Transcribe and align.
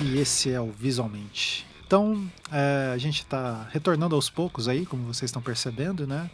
E 0.00 0.18
esse 0.20 0.52
é 0.52 0.60
o 0.60 0.70
Visualmente. 0.70 1.66
Então, 1.84 2.24
é, 2.52 2.92
a 2.94 2.98
gente 2.98 3.22
está 3.22 3.68
retornando 3.72 4.14
aos 4.14 4.30
poucos 4.30 4.68
aí, 4.68 4.86
como 4.86 5.02
vocês 5.12 5.28
estão 5.28 5.42
percebendo, 5.42 6.06
né? 6.06 6.30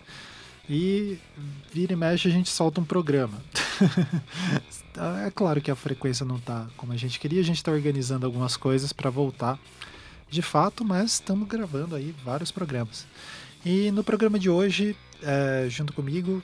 E 0.68 1.18
vira 1.72 1.94
e 1.94 1.96
mexe 1.96 2.28
a 2.28 2.30
gente 2.30 2.50
solta 2.50 2.82
um 2.82 2.84
programa. 2.84 3.42
é 5.26 5.30
claro 5.30 5.62
que 5.62 5.70
a 5.70 5.74
frequência 5.74 6.26
não 6.26 6.38
tá 6.38 6.66
como 6.76 6.92
a 6.92 6.96
gente 6.96 7.18
queria, 7.18 7.40
a 7.40 7.44
gente 7.44 7.56
está 7.56 7.72
organizando 7.72 8.26
algumas 8.26 8.54
coisas 8.54 8.92
para 8.92 9.08
voltar 9.08 9.58
de 10.28 10.42
fato, 10.42 10.84
mas 10.84 11.12
estamos 11.14 11.48
gravando 11.48 11.96
aí 11.96 12.14
vários 12.22 12.50
programas. 12.50 13.06
E 13.64 13.90
no 13.92 14.04
programa 14.04 14.38
de 14.38 14.50
hoje, 14.50 14.94
é, 15.22 15.68
junto 15.70 15.94
comigo, 15.94 16.42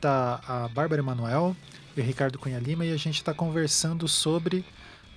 tá 0.00 0.40
a 0.48 0.68
Bárbara 0.68 1.00
Emanuel 1.00 1.56
e 1.96 2.00
o 2.00 2.04
Ricardo 2.04 2.40
Cunha 2.40 2.58
Lima 2.58 2.84
e 2.84 2.92
a 2.92 2.96
gente 2.96 3.16
está 3.16 3.32
conversando 3.32 4.08
sobre 4.08 4.64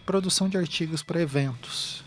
produção 0.05 0.49
de 0.49 0.57
artigos 0.57 1.03
para 1.03 1.21
eventos. 1.21 2.03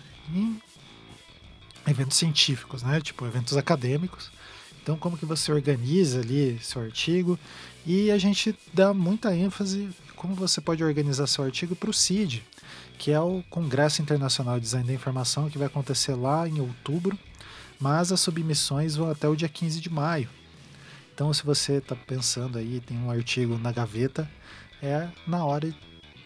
Eventos 1.87 2.17
científicos, 2.17 2.83
né? 2.83 3.01
Tipo, 3.01 3.27
eventos 3.27 3.57
acadêmicos. 3.57 4.31
Então, 4.83 4.97
como 4.97 5.17
que 5.17 5.25
você 5.25 5.51
organiza 5.51 6.21
ali 6.21 6.59
seu 6.61 6.83
artigo? 6.83 7.39
E 7.87 8.11
a 8.11 8.19
gente 8.19 8.55
dá 8.73 8.93
muita 8.93 9.35
ênfase 9.35 9.89
como 10.15 10.35
você 10.35 10.61
pode 10.61 10.83
organizar 10.83 11.27
seu 11.27 11.45
artigo 11.45 11.75
para 11.77 11.91
o 11.91 11.93
CID, 11.93 12.43
que 12.99 13.11
é 13.11 13.21
o 13.21 13.43
Congresso 13.51 14.01
Internacional 14.03 14.57
de 14.57 14.65
Design 14.65 14.87
da 14.87 14.93
Informação, 14.93 15.51
que 15.51 15.59
vai 15.59 15.67
acontecer 15.67 16.15
lá 16.15 16.49
em 16.49 16.61
outubro, 16.61 17.19
mas 17.81 18.13
as 18.13 18.21
submissões 18.21 18.97
vão 18.97 19.11
até 19.11 19.29
o 19.29 19.37
dia 19.37 19.49
15 19.49 19.81
de 19.81 19.91
maio. 19.91 20.29
Então, 21.15 21.33
se 21.33 21.45
você 21.45 21.75
está 21.75 21.95
pensando 21.95 22.59
aí, 22.59 22.81
tem 22.81 22.97
um 22.99 23.11
artigo 23.11 23.57
na 23.59 23.71
gaveta, 23.71 24.31
é 24.83 25.09
na 25.27 25.45
hora 25.45 25.75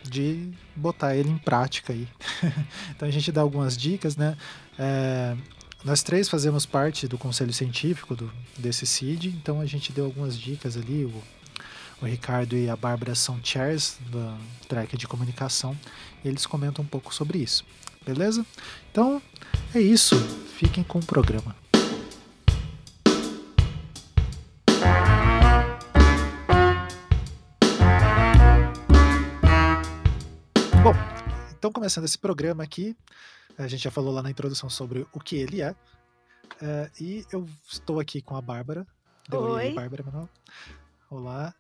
de 0.09 0.51
botar 0.75 1.17
ele 1.17 1.31
em 1.31 1.39
prática 1.39 1.93
aí. 1.93 2.09
então 2.91 3.09
a 3.09 3.11
gente 3.11 3.31
dá 3.31 3.41
algumas 3.41 3.77
dicas, 3.77 4.17
né? 4.17 4.37
É, 4.79 5.37
nós 5.85 6.03
três 6.03 6.29
fazemos 6.29 6.67
parte 6.67 7.07
do 7.07 7.17
conselho 7.17 7.53
científico 7.53 8.17
do, 8.17 8.31
desse 8.57 8.87
CID, 8.87 9.29
então 9.29 9.61
a 9.61 9.67
gente 9.67 9.93
deu 9.93 10.05
algumas 10.05 10.37
dicas 10.37 10.77
ali. 10.77 11.05
O, 11.05 11.23
o 12.01 12.07
Ricardo 12.07 12.57
e 12.57 12.69
a 12.69 12.77
Bárbara 12.77 13.15
são 13.15 13.41
chairs 13.43 13.99
da 14.11 14.37
track 14.69 14.97
de 14.97 15.07
comunicação 15.07 15.77
e 16.25 16.29
eles 16.29 16.47
comentam 16.47 16.85
um 16.85 16.89
pouco 16.89 17.15
sobre 17.15 17.39
isso. 17.39 17.65
Beleza? 18.07 18.45
Então 18.91 19.21
é 19.75 19.81
isso. 19.81 20.17
Fiquem 20.57 20.83
com 20.83 20.99
o 20.99 21.05
programa. 21.05 21.55
Bom, 30.83 30.93
então 31.59 31.73
começando 31.73 32.05
esse 32.05 32.17
programa 32.17 32.63
aqui, 32.63 32.97
a 33.59 33.67
gente 33.67 33.83
já 33.83 33.91
falou 33.91 34.13
lá 34.13 34.23
na 34.23 34.31
introdução 34.31 34.71
sobre 34.71 35.07
o 35.13 35.19
que 35.19 35.37
ele 35.37 35.61
é. 35.61 35.75
é 36.63 36.91
e 37.01 37.27
eu 37.33 37.47
estou 37.69 37.99
aqui 37.99 38.23
com 38.23 38.37
a 38.37 38.41
Bárbara. 38.41 38.87
Deu 39.29 39.41
Oi. 39.41 39.73
Bárbara 39.73 40.03
Emanuel. 40.03 40.29
Olá. 41.11 41.55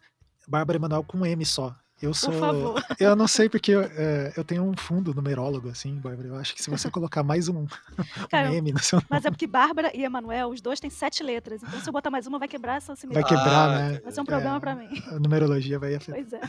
Bárbara 0.46 0.78
Emanuel 0.78 1.02
com 1.02 1.18
um 1.18 1.26
M 1.26 1.44
só. 1.44 1.76
Eu 2.00 2.14
sou. 2.14 2.30
Por 2.30 2.40
favor. 2.40 2.84
Eu 3.00 3.16
não 3.16 3.26
sei 3.26 3.48
porque 3.48 3.72
eu, 3.72 3.82
é, 3.82 4.32
eu 4.36 4.44
tenho 4.44 4.62
um 4.62 4.76
fundo 4.76 5.12
numerólogo, 5.12 5.68
assim, 5.68 5.96
Bárbara. 5.96 6.28
Eu 6.28 6.36
acho 6.36 6.54
que 6.54 6.62
se 6.62 6.70
você 6.70 6.90
colocar 6.90 7.22
mais 7.22 7.48
um, 7.48 7.66
Cara, 8.30 8.50
um 8.50 8.54
M 8.54 8.72
no 8.72 8.78
seu 8.78 9.02
Mas 9.08 9.24
é 9.24 9.30
porque 9.30 9.46
Bárbara 9.46 9.90
e 9.94 10.04
Emanuel, 10.04 10.50
os 10.50 10.60
dois 10.60 10.78
têm 10.78 10.90
sete 10.90 11.22
letras. 11.22 11.62
Então, 11.62 11.80
se 11.80 11.88
eu 11.88 11.92
botar 11.92 12.10
mais 12.10 12.26
uma, 12.26 12.38
vai 12.38 12.48
quebrar 12.48 12.76
essa 12.76 12.94
Vai 13.10 13.24
quebrar, 13.24 13.68
ah, 13.68 13.78
né? 13.78 14.00
Vai 14.00 14.12
ser 14.12 14.20
um 14.20 14.24
problema 14.24 14.56
é, 14.56 14.60
pra 14.60 14.74
mim. 14.74 14.88
A 15.08 15.18
numerologia 15.18 15.78
vai 15.78 15.94
afetar. 15.94 16.20
Pois 16.20 16.32
é. 16.32 16.40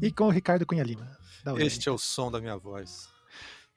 e 0.02 0.10
com 0.10 0.24
o 0.24 0.30
Ricardo 0.30 0.66
Cunha 0.66 0.82
Lima. 0.82 1.10
Este 1.56 1.88
é 1.88 1.92
o 1.92 1.98
som 1.98 2.30
da 2.30 2.40
minha 2.40 2.56
voz. 2.56 3.08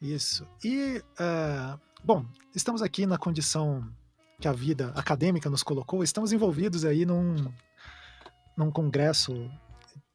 Isso. 0.02 0.46
E, 0.64 1.02
uh, 1.20 1.80
bom, 2.04 2.26
estamos 2.54 2.82
aqui 2.82 3.06
na 3.06 3.18
condição 3.18 3.88
que 4.40 4.48
a 4.48 4.52
vida 4.52 4.92
acadêmica 4.96 5.50
nos 5.50 5.64
colocou, 5.64 6.04
estamos 6.04 6.34
envolvidos 6.34 6.84
aí 6.84 7.06
num, 7.06 7.36
num 8.58 8.70
congresso 8.70 9.50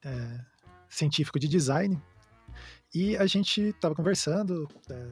é, 0.05 0.41
científico 0.89 1.39
de 1.39 1.49
design 1.49 2.01
e 2.95 3.17
a 3.17 3.27
gente 3.27 3.61
estava 3.61 3.95
conversando, 3.95 4.67
é, 4.91 5.07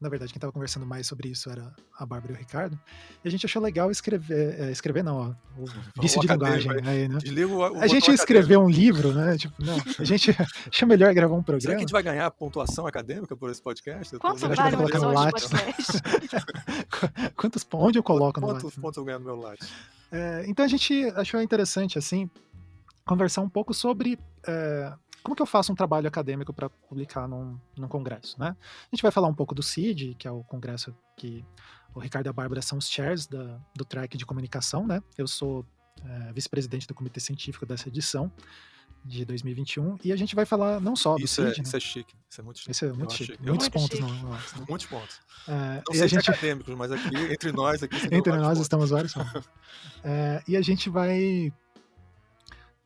na 0.00 0.08
verdade, 0.08 0.32
quem 0.32 0.38
estava 0.38 0.52
conversando 0.52 0.86
mais 0.86 1.06
sobre 1.06 1.28
isso 1.28 1.50
era 1.50 1.74
a 1.98 2.06
Bárbara 2.06 2.32
e 2.32 2.36
o 2.36 2.38
Ricardo. 2.38 2.78
E 3.24 3.28
a 3.28 3.30
gente 3.30 3.44
achou 3.44 3.60
legal 3.60 3.90
escrever, 3.90 4.60
é, 4.60 4.70
escrever 4.70 5.02
não, 5.02 5.16
ó, 5.16 5.60
o 5.60 6.00
vício 6.00 6.20
de 6.20 6.28
linguagem 6.28 6.70
aí, 6.84 7.08
né? 7.08 7.18
O, 7.44 7.80
a 7.80 7.88
gente 7.88 8.10
escreveu 8.12 8.60
um 8.60 8.70
livro, 8.70 9.12
né? 9.12 9.36
Tipo, 9.36 9.54
não, 9.64 9.76
a 9.98 10.04
gente 10.04 10.30
achou 10.70 10.88
melhor 10.88 11.12
gravar 11.12 11.34
um 11.34 11.42
programa. 11.42 11.60
Será 11.60 11.74
que 11.74 11.78
a 11.78 11.80
gente 11.80 11.92
vai 11.92 12.02
ganhar 12.04 12.30
pontuação 12.30 12.86
acadêmica 12.86 13.36
por 13.36 13.50
esse 13.50 13.60
podcast? 13.60 14.16
Quantos 14.18 14.42
vale 14.42 14.76
colocar 14.76 15.00
no 15.00 15.12
Lattes? 15.12 15.50
Quantos 17.36 17.64
pontos? 17.64 17.88
Onde 17.88 17.98
eu 17.98 18.02
coloco 18.02 18.40
Quantos 18.40 18.62
no 18.62 18.68
Lattes? 18.68 18.78
pontos 18.80 18.96
eu 18.96 19.04
ganho 19.04 19.18
no 19.18 19.24
meu 19.24 19.36
Lattes? 19.36 19.68
É, 20.12 20.44
então 20.46 20.64
a 20.64 20.68
gente 20.68 21.04
achou 21.16 21.40
interessante, 21.42 21.98
assim, 21.98 22.30
conversar 23.04 23.40
um 23.42 23.48
pouco 23.48 23.74
sobre 23.74 24.18
é, 24.46 24.92
como 25.22 25.36
que 25.36 25.42
eu 25.42 25.46
faço 25.46 25.72
um 25.72 25.74
trabalho 25.74 26.08
acadêmico 26.08 26.52
para 26.52 26.68
publicar 26.68 27.28
num, 27.28 27.58
num 27.76 27.88
congresso, 27.88 28.38
né? 28.38 28.56
A 28.60 28.94
gente 28.94 29.02
vai 29.02 29.12
falar 29.12 29.28
um 29.28 29.34
pouco 29.34 29.54
do 29.54 29.62
CID, 29.62 30.14
que 30.18 30.26
é 30.26 30.30
o 30.30 30.42
congresso 30.44 30.94
que 31.16 31.44
o 31.94 32.00
Ricardo 32.00 32.26
e 32.26 32.30
a 32.30 32.32
Bárbara 32.32 32.62
são 32.62 32.78
os 32.78 32.88
chairs 32.88 33.26
da, 33.26 33.58
do 33.74 33.84
track 33.84 34.16
de 34.16 34.26
comunicação, 34.26 34.86
né? 34.86 35.02
Eu 35.16 35.28
sou 35.28 35.64
é, 36.04 36.32
vice-presidente 36.32 36.86
do 36.86 36.94
comitê 36.94 37.20
científico 37.20 37.64
dessa 37.64 37.88
edição 37.88 38.32
de 39.04 39.24
2021 39.24 39.98
e 40.04 40.12
a 40.12 40.16
gente 40.16 40.34
vai 40.34 40.46
falar 40.46 40.80
não 40.80 40.94
só 40.94 41.16
do 41.16 41.24
isso 41.24 41.36
CID, 41.36 41.54
é, 41.54 41.56
né? 41.58 41.62
Isso 41.62 41.76
é 41.76 41.80
chique, 41.80 42.14
isso 42.28 42.40
é 42.40 42.44
muito 42.44 42.58
chique. 42.58 42.70
Isso 42.70 42.84
é 42.84 42.92
muito 42.92 43.12
chique. 43.12 43.32
chique. 43.32 43.44
Muitos 43.44 43.68
muito 43.68 43.72
pontos. 43.72 43.98
chique. 43.98 44.22
No, 44.22 44.30
nossa, 44.30 44.58
né? 44.58 44.66
Muitos 44.68 44.86
pontos. 44.86 45.20
É, 45.46 45.52
Não 45.52 45.82
e 45.92 45.98
sei 45.98 46.08
gente, 46.08 46.30
acadêmicos, 46.30 46.74
mas 46.74 46.90
aqui, 46.90 47.16
entre 47.32 47.52
nós 47.52 47.82
aqui... 47.82 47.96
entre 48.10 48.32
nós 48.32 48.48
pontos. 48.48 48.60
estamos 48.60 48.90
vários 48.90 49.14
pontos. 49.14 49.44
É, 50.04 50.42
e 50.48 50.56
a 50.56 50.62
gente 50.62 50.90
vai 50.90 51.52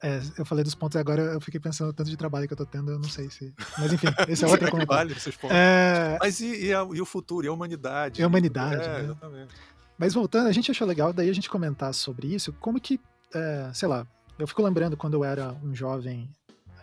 é, 0.03 0.21
eu 0.39 0.45
falei 0.45 0.63
dos 0.63 0.75
pontos 0.75 0.95
e 0.97 0.99
agora 0.99 1.23
eu 1.23 1.41
fiquei 1.41 1.59
pensando 1.61 1.89
no 1.89 1.93
tanto 1.93 2.11
de 2.11 2.17
trabalho 2.17 2.47
que 2.47 2.53
eu 2.53 2.57
tô 2.57 2.67
tendo, 2.67 2.91
eu 2.91 2.99
não 2.99 3.09
sei 3.09 3.31
se. 3.31 3.53
Mas 3.79 3.93
enfim, 3.93 4.07
esse 4.29 4.45
é 4.45 4.49
outro 4.49 4.71
comentário. 4.71 5.09
vale 5.09 5.13
esses 5.13 5.35
pontos? 5.37 5.57
É, 5.57 6.19
Mas 6.21 6.41
e, 6.41 6.67
e, 6.67 6.75
a- 6.75 6.87
e 6.93 7.01
o 7.01 7.07
futuro, 7.07 7.47
e 7.47 7.49
a 7.49 7.53
humanidade? 7.53 8.21
E 8.21 8.25
a 8.25 8.27
humanidade, 8.27 8.83
É, 8.83 8.89
né? 8.89 9.01
exatamente. 9.05 9.55
mas 9.99 10.13
voltando, 10.15 10.49
a 10.49 10.53
gente 10.53 10.71
achou 10.71 10.87
legal 10.87 11.13
daí 11.13 11.31
a 11.31 11.33
gente 11.35 11.49
comentar 11.49 11.93
sobre 11.95 12.27
isso, 12.35 12.53
como 12.55 12.81
que, 12.81 13.01
é, 13.35 13.71
sei 13.73 13.89
lá, 13.89 14.07
eu 14.39 14.47
fico 14.47 14.63
lembrando 14.63 14.97
quando 14.97 15.15
eu 15.15 15.25
era 15.25 15.53
um 15.65 15.75
jovem 15.75 16.29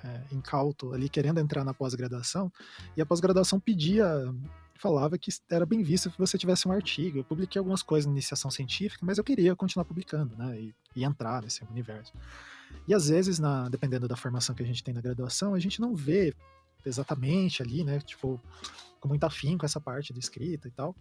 é, 0.03 0.21
incauto 0.31 0.91
ali 0.93 1.07
querendo 1.07 1.39
entrar 1.39 1.63
na 1.63 1.73
pós-graduação, 1.73 2.51
e 2.97 3.01
a 3.01 3.05
pós-graduação 3.05 3.59
pedia, 3.59 4.05
falava 4.75 5.17
que 5.19 5.31
era 5.49 5.65
bem 5.65 5.81
visto 5.83 6.09
que 6.11 6.17
você 6.17 6.35
tivesse 6.37 6.67
um 6.67 6.71
artigo. 6.71 7.19
Eu 7.19 7.23
publiquei 7.23 7.57
algumas 7.59 7.81
coisas 7.83 8.05
na 8.07 8.11
iniciação 8.11 8.49
científica, 8.51 9.05
mas 9.05 9.17
eu 9.19 9.23
queria 9.23 9.55
continuar 9.55 9.85
publicando, 9.85 10.35
né, 10.35 10.59
e, 10.59 10.75
e 10.95 11.03
entrar 11.05 11.41
nesse 11.43 11.63
universo. 11.65 12.11
E 12.87 12.93
às 12.93 13.07
vezes, 13.09 13.39
na, 13.39 13.69
dependendo 13.69 14.07
da 14.07 14.15
formação 14.15 14.55
que 14.55 14.63
a 14.63 14.65
gente 14.65 14.83
tem 14.83 14.93
na 14.93 15.01
graduação, 15.01 15.53
a 15.53 15.59
gente 15.59 15.79
não 15.79 15.95
vê 15.95 16.33
exatamente 16.85 17.61
ali, 17.61 17.83
né? 17.83 17.99
Tipo, 17.99 18.39
com 18.99 19.07
muito 19.07 19.23
afinco 19.23 19.65
essa 19.65 19.79
parte 19.79 20.13
da 20.13 20.19
escrita 20.19 20.67
e 20.67 20.71
tal. 20.71 20.95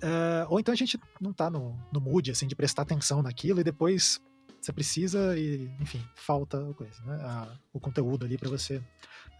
É, 0.00 0.46
ou 0.48 0.58
então 0.60 0.72
a 0.72 0.76
gente 0.76 0.98
não 1.20 1.32
tá 1.32 1.50
no, 1.50 1.76
no 1.92 2.00
mood, 2.00 2.30
assim, 2.30 2.46
de 2.46 2.54
prestar 2.56 2.82
atenção 2.82 3.22
naquilo 3.22 3.60
e 3.60 3.64
depois 3.64 4.20
você 4.60 4.72
precisa 4.72 5.38
e, 5.38 5.70
enfim, 5.80 6.02
falta 6.14 6.58
coisa, 6.74 7.02
né? 7.04 7.14
A- 7.22 7.56
o 7.72 7.80
conteúdo 7.80 8.24
ali 8.26 8.36
para 8.36 8.50
você 8.50 8.82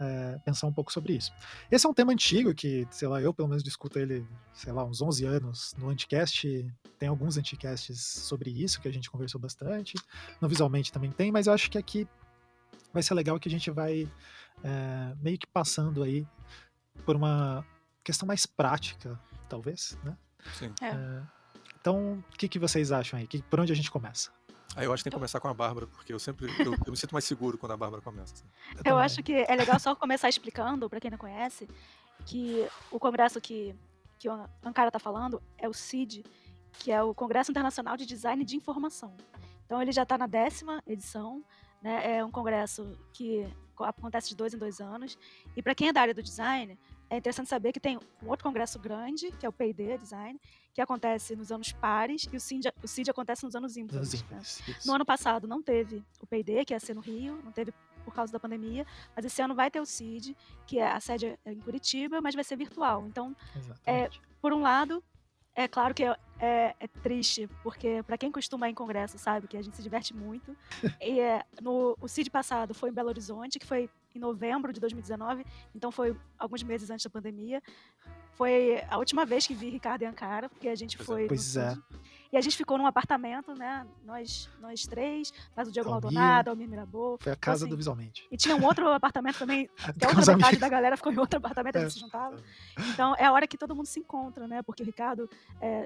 é, 0.01 0.39
pensar 0.45 0.67
um 0.67 0.73
pouco 0.73 0.91
sobre 0.91 1.15
isso. 1.15 1.31
Esse 1.71 1.87
é 1.87 1.89
um 1.89 1.95
tema 1.95 2.13
antigo 2.13 2.55
que, 2.55 2.89
sei 2.91 3.07
lá, 3.07 3.21
eu 3.21 3.35
pelo 3.35 3.49
menos 3.49 3.63
discuto 3.63 3.99
ele, 3.99 4.27
sei 4.55 4.73
lá, 4.73 4.83
uns 4.83 5.03
11 5.03 5.27
anos 5.27 5.75
no 5.77 5.91
Anticast. 5.91 6.67
Tem 6.99 7.09
alguns 7.09 7.37
Anticasts 7.37 8.01
sobre 8.01 8.51
isso 8.51 8.81
que 8.81 8.89
a 8.89 8.93
gente 8.93 9.11
conversou 9.11 9.41
bastante. 9.41 9.95
No 10.41 10.49
Visualmente 10.49 10.91
também 10.91 11.13
tem, 11.13 11.31
mas 11.31 11.47
eu 11.47 11.53
acho 11.53 11.71
que 11.71 11.77
aqui 11.77 12.09
vai 12.93 13.03
ser 13.03 13.15
legal 13.15 13.39
que 13.39 13.49
a 13.49 13.51
gente 13.51 13.71
vai 13.71 14.11
é, 14.65 15.15
meio 15.21 15.39
que 15.39 15.47
passando 15.47 16.03
aí 16.03 16.27
por 17.05 17.15
uma 17.15 17.65
questão 18.03 18.27
mais 18.27 18.47
prática, 18.47 19.21
talvez, 19.49 19.99
né? 20.03 20.17
Sim. 20.55 20.73
É. 20.83 21.23
Então, 21.79 22.25
o 22.33 22.37
que, 22.37 22.49
que 22.49 22.59
vocês 22.59 22.91
acham 22.91 23.19
aí? 23.19 23.27
Que, 23.27 23.43
por 23.43 23.61
onde 23.61 23.73
a 23.73 23.77
gente 23.77 23.91
começa? 23.91 24.31
Aí 24.77 24.85
eu 24.87 24.93
acho 24.93 25.03
que 25.03 25.11
tem 25.11 25.11
que 25.11 25.17
começar 25.19 25.41
com 25.41 25.49
a 25.49 25.55
Bárbara, 25.55 25.87
porque 25.89 26.13
eu 26.13 26.19
sempre 26.19 26.47
eu, 26.65 26.73
eu 26.87 26.91
me 26.93 26.97
sinto 26.97 27.13
mais 27.13 27.25
seguro 27.25 27.59
quando 27.59 27.73
a 27.73 27.77
Bárbara 27.77 28.01
começa. 28.03 28.35
assim. 28.35 28.45
Eu 28.79 28.85
também. 28.85 29.05
acho 29.05 29.23
que 29.23 29.33
é 29.33 29.55
legal 29.57 29.79
só 29.81 29.95
começar 29.97 30.29
explicando, 30.29 30.89
para 30.89 31.01
quem 31.01 31.11
não 31.11 31.19
conhece, 31.19 31.69
que 32.25 32.67
o 32.91 32.99
congresso 32.99 33.41
que, 33.41 33.75
que 34.19 34.29
o 34.29 34.49
Ankara 34.65 34.89
está 34.89 34.99
falando 34.99 35.43
é 35.59 35.69
o 35.69 35.73
CID, 35.75 36.25
que 36.79 36.93
é 36.93 37.03
o 37.03 37.13
Congresso 37.15 37.51
Internacional 37.51 37.97
de 37.97 38.07
Design 38.07 38.45
de 38.45 38.57
Informação. 38.57 39.17
Então 39.67 39.83
ele 39.83 39.93
já 39.93 40.05
está 40.05 40.17
na 40.17 40.27
décima 40.27 40.81
edição, 40.87 41.43
né? 41.83 42.19
É 42.19 42.25
um 42.25 42.31
congresso 42.31 42.97
que 43.13 43.47
co- 43.75 43.85
acontece 43.85 44.29
de 44.29 44.37
dois 44.37 44.55
em 44.55 44.59
dois 44.59 44.81
anos. 44.81 45.19
E 45.57 45.63
para 45.63 45.75
quem 45.75 45.89
é 45.89 45.93
da 45.93 46.01
área 46.01 46.15
do 46.15 46.23
design, 46.23 46.79
é 47.11 47.17
interessante 47.17 47.49
saber 47.49 47.73
que 47.73 47.81
tem 47.81 47.99
um 47.99 48.29
outro 48.29 48.45
congresso 48.45 48.79
grande, 48.79 49.33
que 49.33 49.45
é 49.45 49.49
o 49.49 49.53
P&D 49.53 49.99
Design, 49.99 50.41
que 50.73 50.81
acontece 50.81 51.35
nos 51.35 51.51
anos 51.51 51.73
pares, 51.73 52.29
e 52.33 52.37
o 52.37 52.41
CID, 52.41 52.73
o 52.83 52.87
CID 52.87 53.11
acontece 53.11 53.45
nos 53.45 53.57
anos 53.57 53.77
ímpares. 53.77 54.23
Né? 54.31 54.41
No 54.87 54.95
ano 54.95 55.05
passado 55.05 55.49
não 55.49 55.61
teve 55.61 56.05
o 56.21 56.27
P&D, 56.27 56.65
que 56.65 56.73
ia 56.73 56.79
ser 56.79 56.95
no 56.95 57.01
Rio, 57.01 57.41
não 57.45 57.51
teve 57.51 57.75
por 58.05 58.15
causa 58.15 58.33
da 58.33 58.39
pandemia, 58.39 58.87
mas 59.15 59.25
esse 59.25 59.43
ano 59.43 59.55
vai 59.55 59.71
ter 59.71 59.81
o 59.81 59.85
CID, 59.85 60.37
que 60.67 60.79
é 60.79 60.91
a 60.91 61.01
sede 61.01 61.39
é 61.45 61.53
em 61.53 61.59
Curitiba, 61.59 62.21
mas 62.21 62.35
vai 62.35 62.45
ser 62.45 62.57
virtual. 62.57 63.05
Então, 63.07 63.37
Exatamente. 63.57 64.21
por 64.41 64.53
um 64.53 64.61
lado, 64.61 65.03
é 65.55 65.67
claro 65.67 65.93
que 65.93 66.05
é, 66.05 66.17
é, 66.39 66.75
é 66.79 66.89
triste, 67.03 67.49
porque 67.63 68.03
para 68.05 68.17
quem 68.17 68.31
costuma 68.31 68.69
ir 68.69 68.73
em 68.73 68.75
congresso 68.75 69.19
sabe 69.19 69.49
que 69.49 69.57
a 69.57 69.63
gente 69.63 69.77
se 69.77 69.83
diverte 69.83 70.15
muito. 70.15 70.57
e 71.01 71.21
é, 71.21 71.45
no, 71.61 71.97
o 72.01 72.09
CID 72.09 72.31
passado 72.31 72.73
foi 72.73 72.91
em 72.91 72.93
Belo 72.93 73.09
Horizonte, 73.09 73.59
que 73.59 73.67
foi 73.67 73.91
em 74.15 74.19
novembro 74.19 74.73
de 74.73 74.81
2019, 74.81 75.45
então 75.75 75.91
foi 75.91 76.17
alguns 76.39 76.63
meses 76.63 76.91
antes 76.91 77.05
da 77.05 77.11
pandemia. 77.11 77.63
Foi 78.33 78.83
a 78.89 78.97
última 78.99 79.25
vez 79.27 79.47
que 79.47 79.55
vi 79.55 79.69
Ricardo 79.71 80.03
e 80.03 80.07
Ancara, 80.07 80.49
porque 80.49 80.69
a 80.69 80.75
gente 80.75 80.97
Pois 80.97 81.05
é. 81.07 81.07
foi. 81.07 81.23
no 81.23 81.29
Pois 81.29 81.57
é. 81.57 81.71
CID. 81.71 81.83
E 82.33 82.37
a 82.37 82.41
gente 82.41 82.57
ficou 82.57 82.79
num 82.79 82.87
apartamento, 82.87 83.53
né? 83.55 83.85
Nós, 84.05 84.49
nós 84.61 84.83
três, 84.83 85.33
mais 85.57 85.69
o 85.69 85.73
Diego 85.73 85.89
Almir. 85.89 86.03
Maldonado, 86.13 86.51
Almir 86.51 86.69
Mirabô. 86.69 87.19
Foi 87.21 87.33
a 87.33 87.37
casa 87.37 87.65
assim, 87.65 87.71
do 87.71 87.77
Visualmente. 87.77 88.25
E 88.31 88.37
tinha 88.37 88.55
um 88.57 88.65
outro 88.65 88.89
apartamento 88.93 89.39
também, 89.39 89.69
que 89.99 90.05
a 90.05 90.09
outra 90.09 90.37
metade 90.37 90.57
da 90.59 90.69
galera 90.69 90.97
ficou 90.97 91.13
em 91.13 91.19
outro 91.19 91.39
apartamento, 91.39 91.77
a 91.77 91.81
É. 91.81 91.83
gente 91.83 91.95
se 91.95 91.99
juntava. 92.01 92.37
Então 92.93 93.17
é 93.17 93.25
a 93.25 93.33
hora 93.33 93.49
que 93.49 93.59
todo 93.59 93.75
mundo 93.75 93.87
se 93.87 93.99
encontra, 93.99 94.47
né? 94.47 94.63
Porque 94.63 94.83
o 94.83 94.87
Ricardo 94.87 95.29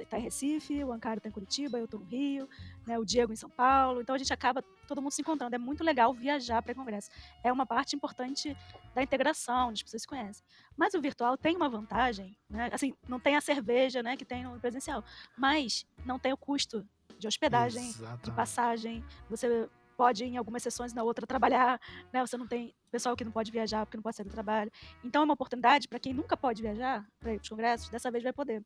está 0.03 0.19
em 0.19 0.23
Recife, 0.23 0.85
o 0.85 0.93
Ancaro 0.93 1.17
está 1.19 1.29
em 1.29 1.33
Curitiba, 1.33 1.79
eu 1.79 1.87
estou 1.87 1.99
no 2.01 2.07
Rio, 2.07 2.47
né? 2.87 2.99
o 2.99 3.05
Diego 3.07 3.33
em 3.33 3.37
São 3.37 3.49
Paulo. 3.49 4.03
Então 4.03 4.15
a 4.15 4.19
gente 4.19 4.33
acaba 4.33 4.63
todo 4.87 5.01
mundo 5.01 5.13
se 5.13 5.23
encontrando. 5.23 5.55
É 5.55 5.59
muito 5.59 5.83
legal 5.83 6.13
viajar 6.13 6.61
para 6.63 6.75
congresso. 6.75 7.09
É 7.43 7.51
uma 7.51 7.65
parte 7.65 7.97
importante 7.97 8.55
da 8.95 9.03
integração, 9.03 9.71
as 9.71 9.83
pessoas 9.83 10.03
se 10.03 10.09
conhecem. 10.09 10.45
Mas 10.77 10.93
o 10.93 11.01
virtual 11.01 11.39
tem 11.39 11.57
uma 11.57 11.69
vantagem, 11.71 12.37
né? 12.51 12.69
Assim, 12.73 12.95
não 13.09 13.19
tem 13.19 13.35
a 13.35 13.41
cerveja, 13.41 14.03
né, 14.03 14.17
que 14.17 14.25
tem 14.25 14.45
no 14.45 14.59
presencial, 14.61 15.03
mas 15.37 15.87
não 16.05 16.19
tem 16.19 16.33
o 16.35 16.37
custo 16.37 16.87
de 17.19 17.27
hospedagem, 17.27 17.83
de 17.83 17.89
Exatamente. 17.91 18.31
passagem. 18.33 19.05
Você 19.31 19.69
pode 19.97 20.25
ir 20.25 20.29
em 20.29 20.37
algumas 20.37 20.63
sessões 20.63 20.93
na 20.93 21.03
outra 21.03 21.27
trabalhar, 21.27 21.81
né? 22.13 22.21
Você 22.27 22.37
não 22.37 22.47
tem 22.47 22.75
pessoal 22.91 23.17
que 23.17 23.25
não 23.25 23.33
pode 23.33 23.51
viajar 23.51 23.87
porque 23.87 23.97
não 23.97 24.03
pode 24.03 24.17
sair 24.17 24.27
do 24.27 24.33
trabalho. 24.33 24.71
Então 25.03 25.23
é 25.23 25.25
uma 25.25 25.35
oportunidade 25.35 25.89
para 25.89 25.99
quem 25.99 26.13
nunca 26.13 26.37
pode 26.37 26.63
viajar 26.63 27.07
para 27.19 27.33
ir 27.33 27.37
para 27.37 27.43
os 27.43 27.49
congressos, 27.49 27.89
dessa 27.89 28.11
vez 28.11 28.23
vai 28.23 28.33
poder. 28.33 28.63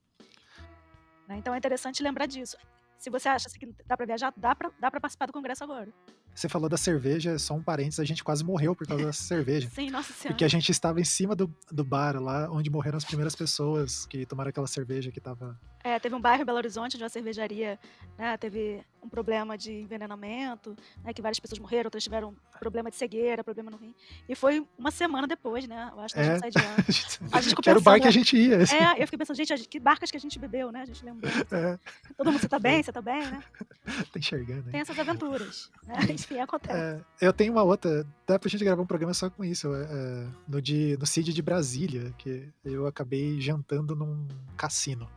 Né? 1.29 1.37
Então 1.37 1.55
é 1.55 1.59
interessante 1.59 2.03
lembrar 2.03 2.27
disso. 2.27 2.57
Se 2.99 3.11
você 3.11 3.29
acha 3.29 3.47
assim, 3.47 3.59
que 3.59 3.73
dá 3.87 3.97
para 3.97 4.07
viajar, 4.07 4.33
dá 4.37 4.55
para 4.55 4.71
dá 4.81 4.91
participar 4.91 5.27
do 5.27 5.33
congresso 5.33 5.63
agora. 5.63 5.93
Você 6.35 6.49
falou 6.49 6.69
da 6.69 6.77
cerveja, 6.77 7.37
só 7.37 7.55
um 7.55 7.63
parênteses, 7.63 7.99
a 7.99 8.05
gente 8.05 8.23
quase 8.23 8.45
morreu 8.45 8.75
por 8.75 8.87
causa 8.87 9.07
dessa 9.07 9.23
cerveja. 9.25 9.69
Sim, 9.71 9.91
nossa 9.91 10.13
senhora. 10.13 10.35
Porque 10.35 10.45
a 10.45 10.49
gente 10.49 10.71
estava 10.71 11.01
em 11.01 11.05
cima 11.05 11.35
do, 11.35 11.53
do 11.71 11.85
bar 11.85 12.21
lá, 12.21 12.49
onde 12.51 12.71
morreram 12.71 12.97
as 12.97 13.05
primeiras 13.05 13.35
pessoas 13.35 14.07
que 14.07 14.25
tomaram 14.25 14.51
aquela 14.51 14.67
cerveja 14.67 15.11
que 15.11 15.21
tava. 15.21 15.59
É, 15.85 15.99
teve 15.99 16.15
um 16.15 16.21
bairro 16.21 16.43
em 16.43 16.45
Belo 16.45 16.59
Horizonte 16.59 16.97
onde 16.97 17.05
uma 17.05 17.09
cervejaria 17.09 17.79
né, 18.19 18.37
teve 18.37 18.83
um 19.01 19.09
problema 19.09 19.57
de 19.57 19.73
envenenamento, 19.73 20.75
né, 21.05 21.13
que 21.13 21.23
várias 21.23 21.39
pessoas 21.39 21.59
morreram, 21.61 21.87
outras 21.87 22.03
tiveram 22.03 22.35
problema 22.59 22.91
de 22.91 22.97
cegueira, 22.97 23.45
problema 23.45 23.71
no 23.71 23.77
rim. 23.77 23.95
E 24.29 24.35
foi 24.35 24.67
uma 24.77 24.91
semana 24.91 25.27
depois, 25.29 25.69
né? 25.69 25.89
Eu 25.93 26.01
acho 26.01 26.15
que 26.15 26.21
a 26.21 26.25
gente 26.25 26.35
É. 26.35 26.39
saiu 26.39 26.51
de 26.51 26.59
lá. 26.59 27.29
A 27.39 27.41
gente 27.41 27.69
era 27.71 27.79
o 27.79 27.83
bar 27.83 28.01
que 28.01 28.09
a 28.09 28.11
gente 28.11 28.37
ia. 28.37 28.63
assim. 28.63 28.75
É, 28.75 28.95
eu 29.01 29.07
fiquei 29.07 29.19
pensando, 29.19 29.37
gente, 29.37 29.69
que 29.69 29.79
barcas 29.79 30.11
que 30.11 30.17
a 30.17 30.21
gente 30.21 30.37
bebeu, 30.39 30.73
né? 30.73 30.83
A 30.83 30.85
gente 30.85 31.05
lembrou. 31.05 31.31
É, 31.53 31.79
Todo 32.17 32.33
mundo, 32.33 32.41
você 32.41 32.49
tá 32.49 32.59
bem? 32.59 32.83
Você 32.83 32.93
tá 32.93 33.01
bem, 33.01 33.23
né? 33.25 33.41
tá 34.13 34.19
enxergando. 34.19 34.65
Tem 34.65 34.75
Hein? 34.75 34.81
essas 34.81 34.99
aventuras, 34.99 35.71
né? 35.87 35.95
Enfim, 36.11 36.41
acontece. 36.41 36.77
É, 36.77 37.01
eu 37.29 37.33
tenho 37.33 37.53
uma 37.53 37.63
outra, 37.63 38.05
dá 38.27 38.37
pra 38.39 38.49
gente 38.51 38.65
gravar 38.65 38.83
um 38.83 38.87
programa 38.87 39.15
só 39.15 39.31
com 39.31 39.45
isso, 39.45 39.73
é, 39.75 39.83
é, 39.85 40.27
no, 40.49 40.61
de, 40.61 40.97
no 40.99 41.07
CID 41.07 41.33
de 41.33 41.41
Brasília, 41.43 42.13
que 42.19 42.49
eu 42.65 42.87
acabei 42.89 43.41
jantando 43.41 43.95
num 43.95 44.27
cassino. 44.57 45.09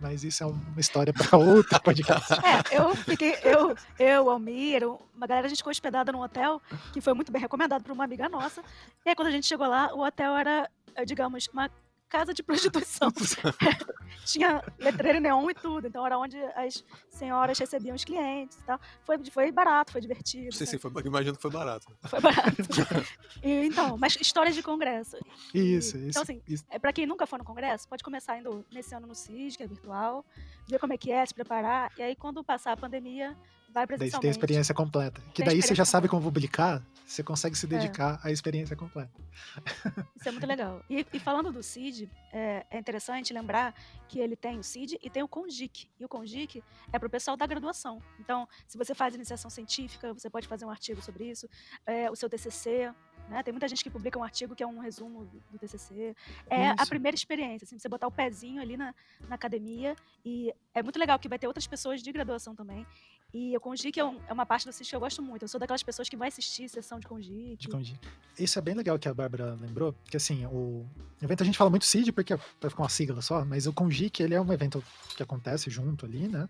Mas 0.00 0.22
isso 0.22 0.44
é 0.44 0.46
uma 0.46 0.78
história 0.78 1.12
para 1.12 1.36
outro 1.36 1.80
podcast. 1.80 2.32
É, 2.34 2.78
eu 2.78 2.94
fiquei, 2.94 3.36
eu, 3.42 3.74
eu, 3.98 4.30
Almir, 4.30 4.84
uma 5.14 5.26
galera, 5.26 5.46
a 5.46 5.48
gente 5.48 5.58
ficou 5.58 5.72
hospedada 5.72 6.12
num 6.12 6.20
hotel 6.20 6.62
que 6.92 7.00
foi 7.00 7.14
muito 7.14 7.32
bem 7.32 7.40
recomendado 7.40 7.82
por 7.82 7.90
uma 7.90 8.04
amiga 8.04 8.28
nossa. 8.28 8.62
E 9.04 9.08
aí, 9.08 9.16
quando 9.16 9.28
a 9.28 9.32
gente 9.32 9.46
chegou 9.46 9.66
lá, 9.66 9.92
o 9.92 10.04
hotel 10.04 10.36
era, 10.36 10.70
eh, 10.94 11.04
digamos, 11.04 11.48
uma 11.52 11.68
casa 12.08 12.32
de 12.34 12.42
prostituição. 12.42 13.10
Tinha 14.24 14.62
letreiro 14.78 15.20
neon 15.20 15.48
e 15.50 15.54
tudo. 15.54 15.86
Então 15.86 16.04
era 16.04 16.18
onde 16.18 16.36
as 16.54 16.84
senhoras 17.10 17.58
recebiam 17.58 17.94
os 17.94 18.04
clientes 18.04 18.58
e 18.58 18.62
tal. 18.64 18.80
Foi, 19.04 19.18
foi 19.30 19.52
barato, 19.52 19.92
foi 19.92 20.00
divertido. 20.00 20.54
Sim, 20.54 20.66
sim, 20.66 20.78
foi, 20.78 20.90
imagino 21.04 21.36
que 21.36 21.42
foi 21.42 21.50
barato. 21.50 21.86
Foi 22.04 22.20
barato. 22.20 22.56
E, 23.42 23.66
então, 23.66 23.96
mas 23.98 24.16
histórias 24.16 24.54
de 24.54 24.62
congresso. 24.62 25.16
E- 25.54 25.76
Isso, 25.76 25.96
isso. 25.96 26.08
Então, 26.08 26.22
assim, 26.22 26.42
isso. 26.48 26.64
é, 26.68 26.78
para 26.78 26.92
quem 26.92 27.06
nunca 27.06 27.26
foi 27.26 27.38
no 27.38 27.44
congresso, 27.44 27.88
pode 27.88 28.02
começar 28.02 28.38
indo 28.38 28.64
nesse 28.72 28.94
ano 28.94 29.06
no 29.06 29.14
CIS, 29.14 29.56
que 29.56 29.62
é 29.62 29.66
virtual, 29.66 30.24
ver 30.66 30.78
como 30.78 30.92
é 30.92 30.98
que 30.98 31.12
é, 31.12 31.24
se 31.24 31.32
preparar, 31.34 31.92
e 31.96 32.02
aí 32.02 32.16
quando 32.16 32.42
passar 32.42 32.72
a 32.72 32.76
pandemia, 32.76 33.36
vai 33.86 33.98
Daí 33.98 34.10
você 34.10 34.18
tem 34.18 34.28
a 34.28 34.30
experiência 34.30 34.74
completa. 34.74 35.20
Que 35.32 35.42
Tem 35.42 35.44
a 35.44 35.50
daí 35.50 35.62
você 35.62 35.74
já 35.74 35.84
sabe 35.84 36.08
como 36.08 36.22
publicar, 36.22 36.82
você 37.06 37.22
consegue 37.22 37.56
se 37.56 37.66
dedicar 37.66 38.20
à 38.22 38.30
experiência 38.30 38.76
completa. 38.76 39.10
Isso 40.16 40.28
é 40.28 40.32
muito 40.32 40.46
legal. 40.46 40.82
E, 40.90 41.06
e 41.12 41.18
falando 41.18 41.50
do 41.50 41.62
CID, 41.62 42.10
é, 42.32 42.66
é 42.70 42.78
interessante 42.78 43.32
lembrar 43.32 43.74
que 44.08 44.18
ele 44.18 44.36
tem 44.36 44.58
o 44.58 44.62
CID 44.62 44.98
e 45.02 45.08
tem 45.08 45.22
o 45.22 45.28
CONGIC. 45.28 45.88
E 45.98 46.04
o 46.04 46.08
CONGIC 46.08 46.62
é 46.92 46.98
para 46.98 47.06
o 47.06 47.10
pessoal 47.10 47.36
da 47.36 47.46
graduação. 47.46 48.02
Então, 48.20 48.48
se 48.66 48.76
você 48.76 48.94
faz 48.94 49.14
iniciação 49.14 49.50
científica, 49.50 50.12
você 50.12 50.28
pode 50.28 50.46
fazer 50.46 50.64
um 50.64 50.70
artigo 50.70 51.00
sobre 51.00 51.24
isso, 51.24 51.48
é, 51.86 52.10
o 52.10 52.16
seu 52.16 52.28
TCC. 52.28 52.92
Né? 53.28 53.42
Tem 53.42 53.52
muita 53.52 53.68
gente 53.68 53.84
que 53.84 53.90
publica 53.90 54.18
um 54.18 54.22
artigo 54.22 54.54
que 54.54 54.62
é 54.62 54.66
um 54.66 54.78
resumo 54.78 55.26
do, 55.26 55.42
do 55.50 55.58
TCC. 55.58 56.16
É 56.48 56.68
a 56.68 56.74
Isso. 56.74 56.88
primeira 56.88 57.14
experiência, 57.14 57.64
assim, 57.64 57.78
você 57.78 57.88
botar 57.88 58.06
o 58.06 58.10
pezinho 58.10 58.60
ali 58.60 58.76
na, 58.76 58.94
na 59.28 59.34
academia. 59.34 59.94
E 60.24 60.52
é 60.74 60.82
muito 60.82 60.98
legal 60.98 61.18
que 61.18 61.28
vai 61.28 61.38
ter 61.38 61.46
outras 61.46 61.66
pessoas 61.66 62.02
de 62.02 62.10
graduação 62.10 62.54
também. 62.54 62.86
E 63.32 63.54
o 63.56 63.60
Congic 63.60 63.98
é, 64.00 64.04
um- 64.04 64.18
é 64.26 64.32
uma 64.32 64.46
parte 64.46 64.64
do 64.66 64.72
CID 64.72 64.88
que 64.88 64.96
eu 64.96 65.00
gosto 65.00 65.22
muito. 65.22 65.42
Eu 65.42 65.48
sou 65.48 65.60
daquelas 65.60 65.82
pessoas 65.82 66.08
que 66.08 66.16
vai 66.16 66.28
assistir 66.28 66.66
sessão 66.68 66.98
de 66.98 67.06
Congic. 67.06 67.56
de. 67.68 68.00
Isso 68.38 68.58
é 68.58 68.62
bem 68.62 68.74
legal 68.74 68.98
que 68.98 69.06
a 69.08 69.12
Bárbara 69.12 69.54
lembrou, 69.60 69.94
que 70.10 70.16
assim, 70.16 70.46
o 70.46 70.86
evento 71.20 71.42
a 71.42 71.46
gente 71.46 71.58
fala 71.58 71.68
muito 71.68 71.84
CID 71.84 72.10
porque 72.12 72.34
vai 72.34 72.70
ficar 72.70 72.82
uma 72.82 72.88
sigla 72.88 73.20
só, 73.20 73.44
mas 73.44 73.66
o 73.66 73.72
Congic, 73.72 74.22
ele 74.22 74.34
é 74.34 74.40
um 74.40 74.50
evento 74.52 74.82
que 75.14 75.22
acontece 75.22 75.68
junto 75.68 76.06
ali, 76.06 76.26
né? 76.26 76.48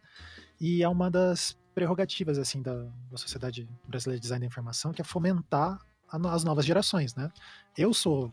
E 0.60 0.82
é 0.82 0.88
uma 0.88 1.10
das 1.10 1.58
prerrogativas, 1.74 2.38
assim, 2.38 2.62
da, 2.62 2.74
da 3.10 3.16
Sociedade 3.16 3.68
Brasileira 3.86 4.18
de 4.18 4.22
Design 4.22 4.40
da 4.40 4.46
Informação, 4.46 4.92
que 4.92 5.00
é 5.00 5.04
fomentar 5.04 5.80
as 6.10 6.44
novas 6.44 6.64
gerações, 6.64 7.14
né? 7.14 7.30
Eu 7.76 7.92
sou 7.92 8.32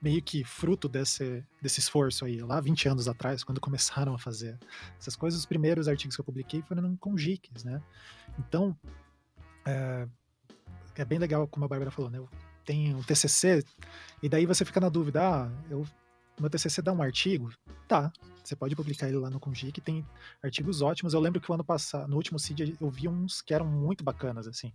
meio 0.00 0.22
que 0.22 0.44
fruto 0.44 0.88
desse, 0.88 1.44
desse 1.60 1.80
esforço 1.80 2.24
aí, 2.24 2.40
lá 2.40 2.60
20 2.60 2.88
anos 2.88 3.08
atrás, 3.08 3.42
quando 3.42 3.60
começaram 3.60 4.14
a 4.14 4.18
fazer 4.18 4.58
essas 4.98 5.16
coisas, 5.16 5.40
os 5.40 5.46
primeiros 5.46 5.88
artigos 5.88 6.14
que 6.14 6.20
eu 6.20 6.24
publiquei 6.24 6.62
foram 6.62 6.96
com 6.96 7.16
GICs, 7.16 7.64
né? 7.64 7.82
Então, 8.38 8.76
é, 9.64 10.06
é 10.96 11.04
bem 11.04 11.18
legal, 11.18 11.48
como 11.48 11.64
a 11.64 11.68
Bárbara 11.68 11.90
falou, 11.90 12.10
né? 12.10 12.22
Tem 12.64 12.94
um 12.94 13.02
TCC, 13.02 13.64
e 14.22 14.28
daí 14.28 14.46
você 14.46 14.64
fica 14.64 14.80
na 14.80 14.88
dúvida, 14.88 15.22
ah, 15.22 15.50
eu, 15.70 15.86
meu 16.38 16.50
TCC 16.50 16.82
dá 16.82 16.92
um 16.92 17.02
artigo? 17.02 17.52
Tá, 17.86 18.12
você 18.42 18.54
pode 18.54 18.76
publicar 18.76 19.08
ele 19.08 19.16
lá 19.16 19.30
no 19.30 19.40
Congic, 19.40 19.80
tem 19.80 20.06
artigos 20.42 20.82
ótimos. 20.82 21.14
Eu 21.14 21.20
lembro 21.20 21.40
que 21.40 21.50
o 21.50 21.54
ano 21.54 21.64
passado, 21.64 22.08
no 22.08 22.16
último 22.16 22.38
CID, 22.38 22.76
eu 22.78 22.90
vi 22.90 23.08
uns 23.08 23.40
que 23.40 23.54
eram 23.54 23.66
muito 23.66 24.04
bacanas, 24.04 24.46
assim. 24.46 24.70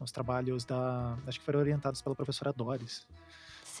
Uns 0.00 0.12
trabalhos 0.12 0.64
da. 0.64 1.18
Acho 1.26 1.40
que 1.40 1.44
foram 1.44 1.58
orientados 1.58 2.00
pela 2.00 2.14
professora 2.14 2.52
Doris, 2.52 3.06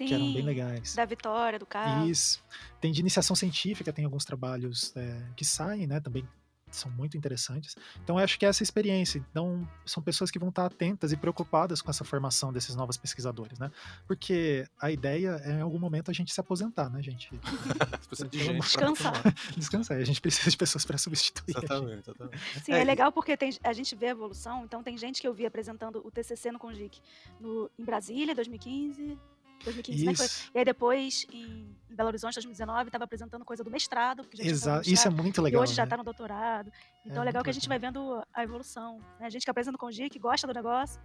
Sim, 0.00 0.06
que 0.06 0.14
eram 0.14 0.32
bem 0.32 0.42
legais. 0.42 0.94
da 0.94 1.04
Vitória, 1.04 1.58
do 1.58 1.66
carro. 1.66 2.08
Isso. 2.08 2.42
Tem 2.80 2.90
de 2.90 3.00
iniciação 3.00 3.36
científica, 3.36 3.92
tem 3.92 4.04
alguns 4.04 4.24
trabalhos 4.24 4.94
é, 4.96 5.22
que 5.36 5.44
saem, 5.44 5.86
né? 5.86 6.00
Também 6.00 6.26
são 6.70 6.90
muito 6.92 7.16
interessantes. 7.16 7.74
Então, 8.02 8.16
eu 8.18 8.24
acho 8.24 8.38
que 8.38 8.46
é 8.46 8.48
essa 8.48 8.62
experiência. 8.62 9.18
Então, 9.30 9.68
são 9.84 10.00
pessoas 10.02 10.30
que 10.30 10.38
vão 10.38 10.50
estar 10.50 10.66
atentas 10.66 11.10
e 11.10 11.16
preocupadas 11.16 11.82
com 11.82 11.90
essa 11.90 12.04
formação 12.04 12.52
desses 12.52 12.76
novos 12.76 12.96
pesquisadores, 12.96 13.58
né? 13.58 13.70
Porque 14.06 14.64
a 14.80 14.90
ideia 14.90 15.40
é, 15.44 15.50
em 15.52 15.60
algum 15.62 15.78
momento, 15.78 16.12
a 16.12 16.14
gente 16.14 16.32
se 16.32 16.40
aposentar, 16.40 16.88
né, 16.88 17.02
gente? 17.02 17.28
De 18.30 18.38
gente 18.38 18.60
Descansar. 18.60 19.20
Descansar. 19.58 19.96
A 19.98 20.04
gente 20.04 20.20
precisa 20.20 20.48
de 20.50 20.56
pessoas 20.56 20.84
para 20.84 20.96
substituir. 20.96 21.56
Exatamente, 21.56 22.00
exatamente. 22.08 22.38
Sim, 22.64 22.72
É, 22.72 22.80
é, 22.80 22.84
legal 22.84 23.10
porque 23.10 23.36
tem- 23.36 23.58
a 23.64 23.72
gente 23.72 23.94
vê 23.96 24.06
a 24.06 24.10
evolução. 24.10 24.64
Então, 24.64 24.82
tem 24.82 24.96
gente 24.96 25.20
que 25.20 25.26
eu 25.26 25.34
vi 25.34 25.46
apresentando 25.46 26.00
o 26.04 26.10
TCC 26.10 26.52
no 26.52 26.58
Congic 26.58 27.00
no, 27.40 27.68
em 27.78 27.84
Brasília, 27.84 28.34
2015. 28.34 29.18
2015, 29.64 30.04
né? 30.04 30.12
que 30.12 30.18
foi? 30.18 30.26
E 30.54 30.58
aí 30.58 30.64
depois, 30.64 31.26
em, 31.32 31.76
em 31.90 31.94
Belo 31.94 32.08
Horizonte, 32.08 32.34
2019, 32.34 32.88
estava 32.88 33.04
apresentando 33.04 33.44
coisa 33.44 33.62
do 33.64 33.70
mestrado. 33.70 34.22
porque 34.22 34.38
já 34.38 34.42
tinha 34.42 34.52
exato. 34.52 34.88
no 34.88 34.94
Isso 34.94 35.06
é 35.08 35.10
muito 35.10 35.40
E 35.40 35.44
legal. 35.44 35.62
hoje 35.62 35.74
já 35.74 35.82
né? 35.82 35.86
está 35.86 35.96
no 35.96 36.04
doutorado. 36.04 36.72
Então 37.04 37.18
é, 37.18 37.22
É 37.22 37.24
legal 37.24 37.42
que 37.42 37.50
a 37.50 37.52
gente 37.52 37.68
vai 37.68 37.78
vendo 37.78 38.22
a 38.32 38.42
evolução. 38.42 38.98
Né? 39.18 39.26
A 39.26 39.30
gente 39.30 39.44
que 39.44 39.50
apresenta 39.50 39.76
o 39.76 39.78
Congic, 39.78 40.18
gosta 40.18 40.46
do 40.46 40.52
negócio, 40.54 41.00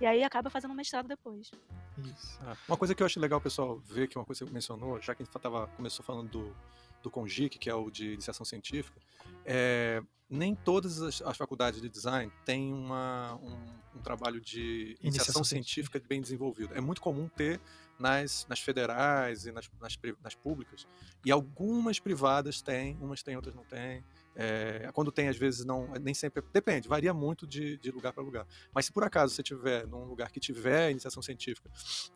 e 0.00 0.06
aí 0.06 0.22
acaba 0.22 0.50
fazendo 0.50 0.70
um 0.70 0.74
mestrado 0.74 1.06
depois. 1.08 1.50
Isso. 1.98 2.38
Ah, 2.42 2.56
Uma 2.68 2.76
coisa 2.76 2.94
que 2.94 3.02
eu 3.02 3.06
acho 3.06 3.18
legal 3.20 3.40
pessoal 3.40 3.78
ver, 3.78 4.08
que 4.08 4.16
é 4.16 4.20
uma 4.20 4.24
coisa 4.26 4.44
que 4.44 4.48
você 4.48 4.54
mencionou, 4.54 5.00
já 5.00 5.14
que 5.14 5.22
a 5.22 5.24
gente 5.24 5.32
tava, 5.32 5.66
começou 5.68 6.04
falando 6.04 6.28
do, 6.30 6.56
do 7.02 7.10
CONGIC, 7.10 7.58
que 7.58 7.68
é 7.70 7.74
o 7.74 7.90
de 7.90 8.12
iniciação 8.12 8.44
científica, 8.44 9.00
é, 9.44 10.02
nem 10.28 10.54
todas 10.54 11.00
as, 11.00 11.22
as 11.22 11.36
faculdades 11.36 11.80
de 11.80 11.88
design 11.88 12.30
têm 12.44 12.72
uma, 12.72 13.34
um, 13.36 13.98
um 13.98 14.02
trabalho 14.02 14.40
de 14.40 14.60
iniciação, 15.00 15.08
Iniciação 15.08 15.44
científica 15.44 16.00
bem 16.06 16.20
desenvolvido. 16.20 16.74
É 16.74 16.80
muito 16.80 17.00
comum 17.00 17.28
ter 17.28 17.60
nas, 17.98 18.46
nas 18.48 18.60
federais 18.60 19.46
e 19.46 19.52
nas, 19.52 19.70
nas, 19.80 19.98
nas 20.22 20.34
públicas, 20.34 20.86
e 21.24 21.30
algumas 21.30 21.98
privadas 21.98 22.62
têm, 22.62 22.96
umas 23.00 23.22
têm, 23.22 23.36
outras 23.36 23.54
não 23.54 23.64
têm. 23.64 24.04
É, 24.40 24.88
quando 24.92 25.10
tem, 25.10 25.28
às 25.28 25.36
vezes, 25.36 25.64
não, 25.64 25.88
nem 26.00 26.14
sempre, 26.14 26.44
depende, 26.52 26.88
varia 26.88 27.12
muito 27.12 27.44
de, 27.44 27.76
de 27.78 27.90
lugar 27.90 28.12
para 28.12 28.22
lugar. 28.22 28.46
Mas 28.72 28.86
se 28.86 28.92
por 28.92 29.02
acaso 29.02 29.34
você 29.34 29.42
estiver 29.42 29.84
num 29.88 30.04
lugar 30.04 30.30
que 30.30 30.38
tiver 30.38 30.92
iniciação 30.92 31.20
científica 31.20 31.68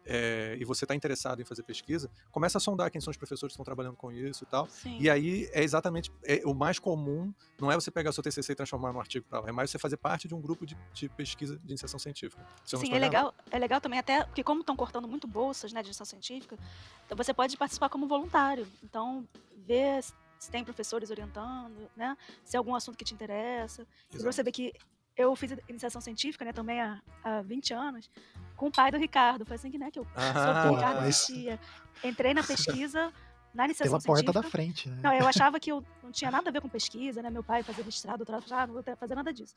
é, 0.06 0.56
e 0.60 0.64
você 0.64 0.84
está 0.84 0.94
interessado 0.94 1.42
em 1.42 1.44
fazer 1.44 1.64
pesquisa, 1.64 2.08
começa 2.30 2.58
a 2.58 2.60
sondar 2.60 2.92
quem 2.92 3.00
são 3.00 3.10
os 3.10 3.16
professores 3.16 3.50
que 3.50 3.54
estão 3.54 3.64
trabalhando 3.64 3.96
com 3.96 4.12
isso 4.12 4.44
e 4.44 4.46
tal. 4.46 4.68
Sim. 4.68 4.98
E 5.00 5.10
aí 5.10 5.48
é 5.52 5.64
exatamente 5.64 6.12
é, 6.22 6.42
o 6.44 6.54
mais 6.54 6.78
comum, 6.78 7.34
não 7.60 7.72
é 7.72 7.74
você 7.74 7.90
pegar 7.90 8.10
o 8.10 8.12
seu 8.12 8.22
TCC 8.22 8.52
e 8.52 8.54
transformar 8.54 8.92
num 8.92 9.00
artigo 9.00 9.26
para 9.28 9.40
lá, 9.40 9.48
é 9.48 9.52
mais 9.52 9.68
você 9.72 9.78
fazer 9.78 9.96
parte 9.96 10.28
de 10.28 10.34
um 10.34 10.40
grupo 10.40 10.64
de, 10.64 10.78
de 10.92 11.08
pesquisa 11.08 11.58
de 11.58 11.72
iniciação 11.72 11.98
científica. 11.98 12.46
Sim, 12.64 12.94
é 12.94 13.00
legal, 13.00 13.34
é 13.50 13.58
legal 13.58 13.80
também 13.80 13.98
até, 13.98 14.22
porque 14.24 14.44
como 14.44 14.60
estão 14.60 14.76
cortando 14.76 15.08
muito 15.08 15.26
bolsas, 15.26 15.72
né, 15.72 15.82
de 15.82 15.88
iniciação 15.88 16.06
científica, 16.06 16.56
então 17.04 17.16
você 17.16 17.34
pode 17.34 17.56
participar 17.56 17.88
como 17.88 18.06
voluntário. 18.06 18.64
Então, 18.84 19.26
ver 19.66 20.04
se 20.42 20.50
tem 20.50 20.64
professores 20.64 21.08
orientando, 21.10 21.88
né, 21.96 22.16
se 22.44 22.56
é 22.56 22.58
algum 22.58 22.74
assunto 22.74 22.98
que 22.98 23.04
te 23.04 23.14
interessa. 23.14 23.82
E 23.82 23.84
pra 23.84 24.16
Exato. 24.18 24.32
você 24.32 24.42
ver 24.42 24.50
que 24.50 24.72
eu 25.16 25.36
fiz 25.36 25.54
iniciação 25.68 26.00
científica, 26.00 26.44
né, 26.44 26.52
também 26.52 26.80
há, 26.80 27.00
há 27.22 27.42
20 27.42 27.72
anos, 27.72 28.10
com 28.56 28.66
o 28.66 28.72
pai 28.72 28.90
do 28.90 28.98
Ricardo. 28.98 29.46
Foi 29.46 29.54
assim 29.54 29.70
que, 29.70 29.78
né, 29.78 29.90
que 29.90 30.00
eu 30.00 30.04
sou 30.04 30.12
Ah, 30.16 30.66
do 30.66 30.74
Ricardo 30.74 30.96
mas- 31.02 31.08
existia. 31.28 31.60
Entrei 32.02 32.34
na 32.34 32.42
pesquisa, 32.42 33.12
na 33.54 33.64
iniciação 33.66 33.98
Pela 33.98 34.02
porta 34.02 34.22
científica. 34.22 34.42
da 34.42 34.50
frente, 34.50 34.88
né? 34.88 35.00
Não, 35.02 35.12
eu 35.12 35.26
achava 35.28 35.60
que 35.60 35.70
eu 35.70 35.84
não 36.02 36.10
tinha 36.10 36.30
nada 36.30 36.48
a 36.48 36.52
ver 36.52 36.60
com 36.60 36.68
pesquisa, 36.68 37.20
né? 37.22 37.30
Meu 37.30 37.42
pai 37.44 37.62
fazia 37.62 37.84
mestrado, 37.84 38.18
doutorado, 38.18 38.44
ah, 38.52 38.66
não 38.66 38.74
vou 38.74 38.82
ter- 38.82 38.96
fazer 38.96 39.14
nada 39.14 39.32
disso. 39.32 39.54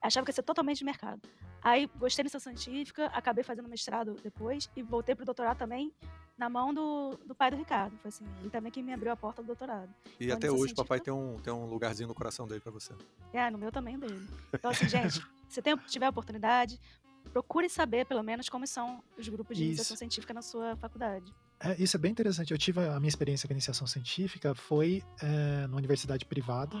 Achava 0.00 0.24
que 0.24 0.30
ia 0.30 0.34
ser 0.34 0.42
totalmente 0.42 0.78
de 0.78 0.84
mercado. 0.84 1.20
Aí 1.62 1.86
gostei 1.98 2.22
da 2.22 2.26
iniciação 2.26 2.56
científica, 2.56 3.06
acabei 3.06 3.42
fazendo 3.44 3.68
mestrado 3.68 4.16
depois 4.22 4.70
e 4.76 4.82
voltei 4.82 5.14
pro 5.14 5.24
doutorado 5.24 5.56
também 5.58 5.92
na 6.36 6.48
mão 6.48 6.74
do, 6.74 7.18
do 7.24 7.34
pai 7.34 7.50
do 7.50 7.56
Ricardo. 7.56 7.96
Foi 7.98 8.08
assim, 8.08 8.26
ele 8.40 8.50
também 8.50 8.70
que 8.72 8.82
me 8.82 8.92
abriu 8.92 9.12
a 9.12 9.16
porta 9.16 9.40
do 9.42 9.46
doutorado. 9.46 9.88
E 10.18 10.24
Então, 10.24 10.36
até 10.36 10.50
hoje 10.50 10.72
o 10.72 10.76
papai 10.76 10.98
tem 11.00 11.12
um, 11.12 11.38
tem 11.38 11.52
um 11.52 11.66
lugarzinho 11.66 12.08
no 12.08 12.14
coração 12.14 12.46
dele 12.46 12.60
para 12.60 12.72
você. 12.72 12.92
É, 13.32 13.50
no 13.50 13.58
meu 13.58 13.70
também 13.70 13.98
dele. 13.98 14.26
Então, 14.52 14.70
assim, 14.70 14.88
gente, 14.88 15.24
se 15.48 15.62
tem, 15.62 15.76
tiver 15.86 16.08
oportunidade, 16.08 16.80
procure 17.34 17.68
saber, 17.68 18.06
pelo 18.06 18.22
menos, 18.22 18.48
como 18.48 18.64
são 18.64 19.02
os 19.18 19.28
grupos 19.28 19.56
de 19.56 19.64
Isso. 19.64 19.70
iniciação 19.70 19.96
científica 19.96 20.32
na 20.32 20.40
sua 20.40 20.76
faculdade. 20.76 21.34
É, 21.58 21.82
isso 21.82 21.96
é 21.96 22.00
bem 22.00 22.12
interessante. 22.12 22.52
Eu 22.52 22.58
tive 22.58 22.78
a 22.80 23.00
minha 23.00 23.08
experiência 23.08 23.48
com 23.48 23.52
iniciação 23.52 23.86
científica 23.86 24.54
foi 24.54 25.02
é, 25.20 25.66
numa 25.66 25.78
universidade 25.78 26.24
privada. 26.24 26.76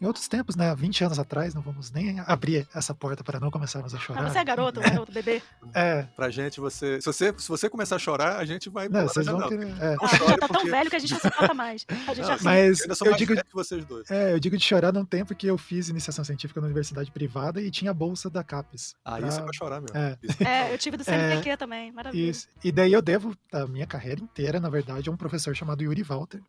Em 0.00 0.06
outros 0.06 0.28
tempos, 0.28 0.54
né, 0.54 0.72
20 0.76 1.02
anos 1.04 1.18
atrás, 1.18 1.54
não 1.54 1.60
vamos 1.60 1.90
nem 1.90 2.20
abrir 2.20 2.68
essa 2.72 2.94
porta 2.94 3.24
para 3.24 3.40
não 3.40 3.50
começarmos 3.50 3.92
a 3.94 3.98
chorar. 3.98 4.26
Ah, 4.26 4.30
você 4.30 4.38
é 4.38 4.44
garoto, 4.44 4.80
garoto, 4.80 5.10
bebê. 5.10 5.42
É, 5.74 6.02
Pra 6.14 6.30
gente, 6.30 6.60
você. 6.60 7.00
Se 7.00 7.06
você, 7.06 7.34
se 7.36 7.48
você 7.48 7.68
começar 7.68 7.96
a 7.96 7.98
chorar, 7.98 8.36
a 8.38 8.44
gente 8.44 8.68
vai. 8.70 8.88
não, 8.88 9.02
vocês 9.08 9.26
vão 9.26 9.48
querer. 9.48 9.66
é. 9.80 9.96
Ah, 10.00 10.04
a 10.04 10.06
gente 10.06 10.28
já 10.28 10.38
tá 10.38 10.48
tão 10.48 10.64
velho 10.66 10.88
que 10.90 10.94
a 10.96 10.98
gente 11.00 11.12
não 11.12 11.20
suporta 11.20 11.52
mais. 11.52 11.84
A 11.88 12.14
gente 12.14 12.24
já 12.26 12.32
Não, 12.32 12.38
se- 12.38 12.44
Mas 12.44 12.80
Eu 12.80 12.86
eu 13.00 13.06
mais 13.06 13.16
digo, 13.16 13.34
que 13.34 13.42
vocês 13.54 13.84
dois. 13.84 14.08
é, 14.10 14.32
eu 14.32 14.38
digo 14.38 14.56
de 14.56 14.64
chorar 14.64 14.92
não 14.92 15.04
tem, 15.04 15.24
porque 15.24 15.48
eu 15.50 15.58
fiz 15.58 15.88
iniciação 15.88 16.24
científica 16.24 16.60
na 16.60 16.66
universidade 16.66 17.10
privada 17.10 17.60
e 17.60 17.68
tinha 17.70 17.90
a 17.90 17.94
bolsa 17.94 18.30
da 18.30 18.44
CAPES. 18.44 18.94
Ah, 19.04 19.16
pra- 19.18 19.28
isso 19.28 19.40
é 19.40 19.42
pra 19.42 19.52
chorar 19.52 19.80
mesmo. 19.80 19.96
É. 19.96 20.16
Isso. 20.22 20.42
É, 20.44 20.72
eu 20.72 20.78
tive 20.78 20.96
do 20.96 21.02
CNPq 21.04 21.56
também, 21.56 21.90
maravilha. 21.90 22.30
Isso. 22.30 22.46
E 22.62 22.70
daí 22.70 22.92
eu 22.92 23.02
devo 23.02 23.34
a 23.52 23.66
minha 23.66 23.86
carreira 23.86 24.20
inteira, 24.20 24.60
na 24.60 24.68
verdade, 24.70 25.08
a 25.08 25.12
um 25.12 25.16
professor 25.16 25.56
chamado 25.56 25.82
Yuri 25.82 26.04
Walter. 26.04 26.40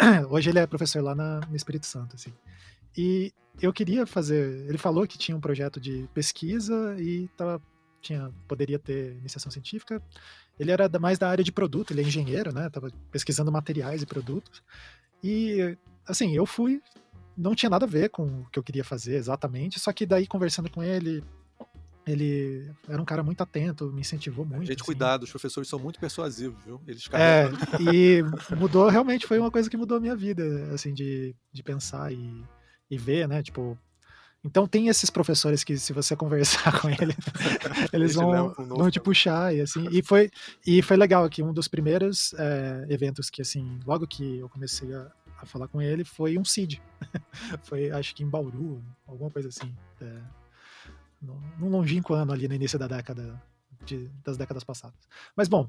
Hoje 0.30 0.50
ele 0.50 0.58
é 0.58 0.66
professor 0.66 1.02
lá 1.02 1.14
na, 1.14 1.40
no 1.40 1.56
Espírito 1.56 1.86
Santo, 1.86 2.16
assim. 2.16 2.32
E 2.96 3.32
eu 3.60 3.72
queria 3.72 4.06
fazer. 4.06 4.66
Ele 4.68 4.78
falou 4.78 5.06
que 5.06 5.18
tinha 5.18 5.36
um 5.36 5.40
projeto 5.40 5.80
de 5.80 6.08
pesquisa 6.14 6.96
e 6.98 7.28
tava, 7.36 7.62
tinha, 8.00 8.30
poderia 8.48 8.78
ter 8.78 9.16
iniciação 9.16 9.50
científica. 9.50 10.02
Ele 10.58 10.70
era 10.70 10.88
mais 10.98 11.18
da 11.18 11.28
área 11.28 11.44
de 11.44 11.52
produto, 11.52 11.92
ele 11.92 12.02
é 12.02 12.04
engenheiro, 12.04 12.52
né? 12.52 12.68
Tava 12.70 12.90
pesquisando 13.10 13.52
materiais 13.52 14.02
e 14.02 14.06
produtos. 14.06 14.62
E, 15.22 15.76
assim, 16.06 16.34
eu 16.34 16.46
fui. 16.46 16.82
Não 17.36 17.54
tinha 17.54 17.70
nada 17.70 17.86
a 17.86 17.88
ver 17.88 18.10
com 18.10 18.24
o 18.24 18.46
que 18.50 18.58
eu 18.58 18.62
queria 18.62 18.84
fazer 18.84 19.14
exatamente, 19.14 19.80
só 19.80 19.92
que 19.92 20.04
daí 20.04 20.26
conversando 20.26 20.70
com 20.70 20.82
ele, 20.82 21.24
ele 22.10 22.70
era 22.88 23.00
um 23.00 23.04
cara 23.04 23.22
muito 23.22 23.42
atento, 23.42 23.92
me 23.92 24.00
incentivou 24.00 24.44
muito. 24.44 24.66
Gente, 24.66 24.76
assim. 24.76 24.84
cuidado, 24.84 25.22
os 25.22 25.30
professores 25.30 25.68
são 25.68 25.78
muito 25.78 26.00
persuasivos, 26.00 26.62
viu? 26.64 26.80
Eles 26.86 27.08
É, 27.12 27.48
e 27.92 28.22
mudou, 28.56 28.88
realmente 28.88 29.26
foi 29.26 29.38
uma 29.38 29.50
coisa 29.50 29.70
que 29.70 29.76
mudou 29.76 29.98
a 29.98 30.00
minha 30.00 30.16
vida, 30.16 30.70
assim, 30.74 30.92
de, 30.92 31.34
de 31.52 31.62
pensar 31.62 32.12
e, 32.12 32.44
e 32.90 32.98
ver, 32.98 33.28
né, 33.28 33.42
tipo... 33.42 33.78
Então 34.42 34.66
tem 34.66 34.88
esses 34.88 35.10
professores 35.10 35.62
que 35.62 35.76
se 35.76 35.92
você 35.92 36.16
conversar 36.16 36.80
com 36.80 36.88
ele, 36.88 37.14
eles 37.92 38.14
vão, 38.14 38.54
vão 38.54 38.90
te 38.90 38.98
puxar 38.98 39.54
e 39.54 39.60
assim, 39.60 39.86
e 39.90 40.02
foi, 40.02 40.30
e 40.66 40.80
foi 40.80 40.96
legal 40.96 41.28
que 41.28 41.42
um 41.42 41.52
dos 41.52 41.68
primeiros 41.68 42.32
é, 42.38 42.86
eventos 42.88 43.28
que 43.28 43.42
assim, 43.42 43.78
logo 43.86 44.06
que 44.06 44.38
eu 44.38 44.48
comecei 44.48 44.94
a, 44.94 45.12
a 45.42 45.44
falar 45.44 45.68
com 45.68 45.82
ele 45.82 46.04
foi 46.04 46.38
um 46.38 46.44
CID, 46.44 46.80
foi 47.64 47.90
acho 47.90 48.14
que 48.14 48.24
em 48.24 48.28
Bauru, 48.28 48.82
alguma 49.06 49.30
coisa 49.30 49.48
assim, 49.48 49.74
é, 50.00 50.39
num 51.20 51.68
longínquo 51.68 52.14
ano 52.14 52.32
ali 52.32 52.48
no 52.48 52.54
início 52.54 52.78
da 52.78 52.86
década, 52.86 53.40
de- 53.84 54.08
das 54.24 54.36
décadas 54.36 54.64
passadas. 54.64 54.98
Mas 55.36 55.48
bom, 55.48 55.68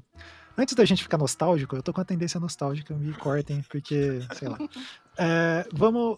antes 0.56 0.74
da 0.74 0.84
gente 0.84 1.02
ficar 1.02 1.18
nostálgico, 1.18 1.76
eu 1.76 1.82
tô 1.82 1.92
com 1.92 2.00
a 2.00 2.04
tendência 2.04 2.40
nostálgica, 2.40 2.94
me 2.94 3.12
cortem, 3.14 3.62
porque, 3.70 4.20
sei 4.34 4.48
lá. 4.48 4.58
É, 5.18 5.68
vamos 5.74 6.16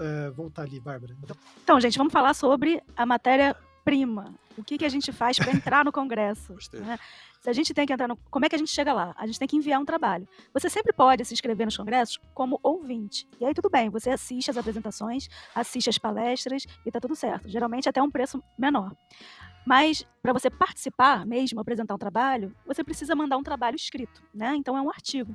é, 0.00 0.30
voltar 0.30 0.62
ali, 0.62 0.80
Bárbara. 0.80 1.16
Então, 1.62 1.80
gente, 1.80 1.96
vamos 1.96 2.12
falar 2.12 2.34
sobre 2.34 2.82
a 2.96 3.06
matéria-prima. 3.80 4.34
O 4.56 4.64
que, 4.64 4.78
que 4.78 4.84
a 4.84 4.88
gente 4.88 5.10
faz 5.12 5.38
para 5.38 5.52
entrar 5.52 5.84
no 5.84 5.92
Congresso? 5.92 6.54
Né? 6.74 6.98
Se 7.40 7.48
a 7.48 7.52
gente 7.52 7.72
tem 7.72 7.86
que 7.86 7.92
entrar 7.92 8.06
no. 8.08 8.16
Como 8.30 8.44
é 8.44 8.48
que 8.48 8.54
a 8.54 8.58
gente 8.58 8.70
chega 8.70 8.92
lá? 8.92 9.14
A 9.16 9.26
gente 9.26 9.38
tem 9.38 9.48
que 9.48 9.56
enviar 9.56 9.80
um 9.80 9.84
trabalho. 9.84 10.28
Você 10.52 10.68
sempre 10.68 10.92
pode 10.92 11.24
se 11.24 11.32
inscrever 11.32 11.66
nos 11.66 11.76
congressos 11.76 12.20
como 12.34 12.60
ouvinte. 12.62 13.26
E 13.40 13.44
aí 13.44 13.54
tudo 13.54 13.70
bem, 13.70 13.88
você 13.88 14.10
assiste 14.10 14.50
as 14.50 14.56
apresentações, 14.56 15.28
assiste 15.54 15.88
as 15.88 15.98
palestras 15.98 16.66
e 16.84 16.90
tá 16.90 17.00
tudo 17.00 17.16
certo. 17.16 17.48
Geralmente 17.48 17.88
até 17.88 18.02
um 18.02 18.10
preço 18.10 18.42
menor. 18.58 18.94
Mas 19.66 20.06
para 20.22 20.32
você 20.32 20.50
participar 20.50 21.24
mesmo, 21.24 21.60
apresentar 21.60 21.94
um 21.94 21.98
trabalho, 21.98 22.54
você 22.66 22.82
precisa 22.84 23.14
mandar 23.14 23.36
um 23.38 23.42
trabalho 23.42 23.76
escrito, 23.76 24.22
né? 24.34 24.54
Então 24.56 24.76
é 24.76 24.82
um 24.82 24.90
artigo 24.90 25.34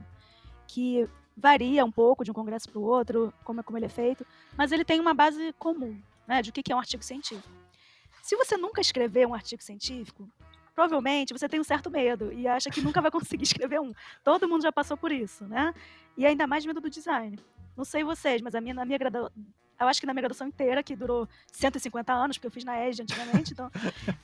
que 0.67 1.07
varia 1.37 1.83
um 1.83 1.91
pouco 1.91 2.23
de 2.23 2.31
um 2.31 2.33
congresso 2.33 2.69
para 2.69 2.79
o 2.79 2.83
outro, 2.83 3.33
como, 3.43 3.59
é- 3.59 3.63
como 3.63 3.77
ele 3.77 3.85
é 3.85 3.89
feito, 3.89 4.25
mas 4.57 4.71
ele 4.71 4.85
tem 4.85 4.99
uma 4.99 5.13
base 5.13 5.53
comum, 5.59 5.99
né? 6.27 6.41
De 6.41 6.49
o 6.49 6.53
que 6.53 6.63
que 6.63 6.71
é 6.71 6.75
um 6.75 6.79
artigo 6.79 7.03
científico. 7.03 7.64
Se 8.25 8.35
você 8.35 8.57
nunca 8.57 8.81
escrever 8.81 9.27
um 9.27 9.35
artigo 9.35 9.61
científico, 9.61 10.27
provavelmente 10.73 11.31
você 11.31 11.47
tem 11.47 11.59
um 11.59 11.63
certo 11.63 11.91
medo 11.91 12.33
e 12.33 12.47
acha 12.47 12.71
que 12.71 12.81
nunca 12.81 12.99
vai 12.99 13.11
conseguir 13.11 13.43
escrever 13.45 13.79
um. 13.79 13.93
Todo 14.23 14.49
mundo 14.49 14.63
já 14.63 14.71
passou 14.71 14.97
por 14.97 15.11
isso, 15.11 15.45
né? 15.45 15.71
E 16.17 16.25
ainda 16.25 16.47
mais 16.47 16.65
medo 16.65 16.81
do 16.81 16.89
design. 16.89 17.37
Não 17.77 17.85
sei 17.85 18.03
vocês, 18.03 18.41
mas 18.41 18.55
a 18.55 18.61
minha, 18.61 18.73
na 18.73 18.83
minha 18.83 18.97
graduação, 18.97 19.31
eu 19.79 19.87
acho 19.87 19.99
que 19.99 20.07
na 20.07 20.13
minha 20.15 20.23
graduação 20.23 20.47
inteira, 20.47 20.81
que 20.81 20.95
durou 20.95 21.29
150 21.51 22.11
anos, 22.11 22.37
porque 22.37 22.47
eu 22.47 22.51
fiz 22.51 22.63
na 22.63 22.83
ESD 22.83 23.03
antigamente, 23.03 23.53
então 23.53 23.69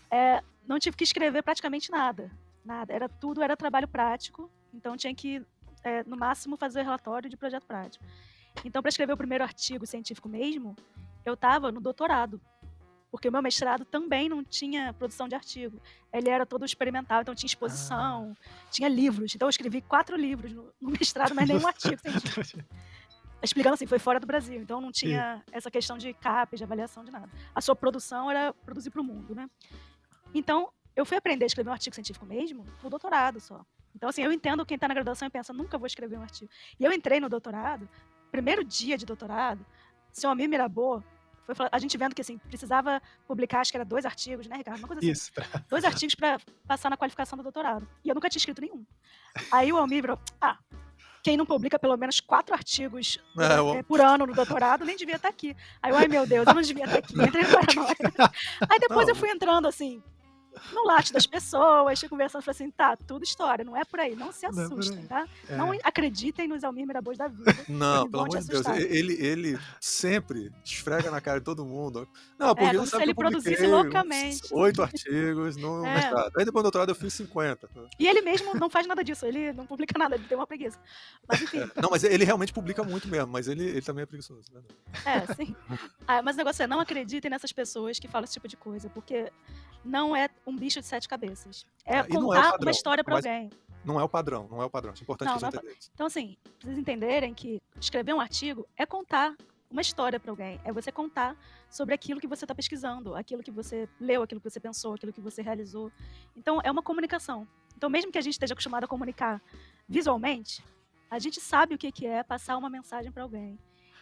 é, 0.10 0.42
não 0.68 0.80
tive 0.80 0.98
que 0.98 1.04
escrever 1.04 1.44
praticamente 1.44 1.92
nada. 1.92 2.32
Nada. 2.66 2.92
Era 2.92 3.08
tudo, 3.08 3.44
era 3.44 3.56
trabalho 3.56 3.88
prático, 3.88 4.50
então 4.74 4.98
tinha 4.98 5.14
que, 5.14 5.46
é, 5.84 6.04
no 6.06 6.18
máximo, 6.18 6.58
fazer 6.58 6.82
relatório 6.82 7.30
de 7.30 7.38
projeto 7.38 7.68
prático. 7.68 8.04
Então, 8.66 8.82
para 8.82 8.90
escrever 8.90 9.14
o 9.14 9.18
primeiro 9.18 9.44
artigo 9.44 9.86
científico 9.86 10.28
mesmo, 10.28 10.76
eu 11.24 11.36
estava 11.36 11.72
no 11.72 11.80
doutorado. 11.80 12.42
Porque 13.12 13.28
o 13.28 13.32
meu 13.32 13.42
mestrado 13.42 13.84
também 13.84 14.30
não 14.30 14.44
tinha 14.44 14.94
produção 14.94 15.28
de 15.28 15.36
artigo. 15.36 15.82
Ele 16.14 16.30
era 16.30 16.46
todo 16.46 16.64
experimental, 16.64 17.22
então 17.22 17.36
tinha 17.36 17.48
exposição, 17.48 18.36
tinha 18.72 18.88
livros. 18.88 19.36
Então 19.36 19.48
eu 19.48 19.50
escrevi 19.50 19.82
quatro 19.82 20.16
livros 20.16 20.54
no, 20.54 20.74
no 20.80 20.92
mestrado, 20.92 21.36
mas 21.36 21.48
nenhum 21.48 21.68
artigo 21.68 22.00
científico. 22.00 22.64
Explicando 23.44 23.74
assim, 23.74 23.88
foi 23.88 23.98
fora 23.98 24.20
do 24.20 24.28
Brasil, 24.28 24.62
então 24.62 24.80
não 24.80 24.92
tinha 24.92 25.44
essa 25.52 25.72
questão 25.72 25.98
de 25.98 26.14
CAPES, 26.14 26.60
de 26.60 26.64
avaliação 26.64 27.04
de 27.04 27.12
nada. 27.12 27.28
A 27.56 27.60
sua 27.60 27.76
produção 27.76 28.30
era 28.30 28.54
produzir 28.54 28.92
para 28.92 29.02
o 29.02 29.04
mundo, 29.04 29.34
né? 29.34 29.50
Então, 30.32 30.72
eu 30.96 31.06
fui 31.06 31.18
aprender 31.18 31.46
a 31.46 31.48
escrever 31.48 31.70
um 31.70 31.74
artigo 31.74 31.96
científico 31.96 32.24
mesmo 32.26 32.66
no 32.84 32.90
doutorado 32.90 33.40
só. 33.40 33.66
Então, 33.96 34.10
assim, 34.10 34.22
eu 34.22 34.32
entendo 34.32 34.66
quem 34.66 34.76
está 34.76 34.88
na 34.88 34.94
graduação 34.94 35.28
e 35.28 35.32
pensa, 35.32 35.52
nunca 35.52 35.78
vou 35.78 35.88
escrever 35.88 36.18
um 36.18 36.22
artigo. 36.22 36.50
E 36.80 36.86
eu 36.86 36.94
entrei 36.94 37.20
no 37.20 37.28
doutorado, 37.28 37.90
primeiro 38.32 38.64
dia 38.64 38.96
de 38.96 39.06
doutorado, 39.08 39.66
seu 40.12 40.30
Amir 40.30 40.48
Mirabô, 40.48 41.02
foi 41.46 41.56
a 41.72 41.80
gente 41.80 41.98
vendo 41.98 42.16
que, 42.16 42.22
assim, 42.22 42.38
precisava 42.38 43.02
publicar, 43.28 43.62
acho 43.62 43.72
que 43.72 43.78
era 43.78 43.86
dois 43.86 44.06
artigos, 44.06 44.48
né, 44.48 44.58
Ricardo? 44.58 44.80
Uma 44.80 44.88
coisa 44.88 45.00
assim 45.00 45.12
Isso, 45.12 45.32
pra- 45.34 45.46
dois 45.70 45.84
artigos 45.84 46.16
para 46.16 46.40
passar 46.68 46.90
na 46.90 46.98
qualificação 46.98 47.36
do 47.38 47.44
doutorado. 47.44 47.88
E 48.04 48.10
eu 48.10 48.16
nunca 48.16 48.30
tinha 48.30 48.40
escrito 48.40 48.62
nenhum. 48.62 48.86
Aí 49.52 49.72
o 49.74 49.78
Almir 49.78 50.02
virou, 50.02 50.20
ah, 50.40 50.58
quem 51.24 51.38
não 51.38 51.46
publica 51.46 51.78
pelo 51.78 51.96
menos 51.98 52.20
quatro 52.20 52.54
artigos 52.56 53.20
É, 53.38 53.62
o- 53.62 53.76
eh, 53.76 53.84
por 53.84 54.02
ano 54.02 54.26
no 54.26 54.34
doutorado 54.34 54.84
nem 54.86 54.96
devia 54.96 55.18
estar 55.18 55.28
aqui. 55.30 55.56
Aí 55.82 55.92
eu, 55.92 55.98
ai 55.98 56.08
meu 56.08 56.26
Deus, 56.26 56.48
eu 56.48 56.54
não 56.54 56.62
devia 56.62 56.86
estar 56.86 56.98
aqui. 56.98 57.18
Eu 57.18 57.26
entrei 57.26 57.44
no 57.44 57.50
paranoia. 57.52 58.32
Aí 58.70 58.80
depois 58.80 59.06
Não. 59.08 59.10
eu 59.10 59.16
fui 59.16 59.30
entrando 59.30 59.68
assim, 59.68 60.02
no 60.74 60.86
latte 60.86 61.14
das 61.14 61.26
pessoas, 61.26 62.00
fica 62.00 62.10
conversando, 62.10 62.42
fala 62.42 62.56
assim, 62.56 62.70
tá, 62.72 62.96
tudo 62.96 63.24
história, 63.24 63.64
não 63.64 63.76
é 63.76 63.84
por 63.86 64.00
aí, 64.00 64.16
não 64.16 64.32
se 64.32 64.48
Não 64.50 64.62
é 64.62 64.66
assustem, 64.66 65.06
tá? 65.06 65.26
É. 65.48 65.56
Não 65.56 65.72
acreditem 65.84 66.48
nos 66.48 66.64
Almir 66.64 66.86
Mirabôs 66.86 67.18
da 67.18 67.28
vida. 67.28 67.56
Não, 67.70 68.10
pelo 68.10 68.24
amor 68.24 68.40
de 68.40 68.48
Deus. 68.48 68.66
Ele, 68.68 69.14
ele 69.14 69.60
sempre 69.80 70.52
esfrega 70.64 71.10
na 71.10 71.22
cara 71.22 71.40
de 71.40 71.46
todo 71.46 71.66
mundo. 71.66 72.08
Não, 72.38 72.50
porque 72.50 72.66
É, 72.66 72.68
ele 72.70 72.78
como 72.78 72.86
se 72.86 72.92
sabe 72.92 73.04
ele 73.04 73.14
que 73.14 73.20
eu 73.22 73.26
publiquei 73.26 73.56
produzisse 73.56 73.68
loucamente. 73.68 74.42
Oito 74.52 74.82
artigos 74.82 75.56
no 75.56 75.86
É. 75.86 75.96
mestrado. 75.96 76.32
Aí 76.38 76.46
depois 76.46 76.62
do 76.62 76.64
doutorado 76.64 76.90
eu 76.90 76.96
fiz 76.96 77.14
50. 77.14 77.70
E 78.00 78.08
ele 78.08 78.22
mesmo 78.22 78.54
não 78.56 78.70
faz 78.70 78.86
nada 78.88 79.04
disso, 79.04 79.26
ele 79.26 79.54
não 79.54 79.66
publica 79.66 79.98
nada, 79.98 80.16
ele 80.16 80.26
tem 80.28 80.38
uma 80.38 80.48
preguiça. 80.48 80.80
Mas 81.28 81.42
enfim, 81.42 81.60
Não, 81.82 81.90
mas 81.90 82.04
ele 82.04 82.24
realmente 82.26 82.54
publica 82.54 82.84
muito 82.84 83.08
mesmo, 83.08 83.32
mas 83.32 83.48
ele, 83.48 83.64
ele 83.64 83.82
também 83.82 84.04
é 84.04 84.06
preguiçoso. 84.06 84.52
Né? 84.54 84.62
é, 85.06 85.34
sim. 85.34 85.56
Ah, 86.08 86.22
mas 86.22 86.36
o 86.36 86.38
negócio 86.38 86.64
é, 86.64 86.68
não 86.68 86.80
acreditem 86.80 87.32
nessas 87.32 87.52
pessoas 87.52 88.00
que 88.00 88.08
falam 88.08 88.26
esse 88.26 88.34
tipo 88.34 88.48
de 88.48 88.58
coisa, 88.58 88.90
porque 88.90 89.32
não 89.84 90.16
é 90.16 90.30
um 90.46 90.56
bicho 90.56 90.80
de 90.80 90.86
sete 90.86 91.08
cabeças. 91.08 91.66
É 91.86 92.00
Ah, 92.00 92.06
não 92.10 92.16
é 92.16 92.20
o 92.20 92.22
contar 92.26 92.42
padrão, 92.52 92.60
uma 92.66 92.72
história 92.72 93.04
pra 93.04 93.16
mas- 93.16 93.26
alguém. 93.26 93.50
Não 93.84 94.00
é 94.00 94.04
o 94.04 94.10
padrão, 94.10 94.48
não 94.50 94.62
é 94.62 94.66
o 94.66 94.70
padrão. 94.70 94.94
Isso 94.94 95.02
é 95.02 95.06
importante 95.06 95.28
Não, 95.30 95.34
que 95.36 95.40
vocês 95.40 95.54
não 95.54 95.60
é 95.60 95.62
entendam 95.64 95.78
isso. 95.80 95.92
Então, 95.94 96.06
assim, 96.08 96.38
vocês 96.62 96.78
entenderem 96.78 97.34
que 97.34 97.60
escrever 97.80 98.14
um 98.14 98.20
artigo 98.22 98.68
é 98.78 98.86
contar 98.86 99.36
uma 99.72 99.82
história 99.82 100.20
para 100.20 100.32
alguém. 100.32 100.60
É 100.64 100.72
você 100.72 100.92
contar 100.92 101.36
sobre 101.70 101.96
aquilo 101.96 102.20
que 102.20 102.28
você 102.28 102.44
está 102.44 102.54
pesquisando, 102.54 103.16
aquilo 103.16 103.42
que 103.42 103.50
você 103.50 103.90
leu, 104.00 104.22
aquilo 104.22 104.40
que 104.40 104.50
você 104.50 104.60
pensou, 104.60 104.94
aquilo 104.94 105.12
que 105.12 105.22
você 105.22 105.42
realizou. 105.42 105.92
Então, 106.36 106.60
é 106.64 106.70
uma 106.70 106.84
comunicação. 106.84 107.48
Então, 107.76 107.90
mesmo 107.90 108.12
que 108.12 108.18
a 108.20 108.22
gente 108.22 108.34
esteja 108.34 108.54
acostumado 108.54 108.84
a 108.84 108.88
comunicar 108.88 109.42
visualmente, 109.90 110.64
a 111.10 111.18
gente 111.18 111.42
sabe 111.42 111.74
o 111.74 111.78
que 111.78 111.92
que 111.92 112.06
é 112.06 112.22
passar 112.22 112.58
uma 112.58 112.70
mensagem 112.70 113.12
para 113.12 113.24
alguém. 113.24 113.58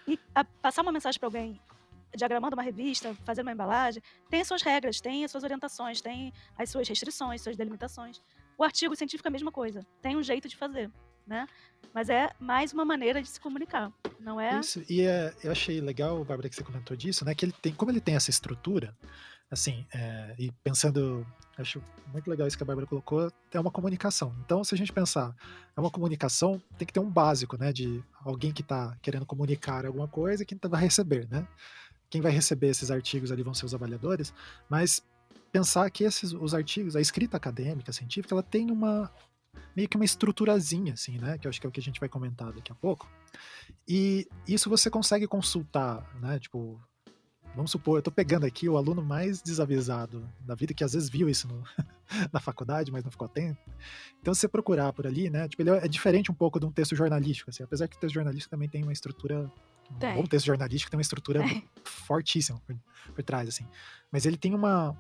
E 0.08 0.20
a- 0.36 0.44
passar 0.44 0.82
uma 0.82 0.92
mensagem 0.92 1.20
para 1.20 1.28
alguém 1.28 1.60
diagramando 2.16 2.56
uma 2.56 2.64
revista, 2.64 3.16
fazendo 3.26 3.48
uma 3.48 3.54
embalagem, 3.54 4.02
tem 4.30 4.42
as 4.42 4.48
suas 4.48 4.62
regras, 4.62 5.00
tem 5.00 5.24
as 5.24 5.32
suas 5.32 5.44
orientações, 5.44 6.02
tem 6.02 6.34
as 6.58 6.70
suas 6.70 6.88
restrições, 6.88 7.42
suas 7.42 7.58
delimitações. 7.58 8.22
O 8.58 8.64
artigo 8.64 8.96
científico 8.96 9.28
é 9.28 9.30
a 9.30 9.32
mesma 9.32 9.52
coisa, 9.52 9.86
tem 10.02 10.18
um 10.18 10.24
jeito 10.24 10.48
de 10.48 10.56
fazer, 10.58 10.92
né? 11.26 11.48
Mas 11.94 12.10
é 12.10 12.30
mais 12.40 12.74
uma 12.74 12.84
maneira 12.84 13.22
de 13.22 13.30
se 13.30 13.40
comunicar, 13.40 13.92
não 14.20 14.40
é? 14.40 14.60
Isso, 14.60 14.84
e 14.90 15.02
é, 15.02 15.34
eu 15.44 15.52
achei 15.52 15.80
legal, 15.80 16.24
Bárbara, 16.26 16.50
que 16.50 16.56
você 16.56 16.64
comentou 16.64 16.96
disso, 16.96 17.24
né? 17.24 17.34
Que 17.34 17.46
ele 17.46 17.54
tem, 17.54 17.74
como 17.74 17.92
ele 17.92 18.02
tem 18.02 18.16
essa 18.16 18.30
estrutura, 18.30 18.96
assim, 19.50 19.86
é, 19.94 20.36
e 20.38 20.52
pensando, 20.64 21.26
acho 21.58 21.82
muito 22.12 22.30
legal 22.30 22.48
isso 22.48 22.58
que 22.58 22.64
a 22.64 22.66
Bárbara 22.66 22.86
colocou, 22.86 23.32
é 23.52 23.60
uma 23.60 23.72
comunicação. 23.72 24.36
Então, 24.46 24.64
se 24.64 24.76
a 24.76 24.78
gente 24.78 24.94
pensar, 24.94 25.36
é 25.76 25.80
uma 25.80 25.90
comunicação, 25.90 26.62
tem 26.78 26.86
que 26.86 26.94
ter 26.94 27.00
um 27.00 27.10
básico, 27.10 27.58
né? 27.58 27.74
De 27.74 28.04
alguém 28.24 28.52
que 28.52 28.62
está 28.62 28.96
querendo 29.02 29.26
comunicar 29.26 29.86
alguma 29.86 30.08
coisa 30.08 30.44
e 30.44 30.46
quem 30.46 30.60
vai 30.70 30.82
receber, 30.82 31.28
né? 31.30 31.48
Quem 32.10 32.22
vai 32.22 32.32
receber 32.32 32.68
esses 32.68 32.90
artigos 32.90 33.32
ali 33.32 33.44
vão 33.44 33.54
ser 33.54 33.66
os 33.66 33.74
avaliadores, 33.74 34.34
mas 34.70 35.04
pensar 35.52 35.90
que 35.90 36.04
esses 36.04 36.34
os 36.34 36.54
artigos, 36.54 36.96
a 36.96 37.02
escrita 37.02 37.38
acadêmica, 37.38 37.92
científica, 37.92 38.34
ela 38.34 38.44
tem 38.44 38.72
uma 38.72 39.12
meio 39.76 39.88
que 39.88 39.96
uma 39.96 40.06
estruturazinha, 40.06 40.94
assim, 40.94 41.18
né? 41.18 41.38
Que 41.38 41.48
eu 41.48 41.50
acho 41.50 41.60
que 41.60 41.66
é 41.68 41.70
o 41.70 41.72
que 41.72 41.80
a 41.80 41.84
gente 41.84 42.00
vai 42.00 42.10
comentar 42.10 42.52
daqui 42.52 42.72
a 42.72 42.76
pouco. 42.76 43.08
E 43.88 44.28
isso 44.48 44.70
você 44.70 44.90
consegue 44.90 45.28
consultar, 45.28 46.04
né? 46.20 46.40
Tipo, 46.40 46.80
vamos 47.56 47.72
supor, 47.72 47.98
eu 47.98 48.02
tô 48.02 48.12
pegando 48.12 48.46
aqui 48.46 48.68
o 48.70 48.78
aluno 48.78 49.04
mais 49.04 49.42
desavisado 49.42 50.28
da 50.42 50.54
vida, 50.56 50.74
que 50.74 50.84
às 50.84 50.94
vezes 50.94 51.10
viu 51.10 51.30
isso 51.30 51.48
no- 51.48 51.64
na 52.32 52.40
faculdade, 52.40 52.92
mas 52.92 53.04
não 53.04 53.12
ficou 53.12 53.26
atento. 53.26 53.60
Então, 54.22 54.34
se 54.34 54.42
você 54.42 54.48
procurar 54.48 54.92
por 54.94 55.06
ali, 55.08 55.30
né? 55.30 55.48
Tipo, 55.48 55.62
ele 55.64 55.70
é 55.72 55.88
diferente 55.88 56.32
um 56.32 56.36
pouco 56.36 56.60
de 56.60 56.66
um 56.66 56.72
texto 56.72 56.96
jornalístico, 56.96 57.50
assim, 57.50 57.64
apesar 57.64 57.88
que 57.88 57.96
o 57.98 58.00
texto 58.00 58.14
jornalístico 58.16 58.52
também 58.52 58.70
tem 58.70 58.84
uma 58.84 58.94
estrutura. 58.94 59.52
Um 59.92 59.96
Tem. 59.96 60.16
bom 60.16 60.24
texto 60.26 60.46
jornalístico 60.46 60.92
tem 60.92 60.98
uma 60.98 61.02
estrutura 61.02 61.44
fortíssima 61.84 62.62
por, 62.66 62.76
por 63.16 63.24
trás, 63.24 63.50
assim. 63.50 63.66
Mas 64.12 64.26
ele 64.26 64.38
tem 64.38 64.54
uma, 64.54 64.98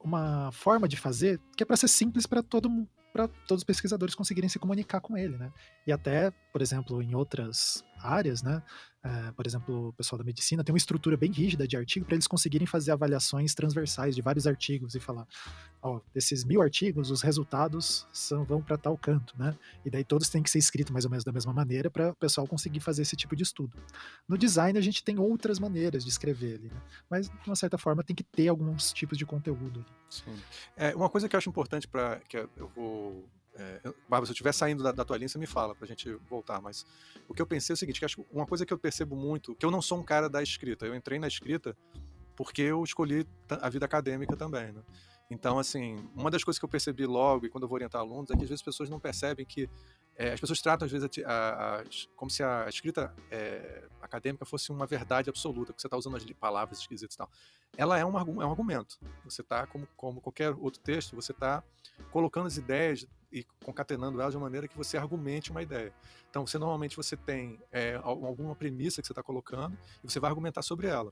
uma 0.00 0.50
forma 0.52 0.88
de 0.88 0.96
fazer 0.96 1.40
que 1.56 1.62
é 1.62 1.66
para 1.66 1.76
ser 1.76 1.88
simples 1.88 2.26
para 2.26 2.42
todo 2.42 2.68
mundo 2.68 2.88
para 3.12 3.28
todos 3.28 3.60
os 3.60 3.64
pesquisadores 3.64 4.14
conseguirem 4.14 4.48
se 4.48 4.58
comunicar 4.58 5.00
com 5.00 5.16
ele, 5.18 5.36
né? 5.36 5.52
E 5.86 5.92
até, 5.92 6.30
por 6.50 6.62
exemplo, 6.62 7.02
em 7.02 7.14
outras 7.14 7.84
áreas, 8.04 8.42
né? 8.42 8.62
eh, 9.04 9.32
por 9.32 9.46
exemplo, 9.46 9.88
o 9.88 9.92
pessoal 9.92 10.18
da 10.18 10.24
medicina 10.24 10.62
tem 10.62 10.72
uma 10.72 10.78
estrutura 10.78 11.16
bem 11.16 11.30
rígida 11.30 11.66
de 11.66 11.76
artigo 11.76 12.06
para 12.06 12.14
eles 12.14 12.26
conseguirem 12.26 12.66
fazer 12.66 12.92
avaliações 12.92 13.52
transversais 13.52 14.14
de 14.14 14.22
vários 14.22 14.46
artigos 14.46 14.94
e 14.94 15.00
falar, 15.00 15.26
ó, 15.82 16.00
desses 16.14 16.44
mil 16.44 16.62
artigos, 16.62 17.10
os 17.10 17.20
resultados 17.20 18.06
são, 18.12 18.44
vão 18.44 18.62
para 18.62 18.78
tal 18.78 18.96
canto, 18.96 19.34
né? 19.36 19.56
E 19.84 19.90
daí 19.90 20.04
todos 20.04 20.28
têm 20.28 20.42
que 20.42 20.50
ser 20.50 20.58
escritos 20.58 20.92
mais 20.92 21.04
ou 21.04 21.10
menos 21.10 21.24
da 21.24 21.32
mesma 21.32 21.52
maneira 21.52 21.90
para 21.90 22.10
o 22.10 22.14
pessoal 22.14 22.46
conseguir 22.46 22.78
fazer 22.78 23.02
esse 23.02 23.16
tipo 23.16 23.34
de 23.34 23.42
estudo. 23.42 23.76
No 24.28 24.38
design 24.38 24.78
a 24.78 24.82
gente 24.82 25.02
tem 25.02 25.18
outras 25.18 25.58
maneiras 25.58 26.04
de 26.04 26.10
escrever 26.10 26.54
ali, 26.54 26.68
né? 26.68 26.80
Mas 27.10 27.28
de 27.28 27.48
uma 27.48 27.56
certa 27.56 27.76
forma 27.76 28.04
tem 28.04 28.14
que 28.14 28.22
ter 28.22 28.46
alguns 28.46 28.92
tipos 28.92 29.18
de 29.18 29.26
conteúdo 29.26 29.80
ali. 29.80 29.96
Sim. 30.08 30.34
É, 30.76 30.94
uma 30.94 31.08
coisa 31.08 31.28
que 31.28 31.34
eu 31.34 31.38
acho 31.38 31.48
importante 31.48 31.88
para 31.88 32.20
que 32.28 32.36
eu 32.36 32.68
vou. 32.74 33.28
É, 33.54 33.80
Bárbara, 34.08 34.26
se 34.26 34.30
eu 34.30 34.34
estiver 34.34 34.52
saindo 34.52 34.82
da, 34.82 34.92
da 34.92 35.04
tua 35.04 35.16
linha, 35.16 35.28
você 35.28 35.38
me 35.38 35.46
fala 35.46 35.74
pra 35.74 35.86
gente 35.86 36.10
voltar. 36.28 36.60
Mas 36.60 36.86
o 37.28 37.34
que 37.34 37.42
eu 37.42 37.46
pensei 37.46 37.72
é 37.72 37.74
o 37.74 37.76
seguinte: 37.76 37.98
que 37.98 38.04
acho 38.04 38.24
uma 38.30 38.46
coisa 38.46 38.64
que 38.64 38.72
eu 38.72 38.78
percebo 38.78 39.14
muito, 39.14 39.54
que 39.54 39.66
eu 39.66 39.70
não 39.70 39.82
sou 39.82 39.98
um 39.98 40.02
cara 40.02 40.28
da 40.28 40.42
escrita. 40.42 40.86
Eu 40.86 40.94
entrei 40.94 41.18
na 41.18 41.28
escrita 41.28 41.76
porque 42.34 42.62
eu 42.62 42.82
escolhi 42.82 43.26
a 43.48 43.68
vida 43.68 43.84
acadêmica 43.84 44.36
também, 44.36 44.72
né? 44.72 44.82
Então, 45.30 45.58
assim, 45.58 45.96
uma 46.14 46.30
das 46.30 46.44
coisas 46.44 46.58
que 46.58 46.64
eu 46.64 46.68
percebi 46.68 47.06
logo, 47.06 47.46
e 47.46 47.48
quando 47.48 47.64
eu 47.64 47.68
vou 47.68 47.76
orientar 47.76 48.00
alunos, 48.00 48.30
é 48.30 48.34
que 48.34 48.42
às 48.42 48.48
vezes 48.50 48.60
as 48.60 48.64
pessoas 48.64 48.90
não 48.90 49.00
percebem 49.00 49.46
que. 49.46 49.68
É, 50.16 50.32
as 50.32 50.40
pessoas 50.40 50.60
tratam, 50.60 50.86
às 50.86 50.92
vezes, 50.92 51.08
a 51.24 51.30
a- 51.30 51.80
a- 51.80 51.84
como 52.16 52.30
se 52.30 52.42
a 52.42 52.66
escrita 52.68 53.14
é, 53.30 53.84
acadêmica 54.00 54.44
fosse 54.44 54.70
uma 54.70 54.86
verdade 54.86 55.30
absoluta, 55.30 55.72
que 55.72 55.80
você 55.80 55.86
está 55.86 55.96
usando 55.96 56.16
as 56.16 56.24
palavras 56.32 56.78
esquisitas 56.78 57.14
e 57.14 57.18
tal. 57.18 57.30
Ela 57.76 57.98
é 57.98 58.04
um, 58.04 58.18
é 58.18 58.44
um 58.46 58.50
argumento. 58.50 58.98
Você 59.24 59.40
está, 59.40 59.66
como, 59.66 59.86
como 59.96 60.20
qualquer 60.20 60.50
outro 60.50 60.80
texto, 60.80 61.16
você 61.16 61.32
está 61.32 61.62
colocando 62.10 62.46
as 62.46 62.58
ideias 62.58 63.06
e 63.32 63.44
concatenando 63.64 64.20
elas 64.20 64.32
de 64.34 64.36
uma 64.36 64.44
maneira 64.44 64.68
que 64.68 64.76
você 64.76 64.98
argumente 64.98 65.50
uma 65.50 65.62
ideia. 65.62 65.90
Então, 66.28 66.46
você 66.46 66.58
normalmente 66.58 66.94
você 66.96 67.16
tem 67.16 67.58
é, 67.72 67.94
al- 67.94 68.26
alguma 68.26 68.54
premissa 68.54 69.00
que 69.00 69.06
você 69.06 69.12
está 69.12 69.22
colocando 69.22 69.78
e 70.04 70.10
você 70.10 70.20
vai 70.20 70.28
argumentar 70.28 70.60
sobre 70.60 70.86
ela. 70.86 71.10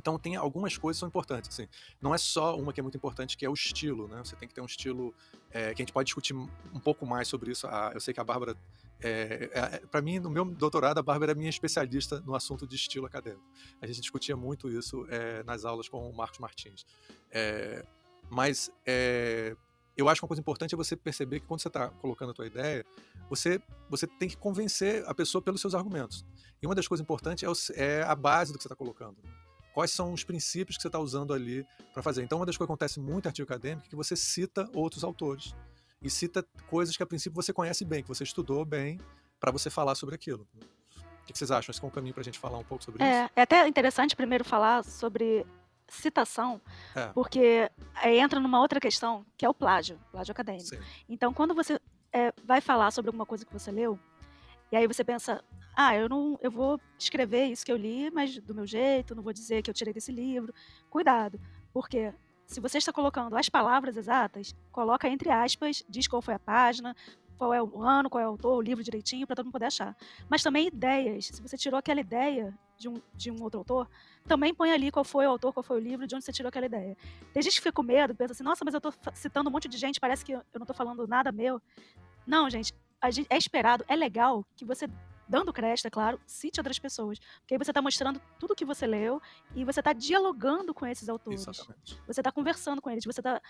Então 0.00 0.18
tem 0.18 0.34
algumas 0.34 0.78
coisas 0.78 0.96
que 0.96 1.00
são 1.00 1.08
importantes. 1.08 1.50
Assim. 1.50 1.68
Não 2.00 2.14
é 2.14 2.18
só 2.18 2.56
uma 2.56 2.72
que 2.72 2.80
é 2.80 2.82
muito 2.82 2.96
importante, 2.96 3.36
que 3.36 3.44
é 3.44 3.50
o 3.50 3.52
estilo. 3.52 4.08
Né? 4.08 4.16
Você 4.24 4.34
tem 4.34 4.48
que 4.48 4.54
ter 4.54 4.62
um 4.62 4.66
estilo 4.66 5.14
é, 5.50 5.74
que 5.74 5.82
a 5.82 5.84
gente 5.84 5.92
pode 5.92 6.06
discutir 6.06 6.32
um 6.34 6.80
pouco 6.82 7.04
mais 7.04 7.28
sobre 7.28 7.50
isso. 7.52 7.66
Eu 7.92 8.00
sei 8.00 8.14
que 8.14 8.20
a 8.20 8.24
Bárbara. 8.24 8.56
É, 9.02 9.50
é, 9.52 9.78
para 9.86 10.00
mim, 10.02 10.18
no 10.18 10.28
meu 10.30 10.44
doutorado, 10.44 10.98
a 10.98 11.02
Bárbara 11.02 11.32
é 11.32 11.34
minha 11.34 11.50
especialista 11.50 12.20
no 12.20 12.34
assunto 12.34 12.66
de 12.66 12.76
estilo 12.76 13.06
acadêmico. 13.06 13.44
A 13.80 13.86
gente 13.86 14.00
discutia 14.00 14.36
muito 14.36 14.70
isso 14.70 15.06
é, 15.10 15.42
nas 15.44 15.64
aulas 15.66 15.86
com 15.88 16.08
o 16.08 16.14
Marcos 16.16 16.38
Martins. 16.38 16.84
Mas 18.30 18.70
eu 19.96 20.08
acho 20.08 20.20
que 20.20 20.24
uma 20.24 20.28
coisa 20.28 20.40
importante 20.40 20.74
é 20.74 20.76
você 20.76 20.96
perceber 20.96 21.40
que 21.40 21.46
quando 21.46 21.60
você 21.60 21.68
está 21.68 21.88
colocando 21.88 22.30
a 22.30 22.34
tua 22.34 22.46
ideia, 22.46 22.84
você, 23.28 23.60
você 23.88 24.06
tem 24.06 24.28
que 24.28 24.36
convencer 24.36 25.04
a 25.06 25.14
pessoa 25.14 25.42
pelos 25.42 25.60
seus 25.60 25.74
argumentos. 25.74 26.24
E 26.62 26.66
uma 26.66 26.74
das 26.74 26.86
coisas 26.88 27.02
importantes 27.02 27.42
é, 27.42 27.48
o- 27.48 27.78
é 27.78 28.02
a 28.02 28.14
base 28.14 28.52
do 28.52 28.58
que 28.58 28.62
você 28.62 28.68
está 28.68 28.76
colocando. 28.76 29.16
né? 29.22 29.30
Quais 29.80 29.92
são 29.92 30.12
os 30.12 30.22
princípios 30.22 30.76
que 30.76 30.82
você 30.82 30.88
está 30.88 30.98
usando 30.98 31.32
ali 31.32 31.66
para 31.94 32.02
fazer. 32.02 32.22
Então, 32.22 32.38
uma 32.38 32.44
das 32.44 32.54
coisas 32.54 32.68
que 32.68 32.70
acontece 32.70 33.00
muito 33.00 33.24
em 33.24 33.28
artigo 33.28 33.50
acadêmico 33.50 33.86
é 33.86 33.88
que 33.88 33.96
você 33.96 34.14
cita 34.14 34.68
outros 34.74 35.02
autores. 35.02 35.54
E 36.02 36.10
cita 36.10 36.46
coisas 36.68 36.94
que 36.98 37.02
a 37.02 37.06
princípio 37.06 37.34
você 37.34 37.50
conhece 37.50 37.82
bem, 37.82 38.02
que 38.02 38.08
você 38.10 38.22
estudou 38.22 38.62
bem, 38.62 39.00
para 39.40 39.50
você 39.50 39.70
falar 39.70 39.94
sobre 39.94 40.14
aquilo. 40.14 40.46
O 41.22 41.24
que 41.24 41.32
vocês 41.32 41.50
acham? 41.50 41.72
Esse 41.72 41.82
é 41.82 41.86
um 41.86 41.90
caminho 41.90 42.12
para 42.12 42.20
a 42.20 42.24
gente 42.24 42.38
falar 42.38 42.58
um 42.58 42.62
pouco 42.64 42.84
sobre 42.84 43.02
isso? 43.02 43.10
É, 43.10 43.30
é 43.34 43.40
até 43.40 43.66
interessante 43.66 44.14
primeiro 44.14 44.44
falar 44.44 44.84
sobre 44.84 45.46
citação, 45.88 46.60
É. 46.94 47.06
porque 47.14 47.70
aí 47.94 48.20
entra 48.20 48.38
numa 48.38 48.60
outra 48.60 48.78
questão, 48.80 49.24
que 49.38 49.46
é 49.46 49.48
o 49.48 49.54
plágio, 49.54 49.98
plágio 50.12 50.32
acadêmico. 50.32 50.68
Sim. 50.68 50.78
Então, 51.08 51.32
quando 51.32 51.54
você 51.54 51.80
é, 52.12 52.34
vai 52.44 52.60
falar 52.60 52.90
sobre 52.90 53.08
alguma 53.08 53.24
coisa 53.24 53.46
que 53.46 53.52
você 53.54 53.70
leu, 53.70 53.98
e 54.70 54.76
aí 54.76 54.86
você 54.86 55.02
pensa, 55.02 55.42
ah, 55.74 55.96
eu 55.96 56.08
não, 56.08 56.38
eu 56.42 56.50
vou 56.50 56.80
escrever 56.98 57.46
isso 57.46 57.64
que 57.64 57.72
eu 57.72 57.76
li, 57.76 58.10
mas 58.10 58.38
do 58.38 58.54
meu 58.54 58.66
jeito, 58.66 59.14
não 59.14 59.22
vou 59.22 59.32
dizer 59.32 59.62
que 59.62 59.70
eu 59.70 59.74
tirei 59.74 59.92
desse 59.92 60.12
livro. 60.12 60.54
Cuidado, 60.88 61.40
porque 61.72 62.12
se 62.46 62.60
você 62.60 62.78
está 62.78 62.92
colocando 62.92 63.36
as 63.36 63.48
palavras 63.48 63.96
exatas, 63.96 64.54
coloca 64.72 65.08
entre 65.08 65.30
aspas, 65.30 65.84
diz 65.88 66.08
qual 66.08 66.20
foi 66.20 66.34
a 66.34 66.38
página, 66.38 66.94
qual 67.38 67.54
é 67.54 67.62
o 67.62 67.82
ano, 67.82 68.10
qual 68.10 68.22
é 68.22 68.26
o 68.26 68.30
autor, 68.30 68.58
o 68.58 68.60
livro 68.60 68.84
direitinho, 68.84 69.26
para 69.26 69.36
todo 69.36 69.46
mundo 69.46 69.52
poder 69.52 69.66
achar. 69.66 69.96
Mas 70.28 70.42
também 70.42 70.66
ideias. 70.66 71.26
Se 71.26 71.40
você 71.40 71.56
tirou 71.56 71.78
aquela 71.78 72.00
ideia 72.00 72.52
de 72.76 72.86
um, 72.88 73.00
de 73.14 73.30
um 73.30 73.42
outro 73.42 73.60
autor, 73.60 73.88
também 74.26 74.52
põe 74.52 74.70
ali 74.72 74.90
qual 74.90 75.04
foi 75.04 75.26
o 75.26 75.30
autor, 75.30 75.52
qual 75.52 75.62
foi 75.62 75.78
o 75.78 75.80
livro, 75.80 76.06
de 76.06 76.14
onde 76.14 76.24
você 76.24 76.32
tirou 76.32 76.50
aquela 76.50 76.66
ideia. 76.66 76.94
Tem 77.32 77.42
gente 77.42 77.54
que 77.54 77.60
fica 77.60 77.72
com 77.72 77.82
medo, 77.82 78.14
pensa 78.14 78.32
assim, 78.32 78.42
nossa, 78.42 78.62
mas 78.62 78.74
eu 78.74 78.78
estou 78.78 78.92
citando 79.14 79.48
um 79.48 79.52
monte 79.52 79.68
de 79.68 79.78
gente, 79.78 79.98
parece 79.98 80.22
que 80.22 80.32
eu 80.32 80.42
não 80.54 80.64
estou 80.64 80.76
falando 80.76 81.06
nada 81.06 81.32
meu. 81.32 81.62
Não, 82.26 82.50
gente, 82.50 82.74
gente, 83.08 83.26
é 83.30 83.36
esperado, 83.36 83.84
é 83.88 83.94
legal 83.94 84.44
que 84.56 84.64
você, 84.64 84.88
dando 85.28 85.52
crédito, 85.52 85.86
é 85.86 85.90
claro, 85.90 86.20
cite 86.26 86.58
outras 86.60 86.78
pessoas. 86.78 87.18
Porque 87.40 87.54
aí 87.54 87.58
você 87.58 87.70
está 87.70 87.80
mostrando 87.80 88.20
tudo 88.38 88.54
que 88.54 88.64
você 88.64 88.86
leu 88.86 89.22
e 89.54 89.64
você 89.64 89.80
está 89.80 89.92
dialogando 89.92 90.74
com 90.74 90.86
esses 90.86 91.08
autores. 91.08 91.46
Exatamente. 91.46 91.98
Você 92.06 92.20
está 92.20 92.32
conversando 92.32 92.82
com 92.82 92.90
eles. 92.90 93.04
Você, 93.04 93.22
tá, 93.22 93.40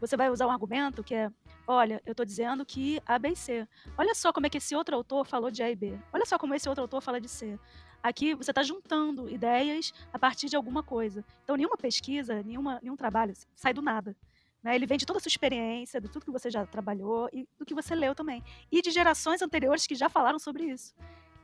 você 0.00 0.16
vai 0.16 0.28
usar 0.28 0.46
um 0.48 0.50
argumento 0.50 1.04
que 1.04 1.14
é: 1.14 1.30
olha, 1.66 2.02
eu 2.04 2.10
estou 2.10 2.26
dizendo 2.26 2.66
que 2.66 3.00
A, 3.06 3.18
B 3.18 3.30
e 3.30 3.36
C. 3.36 3.68
Olha 3.96 4.14
só 4.14 4.32
como 4.32 4.46
é 4.46 4.50
que 4.50 4.58
esse 4.58 4.74
outro 4.74 4.96
autor 4.96 5.24
falou 5.24 5.50
de 5.50 5.62
A 5.62 5.70
e 5.70 5.76
B. 5.76 5.98
Olha 6.12 6.26
só 6.26 6.36
como 6.38 6.54
esse 6.54 6.68
outro 6.68 6.82
autor 6.82 7.00
fala 7.00 7.20
de 7.20 7.28
C. 7.28 7.58
Aqui 8.02 8.34
você 8.34 8.50
está 8.50 8.62
juntando 8.62 9.28
ideias 9.28 9.92
a 10.12 10.18
partir 10.18 10.48
de 10.48 10.56
alguma 10.56 10.82
coisa. 10.82 11.24
Então, 11.42 11.56
nenhuma 11.56 11.76
pesquisa, 11.76 12.42
nenhuma, 12.42 12.78
nenhum 12.82 12.96
trabalho 12.96 13.34
sai 13.56 13.72
do 13.72 13.82
nada. 13.82 14.16
Né? 14.62 14.74
Ele 14.74 14.86
vem 14.86 14.98
de 14.98 15.06
toda 15.06 15.18
a 15.18 15.20
sua 15.20 15.28
experiência, 15.28 16.00
de 16.00 16.08
tudo 16.08 16.24
que 16.24 16.30
você 16.30 16.50
já 16.50 16.66
trabalhou 16.66 17.28
e 17.32 17.46
do 17.58 17.64
que 17.64 17.74
você 17.74 17.94
leu 17.94 18.14
também. 18.14 18.42
E 18.70 18.82
de 18.82 18.90
gerações 18.90 19.42
anteriores 19.42 19.86
que 19.86 19.94
já 19.94 20.08
falaram 20.08 20.38
sobre 20.38 20.64
isso. 20.64 20.94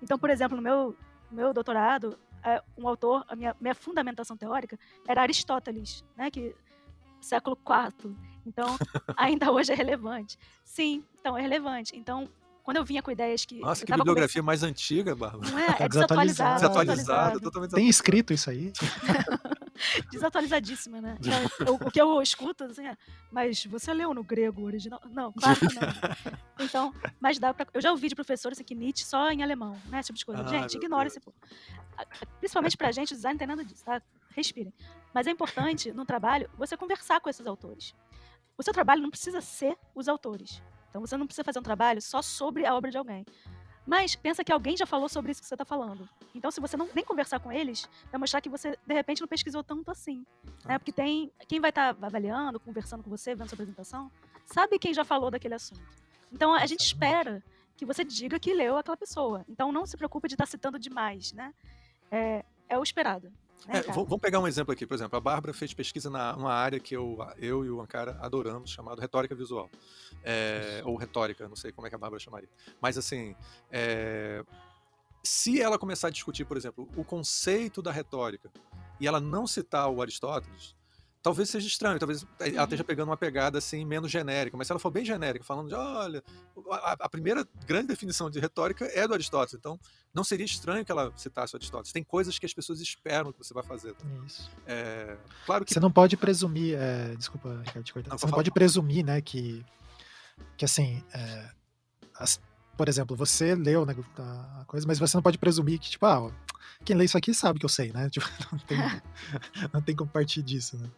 Então, 0.03 0.19
por 0.19 0.31
exemplo, 0.31 0.57
no 0.57 0.63
meu, 0.63 0.97
meu 1.31 1.53
doutorado, 1.53 2.19
é, 2.43 2.63
um 2.77 2.87
autor, 2.89 3.25
a 3.29 3.37
minha, 3.37 3.57
minha 3.61 3.75
fundamentação 3.75 4.37
teórica 4.37 4.79
era 5.09 5.23
Aristóteles, 5.23 6.05
né? 6.17 6.31
que 6.31 6.55
século 7.21 7.57
IV. 7.57 8.15
Então, 8.45 8.77
ainda 9.17 9.51
hoje 9.51 9.73
é 9.73 9.75
relevante. 9.75 10.37
Sim, 10.65 11.05
então 11.19 11.37
é 11.37 11.41
relevante. 11.41 11.97
Então, 11.97 12.29
quando 12.63 12.79
eu 12.79 12.85
vinha 12.85 13.03
com 13.03 13.11
ideias 13.11 13.45
que. 13.45 13.61
Nossa, 13.61 13.85
que 13.85 13.93
bibliografia 13.93 14.43
mais 14.43 14.63
antiga, 14.63 15.15
Bárbara. 15.15 15.51
Não 15.51 15.59
é? 15.59 15.77
É 15.79 15.89
desatualizada. 15.89 16.55
Desatualizada, 16.55 17.41
totalmente 17.41 17.73
Tem 17.73 17.89
escrito 17.89 18.33
isso 18.33 18.51
aí? 18.51 18.73
Desatualizadíssima, 20.11 21.01
né? 21.01 21.19
Eu, 21.67 21.75
o 21.75 21.91
que 21.91 22.01
eu 22.01 22.23
escuto, 22.23 22.65
assim, 22.65 22.87
é, 22.87 22.97
mas 23.31 23.65
você 23.67 23.93
leu 23.93 24.15
no 24.15 24.23
grego 24.23 24.63
original? 24.63 25.01
Não, 25.11 25.33
claro 25.33 25.59
que 25.59 25.75
não. 25.75 25.83
Então, 26.61 26.95
mas 27.21 27.39
dá 27.39 27.53
pra. 27.53 27.67
Eu 27.75 27.81
já 27.81 27.91
ouvi 27.91 28.09
de 28.09 28.15
professores 28.15 28.61
aqui, 28.61 28.75
Nietzsche 28.77 29.05
só 29.05 29.31
em 29.31 29.43
alemão, 29.43 29.77
né? 29.87 29.99
Esse 29.99 30.07
tipo 30.07 30.19
de 30.19 30.25
coisa. 30.25 30.45
Ah, 30.45 30.47
gente, 30.47 30.77
ignora 30.77 31.09
esse 31.09 31.19
povo. 31.19 31.37
Principalmente 32.39 32.77
pra 32.77 32.93
gente, 32.93 33.13
o 33.13 33.17
design 33.17 33.35
não 33.35 33.39
tem 33.39 33.49
nada 33.49 33.65
disso, 33.65 33.85
tá? 33.85 34.01
Respirem. 34.31 34.73
Mas 35.13 35.27
é 35.27 35.31
importante, 35.31 35.93
no 35.93 36.05
trabalho, 36.05 36.49
você 36.57 36.77
conversar 36.77 37.21
com 37.21 37.29
esses 37.29 37.47
autores. 37.47 37.95
O 38.57 38.63
seu 38.63 38.73
trabalho 38.73 39.03
não 39.03 39.11
precisa 39.11 39.41
ser 39.41 39.77
os 39.95 40.09
autores. 40.09 40.63
Então 40.89 41.01
você 41.01 41.17
não 41.17 41.27
precisa 41.27 41.45
fazer 41.45 41.59
um 41.59 41.63
trabalho 41.63 42.01
só 42.01 42.23
sobre 42.23 42.65
a 42.65 42.75
obra 42.75 42.91
de 42.91 42.97
alguém. 42.97 43.25
Mas 43.87 44.17
pensa 44.17 44.43
que 44.43 44.53
alguém 44.53 44.77
já 44.77 44.87
falou 44.87 45.09
sobre 45.09 45.33
isso 45.33 45.43
que 45.43 45.47
você 45.47 45.55
está 45.55 45.65
falando. 45.65 46.09
Então, 46.35 46.51
se 46.51 46.61
você 46.61 46.77
não 46.77 46.89
nem 46.95 47.05
conversar 47.05 47.39
com 47.39 47.53
eles, 47.53 47.89
vai 48.11 48.19
mostrar 48.19 48.41
que 48.41 48.49
você, 48.49 48.79
de 48.87 48.95
repente, 48.95 49.21
não 49.21 49.29
pesquisou 49.29 49.63
tanto 49.63 49.91
assim. 49.91 50.25
Né? 50.65 50.79
Porque 50.79 50.93
tem 50.93 51.31
quem 51.47 51.61
vai 51.61 51.71
estar 51.71 51.95
tá 51.95 52.07
avaliando, 52.07 52.59
conversando 52.59 53.03
com 53.03 53.11
você, 53.11 53.35
vendo 53.35 53.49
sua 53.49 53.57
apresentação, 53.57 54.11
sabe 54.47 54.79
quem 54.79 54.95
já 54.95 55.05
falou 55.05 55.31
daquele 55.31 55.55
assunto. 55.55 55.83
Então, 56.33 56.55
a 56.55 56.65
gente 56.67 56.81
espera 56.81 57.43
que 57.77 57.85
você 57.85 58.05
diga 58.05 58.39
que 58.39 58.55
leu 58.55 58.77
aquela 58.79 58.97
pessoa. 58.97 59.45
Então, 59.49 59.71
não 59.71 59.85
se 59.85 59.97
preocupe 59.97 60.29
de 60.29 60.35
estar 60.35 60.45
tá 60.45 60.51
citando 60.51 60.79
demais, 60.79 61.33
né? 61.33 61.53
É, 62.11 62.45
é 62.69 62.79
o 62.79 62.83
esperado. 62.83 63.31
É, 63.69 63.81
vamos 63.83 64.21
pegar 64.21 64.41
um 64.41 64.47
exemplo 64.47 64.73
aqui, 64.73 64.87
por 64.87 64.95
exemplo, 64.95 65.17
a 65.17 65.21
Bárbara 65.21 65.55
fez 65.55 65.73
pesquisa 65.73 66.11
na 66.11 66.37
uma 66.37 66.53
área 66.53 66.79
que 66.79 66.95
eu, 66.95 67.17
eu 67.39 67.65
e 67.65 67.71
o 67.71 67.81
Ankara 67.81 68.19
adoramos, 68.21 68.71
chamado 68.71 69.01
retórica 69.01 69.35
visual. 69.35 69.71
É, 70.23 70.83
ou 70.85 70.97
retórica, 70.97 71.49
não 71.49 71.57
sei 71.57 71.73
como 71.73 71.87
é 71.87 71.91
que 71.91 71.97
a 71.97 71.99
Bárbara 71.99 72.21
chamaria. 72.21 72.49
Mas 72.81 72.99
assim, 72.99 73.35
é, 73.71 74.45
se 75.23 75.61
ela 75.61 75.79
começar 75.79 76.09
a 76.09 76.11
discutir, 76.11 76.45
por 76.45 76.57
exemplo, 76.57 76.89
o 76.97 77.05
conceito 77.05 77.81
da 77.81 77.91
retórica 77.91 78.51
e 79.01 79.07
ela 79.07 79.21
não 79.21 79.47
citar 79.47 79.89
o 79.89 80.03
Aristóteles, 80.03 80.77
talvez 81.25 81.49
seja 81.49 81.67
estranho, 81.67 81.99
talvez 81.99 82.27
ela 82.39 82.65
esteja 82.65 82.85
pegando 82.85 83.09
uma 83.09 83.17
pegada 83.17 83.57
assim 83.57 83.83
menos 83.83 84.11
genérica, 84.11 84.59
mas 84.59 84.67
se 84.67 84.73
ela 84.75 84.79
for 84.79 84.91
bem 84.91 85.07
genérica, 85.07 85.43
falando 85.43 85.69
de, 85.69 85.75
olha, 85.75 86.23
a, 86.71 86.97
a, 87.01 87.09
primeira 87.09 87.49
grande 87.67 87.89
definição 87.89 88.29
de 88.29 88.39
retórica 88.39 88.85
é 88.93 89.09
do 89.09 89.15
Aristóteles, 89.15 89.55
então 89.59 89.81
não 90.13 90.23
seria 90.23 90.45
estranho 90.45 90.85
que 90.85 90.93
ela 90.93 91.11
citasse 91.17 91.55
o 91.55 91.57
Aristóteles. 91.57 91.93
Tem 91.93 92.05
coisas 92.05 92.39
que 92.39 92.45
as 92.45 92.53
pessoas 92.53 92.79
esperam 92.79 93.33
que 93.33 93.39
você 93.39 93.55
vai 93.55 93.63
fazer. 93.63 93.95
Tá? 93.95 94.05
Isso. 94.27 94.51
É, 94.67 95.17
claro 95.47 95.65
que 95.65 95.73
você 95.73 95.81
não 95.81 95.91
pode 95.91 96.15
presumir, 96.15 96.77
é, 96.79 97.17
desculpa, 97.17 97.49
Ricardo. 97.65 98.11
Não, 98.11 98.19
você 98.19 98.27
não 98.27 98.35
pode 98.35 98.51
presumir, 98.51 99.03
né, 99.03 99.23
que 99.23 99.65
que 100.59 100.65
assim, 100.67 101.03
é, 101.15 101.49
as, 102.19 102.39
por 102.77 102.87
exemplo, 102.87 103.17
você 103.17 103.55
leu 103.55 103.87
né, 103.87 103.97
a 104.61 104.65
coisa, 104.67 104.87
mas 104.87 104.99
você 104.99 105.17
não 105.17 105.23
pode 105.23 105.39
presumir 105.39 105.79
que 105.79 105.89
tipo, 105.89 106.05
ah, 106.05 106.31
quem 106.85 106.95
lê 106.95 107.07
isso 107.07 107.17
aqui 107.17 107.33
sabe 107.33 107.59
que 107.59 107.65
eu 107.65 107.71
sei, 107.71 107.93
né? 107.93 108.11
Tipo, 108.13 108.27
não 108.53 108.59
tem, 108.59 108.79
não 109.73 109.81
tem 109.81 109.97
como 109.97 110.11
partir 110.11 110.43
disso, 110.43 110.77
né? 110.77 110.91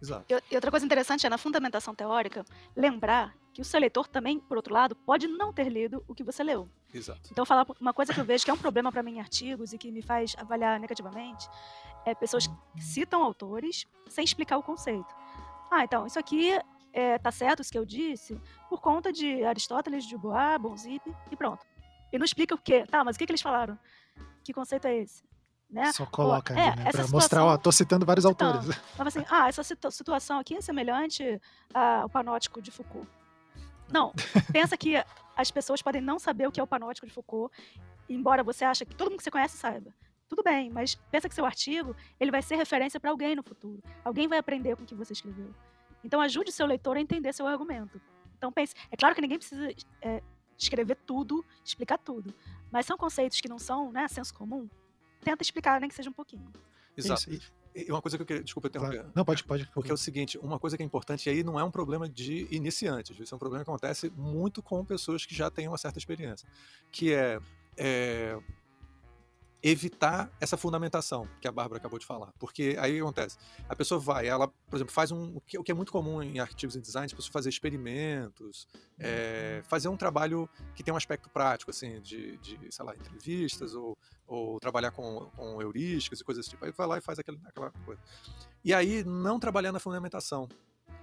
Exato. 0.00 0.26
E 0.50 0.54
outra 0.54 0.70
coisa 0.70 0.84
interessante 0.84 1.26
é, 1.26 1.30
na 1.30 1.38
fundamentação 1.38 1.94
teórica, 1.94 2.44
lembrar 2.74 3.34
que 3.52 3.62
o 3.62 3.64
seu 3.64 3.80
leitor 3.80 4.06
também, 4.06 4.38
por 4.38 4.56
outro 4.56 4.74
lado, 4.74 4.94
pode 4.94 5.26
não 5.26 5.52
ter 5.52 5.68
lido 5.68 6.04
o 6.06 6.14
que 6.14 6.22
você 6.22 6.42
leu. 6.42 6.68
Exato. 6.92 7.28
Então, 7.30 7.46
falar 7.46 7.66
uma 7.80 7.92
coisa 7.92 8.12
que 8.12 8.20
eu 8.20 8.24
vejo 8.24 8.44
que 8.44 8.50
é 8.50 8.54
um 8.54 8.58
problema 8.58 8.92
para 8.92 9.02
mim 9.02 9.16
em 9.16 9.20
artigos 9.20 9.72
e 9.72 9.78
que 9.78 9.90
me 9.90 10.02
faz 10.02 10.36
avaliar 10.38 10.78
negativamente 10.78 11.48
é 12.04 12.14
pessoas 12.14 12.46
que 12.46 12.54
citam 12.80 13.22
autores 13.22 13.86
sem 14.08 14.24
explicar 14.24 14.58
o 14.58 14.62
conceito. 14.62 15.14
Ah, 15.70 15.82
então, 15.84 16.06
isso 16.06 16.18
aqui 16.18 16.52
é, 16.92 17.18
tá 17.18 17.32
certo 17.32 17.60
isso 17.60 17.72
que 17.72 17.78
eu 17.78 17.84
disse 17.84 18.40
por 18.68 18.80
conta 18.80 19.12
de 19.12 19.44
Aristóteles, 19.44 20.06
de 20.06 20.16
Bois, 20.16 20.60
Bonzip 20.60 21.14
e 21.30 21.36
pronto. 21.36 21.66
E 22.12 22.18
não 22.18 22.24
explica 22.24 22.54
o 22.54 22.58
quê. 22.58 22.86
Tá, 22.86 23.02
mas 23.02 23.16
o 23.16 23.18
que, 23.18 23.26
que 23.26 23.32
eles 23.32 23.42
falaram? 23.42 23.78
Que 24.44 24.52
conceito 24.52 24.86
é 24.86 24.96
esse? 24.98 25.25
Né? 25.68 25.92
Só 25.92 26.06
coloca 26.06 26.54
ali, 26.54 26.62
é, 26.62 26.76
né? 26.76 26.92
Pra 26.92 27.06
mostrar, 27.08 27.44
ó, 27.44 27.56
tô 27.56 27.72
citando 27.72 28.06
vários 28.06 28.24
citando. 28.24 28.58
autores. 28.58 28.80
Mas 28.96 29.06
assim, 29.16 29.26
ah, 29.28 29.48
essa 29.48 29.62
situação 29.90 30.38
aqui 30.38 30.54
é 30.56 30.60
semelhante 30.60 31.40
ao 31.74 32.08
panótico 32.08 32.62
de 32.62 32.70
Foucault. 32.70 33.08
Não, 33.90 34.12
pensa 34.52 34.76
que 34.76 35.02
as 35.36 35.50
pessoas 35.50 35.82
podem 35.82 36.00
não 36.00 36.18
saber 36.18 36.46
o 36.46 36.52
que 36.52 36.60
é 36.60 36.62
o 36.62 36.66
panótico 36.66 37.06
de 37.06 37.12
Foucault, 37.12 37.54
embora 38.08 38.44
você 38.44 38.64
ache 38.64 38.84
que 38.84 38.94
todo 38.94 39.10
mundo 39.10 39.18
que 39.18 39.24
você 39.24 39.30
conhece 39.30 39.56
saiba. 39.56 39.92
Tudo 40.28 40.42
bem, 40.42 40.70
mas 40.70 40.94
pensa 41.10 41.28
que 41.28 41.34
seu 41.34 41.44
artigo 41.44 41.94
ele 42.18 42.30
vai 42.30 42.42
ser 42.42 42.56
referência 42.56 42.98
para 42.98 43.10
alguém 43.10 43.36
no 43.36 43.42
futuro. 43.42 43.82
Alguém 44.04 44.26
vai 44.26 44.38
aprender 44.38 44.76
com 44.76 44.82
o 44.82 44.86
que 44.86 44.94
você 44.94 45.12
escreveu. 45.12 45.52
Então 46.02 46.20
ajude 46.20 46.52
seu 46.52 46.66
leitor 46.66 46.96
a 46.96 47.00
entender 47.00 47.32
seu 47.32 47.46
argumento. 47.46 48.00
Então 48.36 48.52
pense, 48.52 48.74
é 48.90 48.96
claro 48.96 49.14
que 49.14 49.20
ninguém 49.20 49.38
precisa 49.38 49.68
é, 50.02 50.22
escrever 50.56 50.96
tudo, 51.06 51.44
explicar 51.64 51.98
tudo, 51.98 52.34
mas 52.70 52.86
são 52.86 52.96
conceitos 52.96 53.40
que 53.40 53.48
não 53.48 53.58
são, 53.58 53.90
né, 53.92 54.06
senso 54.08 54.34
comum 54.34 54.68
tenta 55.26 55.42
explicar, 55.42 55.80
nem 55.80 55.88
que 55.88 55.94
seja 55.94 56.08
um 56.08 56.12
pouquinho. 56.12 56.52
Exato. 56.96 57.28
Isso. 57.28 57.52
E 57.74 57.90
uma 57.90 58.00
coisa 58.00 58.16
que 58.16 58.22
eu 58.22 58.26
queria. 58.26 58.42
Desculpa 58.42 58.68
interromper. 58.68 59.04
Não, 59.14 59.24
pode, 59.24 59.44
pode. 59.44 59.68
Porque 59.74 59.90
é 59.90 59.94
o 59.94 59.96
seguinte: 59.96 60.38
uma 60.38 60.58
coisa 60.58 60.76
que 60.76 60.82
é 60.82 60.86
importante, 60.86 61.26
e 61.26 61.30
aí 61.30 61.42
não 61.42 61.58
é 61.58 61.64
um 61.64 61.70
problema 61.70 62.08
de 62.08 62.46
iniciantes, 62.50 63.18
isso 63.18 63.34
é 63.34 63.36
um 63.36 63.38
problema 63.38 63.64
que 63.64 63.70
acontece 63.70 64.10
muito 64.16 64.62
com 64.62 64.84
pessoas 64.84 65.26
que 65.26 65.34
já 65.34 65.50
têm 65.50 65.68
uma 65.68 65.76
certa 65.76 65.98
experiência. 65.98 66.48
Que 66.90 67.12
é, 67.12 67.38
é 67.76 68.38
evitar 69.62 70.30
essa 70.40 70.56
fundamentação 70.56 71.28
que 71.40 71.48
a 71.48 71.52
Bárbara 71.52 71.78
acabou 71.78 71.98
de 71.98 72.06
falar. 72.06 72.32
Porque 72.38 72.76
aí 72.78 72.92
o 72.92 72.94
que 72.94 73.00
acontece? 73.00 73.38
A 73.68 73.74
pessoa 73.74 73.98
vai, 73.98 74.26
ela, 74.26 74.48
por 74.48 74.76
exemplo, 74.76 74.92
faz 74.92 75.10
um. 75.10 75.36
O 75.36 75.40
que 75.40 75.70
é 75.70 75.74
muito 75.74 75.92
comum 75.92 76.22
em 76.22 76.38
artigos 76.38 76.76
em 76.76 76.80
design, 76.80 77.08
a 77.12 77.16
pessoa 77.16 77.32
fazer 77.32 77.48
experimentos, 77.48 78.68
é, 78.98 79.62
fazer 79.66 79.88
um 79.88 79.96
trabalho 79.96 80.48
que 80.74 80.82
tem 80.82 80.92
um 80.92 80.96
aspecto 80.96 81.28
prático, 81.28 81.70
assim, 81.70 82.00
de, 82.00 82.36
de 82.38 82.58
sei 82.70 82.84
lá, 82.84 82.94
entrevistas 82.94 83.74
ou, 83.74 83.96
ou 84.26 84.60
trabalhar 84.60 84.90
com, 84.90 85.30
com 85.36 85.60
heurísticas 85.60 86.20
e 86.20 86.24
coisas 86.24 86.44
desse 86.44 86.50
tipo. 86.50 86.64
Aí 86.64 86.72
vai 86.72 86.86
lá 86.86 86.98
e 86.98 87.00
faz 87.00 87.18
aquela, 87.18 87.38
aquela 87.44 87.70
coisa. 87.84 88.00
E 88.64 88.72
aí 88.72 89.04
não 89.04 89.38
trabalhar 89.38 89.72
na 89.72 89.78
fundamentação 89.78 90.48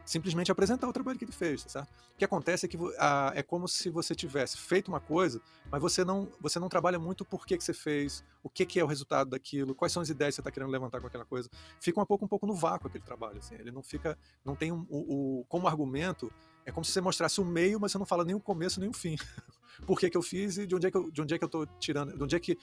simplesmente 0.06 0.52
apresentar 0.52 0.88
o 0.88 0.94
trabalho 0.94 1.18
que 1.18 1.26
ele 1.26 1.32
fez, 1.32 1.64
tá 1.64 1.70
certo? 1.70 1.90
O 2.14 2.18
que 2.18 2.26
acontece 2.26 2.66
é 2.66 2.70
que 2.70 2.78
a, 2.98 3.32
é 3.36 3.44
como 3.44 3.68
se 3.68 3.90
você 3.90 4.14
tivesse 4.14 4.58
feito 4.58 4.90
uma 4.90 5.00
coisa, 5.00 5.42
mas 5.72 5.82
você 5.82 6.04
não, 6.04 6.30
você 6.40 6.60
não 6.60 6.70
trabalha 6.70 7.00
muito 7.00 7.22
o 7.22 7.26
porquê 7.26 7.58
que 7.58 7.64
você 7.64 7.74
fez, 7.74 8.24
o 8.44 8.50
que, 8.50 8.66
que 8.66 8.80
é 8.80 8.84
o 8.84 8.88
resultado 8.88 9.30
daquilo, 9.30 9.74
quais 9.74 9.92
são 9.92 10.02
as 10.02 10.10
ideias 10.10 10.34
que 10.34 10.36
você 10.36 10.42
está 10.42 10.52
querendo 10.52 10.70
levantar 10.70 11.00
com 11.00 11.08
aquela 11.08 11.26
coisa. 11.26 11.50
Fica 11.80 12.02
um 12.02 12.06
pouco, 12.06 12.26
um 12.26 12.28
pouco 12.28 12.46
no 12.46 12.54
vácuo 12.54 12.88
aquele 12.88 13.04
trabalho, 13.04 13.38
assim. 13.38 13.56
Ele 13.56 13.72
não 13.72 13.82
fica, 13.82 14.18
não 14.44 14.56
tem 14.56 14.72
um, 14.72 14.86
o, 14.90 15.40
o, 15.40 15.46
como 15.46 15.68
argumento, 15.68 16.32
é 16.66 16.72
como 16.72 16.86
se 16.86 16.92
você 16.92 17.02
mostrasse 17.02 17.40
o 17.42 17.46
meio, 17.46 17.80
mas 17.80 17.92
você 17.92 17.98
não 17.98 18.06
fala 18.06 18.24
nem 18.24 18.36
o 18.36 18.40
começo 18.40 18.80
nem 18.80 18.90
o 18.90 18.94
fim. 18.94 19.16
Por 19.88 20.00
que, 20.00 20.10
que 20.10 20.18
eu 20.18 20.22
fiz 20.22 20.58
e 20.58 20.68
de 20.68 20.76
onde 20.76 20.88
é 20.88 20.92
que 20.92 20.98
eu, 20.98 21.10
de 21.10 21.22
onde 21.22 21.34
é 21.34 21.38
que 21.38 21.44
eu 21.44 21.50
tô 21.50 21.66
tirando, 21.80 22.16
de 22.16 22.24
onde 22.24 22.36
é 22.36 22.40
que 22.40 22.58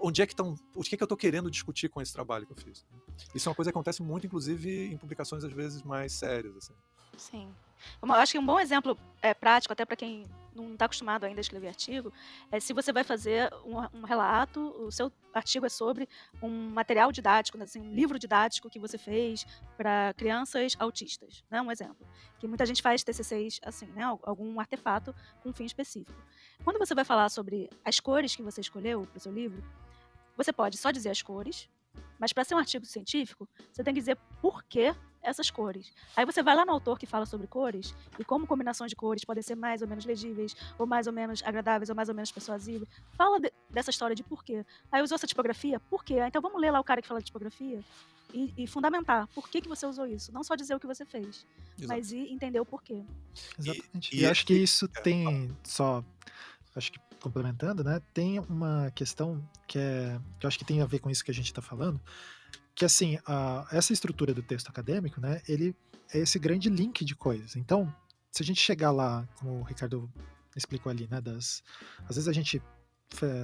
onde 0.00 0.22
é 0.22 0.26
que 0.26 0.32
estão, 0.32 0.58
o 0.74 0.82
que 0.82 0.94
é 0.94 0.96
que 0.96 1.02
eu 1.02 1.06
estou 1.06 1.16
querendo 1.16 1.50
discutir 1.50 1.88
com 1.88 2.00
esse 2.00 2.12
trabalho 2.12 2.46
que 2.46 2.52
eu 2.52 2.56
fiz. 2.56 2.84
Isso 3.34 3.48
é 3.48 3.50
uma 3.50 3.54
coisa 3.54 3.70
que 3.70 3.76
acontece 3.76 4.02
muito, 4.02 4.26
inclusive, 4.26 4.92
em 4.92 4.96
publicações 4.96 5.44
às 5.44 5.52
vezes 5.52 5.82
mais 5.82 6.12
sérias. 6.12 6.56
Assim. 6.56 6.74
Sim. 7.16 7.54
Eu 8.02 8.12
acho 8.12 8.32
que 8.32 8.38
um 8.38 8.44
bom 8.44 8.58
exemplo 8.58 8.98
é, 9.22 9.32
prático, 9.32 9.72
até 9.72 9.84
para 9.84 9.96
quem 9.96 10.24
não 10.54 10.72
está 10.72 10.86
acostumado 10.86 11.24
ainda 11.24 11.40
a 11.40 11.42
escrever 11.42 11.68
artigo, 11.68 12.12
é 12.50 12.58
se 12.58 12.72
você 12.72 12.92
vai 12.92 13.04
fazer 13.04 13.52
um, 13.64 13.78
um, 13.98 14.04
relato, 14.04 14.60
o 14.78 14.90
seu 14.90 15.12
artigo 15.32 15.64
é 15.64 15.68
sobre 15.68 16.08
um 16.42 16.70
material 16.70 17.12
didático, 17.12 17.60
assim, 17.62 17.80
um 17.80 17.94
livro 17.94 18.18
didático 18.18 18.68
que 18.68 18.78
você 18.78 18.98
fez 18.98 19.46
para 19.76 20.12
crianças 20.16 20.74
autistas, 20.78 21.44
né? 21.50 21.62
Um 21.62 21.70
exemplo. 21.70 22.06
Que 22.38 22.48
muita 22.48 22.66
gente 22.66 22.82
faz 22.82 23.04
TCCs 23.04 23.60
assim, 23.62 23.86
né? 23.86 24.04
Algum 24.22 24.58
artefato 24.58 25.14
com 25.42 25.50
um 25.50 25.52
fim 25.52 25.64
específico. 25.64 26.20
Quando 26.64 26.78
você 26.78 26.94
vai 26.94 27.04
falar 27.04 27.28
sobre 27.28 27.70
as 27.84 28.00
cores 28.00 28.34
que 28.34 28.42
você 28.42 28.60
escolheu 28.60 29.06
para 29.06 29.18
o 29.18 29.20
seu 29.20 29.32
livro, 29.32 29.62
você 30.42 30.52
pode 30.52 30.78
só 30.78 30.90
dizer 30.90 31.10
as 31.10 31.20
cores, 31.20 31.68
mas 32.18 32.32
para 32.32 32.44
ser 32.44 32.54
um 32.54 32.58
artigo 32.58 32.86
científico, 32.86 33.46
você 33.70 33.84
tem 33.84 33.92
que 33.92 34.00
dizer 34.00 34.16
por 34.40 34.62
que 34.64 34.94
essas 35.22 35.50
cores. 35.50 35.92
Aí 36.16 36.24
você 36.24 36.42
vai 36.42 36.56
lá 36.56 36.64
no 36.64 36.72
autor 36.72 36.98
que 36.98 37.04
fala 37.06 37.26
sobre 37.26 37.46
cores 37.46 37.94
e 38.18 38.24
como 38.24 38.46
combinações 38.46 38.90
de 38.90 38.96
cores 38.96 39.22
podem 39.22 39.42
ser 39.42 39.54
mais 39.54 39.82
ou 39.82 39.88
menos 39.88 40.06
legíveis, 40.06 40.56
ou 40.78 40.86
mais 40.86 41.06
ou 41.06 41.12
menos 41.12 41.42
agradáveis, 41.44 41.90
ou 41.90 41.94
mais 41.94 42.08
ou 42.08 42.14
menos 42.14 42.32
persuasivas. 42.32 42.88
Fala 43.12 43.38
de, 43.38 43.52
dessa 43.68 43.90
história 43.90 44.16
de 44.16 44.22
por 44.22 44.42
quê. 44.42 44.64
Aí 44.90 45.02
usou 45.02 45.16
essa 45.16 45.26
tipografia, 45.26 45.78
por 45.78 46.02
quê? 46.02 46.20
Então 46.26 46.40
vamos 46.40 46.58
ler 46.58 46.70
lá 46.70 46.80
o 46.80 46.84
cara 46.84 47.02
que 47.02 47.08
fala 47.08 47.20
de 47.20 47.26
tipografia 47.26 47.84
e, 48.32 48.54
e 48.56 48.66
fundamentar 48.66 49.26
por 49.28 49.46
que, 49.46 49.60
que 49.60 49.68
você 49.68 49.84
usou 49.84 50.06
isso. 50.06 50.32
Não 50.32 50.42
só 50.42 50.54
dizer 50.54 50.74
o 50.74 50.80
que 50.80 50.86
você 50.86 51.04
fez, 51.04 51.46
Exato. 51.76 51.88
mas 51.88 52.12
ir 52.12 52.32
entender 52.32 52.60
o 52.60 52.64
porquê. 52.64 53.04
Exatamente. 53.58 54.16
E, 54.16 54.20
e, 54.20 54.22
e 54.22 54.26
acho 54.26 54.46
que 54.46 54.54
isso 54.54 54.88
é, 54.96 55.00
tem 55.02 55.54
só. 55.62 56.02
Acho 56.74 56.92
que 56.92 57.09
complementando, 57.20 57.84
né? 57.84 58.00
Tem 58.12 58.38
uma 58.40 58.90
questão 58.94 59.42
que 59.66 59.78
é. 59.78 60.18
que 60.38 60.46
eu 60.46 60.48
acho 60.48 60.58
que 60.58 60.64
tem 60.64 60.80
a 60.80 60.86
ver 60.86 60.98
com 60.98 61.10
isso 61.10 61.24
que 61.24 61.30
a 61.30 61.34
gente 61.34 61.46
está 61.46 61.62
falando 61.62 62.00
que 62.80 62.84
assim, 62.86 63.18
a, 63.26 63.66
essa 63.70 63.92
estrutura 63.92 64.32
do 64.32 64.42
texto 64.42 64.70
acadêmico, 64.70 65.20
né, 65.20 65.42
ele 65.46 65.76
é 66.14 66.18
esse 66.20 66.38
grande 66.38 66.70
link 66.70 67.04
de 67.04 67.14
coisas. 67.14 67.54
Então, 67.54 67.94
se 68.32 68.42
a 68.42 68.46
gente 68.46 68.58
chegar 68.58 68.90
lá, 68.90 69.28
como 69.36 69.60
o 69.60 69.62
Ricardo 69.62 70.10
explicou 70.56 70.90
ali, 70.90 71.06
né, 71.10 71.20
das, 71.20 71.62
às 72.08 72.16
vezes 72.16 72.26
a 72.26 72.32
gente 72.32 72.62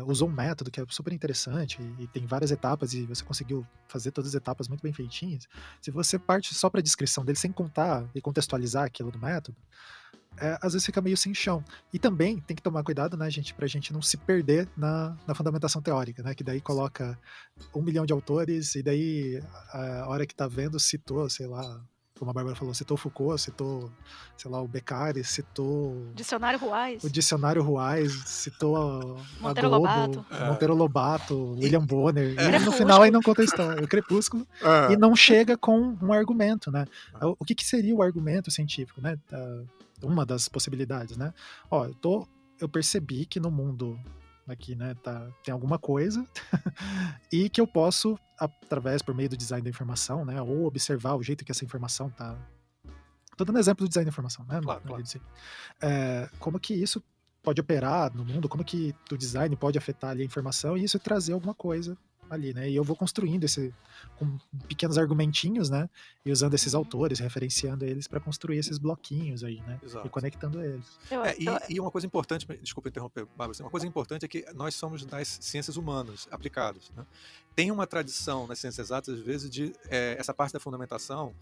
usou 0.06 0.28
um 0.28 0.32
método 0.32 0.70
que 0.70 0.80
é 0.80 0.84
super 0.88 1.12
interessante 1.12 1.82
e, 1.82 2.04
e, 2.04 2.06
tem 2.06 2.24
várias 2.24 2.52
etapas 2.52 2.94
e 2.94 3.04
você 3.04 3.24
conseguiu 3.24 3.66
fazer 3.88 4.12
todas 4.12 4.30
as 4.30 4.34
etapas 4.36 4.68
muito 4.68 4.80
bem 4.80 4.92
feitinhas. 4.92 5.46
Se 5.82 5.90
você 5.90 6.18
parte 6.18 6.54
só 6.54 6.70
para 6.70 6.78
a 6.80 6.82
descrição 6.82 7.22
dele 7.22 7.36
sem 7.36 7.52
contar 7.52 8.08
e 8.14 8.20
contextualizar 8.22 8.84
aquilo 8.84 9.10
do 9.10 9.18
método, 9.18 9.58
é, 10.38 10.59
às 10.61 10.72
vezes 10.72 10.87
fica 10.87 11.01
meio 11.01 11.16
sem 11.16 11.35
chão. 11.35 11.64
E 11.92 11.99
também 11.99 12.38
tem 12.40 12.57
que 12.57 12.62
tomar 12.62 12.83
cuidado, 12.83 13.16
né, 13.16 13.31
gente, 13.31 13.55
pra 13.55 13.66
gente 13.66 13.92
não 13.92 14.03
se 14.03 14.16
perder 14.16 14.68
na, 14.77 15.16
na 15.27 15.35
fundamentação 15.35 15.81
teórica, 15.81 16.22
né? 16.22 16.35
Que 16.35 16.44
daí 16.44 16.61
coloca 16.61 17.18
um 17.75 17.83
milhão 17.83 18.07
de 18.07 18.12
autores 18.12 18.75
e 18.75 18.83
daí 18.83 19.42
a 19.72 20.07
hora 20.09 20.27
que 20.27 20.35
tá 20.35 20.46
vendo 20.46 20.79
citou, 20.79 21.29
sei 21.31 21.46
lá, 21.46 21.81
como 22.18 22.31
a 22.31 22.35
Bárbara 22.35 22.57
falou, 22.57 22.72
citou 22.72 22.96
Foucault, 22.96 23.40
citou, 23.40 23.90
sei 24.37 24.51
lá, 24.51 24.61
o 24.61 24.66
Beccari, 24.66 25.22
citou... 25.22 26.11
Dicionário 26.14 26.59
Ruais. 26.59 27.05
O 27.05 27.11
Dicionário 27.11 27.62
Ruais, 27.62 28.12
citou 28.25 28.77
a, 28.77 29.16
Monteiro 29.40 29.66
a 29.66 29.79
Globo, 29.79 29.87
Lobato. 29.87 30.27
É. 30.31 30.49
Monteiro 30.49 30.75
Lobato, 30.75 31.53
William 31.53 31.85
Bonner. 31.85 32.35
É. 32.38 32.57
E 32.57 32.59
no 32.61 32.72
final 32.72 33.03
aí 33.03 33.11
não 33.11 33.20
conta 33.20 33.42
a 33.42 33.44
história, 33.44 33.85
o 33.85 33.88
Crepúsculo. 33.88 34.46
É. 34.62 34.94
E 34.94 34.96
não 34.96 35.14
chega 35.14 35.57
com 35.59 35.96
um 36.01 36.12
argumento, 36.12 36.70
né? 36.70 36.87
O 37.20 37.44
que, 37.44 37.55
que 37.55 37.64
seria 37.64 37.94
o 37.94 38.03
argumento 38.03 38.51
científico, 38.51 39.01
né? 39.01 39.18
Uma 40.02 40.26
das 40.26 40.48
possibilidades, 40.48 41.16
né? 41.16 41.32
Ó, 41.70 41.87
eu, 41.87 41.94
tô, 41.94 42.28
eu 42.61 42.68
percebi 42.68 43.26
que 43.26 43.40
no 43.40 43.50
mundo 43.50 43.98
aqui, 44.46 44.74
né, 44.76 44.94
tá, 45.02 45.28
tem 45.42 45.52
alguma 45.52 45.78
coisa 45.78 46.26
e 47.32 47.48
que 47.48 47.61
eu 47.61 47.66
posso 47.66 48.18
através 48.38 49.02
por 49.02 49.14
meio 49.14 49.28
do 49.28 49.37
design 49.37 49.62
da 49.62 49.70
informação, 49.70 50.24
né, 50.24 50.40
ou 50.40 50.66
observar 50.66 51.16
o 51.16 51.22
jeito 51.22 51.44
que 51.44 51.50
essa 51.50 51.64
informação 51.64 52.11
tá. 52.11 52.37
Tô 53.37 53.44
dando 53.44 53.59
exemplo 53.59 53.85
do 53.85 53.88
design 53.88 54.06
da 54.06 54.11
informação, 54.11 54.44
né? 54.46 54.61
Claro, 54.62 54.80
claro. 54.82 55.04
É, 55.82 56.28
como 56.38 56.59
que 56.59 56.72
isso 56.72 57.02
pode 57.42 57.61
operar 57.61 58.14
no 58.14 58.24
mundo, 58.24 58.48
como 58.48 58.64
que 58.64 58.94
o 59.12 59.16
design 59.16 59.54
pode 59.56 59.76
afetar 59.76 60.11
ali 60.11 60.22
a 60.22 60.24
informação 60.24 60.76
e 60.76 60.85
isso 60.85 60.98
trazer 60.98 61.32
alguma 61.32 61.54
coisa 61.54 61.98
ali, 62.30 62.52
né? 62.52 62.68
E 62.68 62.76
eu 62.76 62.84
vou 62.84 62.96
construindo 62.96 63.44
esse 63.44 63.74
com 64.16 64.38
pequenos 64.68 64.98
argumentinhos, 64.98 65.70
né? 65.70 65.88
E 66.24 66.32
usando 66.32 66.54
esses 66.54 66.74
autores, 66.74 67.18
referenciando 67.18 67.84
eles 67.84 68.06
para 68.06 68.20
construir 68.20 68.58
esses 68.58 68.78
bloquinhos 68.78 69.44
aí, 69.44 69.60
né? 69.62 69.78
Exato. 69.82 70.06
E 70.06 70.10
conectando 70.10 70.62
eles. 70.62 70.86
É, 71.10 71.36
e, 71.38 71.74
e 71.74 71.80
uma 71.80 71.90
coisa 71.90 72.06
importante, 72.06 72.46
desculpa 72.62 72.88
interromper, 72.88 73.24
Bárbara, 73.24 73.50
assim, 73.52 73.62
uma 73.62 73.70
coisa 73.70 73.86
importante 73.86 74.24
é 74.24 74.28
que 74.28 74.44
nós 74.54 74.74
somos 74.74 75.04
das 75.04 75.38
ciências 75.40 75.76
humanas 75.76 76.26
aplicadas. 76.30 76.90
né? 76.96 77.04
Tem 77.54 77.70
uma 77.70 77.86
tradição 77.86 78.46
nas 78.46 78.58
ciências 78.58 78.86
exatas, 78.86 79.14
às 79.14 79.20
vezes, 79.20 79.50
de 79.50 79.72
é, 79.88 80.16
essa 80.18 80.34
parte 80.34 80.52
da 80.52 80.60
fundamentação 80.60 81.34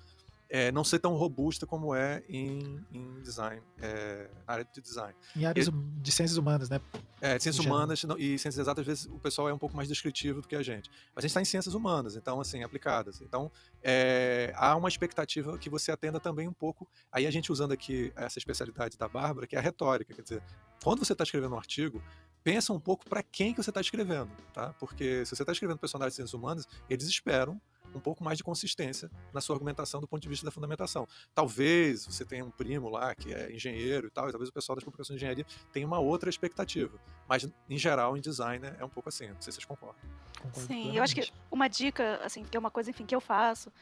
é, 0.49 0.71
não 0.71 0.85
ser 0.85 0.99
tão 0.99 1.15
robusta 1.15 1.67
como 1.67 1.95
é 1.95 2.23
em, 2.29 2.85
em 2.93 3.21
design, 3.23 3.63
é, 3.81 4.31
área 4.47 4.65
de 4.65 4.81
design. 4.81 5.15
Em 5.37 5.45
áreas 5.45 5.69
de 5.73 6.13
ciências 6.13 6.37
humanas, 6.37 6.69
né? 6.69 6.81
É, 7.21 7.39
ciências 7.39 7.65
humanas 7.65 8.05
não- 8.05 8.19
e 8.19 8.39
ciências 8.39 8.59
exatas, 8.59 8.83
às 8.83 8.87
vezes, 8.87 9.07
o 9.07 9.19
pessoal 9.19 9.49
é 9.49 9.55
um 9.55 9.59
pouco 9.59 9.77
mais 9.77 9.89
descritivo 9.89 10.43
do 10.43 10.49
que 10.49 10.55
a 10.55 10.63
gente. 10.63 10.91
Mas 11.15 11.19
a 11.19 11.21
gente 11.23 11.31
está 11.31 11.41
em 11.41 11.45
ciências 11.45 11.75
humanas, 11.75 12.17
então, 12.17 12.41
assim, 12.41 12.63
aplicadas. 12.63 13.21
Então, 13.21 13.51
é, 13.83 14.53
há 14.57 14.77
uma 14.77 14.89
expectativa 14.89 15.59
que 15.59 15.71
você 15.71 15.91
atenda 15.91 16.21
também 16.21 16.47
um 16.47 16.53
pouco. 16.53 16.89
Aí 17.11 17.27
a 17.27 17.31
gente 17.31 17.51
usando 17.51 17.73
aqui 17.73 18.13
essa 18.15 18.39
especialidade 18.39 18.97
da 18.99 19.09
Bárbara, 19.09 19.47
que 19.47 19.57
é 19.57 19.59
a 19.59 19.63
retórica. 19.63 20.13
Quer 20.15 20.23
dizer, 20.23 20.43
quando 20.83 21.05
você 21.05 21.13
está 21.13 21.25
escrevendo 21.25 21.55
um 21.55 21.59
artigo, 21.59 22.03
pensa 22.43 22.73
um 22.73 22.79
pouco 22.79 23.09
para 23.09 23.23
quem 23.23 23.55
que 23.55 23.63
você 23.63 23.71
está 23.71 23.81
escrevendo, 23.81 24.31
tá? 24.53 24.75
Porque 24.75 25.25
se 25.25 25.35
você 25.35 25.43
está 25.43 25.53
escrevendo 25.53 25.79
personagens 25.79 26.13
de 26.13 26.17
ciências 26.17 26.35
humanas, 26.35 26.69
eles 26.91 27.09
esperam 27.09 27.59
um 27.95 28.01
pouco 28.01 28.23
mais 28.25 28.39
de 28.39 28.45
consistência 28.45 29.11
na 29.33 29.41
sua 29.41 29.55
argumentação 29.55 30.01
do 30.01 30.09
ponto 30.09 30.23
de 30.23 30.29
vista 30.29 30.45
da 30.45 30.51
fundamentação. 30.51 31.07
Talvez 31.35 32.07
você 32.07 32.25
tenha 32.25 32.45
um 32.45 32.51
primo 32.51 32.89
lá 32.89 33.15
que 33.15 33.33
é 33.33 33.53
engenheiro 33.53 34.09
e 34.09 34.11
tal, 34.11 34.29
e 34.29 34.33
talvez 34.33 34.49
o 34.49 34.53
pessoal 34.53 34.77
das 34.77 34.85
publicações 34.85 35.19
de 35.19 35.25
engenharia 35.25 35.47
tenha 35.73 35.87
uma 35.87 35.99
outra 35.99 36.29
expectativa. 36.29 36.99
Mas, 37.29 37.49
em 37.69 37.79
geral, 37.79 38.17
em 38.17 38.21
design 38.21 38.67
é 38.79 38.85
um 38.85 38.89
pouco 38.89 39.09
assim. 39.09 39.29
Não 39.29 39.41
sei 39.41 39.53
se 39.53 39.57
vocês 39.57 39.65
concordam. 39.65 40.01
Concordo 40.43 40.67
Sim, 40.67 40.97
eu 40.97 41.03
acho 41.03 41.15
que 41.15 41.23
plenamente. 41.23 41.49
uma 41.51 41.69
dica, 41.69 42.21
assim, 42.23 42.45
que 42.45 42.57
é 42.57 42.61
uma 42.61 42.71
coisa, 42.71 42.91
enfim, 42.91 43.07
que 43.07 43.15
eu 43.15 43.21
faço, 43.21 43.73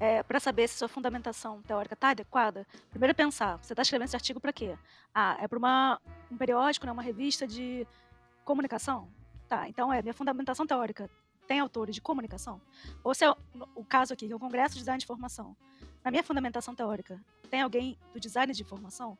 é, 0.00 0.22
para 0.22 0.40
saber 0.40 0.68
se 0.68 0.76
sua 0.76 0.88
fundamentação 0.88 1.60
teórica 1.62 1.94
está 1.94 2.10
adequada, 2.10 2.66
primeiro 2.90 3.10
é 3.10 3.14
pensar, 3.14 3.56
você 3.56 3.72
está 3.72 3.82
escrevendo 3.82 4.06
esse 4.06 4.16
artigo 4.16 4.40
para 4.40 4.52
quê? 4.52 4.76
Ah, 5.14 5.36
é 5.40 5.48
para 5.48 5.98
um 6.30 6.36
periódico, 6.36 6.86
né, 6.86 6.92
uma 6.92 7.02
revista 7.02 7.46
de 7.46 7.86
comunicação? 8.44 9.08
Tá, 9.48 9.68
então 9.68 9.92
é, 9.92 10.02
minha 10.02 10.12
fundamentação 10.12 10.66
teórica 10.66 11.10
tem 11.48 11.58
autores 11.58 11.94
de 11.94 12.02
comunicação? 12.02 12.60
Ou 13.02 13.14
se 13.14 13.24
é 13.24 13.30
o, 13.74 13.82
caso 13.82 14.12
aqui, 14.12 14.26
que 14.26 14.32
é 14.32 14.36
o 14.36 14.38
Congresso 14.38 14.74
de 14.74 14.80
Design 14.80 14.98
de 14.98 15.04
Informação, 15.04 15.56
na 16.04 16.10
minha 16.10 16.22
fundamentação 16.22 16.74
teórica, 16.74 17.18
tem 17.50 17.62
alguém 17.62 17.98
do 18.12 18.20
design 18.20 18.52
de 18.52 18.62
informação? 18.62 19.18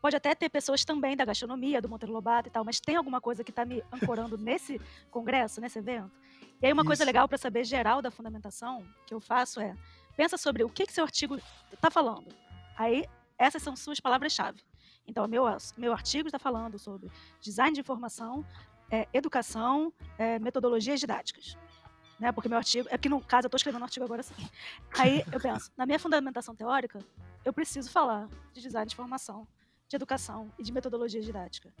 Pode 0.00 0.14
até 0.14 0.34
ter 0.34 0.50
pessoas 0.50 0.84
também 0.84 1.16
da 1.16 1.24
gastronomia, 1.24 1.80
do 1.80 1.88
Monteiro 1.88 2.12
Lobato 2.12 2.48
e 2.48 2.50
tal, 2.50 2.62
mas 2.62 2.78
tem 2.78 2.94
alguma 2.94 3.22
coisa 3.22 3.42
que 3.42 3.50
está 3.50 3.64
me 3.64 3.82
ancorando 3.90 4.36
nesse 4.38 4.78
congresso, 5.10 5.62
nesse 5.62 5.78
evento? 5.78 6.12
E 6.60 6.66
aí 6.66 6.72
uma 6.72 6.84
coisa 6.84 7.02
Isso. 7.02 7.06
legal 7.06 7.26
para 7.26 7.38
saber 7.38 7.64
geral 7.64 8.02
da 8.02 8.10
fundamentação 8.10 8.86
que 9.06 9.14
eu 9.14 9.20
faço 9.20 9.58
é 9.60 9.74
pensa 10.14 10.36
sobre 10.36 10.62
o 10.62 10.68
que, 10.68 10.86
que 10.86 10.92
seu 10.92 11.04
artigo 11.04 11.40
está 11.72 11.90
falando. 11.90 12.28
Aí 12.76 13.06
essas 13.38 13.62
são 13.62 13.74
suas 13.74 13.98
palavras-chave. 13.98 14.60
Então 15.06 15.26
meu 15.26 15.44
meu 15.78 15.92
artigo 15.94 16.28
está 16.28 16.38
falando 16.38 16.78
sobre 16.78 17.10
design 17.40 17.72
de 17.72 17.80
informação, 17.80 18.44
é, 18.90 19.08
educação, 19.12 19.92
é, 20.18 20.38
metodologias 20.38 21.00
didáticas. 21.00 21.56
Né? 22.18 22.30
Porque 22.32 22.48
meu 22.48 22.58
artigo. 22.58 22.88
É 22.90 22.96
porque 22.96 23.08
no 23.08 23.20
caso 23.20 23.46
eu 23.46 23.48
estou 23.48 23.56
escrevendo 23.56 23.82
um 23.82 23.84
artigo 23.84 24.04
agora 24.04 24.22
sim. 24.22 24.34
Aí 24.98 25.24
eu 25.32 25.40
penso, 25.40 25.70
na 25.76 25.84
minha 25.84 25.98
fundamentação 25.98 26.54
teórica, 26.54 26.98
eu 27.44 27.52
preciso 27.52 27.90
falar 27.90 28.28
de 28.52 28.60
design 28.60 28.88
de 28.88 28.94
formação, 28.94 29.46
de 29.88 29.96
educação 29.96 30.50
e 30.58 30.62
de 30.62 30.72
metodologia 30.72 31.20
didática. 31.20 31.72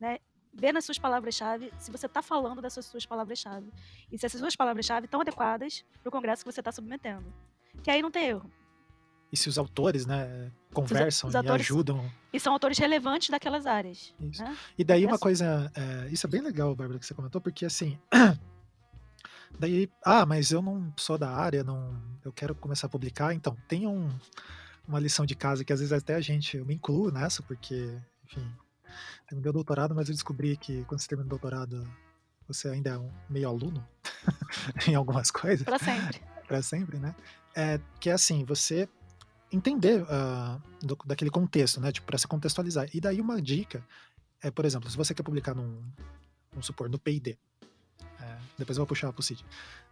Né? 0.00 0.18
Vê 0.52 0.72
nas 0.72 0.84
suas 0.84 0.98
palavras-chave 0.98 1.72
se 1.78 1.90
você 1.90 2.06
está 2.06 2.22
falando 2.22 2.62
dessas 2.62 2.86
suas 2.86 3.04
palavras-chave. 3.04 3.72
E 4.10 4.18
se 4.18 4.24
essas 4.24 4.40
suas 4.40 4.56
palavras-chave 4.56 5.06
estão 5.06 5.20
adequadas 5.20 5.84
para 6.00 6.08
o 6.08 6.12
congresso 6.12 6.44
que 6.44 6.52
você 6.52 6.60
está 6.60 6.72
submetendo. 6.72 7.32
Que 7.82 7.90
aí 7.90 8.00
não 8.00 8.10
tem 8.10 8.28
erro. 8.28 8.50
E 9.34 9.36
se 9.36 9.48
os 9.48 9.58
autores, 9.58 10.06
né, 10.06 10.52
conversam 10.72 11.26
os 11.26 11.34
e 11.34 11.36
autores- 11.36 11.66
ajudam. 11.66 12.08
E 12.32 12.38
são 12.38 12.52
autores 12.52 12.78
relevantes 12.78 13.30
daquelas 13.30 13.66
áreas. 13.66 14.14
Isso. 14.20 14.40
Né? 14.44 14.56
E 14.78 14.84
daí 14.84 15.04
uma 15.04 15.18
coisa, 15.18 15.72
é, 15.74 16.08
isso 16.08 16.24
é 16.24 16.30
bem 16.30 16.40
legal, 16.40 16.72
Bárbara, 16.76 17.00
que 17.00 17.04
você 17.04 17.14
comentou, 17.14 17.40
porque 17.40 17.66
assim, 17.66 17.98
daí, 19.58 19.90
ah, 20.04 20.24
mas 20.24 20.52
eu 20.52 20.62
não 20.62 20.94
sou 20.96 21.18
da 21.18 21.30
área, 21.30 21.64
não, 21.64 22.00
eu 22.24 22.32
quero 22.32 22.54
começar 22.54 22.86
a 22.86 22.90
publicar, 22.90 23.34
então 23.34 23.56
tem 23.66 23.88
um, 23.88 24.08
uma 24.86 25.00
lição 25.00 25.26
de 25.26 25.34
casa 25.34 25.64
que 25.64 25.72
às 25.72 25.80
vezes 25.80 25.92
até 25.92 26.14
a 26.14 26.20
gente, 26.20 26.56
eu 26.56 26.64
me 26.64 26.76
incluo 26.76 27.10
nessa, 27.10 27.42
porque, 27.42 27.98
enfim, 28.24 28.48
eu 29.32 29.40
meu 29.40 29.52
doutorado, 29.52 29.96
mas 29.96 30.08
eu 30.08 30.14
descobri 30.14 30.56
que 30.56 30.84
quando 30.84 31.00
você 31.00 31.08
termina 31.08 31.26
o 31.26 31.30
doutorado, 31.30 31.84
você 32.46 32.68
ainda 32.68 32.90
é 32.90 32.98
um 32.98 33.10
meio 33.28 33.48
aluno 33.48 33.84
em 34.86 34.94
algumas 34.94 35.32
coisas 35.32 35.64
Para 35.64 35.80
sempre. 35.80 36.22
para 36.46 36.62
sempre, 36.62 36.98
né? 36.98 37.16
É, 37.52 37.80
que 37.98 38.10
é 38.10 38.12
assim, 38.12 38.44
você 38.44 38.88
entender 39.54 40.04
ah, 40.08 40.58
do- 40.82 40.98
daquele 41.06 41.30
contexto, 41.30 41.80
né? 41.80 41.92
Tipo, 41.92 42.06
para 42.06 42.18
se 42.18 42.26
contextualizar. 42.26 42.88
E 42.92 43.00
daí 43.00 43.20
uma 43.20 43.40
dica 43.40 43.82
é, 44.42 44.50
por 44.50 44.64
exemplo, 44.64 44.90
se 44.90 44.96
você 44.96 45.14
quer 45.14 45.22
publicar 45.22 45.54
num, 45.54 45.80
vamos 46.52 46.66
supor, 46.66 46.88
no 46.90 46.98
P&D, 46.98 47.38
é, 48.20 48.36
depois 48.58 48.76
eu 48.76 48.82
vou 48.82 48.86
puxar 48.86 49.10
pro 49.12 49.22
Cid. 49.22 49.44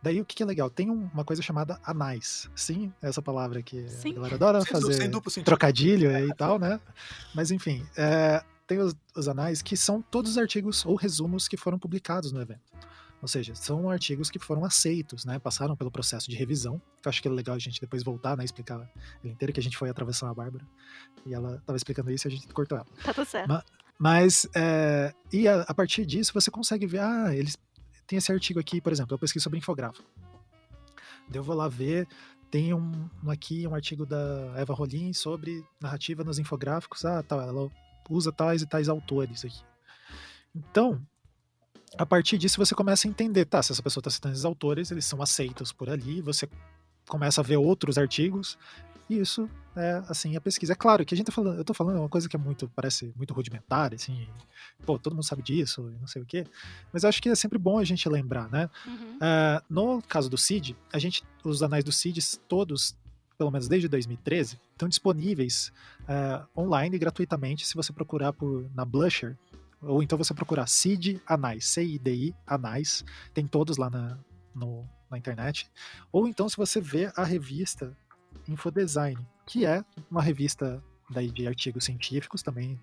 Daí 0.03 0.21
o 0.21 0.25
que, 0.27 0.37
que 0.37 0.43
é 0.43 0.47
legal? 0.47 0.69
Tem 0.69 0.91
um- 0.91 1.09
uma 1.15 1.25
coisa 1.25 1.41
chamada 1.41 1.81
anais. 1.85 2.51
Sim, 2.55 2.93
essa 3.01 3.23
palavra 3.23 3.63
que 3.63 3.89
Sim. 3.89 4.11
a 4.11 4.15
galera 4.17 4.35
adora 4.35 4.61
Sem, 4.61 4.73
du- 4.75 4.81
fazer 4.81 4.95
sem 4.95 5.11
duplo 5.11 5.33
trocadilho 5.43 6.11
e 6.29 6.35
tal, 6.35 6.59
né? 6.59 6.79
Mas 7.35 7.51
enfim, 7.51 7.87
é, 7.97 8.43
tem 8.67 8.79
os, 8.79 8.95
os 9.17 9.27
anais 9.29 9.63
que 9.63 9.77
são 9.77 10.03
todos 10.03 10.33
os 10.33 10.39
artigos 10.39 10.85
ou 10.85 10.97
resumos 10.97 11.49
que 11.49 11.57
foram 11.57 11.79
publicados 11.79 12.31
no 12.33 12.41
evento. 12.43 12.61
Ou 13.23 13.29
seja, 13.29 13.55
são 13.55 13.89
artigos 13.89 14.29
que 14.29 14.39
foram 14.39 14.65
aceitos, 14.65 15.25
né? 15.25 15.39
Passaram 15.39 15.77
pelo 15.77 15.91
processo 15.93 16.29
de 16.29 16.37
revisão. 16.37 16.83
Que 17.01 17.07
eu 17.07 17.11
acho 17.11 17.23
que 17.23 17.29
é 17.29 17.31
legal 17.31 17.55
a 17.55 17.59
gente 17.59 17.81
depois 17.81 18.03
voltar, 18.03 18.37
né? 18.37 18.45
Explicar 18.45 18.81
ele 19.23 19.33
inteiro, 19.33 19.53
que 19.53 19.61
a 19.61 19.63
gente 19.63 19.79
foi 19.79 19.89
atravessando 19.89 20.31
a 20.31 20.35
Bárbara. 20.35 20.67
E 21.25 21.33
ela 21.33 21.57
estava 21.57 21.77
explicando 21.77 22.11
isso 22.11 22.27
e 22.27 22.29
a 22.29 22.33
gente 22.33 22.49
cortou 22.49 22.77
ela. 22.79 22.87
Tá 23.05 23.15
tudo 23.15 23.25
certo. 23.25 23.49
Ma- 23.49 23.65
Mas, 23.97 24.49
é, 24.57 25.15
e 25.33 25.47
a, 25.47 25.61
a 25.63 25.73
partir 25.73 26.05
disso 26.05 26.33
você 26.35 26.51
consegue 26.51 26.85
ver, 26.85 26.99
ah, 26.99 27.33
eles 27.35 27.57
tem 28.09 28.17
esse 28.19 28.33
artigo 28.33 28.59
aqui, 28.59 28.81
por 28.81 28.93
exemplo, 28.93 29.15
eu 29.15 29.19
pesquiso 29.19 29.45
sobre 29.45 29.61
infográfico. 29.61 30.05
Daí 31.29 31.39
eu 31.39 31.43
vou 31.45 31.55
lá 31.55 31.69
ver, 31.69 32.09
tem 32.51 32.75
um, 32.75 33.09
um 33.23 33.31
aqui, 33.31 33.67
um 33.67 33.75
artigo 33.75 34.05
da 34.05 34.53
Eva 34.57 34.75
Rolim 34.75 35.13
sobre 35.13 35.65
narrativa 35.81 36.25
nos 36.25 36.39
infográficos. 36.41 37.05
Ah, 37.05 37.23
tá, 37.23 37.37
ela 37.37 37.71
usa 38.11 38.33
tais 38.33 38.61
e 38.63 38.67
tais 38.67 38.89
autores 38.89 39.45
aqui. 39.45 39.63
Então, 40.55 41.01
a 41.99 42.07
partir 42.07 42.39
disso 42.39 42.59
você 42.59 42.75
começa 42.75 43.07
a 43.07 43.11
entender, 43.11 43.45
tá, 43.45 43.63
se 43.63 43.73
essa 43.73 43.83
pessoa 43.83 44.01
está 44.01 44.11
citando 44.11 44.35
esses 44.35 44.45
autores, 44.45 44.91
eles 44.91 45.05
são 45.05 45.21
aceitos 45.21 45.73
por 45.73 45.91
ali, 45.91 46.21
você 46.21 46.49
começa 47.09 47.41
a 47.41 47.45
ver 47.45 47.57
outros 47.57 47.99
artigos, 47.99 48.57
e 49.09 49.19
isso 49.19 49.49
é, 49.77 50.03
assim, 50.09 50.37
a 50.37 50.41
pesquisa. 50.41 50.73
É 50.73 50.77
claro 50.77 51.05
que 51.05 51.15
a 51.15 51.17
gente 51.17 51.27
tá 51.27 51.33
falando, 51.33 51.59
eu 51.59 51.65
tô 51.65 51.75
falando 51.75 51.99
uma 51.99 52.09
coisa 52.09 52.29
que 52.29 52.37
é 52.37 52.39
muito, 52.39 52.71
parece 52.75 53.13
muito 53.17 53.35
rudimentar, 53.35 53.93
assim, 53.95 54.27
pô, 54.87 54.99
todo 54.99 55.15
mundo 55.15 55.25
sabe 55.25 55.43
disso, 55.43 55.83
não 56.01 56.07
sei 56.07 56.23
o 56.23 56.27
quê, 56.27 56.47
mas 56.93 57.03
eu 57.03 57.09
acho 57.09 57.21
que 57.21 57.29
é 57.29 57.35
sempre 57.35 57.59
bom 57.59 57.79
a 57.79 57.85
gente 57.85 58.09
lembrar, 58.09 58.49
né? 58.49 58.71
Uhum. 58.87 59.17
Uh, 59.17 59.63
no 59.69 60.03
caso 60.03 60.31
do 60.31 60.39
CID, 60.39 60.77
a 60.93 60.99
gente, 60.99 61.23
os 61.45 61.63
anais 61.63 61.85
do 61.85 61.93
CID, 61.93 62.21
todos, 62.49 62.97
pelo 63.37 63.51
menos 63.51 63.69
desde 63.69 63.89
2013, 63.89 64.59
estão 64.73 64.89
disponíveis 64.89 65.73
uh, 66.03 66.61
online 66.61 66.99
gratuitamente 66.99 67.67
se 67.67 67.75
você 67.75 67.93
procurar 67.93 68.33
por 68.33 68.71
na 68.75 68.85
Blusher, 68.85 69.37
ou 69.83 70.03
então 70.03 70.17
você 70.17 70.33
procurar 70.33 70.67
CID 70.67 71.21
Anais, 71.27 71.67
C-I-D-I 71.67 72.35
Anais, 72.47 73.05
tem 73.35 73.47
todos 73.47 73.77
lá 73.77 73.91
na, 73.91 74.19
no, 74.55 74.89
na 75.11 75.19
internet, 75.19 75.71
ou 76.11 76.29
então 76.29 76.49
se 76.49 76.57
você 76.57 76.81
vê 76.81 77.13
a 77.17 77.25
revista 77.25 77.97
Infodesign, 78.49 79.19
que 79.47 79.67
é 79.67 79.85
uma 80.11 80.23
revista 80.23 80.83
daí 81.11 81.31
de 81.31 81.47
artigos 81.47 81.85
científicos 81.85 82.43
também, 82.43 82.81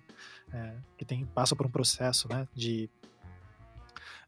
é, 0.52 0.76
que 0.96 1.04
tem, 1.04 1.24
passa 1.26 1.56
por 1.56 1.66
um 1.66 1.70
processo 1.70 2.28
né, 2.28 2.46
de 2.54 2.88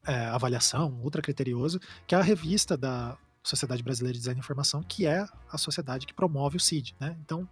é, 0.07 0.27
avaliação 0.27 0.93
ultra 1.03 1.23
criterioso, 1.23 1.79
que 2.07 2.15
é 2.15 2.19
a 2.19 2.23
revista 2.23 2.77
da 2.77 3.17
Sociedade 3.43 3.83
Brasileira 3.83 4.15
de 4.15 4.21
Design 4.21 4.39
e 4.39 4.43
Informação, 4.43 4.83
que 4.83 5.07
é 5.07 5.27
a 5.51 5.59
sociedade 5.59 6.07
que 6.07 6.15
promove 6.15 6.57
o 6.57 6.61
CID. 6.61 6.95
Né? 7.01 7.17
Então, 7.25 7.49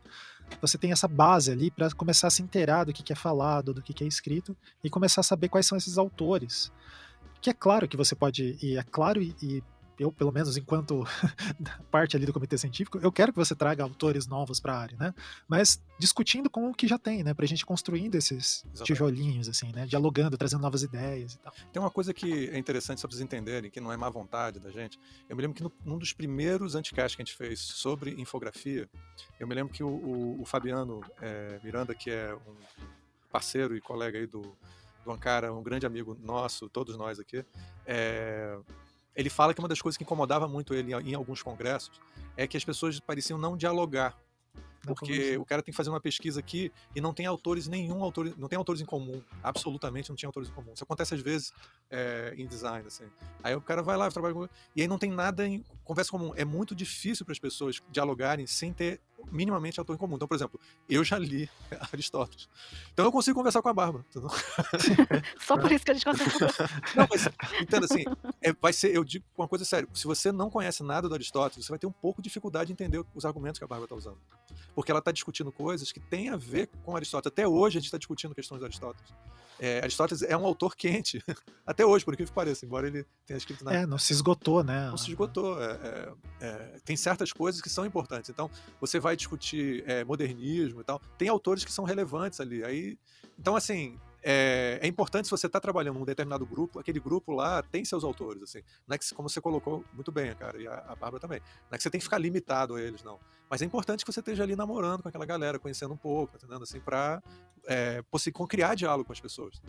você 0.60 0.78
tem 0.78 0.92
essa 0.92 1.08
base 1.08 1.50
ali 1.50 1.70
para 1.70 1.90
começar 1.90 2.28
a 2.28 2.30
se 2.30 2.42
inteirar 2.42 2.84
do 2.84 2.92
que, 2.92 3.02
que 3.02 3.12
é 3.12 3.16
falado, 3.16 3.74
do 3.74 3.82
que, 3.82 3.92
que 3.92 4.04
é 4.04 4.06
escrito, 4.06 4.56
e 4.82 4.90
começar 4.90 5.20
a 5.20 5.24
saber 5.24 5.48
quais 5.48 5.66
são 5.66 5.76
esses 5.76 5.98
autores. 5.98 6.72
Que 7.40 7.50
é 7.50 7.54
claro 7.54 7.88
que 7.88 7.96
você 7.96 8.14
pode, 8.14 8.58
e 8.62 8.76
é 8.76 8.82
claro 8.82 9.22
e, 9.22 9.34
e 9.42 9.62
eu, 10.00 10.10
pelo 10.10 10.32
menos 10.32 10.56
enquanto 10.56 11.04
parte 11.92 12.16
ali 12.16 12.24
do 12.24 12.32
comitê 12.32 12.56
científico, 12.56 12.98
eu 13.02 13.12
quero 13.12 13.32
que 13.32 13.38
você 13.38 13.54
traga 13.54 13.82
autores 13.82 14.26
novos 14.26 14.58
para 14.58 14.72
a 14.72 14.78
área, 14.78 14.96
né? 14.98 15.14
Mas 15.46 15.78
discutindo 15.98 16.48
com 16.48 16.70
o 16.70 16.74
que 16.74 16.88
já 16.88 16.98
tem, 16.98 17.22
né? 17.22 17.34
Para 17.34 17.44
a 17.44 17.48
gente 17.48 17.66
construindo 17.66 18.14
esses 18.14 18.64
Exatamente. 18.64 18.84
tijolinhos, 18.84 19.48
assim, 19.48 19.70
né? 19.72 19.84
Dialogando, 19.84 20.38
trazendo 20.38 20.62
novas 20.62 20.82
ideias 20.82 21.34
e 21.34 21.38
tal. 21.38 21.52
Tem 21.70 21.82
uma 21.82 21.90
coisa 21.90 22.14
que 22.14 22.48
é 22.48 22.56
interessante 22.56 22.98
só 22.98 23.06
para 23.06 23.14
vocês 23.14 23.22
entenderem, 23.22 23.70
que 23.70 23.78
não 23.78 23.92
é 23.92 23.96
má 23.98 24.08
vontade 24.08 24.58
da 24.58 24.70
gente. 24.70 24.98
Eu 25.28 25.36
me 25.36 25.42
lembro 25.42 25.54
que 25.54 25.62
no, 25.62 25.70
num 25.84 25.98
dos 25.98 26.14
primeiros 26.14 26.74
anticasts 26.74 27.14
que 27.14 27.20
a 27.20 27.24
gente 27.24 27.36
fez 27.36 27.60
sobre 27.60 28.18
infografia, 28.18 28.88
eu 29.38 29.46
me 29.46 29.54
lembro 29.54 29.70
que 29.70 29.82
o, 29.82 29.88
o, 29.88 30.40
o 30.40 30.44
Fabiano 30.46 31.02
é, 31.20 31.60
Miranda, 31.62 31.94
que 31.94 32.10
é 32.10 32.34
um 32.34 32.56
parceiro 33.30 33.76
e 33.76 33.82
colega 33.82 34.18
aí 34.18 34.26
do, 34.26 34.56
do 35.04 35.12
Ankara, 35.12 35.52
um 35.52 35.62
grande 35.62 35.84
amigo 35.84 36.16
nosso, 36.22 36.70
todos 36.70 36.96
nós 36.96 37.20
aqui, 37.20 37.44
é, 37.84 38.58
ele 39.14 39.30
fala 39.30 39.52
que 39.52 39.60
uma 39.60 39.68
das 39.68 39.80
coisas 39.80 39.96
que 39.96 40.04
incomodava 40.04 40.48
muito 40.48 40.74
ele 40.74 40.92
em 40.94 41.14
alguns 41.14 41.42
congressos 41.42 42.00
é 42.36 42.46
que 42.46 42.56
as 42.56 42.64
pessoas 42.64 42.98
pareciam 43.00 43.38
não 43.38 43.56
dialogar 43.56 44.16
porque 44.82 45.36
o 45.36 45.44
cara 45.44 45.62
tem 45.62 45.72
que 45.72 45.76
fazer 45.76 45.90
uma 45.90 46.00
pesquisa 46.00 46.40
aqui 46.40 46.72
e 46.94 47.00
não 47.00 47.12
tem 47.12 47.26
autores 47.26 47.68
nenhum 47.68 48.02
autor, 48.02 48.32
não 48.38 48.48
tem 48.48 48.56
autores 48.56 48.80
em 48.80 48.86
comum, 48.86 49.22
absolutamente 49.42 50.08
não 50.08 50.16
tinha 50.16 50.28
autores 50.28 50.48
em 50.48 50.52
comum. 50.52 50.72
Isso 50.72 50.84
acontece 50.84 51.14
às 51.14 51.20
vezes 51.20 51.52
é, 51.90 52.34
em 52.36 52.46
design, 52.46 52.86
assim. 52.86 53.04
Aí 53.42 53.54
o 53.54 53.60
cara 53.60 53.82
vai 53.82 53.96
lá, 53.96 54.10
trabalha 54.10 54.34
com... 54.34 54.48
e 54.74 54.82
aí 54.82 54.88
não 54.88 54.98
tem 54.98 55.10
nada 55.10 55.46
em 55.46 55.62
conversa 55.84 56.10
comum. 56.10 56.32
É 56.34 56.44
muito 56.44 56.74
difícil 56.74 57.26
para 57.26 57.32
as 57.32 57.38
pessoas 57.38 57.80
dialogarem 57.90 58.46
sem 58.46 58.72
ter 58.72 59.00
minimamente 59.30 59.78
autor 59.78 59.94
em 59.94 59.98
comum. 59.98 60.16
Então, 60.16 60.28
por 60.28 60.34
exemplo, 60.34 60.60
eu 60.88 61.04
já 61.04 61.18
li 61.18 61.48
Aristóteles. 61.92 62.48
Então 62.92 63.04
eu 63.04 63.12
consigo 63.12 63.36
conversar 63.36 63.62
com 63.62 63.68
a 63.68 63.74
Bárbara. 63.74 64.04
Só 65.40 65.56
por 65.56 65.70
isso 65.72 65.84
que 65.84 65.90
a 65.90 65.94
gente 65.94 66.04
consegue 66.04 66.30
Não, 66.96 67.06
mas 67.10 67.28
entenda 67.60 67.86
assim, 67.86 68.04
é, 68.42 68.52
vai 68.52 68.72
ser, 68.72 68.94
eu 68.94 69.04
digo 69.04 69.24
uma 69.36 69.48
coisa 69.48 69.64
séria, 69.64 69.88
se 69.94 70.06
você 70.06 70.32
não 70.32 70.50
conhece 70.50 70.82
nada 70.82 71.08
do 71.08 71.14
Aristóteles, 71.14 71.66
você 71.66 71.72
vai 71.72 71.78
ter 71.78 71.86
um 71.86 71.92
pouco 71.92 72.20
de 72.20 72.28
dificuldade 72.28 72.68
de 72.68 72.72
entender 72.72 73.04
os 73.14 73.24
argumentos 73.24 73.58
que 73.58 73.64
a 73.64 73.68
Bárbara 73.68 73.86
está 73.86 73.96
usando. 73.96 74.18
Porque 74.74 74.90
ela 74.90 75.00
está 75.00 75.12
discutindo 75.12 75.50
coisas 75.50 75.92
que 75.92 76.00
têm 76.00 76.28
a 76.30 76.36
ver 76.36 76.68
com 76.84 76.96
Aristóteles. 76.96 77.32
Até 77.32 77.46
hoje 77.46 77.78
a 77.78 77.80
gente 77.80 77.86
está 77.86 77.98
discutindo 77.98 78.34
questões 78.34 78.60
de 78.60 78.64
Aristóteles. 78.64 79.12
É, 79.62 79.80
Aristóteles 79.80 80.22
é 80.22 80.34
um 80.34 80.46
autor 80.46 80.74
quente, 80.74 81.22
até 81.66 81.84
hoje, 81.84 82.02
por 82.02 82.14
incrível 82.14 82.30
que 82.30 82.34
pareça, 82.34 82.64
embora 82.64 82.86
ele 82.86 83.04
tenha 83.26 83.36
escrito 83.36 83.62
na. 83.62 83.74
É, 83.74 83.86
não 83.86 83.98
se 83.98 84.10
esgotou, 84.10 84.64
né? 84.64 84.88
Não 84.88 84.96
se 84.96 85.10
esgotou. 85.10 85.62
É, 85.62 85.70
é, 85.70 86.12
é, 86.40 86.80
tem 86.82 86.96
certas 86.96 87.30
coisas 87.30 87.60
que 87.60 87.68
são 87.68 87.84
importantes. 87.84 88.30
Então, 88.30 88.50
você 88.80 88.98
vai 88.98 89.14
discutir 89.14 89.84
é, 89.86 90.02
modernismo 90.02 90.80
e 90.80 90.84
tal. 90.84 90.98
Tem 91.18 91.28
autores 91.28 91.62
que 91.62 91.70
são 91.70 91.84
relevantes 91.84 92.40
ali. 92.40 92.64
Aí, 92.64 92.98
então, 93.38 93.54
assim, 93.54 93.98
é, 94.22 94.78
é, 94.82 94.86
importante 94.86 95.26
se 95.26 95.30
você 95.30 95.46
está 95.46 95.58
trabalhando 95.58 95.98
num 95.98 96.04
determinado 96.04 96.44
grupo, 96.44 96.78
aquele 96.78 97.00
grupo 97.00 97.32
lá 97.32 97.62
tem 97.62 97.84
seus 97.84 98.04
autores, 98.04 98.42
assim. 98.42 98.60
Não 98.86 98.94
é 98.94 98.98
que, 98.98 99.14
como 99.14 99.28
você 99.28 99.40
colocou 99.40 99.84
muito 99.92 100.12
bem, 100.12 100.34
cara, 100.34 100.60
e 100.60 100.66
a, 100.66 100.74
a 100.88 100.94
Bárbara 100.94 101.20
também. 101.20 101.40
Não 101.40 101.74
é 101.74 101.76
que 101.76 101.82
você 101.82 101.90
tem 101.90 101.98
que 101.98 102.04
ficar 102.04 102.18
limitado 102.18 102.74
a 102.74 102.80
eles, 102.80 103.02
não. 103.02 103.18
Mas 103.48 103.62
é 103.62 103.64
importante 103.64 104.04
que 104.04 104.12
você 104.12 104.20
esteja 104.20 104.42
ali 104.42 104.54
namorando 104.54 105.02
com 105.02 105.08
aquela 105.08 105.26
galera, 105.26 105.58
conhecendo 105.58 105.94
um 105.94 105.96
pouco, 105.96 106.36
entendendo? 106.36 106.62
Assim, 106.62 106.80
para 106.80 107.22
é, 107.66 108.02
criar 108.48 108.74
diálogo 108.74 109.06
com 109.06 109.12
as 109.12 109.20
pessoas. 109.20 109.60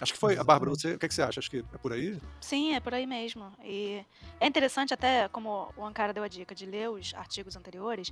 Acho 0.00 0.12
que 0.12 0.18
foi. 0.18 0.36
A 0.36 0.42
Bárbara, 0.42 0.70
você, 0.70 0.94
o 0.94 0.98
que, 0.98 1.06
é 1.06 1.08
que 1.08 1.14
você 1.14 1.22
acha? 1.22 1.38
Acho 1.38 1.50
que 1.50 1.64
é 1.72 1.78
por 1.78 1.92
aí? 1.92 2.18
Sim, 2.40 2.74
é 2.74 2.80
por 2.80 2.94
aí 2.94 3.06
mesmo. 3.06 3.52
E 3.62 4.04
é 4.40 4.46
interessante 4.46 4.92
até, 4.92 5.28
como 5.28 5.72
o 5.76 5.84
Ankara 5.84 6.12
deu 6.12 6.24
a 6.24 6.28
dica, 6.28 6.54
de 6.54 6.66
ler 6.66 6.90
os 6.90 7.14
artigos 7.14 7.54
anteriores, 7.54 8.10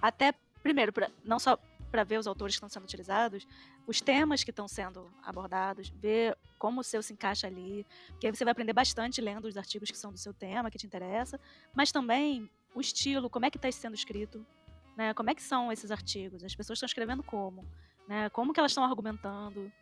até, 0.00 0.32
primeiro, 0.62 0.92
pra, 0.92 1.10
não 1.24 1.38
só 1.38 1.58
para 1.96 2.04
ver 2.04 2.18
os 2.18 2.26
autores 2.26 2.54
que 2.54 2.58
estão 2.58 2.68
sendo 2.68 2.84
utilizados, 2.84 3.48
os 3.86 4.02
temas 4.02 4.44
que 4.44 4.50
estão 4.50 4.68
sendo 4.68 5.10
abordados, 5.24 5.88
ver 5.88 6.36
como 6.58 6.82
o 6.82 6.84
seu 6.84 7.02
se 7.02 7.14
encaixa 7.14 7.46
ali, 7.46 7.86
porque 8.10 8.26
aí 8.26 8.36
você 8.36 8.44
vai 8.44 8.52
aprender 8.52 8.74
bastante 8.74 9.18
lendo 9.18 9.46
os 9.46 9.56
artigos 9.56 9.90
que 9.90 9.96
são 9.96 10.12
do 10.12 10.18
seu 10.18 10.34
tema, 10.34 10.70
que 10.70 10.76
te 10.76 10.84
interessa, 10.84 11.40
mas 11.74 11.90
também 11.90 12.50
o 12.74 12.82
estilo, 12.82 13.30
como 13.30 13.46
é 13.46 13.50
que 13.50 13.56
está 13.56 13.72
sendo 13.72 13.94
escrito, 13.94 14.44
né? 14.94 15.14
Como 15.14 15.30
é 15.30 15.34
que 15.34 15.42
são 15.42 15.72
esses 15.72 15.90
artigos? 15.90 16.44
As 16.44 16.54
pessoas 16.54 16.76
estão 16.76 16.86
escrevendo 16.86 17.22
como, 17.22 17.64
né? 18.06 18.28
Como 18.28 18.52
que 18.52 18.60
elas 18.60 18.72
estão 18.72 18.84
argumentando? 18.84 19.72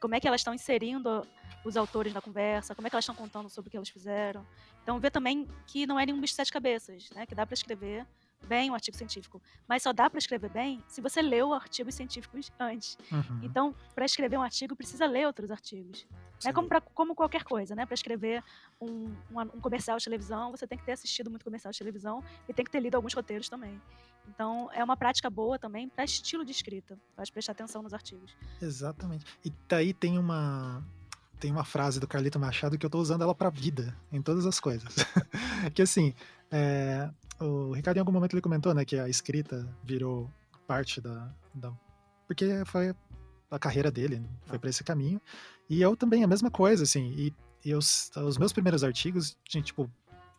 Como 0.00 0.12
é 0.12 0.18
que 0.18 0.26
elas 0.26 0.40
estão 0.40 0.54
inserindo 0.54 1.24
os 1.64 1.76
autores 1.76 2.12
na 2.12 2.20
conversa? 2.20 2.74
Como 2.74 2.88
é 2.88 2.90
que 2.90 2.96
elas 2.96 3.04
estão 3.04 3.14
contando 3.14 3.48
sobre 3.48 3.68
o 3.68 3.70
que 3.70 3.76
elas 3.76 3.88
fizeram? 3.88 4.44
Então, 4.82 4.98
ver 4.98 5.12
também 5.12 5.46
que 5.68 5.86
não 5.86 6.00
é 6.00 6.04
nenhum 6.04 6.20
bicho 6.20 6.32
de 6.32 6.36
sete 6.36 6.50
cabeças, 6.50 7.10
né? 7.10 7.26
Que 7.26 7.34
dá 7.36 7.46
para 7.46 7.54
escrever 7.54 8.04
bem 8.44 8.70
um 8.70 8.74
artigo 8.74 8.96
científico, 8.96 9.42
mas 9.68 9.82
só 9.82 9.92
dá 9.92 10.08
para 10.08 10.18
escrever 10.18 10.50
bem 10.50 10.82
se 10.88 11.00
você 11.00 11.22
leu 11.22 11.52
artigos 11.52 11.94
científicos 11.94 12.50
antes. 12.58 12.96
Uhum. 13.10 13.40
Então, 13.42 13.74
para 13.94 14.04
escrever 14.04 14.36
um 14.36 14.42
artigo, 14.42 14.76
precisa 14.76 15.06
ler 15.06 15.26
outros 15.26 15.50
artigos. 15.50 16.06
É 16.44 16.52
como, 16.52 16.68
pra, 16.68 16.80
como 16.80 17.14
qualquer 17.14 17.44
coisa, 17.44 17.74
né? 17.74 17.86
Para 17.86 17.94
escrever 17.94 18.42
um, 18.80 19.14
um, 19.30 19.40
um, 19.40 19.60
comercial 19.60 19.96
de 19.96 20.04
televisão, 20.04 20.50
você 20.50 20.66
tem 20.66 20.76
que 20.76 20.84
ter 20.84 20.92
assistido 20.92 21.30
muito 21.30 21.44
comercial 21.44 21.72
de 21.72 21.78
televisão 21.78 22.22
e 22.48 22.52
tem 22.52 22.64
que 22.64 22.70
ter 22.70 22.80
lido 22.80 22.96
alguns 22.96 23.14
roteiros 23.14 23.48
também. 23.48 23.80
Então, 24.28 24.68
é 24.72 24.82
uma 24.82 24.96
prática 24.96 25.30
boa 25.30 25.58
também 25.58 25.88
para 25.88 26.04
estilo 26.04 26.44
de 26.44 26.52
escrita. 26.52 26.98
Pode 27.16 27.32
prestar 27.32 27.52
atenção 27.52 27.82
nos 27.82 27.94
artigos. 27.94 28.36
Exatamente. 28.60 29.24
E 29.44 29.52
daí 29.68 29.94
tem 29.94 30.18
uma 30.18 30.82
tem 31.38 31.50
uma 31.50 31.64
frase 31.64 32.00
do 32.00 32.08
Carlito 32.08 32.38
Machado 32.38 32.78
que 32.78 32.86
eu 32.86 32.88
estou 32.88 33.02
usando 33.02 33.22
ela 33.22 33.34
para 33.34 33.50
vida, 33.50 33.94
em 34.10 34.22
todas 34.22 34.46
as 34.46 34.58
coisas. 34.58 34.94
que 35.74 35.82
assim, 35.82 36.14
é, 36.50 37.10
o 37.40 37.72
Ricardo, 37.72 37.96
em 37.96 38.00
algum 38.00 38.12
momento, 38.12 38.34
ele 38.34 38.40
comentou, 38.40 38.74
né, 38.74 38.84
que 38.84 38.98
a 38.98 39.08
escrita 39.08 39.68
virou 39.82 40.30
parte 40.66 41.00
da. 41.00 41.30
da 41.54 41.72
porque 42.26 42.64
foi 42.64 42.94
a 43.50 43.58
carreira 43.58 43.90
dele, 43.90 44.22
foi 44.46 44.58
para 44.58 44.70
esse 44.70 44.82
caminho. 44.82 45.20
E 45.68 45.80
eu 45.80 45.96
também, 45.96 46.24
a 46.24 46.26
mesma 46.26 46.50
coisa, 46.50 46.82
assim. 46.82 47.12
E, 47.16 47.34
e 47.64 47.74
os, 47.74 48.10
os 48.16 48.38
meus 48.38 48.52
primeiros 48.52 48.82
artigos, 48.82 49.36
gente, 49.48 49.66
tipo, 49.66 49.90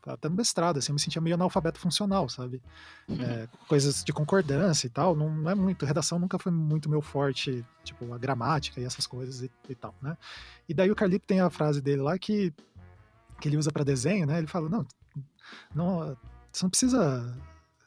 até 0.05 0.29
no 0.29 0.35
mestrado, 0.35 0.77
assim, 0.77 0.91
eu 0.91 0.93
me 0.93 0.99
sentia 0.99 1.21
meio 1.21 1.35
analfabeto 1.35 1.79
funcional, 1.79 2.29
sabe? 2.29 2.61
Uhum. 3.07 3.21
É, 3.21 3.47
coisas 3.67 4.03
de 4.03 4.13
concordância 4.13 4.85
e 4.85 4.89
tal, 4.89 5.15
não, 5.15 5.29
não, 5.29 5.49
é 5.49 5.55
muito, 5.55 5.85
redação 5.85 6.19
nunca 6.19 6.37
foi 6.37 6.51
muito 6.51 6.89
meu 6.89 7.01
forte, 7.01 7.65
tipo, 7.83 8.13
a 8.13 8.17
gramática 8.17 8.79
e 8.79 8.83
essas 8.83 9.07
coisas 9.07 9.41
e, 9.41 9.51
e 9.69 9.75
tal, 9.75 9.95
né? 10.01 10.17
E 10.69 10.73
daí 10.73 10.91
o 10.91 10.95
Carlito 10.95 11.25
tem 11.25 11.39
a 11.39 11.49
frase 11.49 11.81
dele 11.81 12.01
lá 12.01 12.17
que, 12.19 12.53
que 13.41 13.47
ele 13.47 13.57
usa 13.57 13.71
para 13.71 13.83
desenho, 13.83 14.27
né? 14.27 14.37
Ele 14.37 14.47
fala, 14.47 14.69
não, 14.69 14.85
não 15.73 16.17
você 16.55 16.65
não 16.65 16.69
precisa 16.69 17.37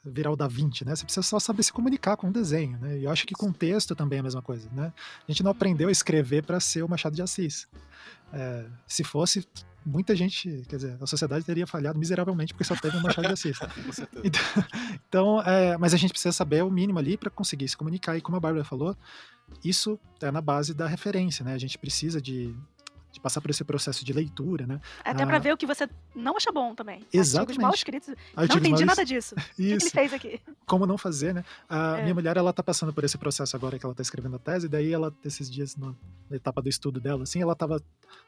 virar 0.05 0.31
o 0.31 0.35
Da 0.35 0.47
Vinci, 0.47 0.85
né? 0.85 0.95
Você 0.95 1.03
precisa 1.03 1.23
só 1.23 1.39
saber 1.39 1.63
se 1.63 1.73
comunicar 1.73 2.15
com 2.15 2.29
o 2.29 2.31
desenho, 2.31 2.77
né? 2.77 2.99
E 2.99 3.03
eu 3.03 3.11
acho 3.11 3.25
que 3.25 3.33
com 3.33 3.51
texto 3.51 3.95
também 3.95 4.17
é 4.17 4.19
a 4.19 4.23
mesma 4.23 4.41
coisa, 4.41 4.69
né? 4.71 4.93
A 5.27 5.31
gente 5.31 5.43
não 5.43 5.51
aprendeu 5.51 5.89
a 5.89 5.91
escrever 5.91 6.43
para 6.43 6.59
ser 6.59 6.83
o 6.83 6.89
Machado 6.89 7.15
de 7.15 7.21
Assis. 7.21 7.67
É, 8.31 8.65
se 8.87 9.03
fosse, 9.03 9.45
muita 9.85 10.15
gente, 10.15 10.65
quer 10.69 10.75
dizer, 10.75 10.97
a 11.01 11.07
sociedade 11.07 11.43
teria 11.43 11.65
falhado 11.65 11.97
miseravelmente 11.97 12.53
porque 12.53 12.63
só 12.63 12.75
teve 12.75 12.95
o 12.97 13.01
Machado 13.01 13.27
de 13.27 13.33
Assis. 13.33 13.57
então, 14.23 14.41
então 15.07 15.41
é, 15.41 15.77
mas 15.77 15.93
a 15.93 15.97
gente 15.97 16.11
precisa 16.11 16.31
saber 16.31 16.63
o 16.63 16.69
mínimo 16.69 16.99
ali 16.99 17.17
para 17.17 17.29
conseguir 17.29 17.67
se 17.67 17.75
comunicar. 17.75 18.17
E 18.17 18.21
como 18.21 18.37
a 18.37 18.39
Bárbara 18.39 18.63
falou, 18.63 18.95
isso 19.63 19.99
é 20.21 20.31
na 20.31 20.41
base 20.41 20.73
da 20.73 20.87
referência, 20.87 21.43
né? 21.43 21.53
A 21.53 21.57
gente 21.57 21.77
precisa 21.77 22.21
de, 22.21 22.55
de 23.19 23.21
passar 23.21 23.41
por 23.41 23.51
esse 23.51 23.63
processo 23.63 24.03
de 24.05 24.13
leitura, 24.13 24.65
né? 24.65 24.79
Até 25.03 25.23
Ah. 25.23 25.27
pra 25.27 25.39
ver 25.39 25.53
o 25.53 25.57
que 25.57 25.65
você 25.65 25.87
não 26.15 26.37
acha 26.37 26.51
bom 26.51 26.73
também. 26.73 26.95
Artigos 27.01 27.13
Exatamente. 27.27 27.59
mal 27.59 27.73
escritos. 27.73 28.07
Não 28.07 28.15
Artigos 28.43 28.55
entendi 28.67 28.85
mais- 28.85 28.97
nada 28.97 29.05
disso. 29.05 29.35
O 29.35 29.55
que 29.55 29.63
ele 29.63 29.75
Isso. 29.75 29.89
fez 29.91 30.13
aqui? 30.13 30.39
como 30.65 30.85
não 30.85 30.97
fazer, 30.97 31.33
né? 31.33 31.43
A 31.67 31.97
É. 31.97 32.01
minha 32.03 32.13
mulher, 32.13 32.37
ela 32.37 32.53
tá 32.53 32.61
passando 32.63 32.93
por 32.93 33.03
esse 33.03 33.17
processo 33.17 33.55
agora 33.55 33.77
que 33.77 33.85
ela 33.85 33.93
tá 33.95 34.01
escrevendo 34.01 34.35
a 34.35 34.39
tese, 34.39 34.67
daí 34.69 34.93
ela, 34.93 35.13
esses 35.23 35.49
dias, 35.49 35.75
na 35.75 35.93
na 36.29 36.35
etapa 36.35 36.61
do 36.61 36.69
estudo 36.69 36.99
dela, 36.99 37.23
assim, 37.23 37.41
ela 37.41 37.55
tava 37.55 37.81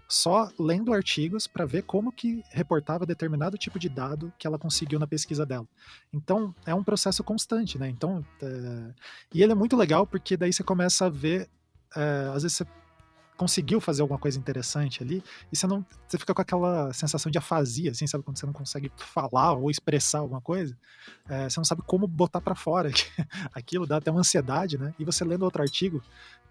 só 0.09 0.49
lendo 0.59 0.91
artigos 0.91 1.45
para 1.45 1.65
ver 1.67 1.83
como 1.83 2.11
que 2.11 2.43
reportava 2.49 3.05
determinado 3.05 3.59
tipo 3.59 3.77
de 3.77 3.87
dado 3.89 4.33
que 4.39 4.47
ela 4.47 4.57
conseguiu 4.57 4.97
na 4.97 5.05
pesquisa 5.05 5.45
dela. 5.45 5.67
Então, 6.11 6.53
é 6.65 6.73
um 6.73 6.83
processo 6.83 7.23
constante, 7.23 7.77
né? 7.77 7.87
Então, 7.87 8.25
é, 8.41 8.93
e 9.35 9.43
ele 9.43 9.51
é 9.51 9.55
muito 9.55 9.77
legal 9.77 10.07
porque 10.07 10.35
daí 10.35 10.51
você 10.51 10.63
começa 10.63 11.05
a 11.05 11.09
ver, 11.09 11.47
é, 11.95 12.31
às 12.33 12.41
vezes 12.41 12.57
você 12.57 12.65
conseguiu 13.41 13.81
fazer 13.81 14.03
alguma 14.03 14.19
coisa 14.19 14.37
interessante 14.37 15.01
ali 15.01 15.23
e 15.51 15.55
você 15.57 15.65
não 15.65 15.83
você 16.07 16.15
fica 16.15 16.31
com 16.31 16.43
aquela 16.43 16.93
sensação 16.93 17.31
de 17.31 17.39
afasia 17.39 17.89
assim 17.89 18.05
sabe 18.05 18.23
quando 18.23 18.37
você 18.37 18.45
não 18.45 18.53
consegue 18.53 18.91
falar 18.97 19.53
ou 19.53 19.71
expressar 19.71 20.19
alguma 20.19 20.39
coisa 20.39 20.77
é, 21.27 21.49
você 21.49 21.59
não 21.59 21.65
sabe 21.65 21.81
como 21.87 22.05
botar 22.05 22.39
para 22.39 22.53
fora 22.53 22.91
aquilo 23.51 23.87
dá 23.87 23.97
até 23.97 24.11
uma 24.11 24.19
ansiedade 24.19 24.77
né 24.77 24.93
e 24.99 25.03
você 25.03 25.25
lendo 25.25 25.41
outro 25.41 25.59
artigo 25.59 26.03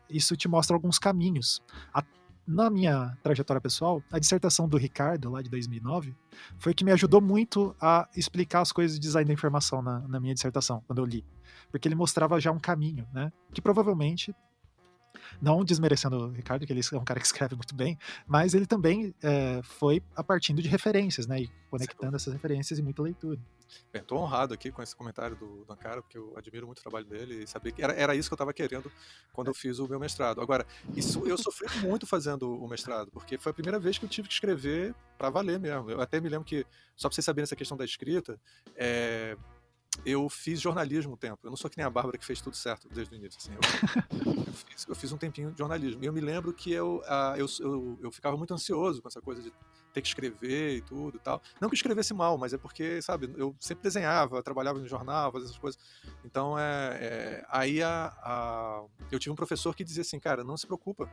isso 0.09 0.37
te 0.37 0.49
mostra 0.49 0.75
alguns 0.75 0.99
caminhos. 0.99 1.63
A- 1.95 2.03
na 2.45 2.69
minha 2.69 3.17
trajetória 3.23 3.61
pessoal 3.61 4.03
a 4.11 4.19
dissertação 4.19 4.69
do 4.69 4.77
Ricardo 4.77 5.31
lá 5.31 5.41
de 5.41 5.49
2009 5.49 6.13
foi 6.59 6.75
que 6.75 6.85
me 6.85 6.91
ajudou 6.91 7.21
muito 7.21 7.77
a 7.81 8.09
explicar 8.17 8.63
as 8.63 8.73
coisas 8.73 8.97
de 8.97 9.01
design 9.01 9.29
da 9.29 9.33
informação 9.33 9.81
na, 9.81 10.01
na 10.09 10.19
minha 10.19 10.35
dissertação 10.35 10.83
quando 10.89 10.99
eu 10.99 11.05
li 11.05 11.25
porque 11.71 11.87
ele 11.87 11.95
mostrava 11.95 12.41
já 12.41 12.51
um 12.51 12.59
caminho 12.59 13.07
né 13.13 13.33
que 13.55 13.63
provavelmente 13.63 14.35
não 15.41 15.65
desmerecendo 15.65 16.17
o 16.17 16.31
Ricardo, 16.31 16.67
que 16.67 16.73
ele 16.73 16.81
é 16.81 16.97
um 16.97 17.05
cara 17.05 17.21
que 17.21 17.27
escreve 17.27 17.55
muito 17.55 17.75
bem, 17.75 17.99
mas 18.27 18.55
ele 18.55 18.67
também 18.67 19.15
é, 19.23 19.61
foi 19.63 20.03
a 20.15 20.23
partindo 20.23 20.63
de 20.63 20.69
referências, 20.69 21.27
né? 21.27 21.43
E 21.43 21.51
conectando 21.71 22.17
essas 22.17 22.33
referências 22.33 22.79
e 22.79 22.83
muita 22.83 23.03
leitura. 23.03 23.39
Bem, 23.93 24.03
tô 24.03 24.17
honrado 24.17 24.53
aqui 24.53 24.71
com 24.71 24.83
esse 24.83 24.95
comentário 24.95 25.37
do, 25.37 25.65
do 25.65 25.73
Ankara, 25.73 26.03
porque 26.03 26.19
eu 26.19 26.35
admiro 26.37 26.67
muito 26.67 26.81
o 26.81 26.83
trabalho 26.83 27.07
dele 27.07 27.45
e 27.45 27.47
saber 27.47 27.73
que 27.73 27.83
era, 27.83 27.93
era 27.93 28.15
isso 28.15 28.29
que 28.29 28.33
eu 28.33 28.37
estava 28.37 28.53
querendo 28.53 28.91
quando 29.33 29.49
eu 29.49 29.55
fiz 29.55 29.79
o 29.79 29.89
meu 29.89 30.01
mestrado. 30.01 30.41
Agora, 30.41 30.67
isso 30.97 31.27
eu 31.27 31.39
sofri 31.39 31.69
muito 31.81 32.07
fazendo 32.07 32.53
o 32.53 32.69
mestrado, 32.69 33.11
porque 33.11 33.39
foi 33.39 33.51
a 33.51 33.55
primeira 33.55 33.79
vez 33.79 33.99
que 33.99 34.05
eu 34.05 34.09
tive 34.09 34.29
que 34.29 34.35
escrever 34.35 34.95
para 35.17 35.31
valer 35.31 35.59
mesmo. 35.59 35.91
Eu 35.91 36.01
até 36.01 36.21
me 36.21 36.29
lembro 36.29 36.45
que, 36.45 36.67
só 36.97 37.09
para 37.09 37.15
vocês 37.15 37.25
saberem 37.25 37.45
essa 37.45 37.57
questão 37.57 37.77
da 37.77 37.85
escrita, 37.85 38.41
é, 38.75 39.37
eu 40.05 40.29
fiz 40.29 40.61
jornalismo 40.61 41.13
um 41.13 41.17
tempo. 41.17 41.39
Eu 41.43 41.51
não 41.51 41.57
sou 41.57 41.71
que 41.71 41.77
nem 41.77 41.85
a 41.85 41.91
Bárbara 41.91 42.17
que 42.17 42.25
fez 42.25 42.41
tudo 42.41 42.57
certo 42.57 42.89
desde 42.89 43.15
o 43.15 43.17
início. 43.17 43.39
Assim, 43.39 43.53
eu, 43.53 43.61
eu 44.47 44.53
fiz, 44.53 44.87
eu 44.89 44.95
fiz 44.95 45.13
um 45.13 45.17
tempinho 45.17 45.53
de 45.53 45.59
jornalismo. 45.59 46.03
E 46.03 46.07
eu 46.07 46.13
me 46.13 46.21
lembro 46.21 46.53
que 46.53 46.73
eu, 46.73 47.03
ah, 47.07 47.35
eu, 47.37 47.47
eu, 48.01 48.11
ficava 48.11 48.37
muito 48.37 48.55
ansioso 48.55 49.03
com 49.03 49.09
essa 49.09 49.21
coisa 49.21 49.43
de 49.43 49.53
ter 49.93 50.01
que 50.01 50.09
escrever 50.09 50.77
e 50.77 50.81
tudo 50.81 51.17
e 51.17 51.21
tal. 51.21 51.43
Não 51.61 51.69
que 51.69 51.75
escrevesse 51.75 52.15
mal, 52.15 52.39
mas 52.39 52.53
é 52.53 52.59
porque, 52.59 53.03
sabe, 53.03 53.33
eu 53.37 53.55
sempre 53.59 53.83
desenhava, 53.83 54.43
trabalhava 54.43 54.79
no 54.79 54.87
jornal, 54.87 55.33
fazia 55.33 55.47
essas 55.47 55.59
coisas. 55.59 55.81
Então, 56.25 56.59
é, 56.59 56.99
é 57.01 57.47
aí 57.49 57.83
a, 57.83 58.17
a, 58.23 58.85
eu 59.11 59.19
tive 59.19 59.33
um 59.33 59.37
professor 59.37 59.75
que 59.75 59.85
dizia 59.85 60.03
assim, 60.03 60.19
cara, 60.19 60.45
não 60.45 60.57
se 60.57 60.67
preocupa 60.67 61.11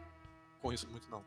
com 0.61 0.71
isso 0.71 0.87
muito 0.89 1.09
não. 1.09 1.23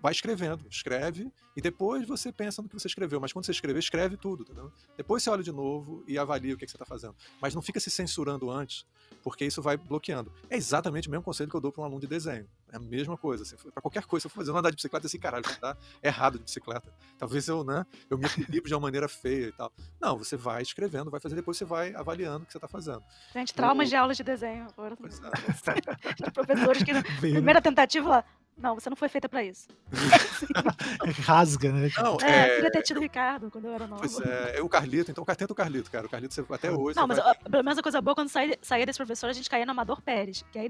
Vai 0.00 0.12
escrevendo, 0.12 0.66
escreve 0.68 1.32
e 1.56 1.60
depois 1.60 2.06
você 2.06 2.32
pensa 2.32 2.62
no 2.62 2.68
que 2.68 2.74
você 2.74 2.88
escreveu. 2.88 3.20
Mas 3.20 3.32
quando 3.32 3.44
você 3.44 3.52
escrever, 3.52 3.78
escreve 3.78 4.16
tudo, 4.16 4.42
entendeu? 4.42 4.72
Depois 4.96 5.22
você 5.22 5.30
olha 5.30 5.42
de 5.42 5.52
novo 5.52 6.02
e 6.06 6.18
avalia 6.18 6.54
o 6.54 6.56
que, 6.56 6.64
é 6.64 6.66
que 6.66 6.70
você 6.70 6.76
está 6.76 6.86
fazendo. 6.86 7.14
Mas 7.40 7.54
não 7.54 7.62
fica 7.62 7.78
se 7.78 7.90
censurando 7.90 8.50
antes, 8.50 8.84
porque 9.22 9.44
isso 9.44 9.62
vai 9.62 9.76
bloqueando. 9.76 10.32
É 10.50 10.56
exatamente 10.56 11.08
o 11.08 11.10
mesmo 11.10 11.22
conselho 11.22 11.48
que 11.48 11.56
eu 11.56 11.60
dou 11.60 11.70
para 11.70 11.82
um 11.82 11.84
aluno 11.84 12.00
de 12.00 12.06
desenho. 12.06 12.48
É 12.72 12.76
a 12.76 12.80
mesma 12.80 13.16
coisa. 13.16 13.42
Assim, 13.42 13.56
para 13.56 13.82
qualquer 13.82 14.04
coisa, 14.04 14.22
se 14.22 14.26
eu 14.26 14.30
for 14.30 14.38
fazer 14.38 14.50
andar 14.50 14.70
de 14.70 14.76
bicicleta, 14.76 15.06
assim, 15.06 15.18
caralho, 15.18 15.44
tá 15.60 15.76
errado 16.02 16.38
de 16.38 16.44
bicicleta. 16.44 16.92
Talvez 17.18 17.46
eu, 17.46 17.62
né, 17.62 17.84
eu 18.08 18.16
me 18.16 18.24
equilibre 18.24 18.68
de 18.68 18.74
uma 18.74 18.80
maneira 18.80 19.08
feia 19.08 19.48
e 19.48 19.52
tal. 19.52 19.70
Não, 20.00 20.16
você 20.16 20.36
vai 20.36 20.62
escrevendo, 20.62 21.10
vai 21.10 21.20
fazer, 21.20 21.34
depois 21.34 21.56
você 21.58 21.64
vai 21.64 21.94
avaliando 21.94 22.44
o 22.44 22.46
que 22.46 22.52
você 22.52 22.58
está 22.58 22.68
fazendo. 22.68 23.02
Gente, 23.32 23.52
traumas 23.52 23.88
de 23.88 23.96
aulas 23.96 24.16
de 24.16 24.24
desenho. 24.24 24.66
Pois 24.74 25.20
é. 25.20 26.14
de 26.24 26.30
professores 26.32 26.82
que 26.82 26.92
na 26.94 27.02
primeira 27.02 27.60
tentativa 27.60 28.08
lá, 28.08 28.24
não, 28.56 28.74
você 28.74 28.88
não 28.90 28.96
foi 28.96 29.08
feita 29.08 29.28
pra 29.28 29.42
isso. 29.42 29.66
Rasga, 31.24 31.72
né? 31.72 31.90
Não, 31.98 32.16
É, 32.22 32.30
é, 32.48 32.54
queria 32.56 32.70
ter 32.70 32.82
tido 32.82 32.98
o 32.98 33.00
Ricardo 33.00 33.50
quando 33.50 33.66
eu 33.66 33.74
era 33.74 33.86
nova. 33.86 34.00
Pois 34.00 34.20
é, 34.20 34.58
é 34.58 34.62
o 34.62 34.68
Carlito, 34.68 35.10
então 35.10 35.24
tenta 35.24 35.52
o 35.52 35.56
Carlito, 35.56 35.90
cara. 35.90 36.06
O 36.06 36.10
Carlito, 36.10 36.34
você, 36.34 36.44
até 36.50 36.70
hoje. 36.70 36.96
Não, 36.96 37.06
mas 37.06 37.18
vai- 37.18 37.30
ó, 37.44 37.50
pelo 37.50 37.64
menos 37.64 37.78
a 37.78 37.82
coisa 37.82 38.00
boa 38.00 38.14
quando 38.14 38.28
saía, 38.28 38.58
saía 38.62 38.86
desse 38.86 38.98
professor, 38.98 39.28
a 39.28 39.32
gente 39.32 39.48
caía 39.50 39.64
no 39.66 39.72
Amador 39.72 40.00
Pérez, 40.02 40.44
que 40.52 40.58
aí 40.58 40.66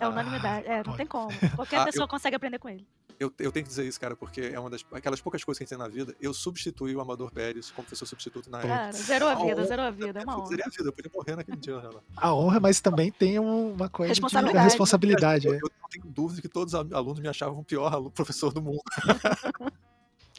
é 0.00 0.04
Ah, 0.04 0.08
unanimidade. 0.08 0.66
É, 0.66 0.76
não 0.78 0.84
pode. 0.84 0.96
tem 0.98 1.06
como. 1.06 1.28
Qualquer 1.56 1.80
Ah, 1.80 1.84
pessoa 1.84 2.06
consegue 2.08 2.36
aprender 2.36 2.58
com 2.58 2.68
ele. 2.68 2.86
Eu, 3.20 3.32
eu 3.38 3.52
tenho 3.52 3.64
que 3.64 3.68
dizer 3.68 3.84
isso, 3.86 4.00
cara, 4.00 4.14
porque 4.16 4.40
é 4.40 4.58
uma 4.58 4.68
das 4.70 4.84
aquelas 4.92 5.20
poucas 5.20 5.42
coisas 5.44 5.58
que 5.58 5.64
a 5.64 5.66
gente 5.66 5.70
tem 5.70 5.78
na 5.78 5.88
vida. 5.88 6.14
Eu 6.20 6.32
substituí 6.34 6.94
o 6.96 7.00
Amador 7.00 7.30
Pérez 7.32 7.70
como 7.70 7.84
professor 7.86 8.06
substituto 8.06 8.50
na 8.50 8.58
época. 8.58 8.74
Cara, 8.74 8.92
zerou 8.92 9.28
a 9.28 9.32
A 9.32 9.34
vida, 9.36 9.52
honra- 9.52 9.64
zerou 9.66 9.84
a 9.84 9.90
vida, 9.90 10.20
é 10.20 10.22
uma 10.24 10.38
honra. 10.38 10.46
Seria 10.46 10.64
a 10.66 10.70
vida, 10.70 10.84
eu 10.88 10.92
podia 10.92 11.10
morrer 11.14 11.36
naquele 11.36 11.56
dia, 11.56 11.80
né? 11.80 11.90
A 12.16 12.34
honra, 12.34 12.60
mas 12.60 12.80
também 12.80 13.10
tem 13.12 13.38
um- 13.38 13.72
uma 13.72 13.88
coisa 13.88 14.12
de 14.12 14.20
Responsabilidade. 14.20 14.64
responsabilidade. 14.64 15.46
Eu, 15.46 15.54
é. 15.54 15.56
eu 15.56 15.70
não 15.82 15.88
tenho 15.88 16.04
dúvida 16.06 16.42
que 16.42 16.48
todos 16.48 16.74
os 16.74 16.80
al- 16.80 16.98
alunos 16.98 17.20
me 17.20 17.28
achavam 17.28 17.58
o 17.60 17.64
pior 17.64 18.10
professor 18.10 18.52
do 18.52 18.60
mundo. 18.62 18.82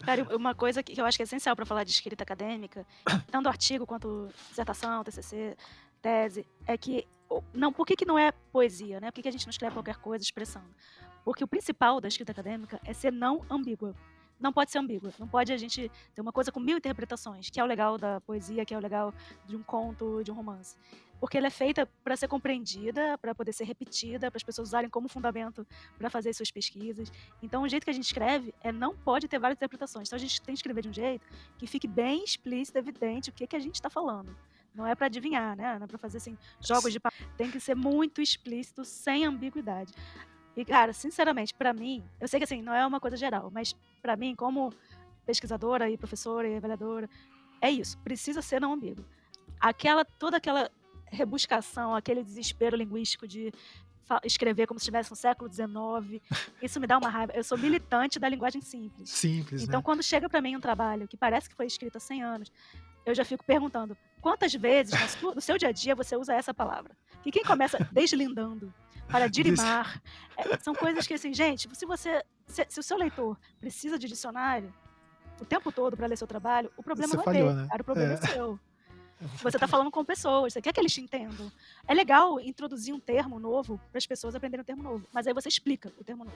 Cara, 0.04 0.36
uma 0.36 0.54
coisa 0.54 0.84
que 0.84 1.00
eu 1.00 1.06
acho 1.06 1.18
que 1.18 1.24
é 1.24 1.26
essencial 1.26 1.56
para 1.56 1.66
falar 1.66 1.84
de 1.84 1.92
escrita 1.92 2.24
acadêmica, 2.24 2.86
tanto 3.32 3.48
artigo 3.48 3.86
quanto 3.86 4.28
dissertação, 4.50 5.04
TCC, 5.04 5.56
tese, 6.02 6.46
é 6.68 6.78
que 6.78 7.08
não, 7.54 7.72
por 7.72 7.86
que, 7.86 7.96
que 7.96 8.06
não 8.06 8.18
é 8.20 8.32
poesia, 8.52 9.00
né? 9.00 9.10
Por 9.12 9.16
que, 9.16 9.22
que 9.24 9.30
a 9.30 9.32
gente 9.32 9.46
não 9.46 9.52
escreve 9.52 9.74
qualquer 9.74 9.96
coisa 9.98 10.24
expressando? 10.24 10.68
Porque 11.24 11.44
o 11.44 11.48
principal 11.48 12.02
da 12.02 12.08
escrita 12.08 12.32
acadêmica 12.32 12.80
é 12.84 12.94
ser 12.94 13.12
não 13.12 13.46
ambígua. 13.50 13.96
Não 14.40 14.52
pode 14.52 14.72
ser 14.72 14.80
ambígua. 14.80 15.14
Não 15.18 15.28
pode 15.28 15.54
a 15.54 15.58
gente 15.58 15.90
ter 16.14 16.22
uma 16.22 16.32
coisa 16.32 16.52
com 16.52 16.60
mil 16.60 16.78
interpretações, 16.78 17.50
que 17.50 17.60
é 17.60 17.64
o 17.64 17.66
legal 17.66 17.98
da 17.98 18.20
poesia, 18.22 18.66
que 18.66 18.74
é 18.74 18.78
o 18.78 18.82
legal 18.82 19.14
de 19.46 19.56
um 19.56 19.64
conto, 19.64 20.22
de 20.24 20.32
um 20.32 20.34
romance. 20.34 20.76
Porque 21.18 21.38
ela 21.38 21.48
é 21.48 21.50
feita 21.50 21.88
para 22.04 22.18
ser 22.18 22.28
compreendida, 22.28 23.18
para 23.20 23.34
poder 23.34 23.54
ser 23.54 23.64
repetida, 23.64 24.30
para 24.30 24.38
as 24.38 24.44
pessoas 24.44 24.68
usarem 24.68 24.90
como 24.90 25.08
fundamento 25.08 25.66
para 25.98 26.10
fazer 26.10 26.34
suas 26.34 26.52
pesquisas. 26.52 27.10
Então, 27.42 27.64
o 27.64 27.70
jeito 27.70 27.86
que 27.86 27.90
a 27.90 27.94
gente 27.94 28.04
escreve 28.04 28.54
é 28.62 28.74
não 28.74 28.94
pode 28.94 29.30
ter 29.30 29.40
várias 29.40 29.56
interpretações. 29.56 30.10
Então, 30.10 30.18
a 30.18 30.20
gente 30.20 30.42
tem 30.42 30.54
que 30.54 30.60
escrever 30.60 30.82
de 30.82 30.90
um 30.90 30.94
jeito 30.94 31.26
que 31.58 31.66
fique 31.66 31.88
bem 31.88 32.26
explícito, 32.26 32.78
evidente 32.78 33.30
o 33.30 33.34
que, 33.34 33.48
que 33.48 33.56
a 33.56 33.60
gente 33.60 33.76
está 33.76 33.90
falando. 33.90 34.36
Não 34.76 34.86
é 34.86 34.96
para 34.96 35.06
adivinhar, 35.06 35.56
né? 35.56 35.78
Não 35.78 35.86
é 35.86 35.88
para 35.88 35.98
fazer 35.98 36.18
assim, 36.18 36.38
jogos 36.60 36.92
de 36.92 37.00
Tem 37.38 37.50
que 37.50 37.60
ser 37.60 37.76
muito 37.76 38.22
explícito, 38.22 38.84
sem 38.84 39.26
ambiguidade. 39.26 39.94
E, 40.56 40.64
cara, 40.64 40.94
sinceramente, 40.94 41.54
para 41.54 41.74
mim, 41.74 42.04
eu 42.20 42.28
sei 42.28 42.40
que 42.40 42.44
assim, 42.44 42.62
não 42.62 42.74
é 42.74 42.86
uma 42.86 43.00
coisa 43.00 43.18
geral, 43.18 43.50
mas 43.52 43.76
para 44.02 44.16
mim, 44.16 44.36
como 44.36 44.72
pesquisadora 45.26 45.90
e 45.90 45.98
professora 45.98 46.48
e 46.48 46.58
avaliadora, 46.58 47.10
é 47.62 47.72
isso. 47.72 47.98
Precisa 48.00 48.42
ser 48.42 48.62
não 48.62 48.74
ambíguo. 48.74 49.04
Aquela, 49.60 50.04
toda 50.06 50.38
aquela 50.38 50.70
rebuscação, 51.06 51.96
aquele 51.96 52.24
desespero 52.24 52.76
linguístico 52.76 53.28
de 53.28 53.52
escrever 54.24 54.68
como 54.68 54.80
se 54.80 54.84
estivesse 54.84 55.10
no 55.10 55.16
século 55.16 55.52
XIX, 55.52 56.22
isso 56.62 56.80
me 56.80 56.86
dá 56.86 56.98
uma 56.98 57.10
raiva. 57.10 57.34
Eu 57.34 57.44
sou 57.44 57.58
militante 57.58 58.20
da 58.20 58.30
linguagem 58.30 58.62
simples. 58.62 59.10
Simples, 59.10 59.64
Então, 59.64 59.80
né? 59.80 59.84
quando 59.84 60.04
chega 60.04 60.30
para 60.30 60.42
mim 60.42 60.56
um 60.56 60.60
trabalho 60.60 61.08
que 61.08 61.18
parece 61.18 61.50
que 61.50 61.56
foi 61.56 61.66
escrito 61.66 61.98
há 61.98 62.00
100 62.00 62.24
anos, 62.24 62.52
eu 63.06 63.16
já 63.16 63.26
fico 63.26 63.44
perguntando 63.44 63.98
quantas 64.22 64.54
vezes 64.54 64.94
no 65.22 65.42
seu 65.42 65.58
dia 65.58 65.70
a 65.70 65.72
dia 65.72 65.96
você 65.96 66.16
usa 66.16 66.34
essa 66.34 66.54
palavra? 66.54 66.96
E 67.26 67.32
quem 67.32 67.44
começa 67.44 67.78
deslindando 67.92 68.74
para 69.14 69.28
dirimar, 69.38 70.02
é, 70.36 70.58
são 70.58 70.74
coisas 70.74 71.06
que, 71.06 71.14
assim, 71.14 71.32
gente, 71.34 71.70
se 71.74 71.86
você, 71.86 72.24
se, 72.48 72.66
se 72.68 72.80
o 72.80 72.84
seu 72.84 72.98
leitor 72.98 73.38
precisa 73.60 74.00
de 74.00 74.08
dicionário 74.08 74.74
o 75.40 75.46
tempo 75.46 75.72
todo 75.72 75.96
para 75.96 76.08
ler 76.08 76.18
seu 76.18 76.28
trabalho, 76.28 76.72
o 76.76 76.84
problema 76.84 77.10
Você 77.12 77.16
não 77.18 77.22
é 77.22 77.26
falhou, 77.26 77.50
dele, 77.50 77.62
né? 77.62 77.68
cara, 77.70 77.82
o 77.82 77.86
problema 77.86 78.14
é, 78.14 78.16
É. 78.16 78.28
seu. 78.28 78.60
Você 79.42 79.56
está 79.56 79.68
falando 79.70 79.90
com 79.90 80.04
pessoas, 80.04 80.52
você 80.52 80.62
quer 80.62 80.74
que 80.74 80.82
eles 80.82 80.94
te 80.94 81.00
entendam. 81.00 81.50
É 81.88 81.94
legal 81.94 82.42
introduzir 82.42 82.94
um 82.94 83.00
termo 83.00 83.40
novo 83.40 83.80
para 83.90 83.98
as 83.98 84.06
pessoas 84.06 84.36
aprenderem 84.36 84.64
um 84.64 84.66
termo 84.66 84.84
novo, 84.84 85.08
mas 85.14 85.26
aí 85.26 85.34
você 85.34 85.48
explica 85.48 85.94
o 85.98 86.04
termo 86.04 86.26
novo. 86.26 86.36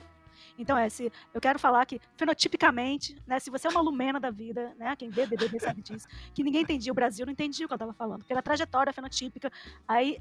Então, 0.56 0.78
é, 0.78 0.88
se 0.88 1.12
eu 1.34 1.40
quero 1.40 1.58
falar 1.58 1.84
que, 1.84 2.00
fenotipicamente, 2.16 3.14
né, 3.26 3.38
se 3.40 3.50
você 3.50 3.66
é 3.66 3.70
uma 3.70 3.82
lumena 3.82 4.18
da 4.18 4.30
vida, 4.30 4.74
né, 4.78 4.96
quem 4.96 5.10
vê 5.10 5.26
BBB 5.26 5.60
sabe 5.60 5.82
disso, 5.82 6.06
que 6.32 6.42
ninguém 6.42 6.62
entendia, 6.62 6.90
o 6.90 6.94
Brasil 6.94 7.26
não 7.26 7.32
entendia 7.32 7.66
o 7.66 7.68
que 7.68 7.74
eu 7.74 7.76
estava 7.76 7.92
falando, 7.92 8.24
pela 8.24 8.40
trajetória 8.40 8.90
fenotípica. 8.90 9.52
Aí, 9.86 10.18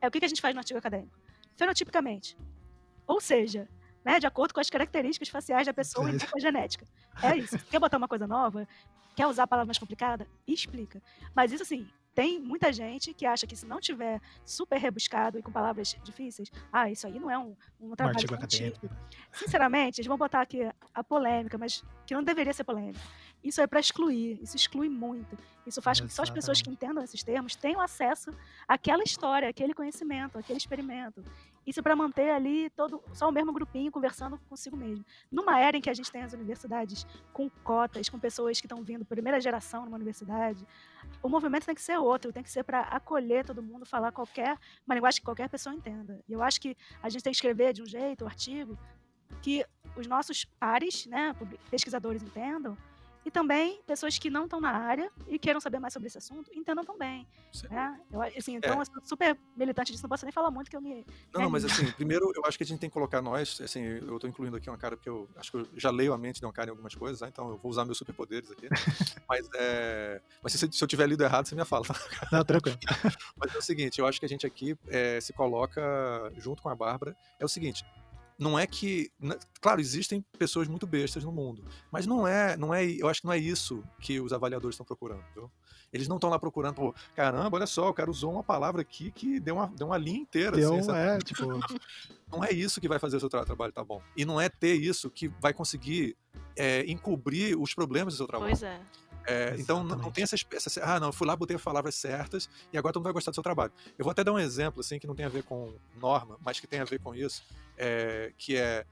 é 0.00 0.06
o 0.06 0.10
que 0.10 0.20
que 0.20 0.26
a 0.26 0.28
gente 0.28 0.40
faz 0.40 0.54
no 0.54 0.60
artigo 0.60 0.78
acadêmico? 0.78 1.18
Fenotipicamente. 1.56 2.36
Ou 3.06 3.20
seja, 3.20 3.68
né, 4.04 4.18
de 4.18 4.26
acordo 4.26 4.52
com 4.54 4.60
as 4.60 4.70
características 4.70 5.28
faciais 5.28 5.66
da 5.66 5.74
pessoa 5.74 6.10
e 6.10 6.18
com 6.18 6.36
a 6.36 6.40
genética. 6.40 6.86
É 7.22 7.36
isso. 7.36 7.58
Quer 7.70 7.78
botar 7.78 7.96
uma 7.98 8.08
coisa 8.08 8.26
nova? 8.26 8.66
Quer 9.14 9.26
usar 9.26 9.44
a 9.44 9.46
palavra 9.46 9.66
mais 9.66 9.78
complicada? 9.78 10.26
Explica. 10.46 11.00
Mas 11.34 11.52
isso 11.52 11.62
assim, 11.62 11.88
tem 12.14 12.40
muita 12.40 12.72
gente 12.72 13.12
que 13.14 13.26
acha 13.26 13.46
que 13.46 13.56
se 13.56 13.66
não 13.66 13.80
tiver 13.80 14.20
super 14.44 14.78
rebuscado 14.78 15.38
e 15.38 15.42
com 15.42 15.52
palavras 15.52 15.96
difíceis, 16.02 16.50
ah, 16.72 16.90
isso 16.90 17.06
aí 17.06 17.18
não 17.18 17.30
é 17.30 17.38
um, 17.38 17.56
um 17.80 17.92
Um 17.92 17.96
trabalho 17.96 18.18
científico. 18.18 18.86
acadêmico. 18.86 18.88
Sinceramente, 19.32 20.00
eles 20.00 20.06
vão 20.08 20.16
botar 20.16 20.40
aqui 20.40 20.68
a 20.92 21.04
polêmica, 21.04 21.56
mas 21.58 21.84
que 22.06 22.14
não 22.14 22.22
deveria 22.22 22.52
ser 22.52 22.64
polêmica. 22.64 23.00
Isso 23.44 23.60
é 23.60 23.66
para 23.66 23.78
excluir, 23.78 24.42
isso 24.42 24.56
exclui 24.56 24.88
muito. 24.88 25.36
Isso 25.66 25.80
faz 25.82 26.00
com 26.00 26.06
que 26.06 26.12
só 26.12 26.22
as 26.22 26.30
pessoas 26.30 26.60
que 26.62 26.70
entendam 26.70 27.04
esses 27.04 27.22
termos 27.22 27.54
tenham 27.54 27.80
acesso 27.80 28.30
àquela 28.66 29.02
história, 29.02 29.48
àquele 29.48 29.74
conhecimento, 29.74 30.38
àquele 30.38 30.58
experimento. 30.58 31.22
Isso 31.66 31.82
para 31.82 31.96
manter 31.96 32.30
ali 32.30 32.68
todo 32.70 33.02
só 33.12 33.28
o 33.28 33.32
mesmo 33.32 33.52
grupinho 33.52 33.90
conversando 33.90 34.38
consigo 34.48 34.76
mesmo. 34.76 35.04
Numa 35.30 35.58
era 35.58 35.76
em 35.76 35.80
que 35.80 35.88
a 35.88 35.94
gente 35.94 36.10
tem 36.10 36.22
as 36.22 36.32
universidades 36.32 37.06
com 37.32 37.48
cotas, 37.62 38.08
com 38.08 38.18
pessoas 38.18 38.60
que 38.60 38.66
estão 38.66 38.82
vindo 38.82 39.04
primeira 39.04 39.40
geração 39.40 39.84
numa 39.84 39.96
universidade, 39.96 40.66
o 41.22 41.28
movimento 41.28 41.66
tem 41.66 41.74
que 41.74 41.82
ser 41.82 41.98
outro, 41.98 42.32
tem 42.32 42.42
que 42.42 42.50
ser 42.50 42.64
para 42.64 42.80
acolher 42.82 43.44
todo 43.44 43.62
mundo, 43.62 43.86
falar 43.86 44.12
qualquer 44.12 44.58
uma 44.86 44.94
linguagem 44.94 45.20
que 45.20 45.24
qualquer 45.24 45.48
pessoa 45.48 45.74
entenda. 45.74 46.20
E 46.28 46.32
eu 46.32 46.42
acho 46.42 46.60
que 46.60 46.76
a 47.02 47.08
gente 47.08 47.22
tem 47.22 47.30
que 47.30 47.36
escrever 47.36 47.72
de 47.72 47.82
um 47.82 47.86
jeito 47.86 48.24
o 48.24 48.26
artigo 48.26 48.78
que 49.40 49.64
os 49.96 50.06
nossos 50.06 50.44
pares, 50.58 51.06
né, 51.06 51.34
pesquisadores 51.70 52.22
entendam, 52.22 52.76
e 53.24 53.30
também 53.30 53.80
pessoas 53.86 54.18
que 54.18 54.28
não 54.30 54.44
estão 54.44 54.60
na 54.60 54.70
área 54.70 55.10
e 55.26 55.38
queiram 55.38 55.60
saber 55.60 55.78
mais 55.78 55.92
sobre 55.92 56.08
esse 56.08 56.18
assunto 56.18 56.50
entendam 56.54 56.84
também. 56.84 57.26
Né? 57.70 58.00
Eu, 58.12 58.22
assim, 58.22 58.56
então, 58.56 58.78
eu 58.78 58.84
sou 58.84 59.02
super 59.04 59.38
militante 59.56 59.92
disso, 59.92 60.02
não 60.04 60.08
posso 60.10 60.24
nem 60.24 60.32
falar 60.32 60.50
muito 60.50 60.70
que 60.70 60.76
eu 60.76 60.80
me. 60.80 61.04
Não, 61.32 61.40
não, 61.40 61.48
É. 61.48 61.48
mas 61.48 61.64
assim, 61.64 61.90
primeiro 61.96 62.30
eu 62.34 62.44
acho 62.44 62.56
que 62.58 62.64
a 62.64 62.66
gente 62.66 62.80
tem 62.80 62.90
que 62.90 62.94
colocar 62.94 63.22
nós, 63.22 63.60
assim, 63.60 63.82
eu 63.82 64.18
tô 64.18 64.26
incluindo 64.26 64.56
aqui 64.56 64.68
uma 64.68 64.78
cara 64.78 64.96
porque 64.96 65.08
eu 65.08 65.28
acho 65.36 65.50
que 65.50 65.56
eu 65.58 65.68
já 65.76 65.90
leio 65.90 66.12
a 66.12 66.18
mente 66.18 66.40
de 66.40 66.46
uma 66.46 66.52
cara 66.52 66.68
em 66.68 66.72
algumas 66.72 66.94
coisas, 66.94 67.20
tá? 67.20 67.28
então 67.28 67.48
eu 67.48 67.56
vou 67.56 67.70
usar 67.70 67.84
meus 67.84 67.98
superpoderes 67.98 68.50
aqui. 68.50 68.68
mas 69.28 69.48
é. 69.54 70.20
Mas 70.42 70.52
se, 70.52 70.72
se 70.72 70.84
eu 70.84 70.88
tiver 70.88 71.06
lido 71.06 71.22
errado, 71.22 71.46
você 71.46 71.54
me 71.54 71.64
fala. 71.64 71.84
tá? 71.84 71.94
Não, 72.32 72.44
tranquilo. 72.44 72.78
Mas 73.36 73.54
é 73.54 73.58
o 73.58 73.62
seguinte, 73.62 73.98
eu 74.00 74.06
acho 74.06 74.18
que 74.20 74.26
a 74.26 74.28
gente 74.28 74.46
aqui 74.46 74.76
é, 74.88 75.20
se 75.20 75.32
coloca 75.32 75.82
junto 76.36 76.62
com 76.62 76.68
a 76.68 76.74
Bárbara. 76.74 77.16
É 77.38 77.44
o 77.44 77.48
seguinte, 77.48 77.84
não 78.38 78.58
é 78.58 78.66
que, 78.66 79.10
n- 79.20 79.36
claro, 79.60 79.80
existem 79.80 80.24
pessoas 80.38 80.66
muito 80.68 80.86
bestas 80.86 81.22
no 81.24 81.30
mundo, 81.32 81.64
mas 81.90 82.06
não 82.06 82.26
é, 82.26 82.56
não 82.56 82.74
é, 82.74 82.84
eu 82.84 83.08
acho 83.08 83.20
que 83.20 83.26
não 83.26 83.32
é 83.32 83.38
isso 83.38 83.82
que 84.00 84.20
os 84.20 84.32
avaliadores 84.32 84.74
estão 84.74 84.84
procurando, 84.86 85.24
viu? 85.34 85.50
Eles 85.92 86.08
não 86.08 86.16
estão 86.16 86.28
lá 86.28 86.38
procurando, 86.38 86.74
pô, 86.74 86.94
caramba, 87.14 87.56
olha 87.56 87.66
só, 87.66 87.88
o 87.88 87.94
cara 87.94 88.10
usou 88.10 88.32
uma 88.32 88.42
palavra 88.42 88.82
aqui 88.82 89.12
que 89.12 89.38
deu 89.38 89.54
uma, 89.54 89.68
deu 89.68 89.86
uma 89.86 89.96
linha 89.96 90.18
inteira. 90.18 90.56
Deu, 90.56 90.74
assim, 90.76 90.90
é, 90.90 91.18
tipo, 91.18 91.46
não 92.32 92.42
é 92.44 92.50
isso 92.52 92.80
que 92.80 92.88
vai 92.88 92.98
fazer 92.98 93.16
o 93.18 93.20
seu 93.20 93.28
tra- 93.28 93.44
trabalho 93.44 93.72
tá 93.72 93.84
bom. 93.84 94.02
E 94.16 94.24
não 94.24 94.40
é 94.40 94.48
ter 94.48 94.74
isso 94.74 95.08
que 95.08 95.28
vai 95.40 95.54
conseguir 95.54 96.16
é, 96.56 96.84
encobrir 96.90 97.56
os 97.56 97.72
problemas 97.74 98.14
do 98.14 98.16
seu 98.16 98.26
trabalho. 98.26 98.50
Pois 98.50 98.62
é. 98.64 98.80
É, 99.26 99.54
então 99.58 99.82
não, 99.84 100.10
tem 100.10 100.22
essa, 100.24 100.36
essa. 100.52 100.84
Ah, 100.84 101.00
não, 101.00 101.08
eu 101.08 101.12
fui 101.12 101.26
lá, 101.26 101.34
botei 101.34 101.56
as 101.56 101.62
palavras 101.62 101.94
certas 101.94 102.46
e 102.72 102.76
agora 102.76 102.92
todo 102.92 103.00
mundo 103.00 103.04
vai 103.06 103.12
gostar 103.14 103.30
do 103.30 103.34
seu 103.34 103.42
trabalho. 103.42 103.72
Eu 103.96 104.04
vou 104.04 104.10
até 104.10 104.22
dar 104.22 104.32
um 104.32 104.38
exemplo, 104.38 104.80
assim, 104.80 104.98
que 104.98 105.06
não 105.06 105.14
tem 105.14 105.24
a 105.24 105.30
ver 105.30 105.44
com 105.44 105.72
norma, 105.98 106.36
mas 106.44 106.60
que 106.60 106.66
tem 106.66 106.80
a 106.80 106.84
ver 106.84 106.98
com 107.00 107.14
isso, 107.14 107.42
é, 107.76 108.32
que 108.36 108.56
é, 108.56 108.84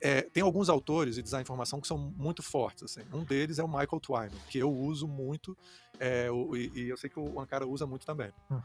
é, 0.00 0.22
Tem 0.22 0.42
alguns 0.42 0.68
autores 0.68 1.14
de 1.16 1.22
design 1.22 1.42
de 1.42 1.46
informação 1.46 1.80
que 1.80 1.86
são 1.88 1.96
muito 1.98 2.42
fortes. 2.42 2.82
Assim. 2.84 3.02
Um 3.12 3.24
deles 3.24 3.58
é 3.58 3.64
o 3.64 3.68
Michael 3.68 4.00
Twyman, 4.00 4.30
que 4.48 4.58
eu 4.58 4.70
uso 4.72 5.06
muito. 5.08 5.56
é, 5.98 6.30
o- 6.30 6.54
e, 6.54 6.70
e 6.74 6.88
eu 6.90 6.96
sei 6.98 7.08
que 7.08 7.18
o 7.18 7.40
Ankara 7.40 7.66
usa 7.66 7.86
muito 7.86 8.04
também. 8.04 8.30
uhum. 8.50 8.60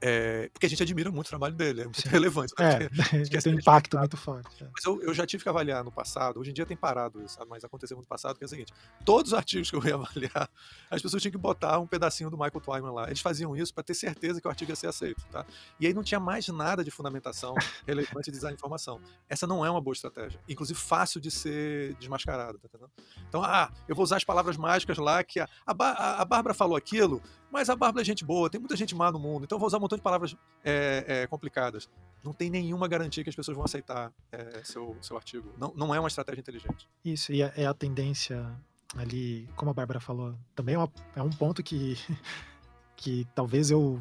É, 0.00 0.48
porque 0.52 0.66
a 0.66 0.68
gente 0.68 0.82
admira 0.82 1.10
muito 1.10 1.26
o 1.26 1.30
trabalho 1.30 1.54
dele, 1.54 1.80
é 1.80 1.84
muito 1.84 2.00
Sim. 2.00 2.08
relevante. 2.10 2.52
né? 2.58 2.84
é, 2.84 2.88
tem 3.40 3.54
um 3.54 3.58
impacto 3.58 3.96
respeitar. 3.96 3.98
muito 3.98 4.16
forte. 4.16 4.62
é. 4.62 4.68
Mas 4.72 4.84
eu, 4.84 5.00
eu 5.02 5.14
já 5.14 5.26
tive 5.26 5.42
que 5.42 5.48
avaliar 5.48 5.82
no 5.82 5.90
passado, 5.90 6.38
hoje 6.38 6.50
em 6.50 6.52
dia 6.54 6.66
tem 6.66 6.76
parado 6.76 7.22
isso, 7.24 7.38
mas 7.48 7.64
aconteceu 7.64 7.96
no 7.96 8.04
passado, 8.04 8.36
que 8.36 8.44
é 8.44 8.46
o 8.46 8.48
seguinte: 8.48 8.72
todos 9.04 9.32
os 9.32 9.38
artigos 9.38 9.70
que 9.70 9.76
eu 9.76 9.84
ia 9.84 9.94
avaliar, 9.96 10.48
as 10.90 11.00
pessoas 11.02 11.22
tinham 11.22 11.32
que 11.32 11.38
botar 11.38 11.78
um 11.80 11.86
pedacinho 11.86 12.28
do 12.30 12.36
Michael 12.36 12.60
Twyman 12.60 12.92
lá. 12.92 13.06
Eles 13.06 13.20
faziam 13.20 13.56
isso 13.56 13.72
para 13.72 13.82
ter 13.82 13.94
certeza 13.94 14.40
que 14.40 14.46
o 14.46 14.50
artigo 14.50 14.70
ia 14.70 14.76
ser 14.76 14.88
aceito, 14.88 15.24
tá? 15.32 15.44
E 15.80 15.86
aí 15.86 15.94
não 15.94 16.02
tinha 16.02 16.20
mais 16.20 16.46
nada 16.48 16.84
de 16.84 16.90
fundamentação 16.90 17.54
relevante 17.86 18.26
de 18.26 18.32
design 18.32 18.54
de 18.54 18.60
informação. 18.60 19.00
Essa 19.28 19.46
não 19.46 19.64
é 19.64 19.70
uma 19.70 19.80
boa 19.80 19.94
estratégia. 19.94 20.38
Inclusive, 20.48 20.78
fácil 20.78 21.20
de 21.20 21.30
ser 21.30 21.94
desmascarada, 21.94 22.58
tá 22.58 22.66
entendendo? 22.68 22.90
Então, 23.28 23.42
ah, 23.42 23.72
eu 23.88 23.94
vou 23.96 24.02
usar 24.04 24.16
as 24.16 24.24
palavras 24.24 24.56
mágicas 24.56 24.98
lá 24.98 25.22
que 25.24 25.40
a, 25.40 25.48
a- 25.66 26.20
a 26.20 26.24
Bárbara 26.24 26.52
falou 26.54 26.76
aquilo, 26.76 27.22
mas 27.50 27.70
a 27.70 27.76
Bárbara 27.76 28.02
é 28.02 28.04
gente 28.04 28.24
boa, 28.24 28.50
tem 28.50 28.60
muita 28.60 28.76
gente 28.76 28.94
má 28.94 29.10
no 29.10 29.18
mundo, 29.18 29.44
então 29.44 29.56
eu 29.56 29.60
vou 29.60 29.66
usar 29.66 29.78
um 29.78 29.80
montão 29.80 29.96
de 29.96 30.02
palavras 30.02 30.36
é, 30.62 31.04
é, 31.06 31.26
complicadas. 31.26 31.88
Não 32.22 32.32
tem 32.32 32.50
nenhuma 32.50 32.86
garantia 32.88 33.22
que 33.22 33.30
as 33.30 33.36
pessoas 33.36 33.54
vão 33.56 33.64
aceitar 33.64 34.12
é, 34.32 34.62
seu, 34.64 34.96
seu 35.00 35.16
artigo. 35.16 35.52
Não, 35.58 35.72
não 35.76 35.94
é 35.94 35.98
uma 36.00 36.08
estratégia 36.08 36.40
inteligente. 36.40 36.88
Isso, 37.04 37.32
e 37.32 37.42
é, 37.42 37.52
é 37.56 37.66
a 37.66 37.74
tendência 37.74 38.50
ali, 38.96 39.48
como 39.56 39.70
a 39.70 39.74
Bárbara 39.74 40.00
falou, 40.00 40.34
também 40.54 40.74
é, 40.74 40.78
uma- 40.78 40.92
é 41.16 41.22
um 41.22 41.30
ponto 41.30 41.62
que, 41.62 41.96
que 42.96 43.26
talvez 43.34 43.70
eu, 43.70 44.00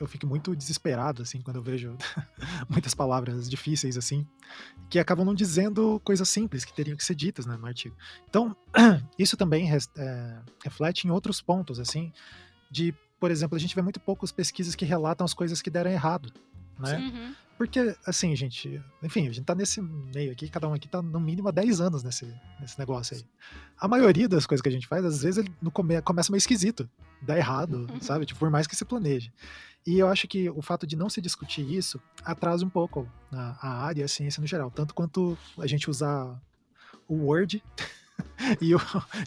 eu 0.00 0.06
fique 0.06 0.26
muito 0.26 0.54
desesperado, 0.56 1.22
assim, 1.22 1.40
quando 1.40 1.56
eu 1.56 1.62
vejo 1.62 1.96
muitas 2.68 2.94
palavras 2.94 3.48
difíceis, 3.48 3.96
assim, 3.96 4.26
que 4.90 4.98
acabam 4.98 5.24
não 5.24 5.34
dizendo 5.34 6.00
coisas 6.04 6.28
simples 6.28 6.64
que 6.64 6.72
teriam 6.74 6.96
que 6.96 7.04
ser 7.04 7.14
ditas 7.14 7.46
né, 7.46 7.56
no 7.56 7.66
artigo. 7.66 7.96
Então, 8.28 8.56
isso 9.18 9.36
também 9.36 9.66
res- 9.66 9.88
é, 9.96 10.38
reflete 10.62 11.06
em 11.06 11.10
outros 11.10 11.40
pontos, 11.40 11.78
assim, 11.78 12.12
de, 12.70 12.92
por 13.20 13.30
exemplo, 13.30 13.56
a 13.56 13.60
gente 13.60 13.74
vê 13.74 13.82
muito 13.82 14.00
poucas 14.00 14.32
pesquisas 14.32 14.74
que 14.74 14.84
relatam 14.84 15.24
as 15.24 15.32
coisas 15.34 15.62
que 15.62 15.70
deram 15.70 15.90
errado, 15.90 16.32
né? 16.78 16.98
Uhum. 16.98 17.34
Porque, 17.56 17.96
assim, 18.04 18.34
gente, 18.34 18.82
enfim, 19.00 19.28
a 19.28 19.32
gente 19.32 19.44
tá 19.44 19.54
nesse 19.54 19.80
meio 19.80 20.32
aqui, 20.32 20.48
cada 20.48 20.66
um 20.68 20.74
aqui 20.74 20.88
tá 20.88 21.00
no 21.00 21.20
mínimo 21.20 21.46
há 21.48 21.52
10 21.52 21.80
anos 21.80 22.02
nesse, 22.02 22.26
nesse 22.60 22.76
negócio 22.76 23.16
aí. 23.16 23.24
A 23.78 23.86
maioria 23.86 24.28
das 24.28 24.44
coisas 24.44 24.60
que 24.60 24.68
a 24.68 24.72
gente 24.72 24.88
faz, 24.88 25.04
às 25.04 25.22
vezes, 25.22 25.38
ele 25.38 25.54
no 25.62 25.70
come, 25.70 26.02
começa 26.02 26.32
meio 26.32 26.38
esquisito, 26.40 26.90
dá 27.22 27.38
errado, 27.38 27.86
Uhum. 27.88 28.00
sabe? 28.00 28.26
Tipo, 28.26 28.40
por 28.40 28.50
mais 28.50 28.66
que 28.66 28.74
se 28.74 28.84
planeje. 28.84 29.32
E 29.86 29.98
eu 29.98 30.08
acho 30.08 30.26
que 30.26 30.48
o 30.48 30.62
fato 30.62 30.86
de 30.86 30.96
não 30.96 31.10
se 31.10 31.20
discutir 31.20 31.60
isso 31.70 32.00
atrasa 32.24 32.64
um 32.64 32.70
pouco 32.70 33.06
a, 33.30 33.56
a 33.60 33.84
área 33.84 34.00
e 34.00 34.04
a 34.04 34.08
ciência 34.08 34.40
no 34.40 34.46
geral, 34.46 34.70
tanto 34.70 34.94
quanto 34.94 35.36
a 35.58 35.66
gente 35.66 35.90
usar 35.90 36.40
o 37.06 37.14
Word 37.26 37.62
e, 38.60 38.74
o, 38.74 38.78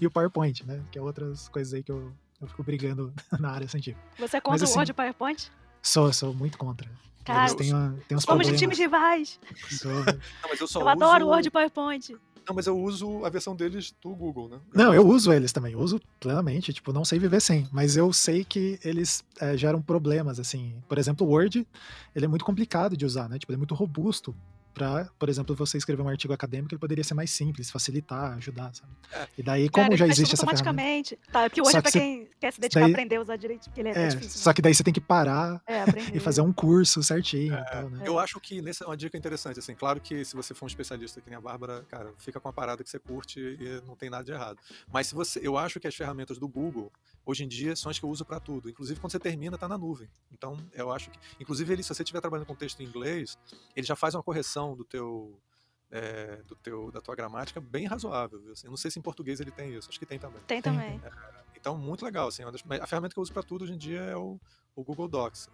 e 0.02 0.08
o 0.08 0.12
PowerPoint, 0.12 0.66
né? 0.66 0.84
Que 0.92 0.98
é 0.98 1.02
outras 1.02 1.48
coisas 1.50 1.74
aí 1.74 1.84
que 1.84 1.92
eu, 1.92 2.12
eu 2.42 2.48
fico 2.48 2.64
brigando 2.64 3.14
na 3.40 3.52
área 3.52 3.68
científica. 3.68 4.04
Você 4.18 4.38
é 4.38 4.42
contra 4.42 4.64
assim, 4.64 4.74
o 4.74 4.78
Word 4.78 4.92
e 4.92 4.94
PowerPoint? 4.94 5.52
Sou, 5.82 6.12
sou 6.12 6.34
muito 6.34 6.58
contra. 6.58 6.90
Cara, 7.24 7.42
Eles 7.42 7.56
têm, 7.56 7.74
uma, 7.74 7.90
têm 8.08 8.18
uns 8.18 8.24
somos 8.24 8.48
de 8.48 8.54
problemas. 8.54 8.60
times 8.60 8.80
rivais. 8.80 9.40
Sou- 9.70 9.92
Não, 9.92 10.50
mas 10.50 10.60
eu 10.62 10.68
só 10.68 10.80
Eu 10.80 10.86
uso... 10.86 10.90
adoro 10.92 11.26
o 11.26 11.30
Word 11.30 11.48
e 11.48 11.52
PowerPoint. 11.52 12.18
Não, 12.48 12.56
mas 12.56 12.66
eu 12.66 12.80
uso 12.80 13.26
a 13.26 13.30
versão 13.30 13.56
deles 13.56 13.94
do 14.02 14.16
Google, 14.16 14.48
né? 14.48 14.60
Não, 14.74 14.94
eu 14.94 15.06
uso 15.06 15.34
eles 15.34 15.52
também, 15.52 15.74
eu 15.74 15.80
uso 15.80 16.00
plenamente, 16.20 16.72
tipo, 16.72 16.94
não 16.94 17.04
sei 17.04 17.20
viver 17.20 17.42
sem, 17.42 17.68
mas 17.72 17.98
eu 17.98 18.14
sei 18.14 18.46
que 18.46 18.80
eles 18.84 19.24
é, 19.40 19.58
geram 19.58 19.82
problemas, 19.82 20.40
assim. 20.40 20.76
Por 20.88 20.98
exemplo, 20.98 21.28
o 21.28 21.30
Word, 21.32 21.68
ele 22.16 22.26
é 22.26 22.28
muito 22.28 22.46
complicado 22.46 22.96
de 22.96 23.06
usar, 23.06 23.28
né? 23.28 23.38
Tipo, 23.38 23.52
ele 23.52 23.58
é 23.58 23.60
muito 23.60 23.76
robusto 23.76 24.34
para, 24.78 25.10
por 25.18 25.28
exemplo, 25.30 25.56
você 25.56 25.78
escrever 25.78 26.02
um 26.04 26.08
artigo 26.10 26.34
acadêmico, 26.34 26.74
ele 26.74 26.80
poderia 26.80 27.04
ser 27.04 27.14
mais 27.14 27.32
simples, 27.32 27.70
facilitar, 27.72 28.34
ajudar, 28.38 28.74
sabe? 28.76 28.92
É. 29.12 29.28
E 29.38 29.44
daí, 29.44 29.70
como 29.70 29.86
Cara, 29.88 29.98
já 29.98 30.08
existe 30.08 30.34
essa 30.36 30.46
ferramenta... 30.46 30.70
automaticamente. 30.70 31.20
Tá, 31.32 31.50
porque 31.50 31.60
é 31.62 31.64
pra 31.72 31.82
que 31.82 31.92
você- 31.92 32.00
quem 32.00 32.30
quer 32.40 32.54
se 32.54 32.62
dedicar 32.62 32.80
daí- 32.82 32.92
a 32.92 32.94
aprender 32.94 33.16
a 33.16 33.22
usar 33.22 33.36
direito, 33.38 33.64
porque 33.66 33.82
ele 33.82 33.90
é, 33.90 33.94
é 33.94 34.04
É, 34.04 34.08
difícil. 34.10 34.40
só 34.40 34.50
né? 34.50 34.54
que 34.54 34.62
daí 34.62 34.76
você 34.76 34.84
tem 34.84 34.94
que 34.94 35.02
parar 35.02 35.62
É, 35.66 35.84
e 36.14 36.20
fazer 36.20 36.42
um 36.42 36.54
curso 36.54 37.02
certinho 37.02 37.58
tal, 37.72 37.90
né? 37.90 38.04
Eu 38.06 38.20
acho 38.20 38.40
que 38.40 38.62
nessa 38.62 38.84
é 38.84 38.88
uma 38.88 38.98
dica 38.98 39.18
interessante, 39.18 39.60
assim, 39.60 39.74
claro 39.74 40.00
que 40.00 40.24
se 40.24 40.36
você 40.36 40.54
for 40.54 40.66
um 40.66 40.68
especialista 40.68 41.20
que 41.22 41.30
nem 41.30 41.38
a 41.38 41.42
Bárbara, 41.42 41.84
cara, 41.90 42.14
fica 42.18 42.40
com 42.40 42.48
a 42.50 42.54
parada 42.54 42.84
que 42.84 42.90
você 42.90 43.00
curte 43.00 43.40
e 43.40 43.82
não 43.86 43.96
tem 43.96 44.10
nada 44.10 44.24
de 44.24 44.32
errado. 44.32 44.60
Mas 44.92 45.08
se 45.08 45.16
você, 45.16 45.40
eu 45.42 45.58
acho 45.58 45.80
que 45.80 45.88
as 45.88 45.96
ferramentas 45.96 46.38
do 46.38 46.48
Google 46.48 46.92
hoje 47.26 47.44
em 47.44 47.48
dia 47.48 47.76
são 47.76 47.90
as 47.90 48.00
que 48.00 48.06
eu 48.06 48.10
uso 48.10 48.24
para 48.26 48.40
tudo. 48.40 48.70
Inclusive 48.70 49.00
quando 49.00 49.12
você 49.12 49.20
termina 49.20 49.58
tá 49.58 49.68
na 49.68 49.78
nuvem. 49.78 50.08
Então, 50.32 50.58
eu 50.74 50.92
acho 50.92 51.10
que, 51.10 51.20
inclusive 51.40 51.72
ele, 51.74 51.84
se 51.84 51.90
você 51.94 52.02
estiver 52.04 52.22
trabalhando 52.22 52.46
com 52.48 52.56
texto 52.56 52.80
em 52.82 52.86
inglês, 52.86 53.38
ele 53.76 53.86
já 53.86 53.96
faz 53.96 54.16
uma 54.16 54.24
correção 54.24 54.67
do 54.76 54.84
teu 54.86 55.40
é, 55.90 56.42
do 56.46 56.56
teu 56.56 56.92
da 56.92 57.00
tua 57.02 57.16
gramática 57.16 57.62
bem 57.62 57.86
razoável, 57.86 58.40
viu? 58.42 58.52
Assim, 58.52 58.68
eu 58.68 58.72
não 58.72 58.78
sei 58.78 58.92
se 58.92 59.00
em 59.00 59.02
português 59.02 59.40
ele 59.40 59.52
tem 59.52 59.74
isso, 59.74 59.90
acho 59.90 59.98
que 60.00 60.06
tem 60.06 60.20
também. 60.20 60.42
Tem 60.48 60.62
também. 60.62 61.02
Então, 61.60 61.76
muito 61.76 62.06
legal, 62.06 62.28
assim, 62.28 62.44
uma 62.44 62.52
das- 62.52 62.62
a 62.80 62.86
ferramenta 62.86 63.14
que 63.16 63.20
eu 63.20 63.24
uso 63.24 63.34
para 63.34 63.42
tudo 63.42 63.64
hoje 63.64 63.74
em 63.74 63.78
dia 63.78 64.00
é 64.02 64.16
o, 64.16 64.40
o 64.76 64.84
Google 64.84 65.08
Docs. 65.08 65.50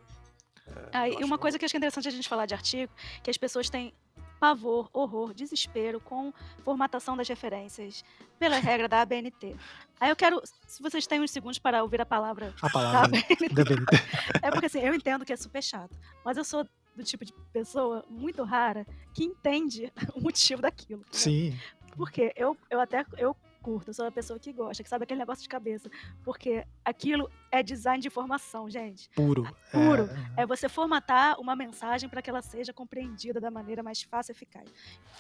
É, 0.68 0.89
Ah, 0.91 1.09
e 1.09 1.24
uma 1.24 1.38
coisa 1.38 1.57
que 1.57 1.64
eu 1.64 1.66
acho 1.66 1.72
que 1.72 1.78
é 1.78 1.80
interessante 1.80 2.07
a 2.09 2.11
gente 2.11 2.28
falar 2.28 2.45
de 2.45 2.53
artigo, 2.53 2.91
que 3.24 3.30
as 3.32 3.38
pessoas 3.38 3.70
têm 3.70 3.93
pavor, 4.39 4.89
horror, 4.91 5.34
desespero 5.34 6.01
com 6.01 6.34
formatação 6.64 7.16
das 7.16 7.28
referências 7.30 8.03
pela 8.38 8.57
regra 8.59 8.89
da 8.89 9.01
ABNT. 9.01 9.55
Aí 9.99 10.09
eu 10.09 10.16
quero, 10.16 10.41
se 10.68 10.84
vocês 10.84 11.07
têm 11.07 11.22
uns 11.22 11.32
segundos 11.32 11.57
para 11.57 11.82
ouvir 11.82 12.01
a 12.01 12.05
palavra 12.05 12.53
A 12.61 12.68
da 12.68 12.74
palavra 12.74 12.99
ABNT, 13.07 13.53
da 13.53 13.64
BNT. 13.64 13.95
é 14.43 14.51
porque 14.51 14.66
assim, 14.66 14.82
eu 14.82 14.93
entendo 14.93 15.24
que 15.24 15.32
é 15.32 15.38
super 15.38 15.64
chato, 15.64 15.97
mas 16.26 16.36
eu 16.36 16.43
sou 16.43 16.68
do 16.96 17.04
tipo 17.04 17.26
de 17.26 17.34
pessoa 17.52 18.06
muito 18.10 18.44
rara 18.44 18.86
que 19.14 19.24
entende 19.24 19.91
o 20.16 20.22
motivo 20.22 20.62
daquilo. 20.62 21.02
entendeu? 21.02 21.20
Sim, 21.20 21.58
Porque 21.96 22.32
eu, 22.36 22.58
eu 22.70 22.80
até 22.80 23.06
eu 23.18 23.36
curto, 23.62 23.91
eu 23.91 23.94
sou 23.94 24.04
uma 24.04 24.12
pessoa 24.12 24.38
que 24.38 24.52
gosta, 24.52 24.84
que 24.84 24.89
sabe 24.89 25.06
aquele 25.06 25.22
negócio 25.22 25.41
de 25.41 25.48
cabeça. 25.48 25.89
Porque 26.22 26.66
aquilo 26.84 27.32
é 27.50 27.64
design 27.64 28.02
de 28.02 28.10
informação, 28.10 28.70
gente. 28.70 29.10
puro. 29.16 29.44
Puro. 29.72 30.10
É, 30.38 30.41
É 30.41 30.46
você 30.46 30.68
formatar 30.68 31.39
uma 31.39 31.56
mensagem 31.56 32.10
para 32.10 32.22
que 32.22 32.30
ela 32.30 32.41
seja 32.41 32.74
compreendida 32.74 33.39
da 33.39 33.50
maneira 33.50 33.82
mais 33.82 34.02
fácil 34.02 34.32
e 34.32 34.36
eficaz. 34.36 34.70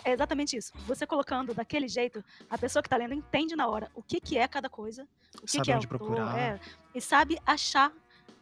É 0.03 0.11
exatamente 0.11 0.57
isso. 0.57 0.73
Você 0.79 1.07
colocando 1.07 1.53
daquele 1.53 1.87
jeito, 1.87 2.21
a 2.49 2.57
pessoa 2.57 2.83
que 2.83 2.87
está 2.87 2.97
lendo 2.97 3.13
entende 3.13 3.55
na 3.55 3.65
hora 3.65 3.89
o 3.95 4.03
que, 4.03 4.19
que 4.19 4.37
é 4.37 4.45
cada 4.45 4.69
coisa, 4.69 5.07
o 5.37 5.45
que, 5.45 5.51
Sabe 5.51 5.63
que 5.63 5.71
é 5.71 5.75
onde 5.77 5.87
procurar. 5.87 6.37
é, 6.37 6.59
e 6.93 6.99
sabe 6.99 7.37
achar 7.45 7.93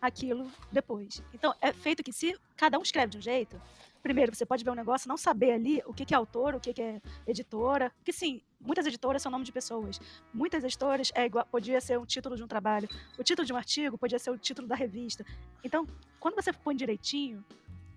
aquilo 0.01 0.51
depois. 0.71 1.21
Então, 1.33 1.53
é 1.61 1.71
feito 1.71 2.03
que 2.03 2.11
se 2.11 2.35
cada 2.57 2.79
um 2.79 2.81
escreve 2.81 3.11
de 3.11 3.17
um 3.19 3.21
jeito, 3.21 3.61
primeiro 4.01 4.35
você 4.35 4.45
pode 4.45 4.63
ver 4.63 4.71
um 4.71 4.75
negócio, 4.75 5.07
não 5.07 5.17
saber 5.17 5.51
ali 5.51 5.81
o 5.85 5.93
que, 5.93 6.13
é 6.13 6.17
autor, 6.17 6.55
o 6.55 6.59
que, 6.59 6.73
que 6.73 6.81
é 6.81 7.01
editora, 7.27 7.91
porque 7.97 8.11
sim, 8.11 8.41
muitas 8.59 8.85
editoras 8.85 9.21
são 9.21 9.31
nome 9.31 9.45
de 9.45 9.51
pessoas. 9.51 9.99
Muitas 10.33 10.63
editoras 10.63 11.11
é 11.13 11.25
igual, 11.25 11.45
podia 11.45 11.79
ser 11.79 11.99
um 11.99 12.05
título 12.05 12.35
de 12.35 12.43
um 12.43 12.47
trabalho, 12.47 12.89
o 13.17 13.23
título 13.23 13.45
de 13.45 13.53
um 13.53 13.57
artigo 13.57 13.97
podia 13.97 14.17
ser 14.17 14.31
o 14.31 14.37
título 14.37 14.67
da 14.67 14.75
revista. 14.75 15.23
Então, 15.63 15.85
quando 16.19 16.35
você 16.35 16.51
põe 16.51 16.75
direitinho, 16.75 17.45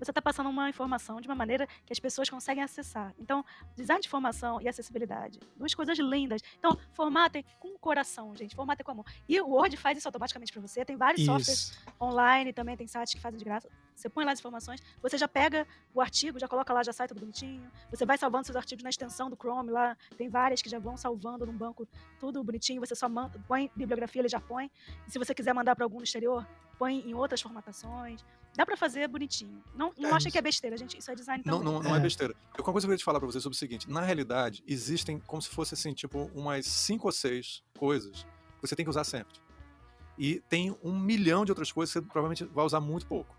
você 0.05 0.11
está 0.11 0.23
passando 0.23 0.49
uma 0.51 0.69
informação 0.69 1.21
de 1.21 1.29
uma 1.29 1.35
maneira 1.35 1.67
que 1.87 1.93
as 1.93 1.99
pessoas 1.99 2.29
conseguem 2.29 2.63
acessar. 2.63 3.15
Então, 3.19 3.45
design 3.75 4.01
de 4.01 4.07
informação 4.07 4.61
e 4.61 4.69
acessibilidade, 4.69 5.41
duas 5.57 5.75
coisas 5.75 5.99
lindas. 5.99 6.43
Então, 6.59 6.79
formatem 6.93 7.45
com 7.59 7.69
o 7.69 7.79
coração, 7.79 8.35
gente, 8.37 8.55
formatem 8.55 8.85
com 8.85 8.93
amor. 8.93 9.07
E 9.29 9.41
o 9.41 9.49
Word 9.49 9.77
faz 9.77 9.99
isso 9.99 10.09
automaticamente 10.09 10.53
para 10.53 10.63
você. 10.63 10.85
Tem 10.85 10.97
vários 10.97 11.23
isso. 11.23 11.33
softwares 11.33 11.85
online, 12.01 12.53
também 12.53 12.77
tem 12.77 12.87
sites 12.87 13.15
que 13.15 13.21
fazem 13.21 13.39
de 13.39 13.45
graça. 13.45 13.69
Você 13.95 14.09
põe 14.09 14.25
lá 14.25 14.33
as 14.33 14.41
informações, 14.41 14.83
você 15.01 15.17
já 15.17 15.29
pega 15.29 15.67
o 15.95 16.01
artigo, 16.01 16.39
já 16.39 16.49
coloca 16.49 16.73
lá, 16.73 16.83
já 16.83 16.93
sai 16.93 17.07
tudo 17.07 17.21
bonitinho. 17.21 17.71
Você 17.91 18.05
vai 18.05 18.19
salvando 18.19 18.45
seus 18.45 18.57
artigos 18.57 18.83
na 18.83 18.91
extensão 18.91 19.31
do 19.31 19.37
Chrome 19.37 19.71
lá. 19.71 19.97
Tem 20.17 20.29
várias 20.29 20.61
que 20.61 20.69
já 20.69 20.79
vão 20.79 20.97
salvando 20.97 21.47
num 21.47 21.57
banco, 21.57 21.87
tudo 22.19 22.43
bonitinho. 22.43 22.81
Você 22.81 22.95
só 22.95 23.09
manda, 23.09 23.39
põe 23.47 23.71
bibliografia, 23.77 24.21
ele 24.21 24.29
já 24.29 24.41
põe. 24.41 24.71
E 25.07 25.11
se 25.11 25.19
você 25.19 25.35
quiser 25.35 25.55
mandar 25.55 25.77
para 25.77 25.85
algum 25.85 25.99
no 25.99 26.05
exterior, 26.05 26.47
põe 26.77 27.09
em 27.09 27.15
outras 27.15 27.41
formatações. 27.41 28.25
Dá 28.57 28.65
para 28.65 28.77
fazer 28.77 29.09
bonitinho. 29.09 29.63
Não, 29.75 29.93
não 29.99 30.11
é, 30.11 30.13
acha 30.13 30.31
que 30.31 30.39
é 30.39 30.43
besteira, 30.43 30.77
gente. 30.77 30.97
Isso 30.99 31.11
é 31.11 31.15
design 31.15 31.43
também. 31.43 31.59
Não, 31.59 31.73
não, 31.73 31.83
não 31.83 31.95
é. 31.95 31.99
é 31.99 32.01
besteira. 32.01 32.35
Eu, 32.57 32.65
uma 32.65 32.73
coisa 32.73 32.87
que 32.87 32.87
eu 32.87 32.91
queria 32.91 32.99
te 32.99 33.05
falar 33.05 33.19
para 33.19 33.27
você 33.27 33.41
sobre 33.41 33.57
o 33.57 33.59
seguinte: 33.59 33.91
na 33.91 34.01
realidade, 34.01 34.63
existem 34.67 35.19
como 35.19 35.43
se 35.43 35.49
fosse 35.49 35.75
assim, 35.75 35.93
tipo, 35.93 36.31
umas 36.35 36.67
cinco 36.67 37.09
ou 37.09 37.13
seis 37.13 37.65
coisas 37.77 38.23
que 38.23 38.63
você 38.63 38.77
tem 38.77 38.85
que 38.85 38.91
usar 38.91 39.05
sempre. 39.05 39.35
E 40.17 40.41
tem 40.49 40.77
um 40.83 40.97
milhão 40.97 41.45
de 41.45 41.51
outras 41.51 41.73
coisas 41.73 41.93
que 41.93 41.99
você 41.99 42.07
provavelmente 42.07 42.45
vai 42.45 42.65
usar 42.65 42.81
muito 42.81 43.07
pouco. 43.07 43.37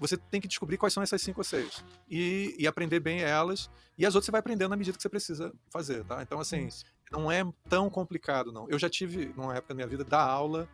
Você 0.00 0.16
tem 0.16 0.40
que 0.40 0.48
descobrir 0.48 0.76
quais 0.76 0.92
são 0.92 1.02
essas 1.02 1.22
cinco 1.22 1.40
ou 1.40 1.44
seis. 1.44 1.84
E, 2.10 2.56
e 2.58 2.66
aprender 2.66 2.98
bem 2.98 3.20
elas. 3.20 3.70
E 3.96 4.04
as 4.04 4.16
outras 4.16 4.26
você 4.26 4.32
vai 4.32 4.40
aprendendo 4.40 4.70
na 4.70 4.76
medida 4.76 4.96
que 4.96 5.02
você 5.02 5.08
precisa 5.08 5.52
fazer, 5.70 6.04
tá? 6.04 6.20
Então, 6.20 6.40
assim, 6.40 6.68
não 7.12 7.30
é 7.30 7.44
tão 7.68 7.88
complicado, 7.88 8.50
não. 8.50 8.68
Eu 8.68 8.78
já 8.80 8.90
tive, 8.90 9.32
numa 9.36 9.54
época 9.54 9.68
da 9.68 9.74
minha 9.76 9.86
vida, 9.86 10.02
dar 10.02 10.24
aula 10.24 10.68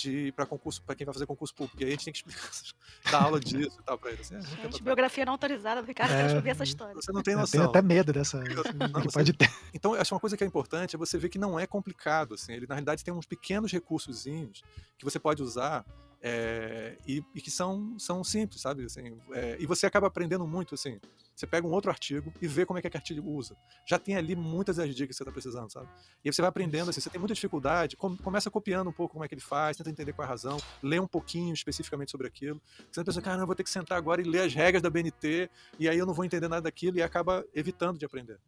de 0.00 0.32
para 0.32 0.46
concurso 0.46 0.82
para 0.82 0.94
quem 0.94 1.04
vai 1.04 1.12
fazer 1.12 1.26
concurso 1.26 1.54
público. 1.54 1.80
E 1.82 1.84
aí 1.84 1.90
a 1.90 1.92
gente 1.92 2.04
tem 2.04 2.12
que 2.12 2.18
explicar, 2.18 2.50
dar 3.10 3.22
aula 3.24 3.40
disso 3.40 3.78
e 3.80 3.84
tal 3.84 3.98
para 3.98 4.12
eles. 4.12 4.30
É, 4.30 4.40
gente, 4.40 4.82
biografia 4.82 5.24
não 5.24 5.32
autorizada 5.32 5.82
do 5.82 5.86
Ricardo, 5.86 6.12
é, 6.12 6.22
quero 6.22 6.36
ouvir 6.36 6.50
essa 6.50 6.64
história. 6.64 6.94
Você 6.94 7.12
não 7.12 7.22
tem 7.22 7.34
noção. 7.34 7.60
Eu 7.60 7.68
tenho 7.68 7.70
até 7.70 7.82
medo 7.82 8.12
dessa. 8.12 8.38
Não, 8.38 9.02
que 9.02 9.12
pode 9.12 9.32
ter. 9.32 9.50
Então, 9.74 9.94
acho 9.94 10.14
uma 10.14 10.20
coisa 10.20 10.36
que 10.36 10.44
é 10.44 10.46
importante 10.46 10.96
é 10.96 10.98
você 10.98 11.18
ver 11.18 11.28
que 11.28 11.38
não 11.38 11.58
é 11.58 11.66
complicado. 11.66 12.34
Assim, 12.34 12.52
ele 12.52 12.66
na 12.66 12.74
realidade 12.74 13.04
tem 13.04 13.12
uns 13.12 13.26
pequenos 13.26 13.72
recursos 13.72 14.24
que 14.24 15.04
você 15.04 15.18
pode 15.18 15.42
usar 15.42 15.84
é, 16.20 16.96
e, 17.06 17.22
e, 17.34 17.40
que 17.40 17.50
são, 17.50 17.98
são 17.98 18.24
simples, 18.24 18.60
sabe? 18.60 18.84
Assim, 18.84 19.18
é, 19.32 19.56
e 19.60 19.66
você 19.66 19.86
acaba 19.86 20.06
aprendendo 20.06 20.46
muito, 20.46 20.74
assim. 20.74 20.98
Você 21.34 21.46
pega 21.46 21.66
um 21.66 21.70
outro 21.70 21.90
artigo 21.90 22.32
e 22.42 22.48
vê 22.48 22.66
como 22.66 22.78
é 22.78 22.82
que 22.82 22.88
aquele 22.88 23.00
artigo 23.00 23.30
usa. 23.30 23.56
Já 23.86 23.96
tem 23.98 24.16
ali 24.16 24.34
muitas 24.34 24.76
das 24.76 24.92
dicas 24.92 25.08
que 25.08 25.14
você 25.14 25.22
está 25.22 25.30
precisando, 25.30 25.70
sabe? 25.70 25.86
E 26.24 26.28
aí 26.28 26.32
você 26.32 26.42
vai 26.42 26.48
aprendendo, 26.48 26.90
assim, 26.90 27.00
você 27.00 27.08
tem 27.08 27.20
muita 27.20 27.34
dificuldade, 27.34 27.96
começa 27.96 28.50
copiando 28.50 28.88
um 28.88 28.92
pouco 28.92 29.12
como 29.12 29.24
é 29.24 29.28
que 29.28 29.34
ele 29.34 29.40
faz, 29.40 29.76
tenta 29.76 29.90
entender 29.90 30.12
qual 30.12 30.24
é 30.24 30.26
a 30.26 30.30
razão, 30.30 30.58
lê 30.82 30.98
um 30.98 31.06
pouquinho 31.06 31.54
especificamente 31.54 32.10
sobre 32.10 32.26
aquilo. 32.26 32.60
Você 32.90 33.04
pensa, 33.04 33.22
cara, 33.22 33.40
eu 33.40 33.46
vou 33.46 33.54
ter 33.54 33.62
que 33.62 33.70
sentar 33.70 33.96
agora 33.96 34.20
e 34.20 34.24
ler 34.24 34.40
as 34.40 34.52
regras 34.52 34.82
da 34.82 34.90
BNT, 34.90 35.48
e 35.78 35.88
aí 35.88 35.96
eu 35.96 36.06
não 36.06 36.14
vou 36.14 36.24
entender 36.24 36.48
nada 36.48 36.62
daquilo, 36.62 36.96
e 36.98 37.02
acaba 37.02 37.46
evitando 37.54 37.98
de 37.98 38.04
aprender. 38.04 38.40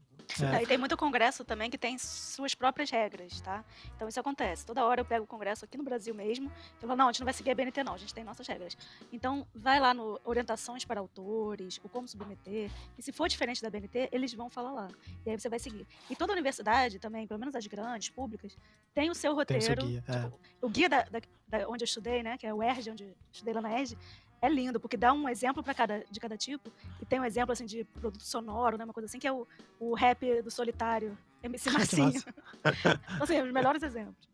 É. 0.43 0.63
E 0.63 0.67
tem 0.67 0.79
muito 0.79 0.97
congresso 0.97 1.45
também 1.45 1.71
que 1.71 1.79
tem 1.79 1.99
suas 1.99 2.55
próprias 2.55 2.91
regras, 2.91 3.41
tá? 3.41 3.65
Então 3.97 4.09
isso 4.09 4.21
acontece. 4.21 4.65
Toda 4.65 4.85
hora 4.85 5.01
eu 5.01 5.05
pego 5.05 5.25
o 5.25 5.27
congresso 5.27 5.65
aqui 5.65 5.77
no 5.77 5.85
Brasil 5.85 6.15
mesmo, 6.15 6.51
eu 6.81 6.89
falo, 6.89 6.97
não, 6.97 7.09
a 7.09 7.13
gente 7.13 7.21
não 7.21 7.25
vai 7.25 7.35
seguir 7.35 7.51
a 7.51 7.55
BNT 7.55 7.83
não, 7.83 7.95
a 7.95 7.99
gente 7.99 8.15
tem 8.15 8.25
nossas 8.25 8.47
regras. 8.47 8.77
Então 9.13 9.47
vai 9.55 9.81
lá 9.81 9.93
no 9.93 10.21
Orientações 10.25 10.85
para 10.85 11.01
Autores, 11.01 11.81
o 11.83 11.89
Como 11.89 12.07
Submeter, 12.07 12.71
e 12.99 13.03
se 13.03 13.13
for 13.13 13.29
diferente 13.29 13.63
da 13.63 13.71
BNT, 13.71 14.09
eles 14.13 14.33
vão 14.35 14.49
falar 14.49 14.73
lá. 14.73 14.89
E 15.25 15.31
aí 15.31 15.39
você 15.39 15.49
vai 15.49 15.59
seguir. 15.59 15.87
E 16.09 16.17
toda 16.17 16.33
universidade 16.33 16.99
também, 16.99 17.27
pelo 17.27 17.41
menos 17.41 17.55
as 17.55 17.67
grandes, 17.67 18.11
públicas, 18.11 18.57
tem 18.95 19.11
o 19.11 19.15
seu 19.15 19.35
roteiro. 19.35 19.65
Tem 19.65 19.73
o, 19.73 19.81
seu 19.81 19.89
guia, 19.89 20.01
tipo, 20.01 20.13
é. 20.13 20.33
o 20.63 20.69
guia 20.69 20.89
da, 20.89 21.03
da, 21.03 21.21
da, 21.49 21.69
onde 21.69 21.83
eu 21.83 21.87
estudei, 21.87 22.23
né, 22.23 22.37
que 22.39 22.47
é 22.47 22.55
o 22.55 22.63
ERG, 22.63 22.91
onde 22.91 23.05
eu 23.05 23.15
estudei 23.33 23.55
lá 23.55 23.61
na 23.61 23.79
ERG, 23.79 23.97
é 24.43 24.49
lindo, 24.49 24.81
porque 24.81 24.97
dá 24.97 25.13
um 25.13 25.29
exemplo 25.29 25.63
para 25.63 25.75
cada 25.75 26.05
de 26.11 26.21
cada 26.21 26.37
tipo. 26.37 26.71
E 27.01 27.07
tem 27.07 27.21
um 27.21 27.25
exemplo 27.25 27.53
assim 27.53 27.67
de 27.67 27.85
produto 27.85 28.23
sonoro, 28.23 28.79
né, 28.79 28.85
uma 28.85 28.93
coisa 28.93 29.07
assim, 29.07 29.19
que 29.19 29.27
é 29.27 29.33
o, 29.33 29.47
o 29.79 29.95
rap 29.95 30.43
do 30.43 30.51
solitário, 30.51 31.17
MC 31.43 31.71
Marcinho. 31.71 32.23
assim, 33.21 33.41
os 33.41 33.53
melhores 33.53 33.83
exemplos. 33.83 34.29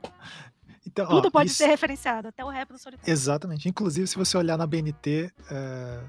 Então, 0.86 1.06
Tudo 1.08 1.28
ó, 1.28 1.30
pode 1.30 1.50
isso... 1.50 1.58
ser 1.58 1.66
referenciado, 1.66 2.28
até 2.28 2.44
o 2.44 2.48
rap 2.48 2.68
do 2.68 2.78
solitário. 2.78 3.10
Exatamente. 3.10 3.68
Inclusive, 3.68 4.06
se 4.06 4.16
você 4.16 4.36
olhar 4.36 4.56
na 4.56 4.66
BNT, 4.66 5.32
é, 5.50 5.54
é, 5.54 6.00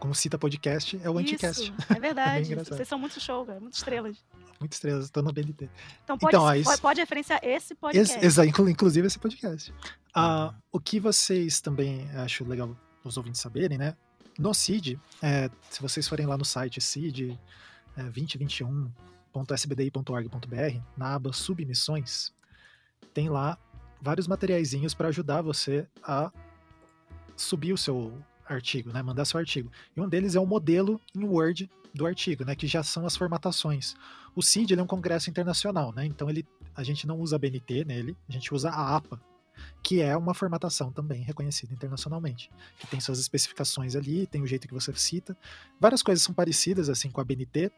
como 0.00 0.12
cita 0.14 0.38
podcast, 0.38 0.98
é 1.04 1.10
o 1.10 1.18
Anticast. 1.18 1.62
Isso, 1.62 1.74
é 1.94 2.00
verdade. 2.00 2.54
é 2.54 2.56
Vocês 2.56 2.88
são 2.88 2.98
muito 2.98 3.20
show, 3.20 3.44
cara, 3.44 3.60
muito 3.60 3.74
estrelas. 3.74 4.16
Muito 4.58 4.72
estrelas, 4.72 5.04
estou 5.04 5.22
na 5.22 5.30
BNT. 5.30 5.68
Então 6.02 6.16
pode, 6.18 6.34
então, 6.34 6.64
pode, 6.64 6.80
pode 6.80 7.00
referenciar 7.00 7.38
esse 7.42 7.74
podcast. 7.74 8.18
Ex 8.18 8.38
inclusive 8.38 9.06
esse 9.06 9.18
podcast. 9.18 9.74
Ah, 10.14 10.54
o 10.72 10.80
que 10.80 10.98
vocês 10.98 11.60
também 11.60 12.10
acho 12.16 12.42
legal 12.44 12.74
os 13.04 13.16
ouvintes 13.16 13.40
saberem, 13.40 13.78
né? 13.78 13.96
No 14.38 14.54
CID, 14.54 14.96
é, 15.22 15.50
se 15.70 15.82
vocês 15.82 16.06
forem 16.08 16.26
lá 16.26 16.36
no 16.36 16.44
site 16.44 16.80
CID 16.80 17.38
é, 17.96 18.02
2021.sbdi.org.br, 18.04 20.80
na 20.96 21.14
aba 21.14 21.32
Submissões, 21.32 22.32
tem 23.12 23.28
lá 23.28 23.58
vários 24.00 24.26
materiaizinhos 24.26 24.94
para 24.94 25.08
ajudar 25.08 25.42
você 25.42 25.86
a 26.02 26.32
subir 27.36 27.74
o 27.74 27.78
seu 27.78 28.18
artigo, 28.52 28.92
né? 28.92 29.02
Mandar 29.02 29.24
seu 29.24 29.38
artigo. 29.38 29.70
E 29.96 30.00
um 30.00 30.08
deles 30.08 30.34
é 30.34 30.40
o 30.40 30.46
modelo 30.46 31.00
em 31.14 31.24
Word 31.24 31.70
do 31.94 32.06
artigo, 32.06 32.44
né? 32.44 32.54
Que 32.54 32.66
já 32.66 32.82
são 32.82 33.06
as 33.06 33.16
formatações. 33.16 33.94
O 34.34 34.42
CID 34.42 34.74
é 34.74 34.82
um 34.82 34.86
congresso 34.86 35.30
internacional, 35.30 35.92
né? 35.92 36.04
Então 36.06 36.28
ele, 36.28 36.46
a 36.74 36.82
gente 36.82 37.06
não 37.06 37.18
usa 37.18 37.38
BNT 37.38 37.84
nele, 37.84 38.16
a 38.28 38.32
gente 38.32 38.54
usa 38.54 38.70
a 38.70 38.96
APA, 38.96 39.20
que 39.82 40.00
é 40.00 40.16
uma 40.16 40.34
formatação 40.34 40.92
também 40.92 41.22
reconhecida 41.22 41.72
internacionalmente, 41.72 42.50
que 42.78 42.86
tem 42.86 43.00
suas 43.00 43.18
especificações 43.18 43.96
ali, 43.96 44.26
tem 44.26 44.42
o 44.42 44.46
jeito 44.46 44.68
que 44.68 44.74
você 44.74 44.94
cita. 44.94 45.36
Várias 45.78 46.02
coisas 46.02 46.22
são 46.22 46.34
parecidas 46.34 46.88
assim 46.88 47.10
com 47.10 47.20
a 47.20 47.24
BNT, 47.24 47.70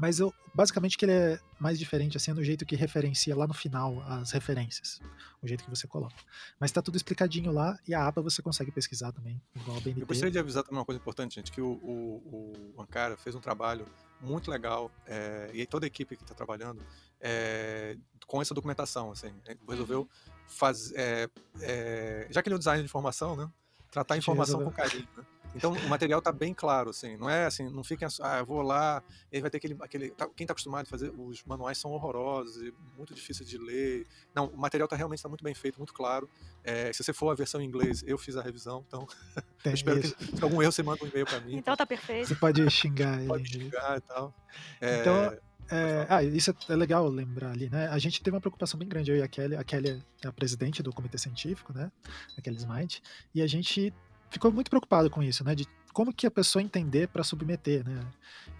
mas 0.00 0.18
eu, 0.18 0.32
basicamente 0.54 0.96
que 0.96 1.04
ele 1.04 1.12
é 1.12 1.38
mais 1.60 1.78
diferente 1.78 2.16
assim 2.16 2.30
é 2.30 2.34
no 2.34 2.42
jeito 2.42 2.64
que 2.64 2.74
referencia 2.74 3.36
lá 3.36 3.46
no 3.46 3.52
final 3.52 4.00
as 4.08 4.30
referências, 4.30 4.98
o 5.42 5.46
jeito 5.46 5.62
que 5.62 5.68
você 5.68 5.86
coloca. 5.86 6.16
Mas 6.58 6.70
está 6.70 6.80
tudo 6.80 6.96
explicadinho 6.96 7.52
lá 7.52 7.78
e 7.86 7.94
a 7.94 8.06
aba 8.06 8.22
você 8.22 8.40
consegue 8.40 8.72
pesquisar 8.72 9.12
também, 9.12 9.40
igual 9.54 9.76
a 9.76 9.80
BNT. 9.80 10.00
Eu 10.00 10.06
gostaria 10.06 10.32
de 10.32 10.38
avisar 10.38 10.62
também 10.64 10.78
uma 10.78 10.86
coisa 10.86 10.98
importante, 10.98 11.34
gente, 11.34 11.52
que 11.52 11.60
o, 11.60 11.72
o, 11.72 12.72
o 12.74 12.82
Ankara 12.82 13.14
fez 13.18 13.34
um 13.34 13.40
trabalho 13.40 13.84
muito 14.22 14.50
legal 14.50 14.90
é, 15.06 15.50
e 15.52 15.66
toda 15.66 15.84
a 15.84 15.88
equipe 15.88 16.16
que 16.16 16.22
está 16.22 16.34
trabalhando 16.34 16.82
é, 17.20 17.94
com 18.26 18.40
essa 18.40 18.54
documentação, 18.54 19.12
assim, 19.12 19.32
resolveu 19.68 20.08
fazer, 20.46 21.30
é, 21.60 22.26
já 22.30 22.42
que 22.42 22.48
ele 22.48 22.54
é 22.54 22.56
um 22.56 22.58
design 22.58 22.82
de 22.82 22.86
informação, 22.86 23.36
né, 23.36 23.50
tratar 23.90 24.14
a 24.14 24.18
informação 24.18 24.64
com 24.64 24.70
carinho, 24.70 25.08
né? 25.14 25.24
Então 25.54 25.72
o 25.72 25.88
material 25.88 26.22
tá 26.22 26.30
bem 26.30 26.54
claro, 26.54 26.90
assim, 26.90 27.16
não 27.16 27.28
é 27.28 27.46
assim, 27.46 27.68
não 27.68 27.82
fica, 27.82 28.06
ah, 28.22 28.38
eu 28.38 28.46
vou 28.46 28.62
lá, 28.62 29.02
ele 29.32 29.42
vai 29.42 29.50
ter 29.50 29.58
aquele, 29.58 29.76
aquele 29.80 30.10
tá, 30.10 30.28
quem 30.34 30.46
tá 30.46 30.52
acostumado 30.52 30.82
a 30.82 30.88
fazer, 30.88 31.12
os 31.16 31.42
manuais 31.44 31.78
são 31.78 31.90
horrorosos 31.90 32.62
e 32.62 32.74
muito 32.96 33.14
difíceis 33.14 33.48
de 33.48 33.58
ler. 33.58 34.06
Não, 34.34 34.46
o 34.46 34.56
material 34.56 34.88
tá 34.88 34.96
realmente 34.96 35.22
tá 35.22 35.28
muito 35.28 35.42
bem 35.42 35.54
feito, 35.54 35.78
muito 35.78 35.92
claro. 35.92 36.28
É, 36.62 36.92
se 36.92 37.02
você 37.02 37.12
for 37.12 37.30
a 37.30 37.34
versão 37.34 37.60
em 37.60 37.64
inglês, 37.64 38.04
eu 38.06 38.16
fiz 38.16 38.36
a 38.36 38.42
revisão, 38.42 38.84
então 38.86 39.06
eu 39.64 39.72
espero 39.72 39.98
isso. 39.98 40.14
que 40.14 40.36
se 40.36 40.42
algum 40.42 40.62
erro 40.62 40.72
você 40.72 40.82
manda 40.82 41.04
um 41.04 41.08
e-mail 41.08 41.26
para 41.26 41.40
mim. 41.40 41.56
Então 41.56 41.76
tá 41.76 41.86
perfeito. 41.86 42.28
Você 42.28 42.34
pode 42.34 42.68
xingar 42.70 43.18
ele. 43.20 43.28
Pode 43.28 43.48
xingar 43.48 43.96
e 43.96 44.00
tal. 44.02 44.34
É, 44.80 45.00
então, 45.00 45.38
é, 45.70 46.06
ah, 46.08 46.22
isso 46.22 46.54
é 46.68 46.76
legal 46.76 47.08
lembrar 47.08 47.52
ali, 47.52 47.70
né? 47.70 47.88
A 47.88 47.98
gente 47.98 48.20
teve 48.22 48.34
uma 48.34 48.40
preocupação 48.40 48.78
bem 48.78 48.88
grande, 48.88 49.10
eu 49.10 49.16
e 49.16 49.22
a 49.22 49.28
Kelly. 49.28 49.54
A 49.54 49.62
Kelly 49.62 50.02
é 50.24 50.26
a 50.26 50.32
presidente 50.32 50.82
do 50.82 50.92
comitê 50.92 51.16
científico, 51.16 51.72
né? 51.72 51.92
A 52.36 52.42
Kelly 52.42 52.56
Smite. 52.56 53.02
E 53.32 53.40
a 53.40 53.46
gente 53.46 53.94
ficou 54.30 54.52
muito 54.52 54.70
preocupado 54.70 55.10
com 55.10 55.22
isso, 55.22 55.44
né? 55.44 55.54
De 55.54 55.66
como 55.92 56.12
que 56.12 56.26
a 56.26 56.30
pessoa 56.30 56.62
entender 56.62 57.08
para 57.08 57.24
submeter, 57.24 57.86
né? 57.86 58.06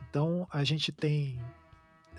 Então 0.09 0.47
a 0.51 0.65
gente 0.65 0.91
tem, 0.91 1.41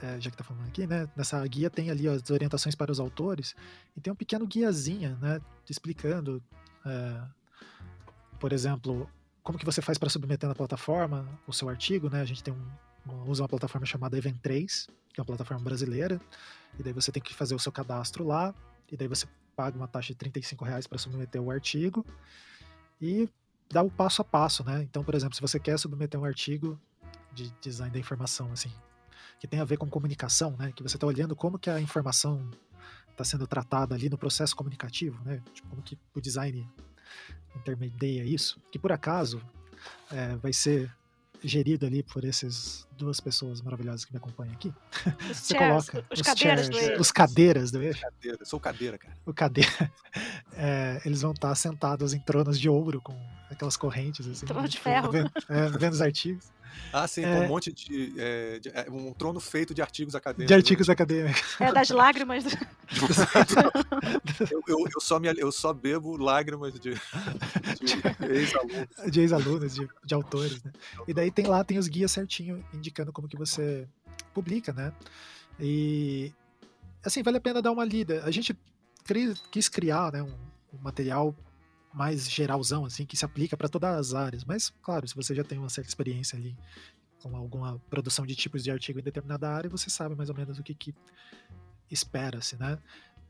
é, 0.01 0.19
já 0.19 0.31
que 0.31 0.37
tá 0.37 0.43
falando 0.43 0.67
aqui, 0.67 0.87
né? 0.87 1.09
Nessa 1.15 1.45
guia 1.45 1.69
tem 1.69 1.89
ali 1.89 2.07
as 2.07 2.29
orientações 2.29 2.75
para 2.75 2.91
os 2.91 2.99
autores 2.99 3.55
e 3.95 4.01
tem 4.01 4.11
um 4.11 4.15
pequeno 4.15 4.47
guiazinha, 4.47 5.17
né? 5.21 5.41
Explicando, 5.69 6.41
é, 6.85 7.21
por 8.39 8.53
exemplo, 8.53 9.09
como 9.43 9.59
que 9.59 9.65
você 9.65 9.81
faz 9.81 9.97
para 9.97 10.09
submeter 10.09 10.47
na 10.47 10.55
plataforma 10.55 11.27
o 11.45 11.53
seu 11.53 11.67
artigo, 11.67 12.09
né? 12.09 12.21
A 12.21 12.25
gente 12.25 12.43
tem 12.43 12.53
um, 12.53 13.29
usa 13.29 13.43
uma 13.43 13.49
plataforma 13.49 13.85
chamada 13.85 14.17
Event3, 14.17 14.87
que 15.13 15.19
é 15.19 15.21
uma 15.21 15.25
plataforma 15.25 15.63
brasileira, 15.63 16.21
e 16.79 16.83
daí 16.83 16.93
você 16.93 17.11
tem 17.11 17.21
que 17.21 17.33
fazer 17.33 17.55
o 17.55 17.59
seu 17.59 17.71
cadastro 17.71 18.25
lá, 18.25 18.53
e 18.89 18.95
daí 18.95 19.07
você 19.07 19.27
paga 19.55 19.75
uma 19.75 19.87
taxa 19.87 20.13
de 20.13 20.15
35 20.15 20.63
reais 20.63 20.87
para 20.87 20.97
submeter 20.97 21.41
o 21.41 21.51
artigo, 21.51 22.05
e 23.01 23.27
dá 23.73 23.81
o 23.81 23.89
passo 23.89 24.21
a 24.21 24.25
passo, 24.25 24.63
né? 24.63 24.81
Então, 24.83 25.03
por 25.03 25.15
exemplo, 25.15 25.35
se 25.35 25.41
você 25.41 25.59
quer 25.59 25.77
submeter 25.77 26.19
um 26.19 26.25
artigo 26.25 26.79
de 27.33 27.51
design 27.61 27.91
da 27.91 27.99
informação, 27.99 28.51
assim, 28.51 28.71
que 29.39 29.47
tem 29.47 29.59
a 29.59 29.65
ver 29.65 29.77
com 29.77 29.89
comunicação, 29.89 30.55
né? 30.57 30.71
Que 30.75 30.83
você 30.83 30.97
está 30.97 31.07
olhando 31.07 31.35
como 31.35 31.57
que 31.57 31.69
a 31.69 31.79
informação 31.79 32.49
está 33.09 33.23
sendo 33.23 33.47
tratada 33.47 33.95
ali 33.95 34.09
no 34.09 34.17
processo 34.17 34.55
comunicativo, 34.55 35.21
né? 35.23 35.41
Tipo, 35.53 35.69
como 35.69 35.81
que 35.81 35.97
o 36.13 36.21
design 36.21 36.67
intermedia 37.55 38.23
isso, 38.23 38.61
que 38.71 38.79
por 38.79 38.91
acaso 38.91 39.41
é, 40.11 40.35
vai 40.37 40.53
ser 40.53 40.93
gerido 41.43 41.85
ali 41.85 42.03
por 42.03 42.23
essas 42.23 42.87
duas 42.97 43.19
pessoas 43.19 43.61
maravilhosas 43.61 44.05
que 44.05 44.13
me 44.13 44.17
acompanham 44.17 44.53
aqui. 44.53 44.73
Os 45.29 45.37
Você 45.37 45.55
chairs, 45.55 45.87
coloca 45.87 46.05
os 46.11 46.19
os 46.19 46.25
cadeiras 46.25 46.67
chairs, 46.67 46.95
do 46.95 47.01
os 47.01 47.11
cadeiras 47.11 47.71
do 47.71 47.81
eixo, 47.81 48.01
Cadeira. 48.01 48.45
Sou 48.45 48.59
cadeira, 48.59 48.97
cara. 48.97 49.17
o 49.25 49.33
cadeira, 49.33 49.91
é, 50.53 51.01
eles 51.05 51.21
vão 51.21 51.31
estar 51.31 51.53
sentados 51.55 52.13
em 52.13 52.19
tronos 52.19 52.59
de 52.59 52.69
ouro 52.69 53.01
com 53.01 53.15
aquelas 53.49 53.75
correntes 53.75 54.27
assim, 54.27 54.45
Trono 54.45 54.67
de 54.67 54.79
ferro. 54.79 55.11
Vendo, 55.11 55.31
é, 55.49 55.69
vendo 55.69 55.93
os 55.93 56.01
artigos 56.01 56.51
Ah, 56.93 57.07
sim, 57.07 57.23
É. 57.23 57.37
com 57.39 57.45
um 57.45 57.47
monte 57.47 57.71
de, 57.71 58.13
é, 58.17 58.59
de- 58.59 58.69
é, 58.69 58.85
Um 58.89 59.13
trono 59.13 59.39
feito 59.39 59.73
de 59.73 59.81
artigos 59.81 60.15
acadêmicos. 60.15 60.47
de 60.47 60.53
artigos 60.53 60.89
acadêmicos. 60.89 61.41
É 61.59 61.71
das 61.71 61.89
lágrimas. 61.89 62.43
do- 62.43 62.49
Eu, 64.51 64.61
eu, 64.67 64.77
eu 64.93 65.01
só 65.01 65.19
me, 65.19 65.27
eu 65.37 65.51
só 65.51 65.73
bebo 65.73 66.17
lágrimas 66.17 66.73
de, 66.73 66.79
de 66.79 68.29
ex-alunos. 68.29 69.11
de 69.11 69.21
ex-alunos, 69.21 69.75
de, 69.75 69.87
de 70.03 70.13
autores, 70.13 70.61
né? 70.63 70.71
E 71.07 71.13
daí 71.13 71.31
tem 71.31 71.45
lá, 71.47 71.63
tem 71.63 71.77
os 71.77 71.87
guias 71.87 72.11
certinho, 72.11 72.63
indicando 72.73 73.11
como 73.11 73.27
que 73.27 73.37
você 73.37 73.87
publica, 74.33 74.73
né? 74.73 74.91
E, 75.59 76.33
assim, 77.03 77.21
vale 77.23 77.37
a 77.37 77.41
pena 77.41 77.61
dar 77.61 77.71
uma 77.71 77.85
lida. 77.85 78.23
A 78.25 78.31
gente 78.31 78.55
quis 79.51 79.67
criar, 79.67 80.11
né, 80.11 80.21
um, 80.23 80.33
um 80.73 80.81
material 80.81 81.35
mais 81.93 82.29
geralzão, 82.29 82.85
assim, 82.85 83.05
que 83.05 83.17
se 83.17 83.25
aplica 83.25 83.57
para 83.57 83.67
todas 83.67 83.95
as 83.95 84.13
áreas. 84.13 84.43
Mas, 84.45 84.69
claro, 84.81 85.07
se 85.07 85.15
você 85.15 85.35
já 85.35 85.43
tem 85.43 85.57
uma 85.57 85.69
certa 85.69 85.89
experiência 85.89 86.37
ali 86.37 86.57
com 87.21 87.35
alguma 87.35 87.79
produção 87.89 88.25
de 88.25 88.35
tipos 88.35 88.63
de 88.63 88.71
artigo 88.71 88.99
em 88.99 89.03
determinada 89.03 89.49
área, 89.49 89.69
você 89.69 89.89
sabe 89.89 90.15
mais 90.15 90.29
ou 90.29 90.35
menos 90.35 90.57
o 90.57 90.63
que, 90.63 90.73
que 90.73 90.95
espera-se, 91.89 92.57
né? 92.57 92.79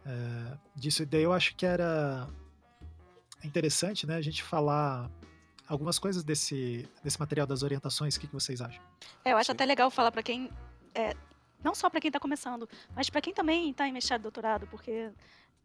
É, 0.06 0.58
disso, 0.76 1.04
e 1.04 1.06
daí 1.06 1.24
eu 1.24 1.34
acho 1.34 1.56
que 1.56 1.66
era 1.66 2.28
interessante, 3.44 4.06
né, 4.06 4.16
a 4.16 4.22
gente 4.22 4.44
falar 4.44 5.10
algumas 5.68 5.98
coisas 5.98 6.24
desse, 6.24 6.88
desse 7.04 7.20
material 7.20 7.48
das 7.48 7.64
orientações, 7.64 8.16
o 8.16 8.20
que, 8.20 8.28
que 8.28 8.34
vocês 8.34 8.62
acham? 8.62 8.84
É, 9.24 9.34
eu 9.34 9.38
acho 9.38 9.48
Sim. 9.48 9.54
até 9.54 9.66
legal 9.66 9.90
falar 9.90 10.12
pra 10.12 10.22
quem. 10.24 10.50
é, 10.94 11.16
não 11.64 11.76
só 11.76 11.90
pra 11.90 12.02
quem 12.02 12.12
tá 12.12 12.20
começando, 12.20 12.68
mas 12.96 13.10
pra 13.10 13.22
quem 13.22 13.34
também 13.34 13.72
tá 13.74 13.88
em 13.88 13.92
mestrado 13.92 14.22
doutorado, 14.22 14.68
porque 14.68 15.12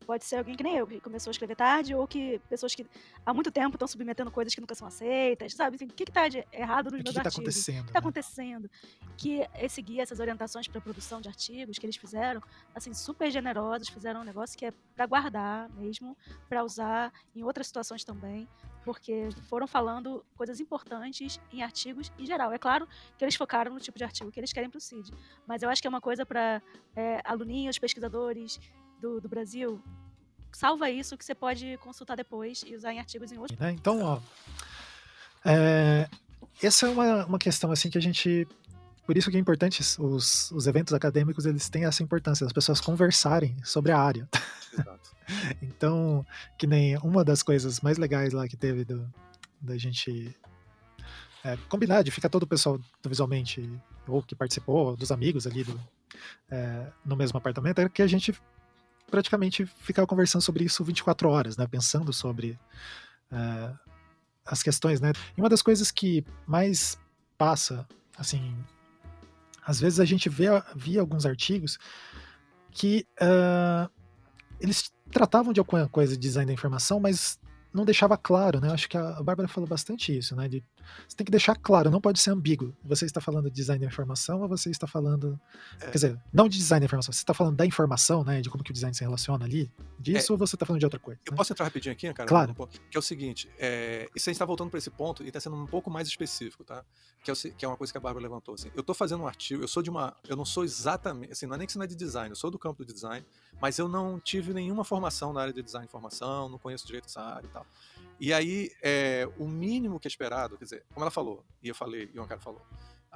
pode 0.05 0.24
ser 0.24 0.36
alguém 0.36 0.55
que 0.55 0.62
nem 0.62 0.76
eu, 0.76 0.86
que 0.86 1.01
começou 1.01 1.30
a 1.30 1.32
escrever 1.32 1.57
tarde, 1.57 1.94
ou 1.94 2.07
que 2.07 2.40
pessoas 2.49 2.74
que 2.74 2.86
há 3.24 3.34
muito 3.34 3.51
tempo 3.51 3.74
estão 3.76 3.88
submetendo 3.88 4.30
coisas 4.30 4.55
que 4.55 4.61
nunca 4.61 4.74
são 4.74 4.86
aceitas, 4.86 5.55
sabe? 5.55 5.76
Assim, 5.76 5.86
o 5.86 5.88
que, 5.88 6.05
que 6.05 6.12
tá 6.12 6.28
de 6.28 6.44
errado 6.53 6.90
nos 6.90 6.94
O 6.94 6.97
que 6.99 7.03
meus 7.05 7.16
está 7.16 7.20
artigos? 7.20 7.36
acontecendo? 7.36 7.74
O 7.74 7.78
que 7.78 7.82
né? 7.82 7.88
está 7.88 7.99
acontecendo? 7.99 8.70
Que 9.16 9.49
esse 9.59 9.80
guia, 9.82 10.03
essas 10.03 10.20
orientações 10.20 10.68
para 10.68 10.80
produção 10.80 11.20
de 11.20 11.28
artigos 11.28 11.78
que 11.78 11.86
eles 11.86 11.97
fizeram, 11.97 12.42
assim, 12.74 12.92
super 12.94 13.30
generosos, 13.30 13.88
fizeram 13.88 14.20
um 14.20 14.24
negócio 14.24 14.57
que 14.57 14.66
é 14.66 14.72
para 14.94 15.07
guardar 15.07 15.68
mesmo, 15.70 16.16
para 16.49 16.62
usar 16.62 17.12
em 17.34 17.42
outras 17.42 17.66
situações 17.66 18.05
também, 18.05 18.49
porque 18.84 19.28
foram 19.49 19.66
falando 19.66 20.24
coisas 20.36 20.61
importantes 20.61 21.40
em 21.53 21.62
artigos 21.62 22.12
em 22.18 22.24
geral. 22.24 22.53
É 22.53 22.59
claro 22.59 22.86
que 23.18 23.24
eles 23.24 23.34
focaram 23.34 23.74
no 23.74 23.80
tipo 23.80 23.99
de 23.99 24.05
artigo 24.05 24.30
que 24.30 24.38
eles 24.38 24.53
querem 24.53 24.70
para 24.70 24.78
o 24.78 24.80
CID, 24.80 25.12
mas 25.47 25.62
eu 25.62 25.68
acho 25.68 25.82
que 25.82 25.88
é 25.88 25.90
uma 25.90 26.01
coisa 26.01 26.24
para 26.24 26.62
aluninhos, 27.24 27.78
pesquisadores 27.78 28.61
do, 29.01 29.20
do 29.20 29.28
Brasil. 29.28 29.82
Salva 30.53 30.90
isso 30.90 31.16
que 31.16 31.24
você 31.24 31.34
pode 31.34 31.76
consultar 31.78 32.16
depois 32.16 32.64
e 32.66 32.74
usar 32.74 32.92
em 32.92 32.99
artigos 32.99 33.30
em 33.30 33.38
outros. 33.38 33.59
né? 33.59 33.72
Então, 33.72 34.01
ó, 34.03 34.20
é, 35.44 36.09
essa 36.62 36.86
é 36.86 36.90
uma, 36.90 37.26
uma 37.26 37.38
questão 37.38 37.70
assim 37.70 37.90
que 37.90 37.99
a 37.99 38.01
gente, 38.01 38.49
por 39.05 39.16
isso 39.16 39.30
que 39.30 39.36
é 39.36 39.40
importante 39.40 39.82
os, 40.01 40.51
os 40.51 40.66
eventos 40.66 40.94
acadêmicos 40.94 41.47
eles 41.47 41.68
têm 41.68 41.84
essa 41.84 42.03
importância, 42.03 42.47
as 42.47 42.53
pessoas 42.53 42.80
conversarem 42.80 43.57
sobre 43.62 43.92
a 43.92 43.99
área. 43.99 44.28
Exato. 44.72 45.16
Então, 45.61 46.24
que 46.57 46.68
nem 46.68 46.97
uma 46.99 47.24
das 47.24 47.42
coisas 47.42 47.80
mais 47.80 47.99
legais 47.99 48.32
lá 48.32 48.47
que 48.47 48.57
teve 48.57 48.84
do, 48.84 49.12
da 49.61 49.76
gente 49.76 50.32
é, 51.42 51.57
combinar 51.68 52.03
de 52.03 52.12
ficar 52.12 52.28
todo 52.28 52.44
o 52.44 52.47
pessoal 52.47 52.78
do 53.03 53.09
visualmente 53.09 53.68
ou 54.07 54.22
que 54.22 54.36
participou, 54.36 54.97
dos 54.97 55.11
amigos 55.11 55.44
ali 55.44 55.64
do, 55.64 55.80
é, 56.49 56.92
no 57.05 57.16
mesmo 57.16 57.36
apartamento, 57.38 57.80
era 57.80 57.88
que 57.88 58.03
a 58.03 58.07
gente 58.07 58.32
praticamente 59.11 59.66
ficava 59.66 60.07
conversando 60.07 60.42
sobre 60.42 60.64
isso 60.64 60.84
24 60.84 61.28
horas, 61.28 61.57
né? 61.57 61.66
Pensando 61.66 62.12
sobre 62.12 62.59
é, 63.30 63.72
as 64.44 64.62
questões, 64.62 65.00
né? 65.00 65.12
E 65.36 65.40
uma 65.40 65.48
das 65.48 65.62
coisas 65.62 65.90
que 65.90 66.24
mais 66.46 66.98
passa, 67.36 67.86
assim, 68.16 68.57
às 69.64 69.80
vezes 69.80 69.98
a 70.00 70.04
gente 70.04 70.28
vê 70.28 70.46
via 70.74 71.00
alguns 71.00 71.26
artigos 71.26 71.78
que 72.70 73.07
ah, 73.20 73.90
eles 74.61 74.92
tratavam 75.11 75.52
de 75.52 75.61
alguma 75.61 75.88
coisa 75.88 76.12
de 76.12 76.18
design 76.18 76.46
da 76.46 76.52
informação, 76.52 77.00
mas 77.00 77.38
não 77.72 77.84
deixava 77.84 78.16
claro, 78.16 78.61
né? 78.61 78.72
Acho 78.72 78.88
que 78.88 78.96
a 78.96 79.22
Bárbara 79.22 79.48
falou 79.48 79.68
bastante 79.68 80.16
isso, 80.16 80.36
né? 80.36 80.48
De, 80.48 80.64
você 81.09 81.16
tem 81.16 81.24
que 81.24 81.30
deixar 81.30 81.57
claro, 81.57 81.91
não 81.91 82.01
pode 82.01 82.20
ser 82.20 82.30
ambíguo. 82.30 82.74
Você 82.84 83.05
está 83.05 83.20
falando 83.20 83.51
de 83.51 83.57
design 83.57 83.80
da 83.80 83.87
informação 83.87 84.41
ou 84.41 84.49
você 84.49 84.70
está 84.70 84.87
falando. 84.87 85.39
É. 85.80 85.87
Quer 85.87 85.93
dizer, 85.93 86.22
não 86.32 86.49
de 86.49 86.59
design 86.59 86.80
da 86.80 86.87
informação, 86.87 87.12
você 87.12 87.20
está 87.20 87.34
falando 87.34 87.57
da 87.57 87.66
informação, 87.66 88.24
né? 88.24 88.41
De 88.41 88.51
como 88.51 88.62
que 88.64 88.70
o 88.70 88.74
design 88.74 88.95
se 88.95 89.03
relaciona 89.03 89.45
ali, 89.45 89.70
disso, 89.99 90.32
ou 90.32 90.39
você 90.39 90.57
está 90.57 90.66
falando 90.66 90.80
de 90.80 90.87
outra 90.87 91.01
coisa? 91.01 91.20
Eu 91.26 91.32
né? 91.32 91.37
posso 91.37 91.53
entrar 91.53 91.64
rapidinho 91.64 91.93
aqui, 91.93 92.12
cara? 92.12 92.28
Claro. 92.28 92.55
Que 92.91 92.97
é 92.97 92.99
o 92.99 93.03
seguinte, 93.03 93.49
é, 93.59 94.09
e 94.14 94.20
se 94.20 94.28
a 94.28 94.32
gente 94.32 94.37
está 94.37 94.45
voltando 94.45 94.70
para 94.70 94.78
esse 94.78 94.91
ponto 94.91 95.22
e 95.22 95.28
está 95.28 95.41
sendo 95.41 95.57
um 95.57 95.66
pouco 95.66 95.91
mais 95.91 96.09
específico, 96.09 96.64
tá? 96.64 96.84
Que 97.22 97.30
é, 97.30 97.34
o 97.34 97.37
que 97.37 97.64
é 97.64 97.68
uma 97.68 97.76
coisa 97.76 97.93
que 97.93 97.99
a 97.99 98.01
Bárbara 98.01 98.22
levantou. 98.22 98.55
Assim. 98.55 98.70
Eu 98.74 98.80
estou 98.80 98.95
fazendo 98.95 99.22
um 99.22 99.26
artigo, 99.26 99.62
eu 99.62 99.68
sou 99.68 99.82
de 99.82 99.91
uma. 99.91 100.16
Eu 100.28 100.37
não 100.37 100.45
sou 100.45 100.64
exatamente. 100.64 101.32
Assim, 101.32 101.47
não 101.47 101.55
é 101.55 101.59
nem 101.59 101.66
que 101.66 101.72
você 101.72 101.78
não 101.78 101.84
é 101.84 101.89
de 101.89 101.97
design, 101.97 102.30
eu 102.30 102.37
sou 102.37 102.51
do 102.51 102.59
campo 102.59 102.84
do 102.84 102.93
design, 102.93 103.26
mas 103.61 103.78
eu 103.78 103.89
não 103.89 104.20
tive 104.20 104.53
nenhuma 104.53 104.84
formação 104.84 105.32
na 105.32 105.41
área 105.41 105.53
de 105.53 105.62
design 105.62 105.87
de 105.87 105.91
informação, 105.91 106.49
não 106.49 106.59
conheço 106.59 106.87
direito 106.87 107.07
essa 107.07 107.20
área 107.20 107.47
e 107.47 107.51
tal. 107.51 107.66
E 108.18 108.32
aí, 108.32 108.70
é, 108.82 109.28
o 109.39 109.47
mínimo 109.47 110.01
que 110.01 110.09
é 110.09 110.11
esperado, 110.11 110.57
quer 110.57 110.64
dizer, 110.64 110.76
como 110.93 111.05
ela 111.05 111.11
falou, 111.11 111.45
e 111.62 111.68
eu 111.68 111.74
falei, 111.74 112.11
e 112.12 112.18
o 112.18 112.22
Ancaro 112.22 112.41
falou, 112.41 112.62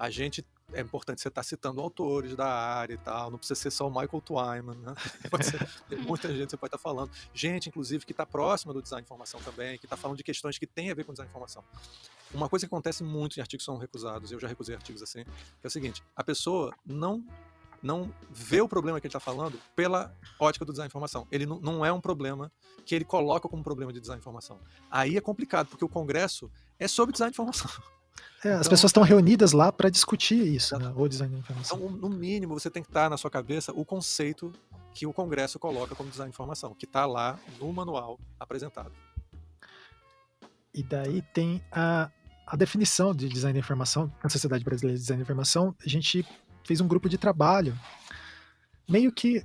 a 0.00 0.08
gente. 0.10 0.44
É 0.72 0.80
importante 0.80 1.20
você 1.20 1.26
estar 1.26 1.42
citando 1.42 1.80
autores 1.80 2.36
da 2.36 2.46
área 2.46 2.94
e 2.94 2.96
tal, 2.96 3.28
não 3.28 3.36
precisa 3.36 3.60
ser 3.60 3.72
só 3.72 3.88
o 3.88 3.90
Michael 3.90 4.20
Twyman, 4.20 4.76
né? 4.76 4.94
Ser, 5.42 5.68
tem 5.88 5.98
muita 5.98 6.28
gente 6.28 6.44
que 6.44 6.50
você 6.50 6.56
pode 6.56 6.68
estar 6.68 6.78
falando. 6.78 7.10
Gente, 7.34 7.68
inclusive, 7.68 8.06
que 8.06 8.12
está 8.12 8.24
próxima 8.24 8.72
do 8.72 8.80
design 8.80 9.02
de 9.02 9.06
informação 9.06 9.40
também, 9.40 9.76
que 9.78 9.86
está 9.86 9.96
falando 9.96 10.16
de 10.16 10.22
questões 10.22 10.58
que 10.58 10.68
têm 10.68 10.92
a 10.92 10.94
ver 10.94 11.02
com 11.02 11.12
design 11.12 11.26
de 11.26 11.32
informação. 11.32 11.64
Uma 12.32 12.48
coisa 12.48 12.64
que 12.64 12.72
acontece 12.72 13.02
muito 13.02 13.36
em 13.36 13.40
artigos 13.40 13.64
que 13.64 13.66
são 13.66 13.78
recusados, 13.78 14.30
eu 14.30 14.38
já 14.38 14.46
recusei 14.46 14.76
artigos 14.76 15.02
assim, 15.02 15.24
que 15.24 15.64
é 15.64 15.66
o 15.66 15.70
seguinte: 15.70 16.04
a 16.14 16.22
pessoa 16.22 16.72
não 16.86 17.24
não 17.82 18.12
vê 18.30 18.60
o 18.60 18.68
problema 18.68 19.00
que 19.00 19.06
ele 19.06 19.10
está 19.10 19.20
falando 19.20 19.58
pela 19.74 20.14
ótica 20.38 20.64
do 20.64 20.72
design 20.72 20.86
de 20.86 20.92
informação. 20.92 21.26
Ele 21.32 21.46
não, 21.46 21.58
não 21.60 21.84
é 21.84 21.92
um 21.92 22.00
problema 22.00 22.52
que 22.84 22.94
ele 22.94 23.04
coloca 23.04 23.48
como 23.48 23.62
problema 23.62 23.92
de 23.92 24.00
design 24.00 24.18
de 24.18 24.22
informação. 24.22 24.60
Aí 24.90 25.16
é 25.16 25.20
complicado, 25.20 25.68
porque 25.68 25.84
o 25.84 25.88
congresso 25.88 26.50
é 26.80 26.88
sobre 26.88 27.12
design 27.12 27.30
de 27.30 27.34
informação. 27.34 27.70
É, 28.42 28.52
as 28.52 28.60
então- 28.60 28.70
pessoas 28.70 28.90
estão 28.90 29.02
reunidas 29.02 29.52
lá 29.52 29.70
para 29.70 29.90
discutir 29.90 30.42
isso, 30.42 30.76
né? 30.78 30.92
O 30.96 31.06
design 31.06 31.34
da 31.34 31.40
informação. 31.40 31.78
Então, 31.78 31.90
no 31.90 32.08
mínimo, 32.08 32.58
você 32.58 32.70
tem 32.70 32.82
que 32.82 32.88
estar 32.88 33.10
na 33.10 33.18
sua 33.18 33.30
cabeça 33.30 33.70
o 33.72 33.84
conceito 33.84 34.50
que 34.94 35.06
o 35.06 35.12
congresso 35.12 35.58
coloca 35.58 35.94
como 35.94 36.10
design 36.10 36.30
de 36.30 36.34
informação, 36.34 36.74
que 36.74 36.86
está 36.86 37.04
lá 37.04 37.38
no 37.58 37.70
manual 37.72 38.18
apresentado. 38.38 38.92
E 40.74 40.82
daí 40.82 41.22
tem 41.34 41.62
a, 41.70 42.10
a 42.46 42.56
definição 42.56 43.14
de 43.14 43.28
design 43.28 43.52
da 43.52 43.60
informação, 43.60 44.10
na 44.22 44.30
Sociedade 44.30 44.64
Brasileira 44.64 44.96
de 44.96 45.02
Design 45.02 45.22
da 45.22 45.24
Informação, 45.24 45.74
a 45.84 45.88
gente 45.88 46.26
fez 46.64 46.80
um 46.80 46.88
grupo 46.88 47.08
de 47.08 47.18
trabalho, 47.18 47.78
meio 48.88 49.12
que 49.12 49.44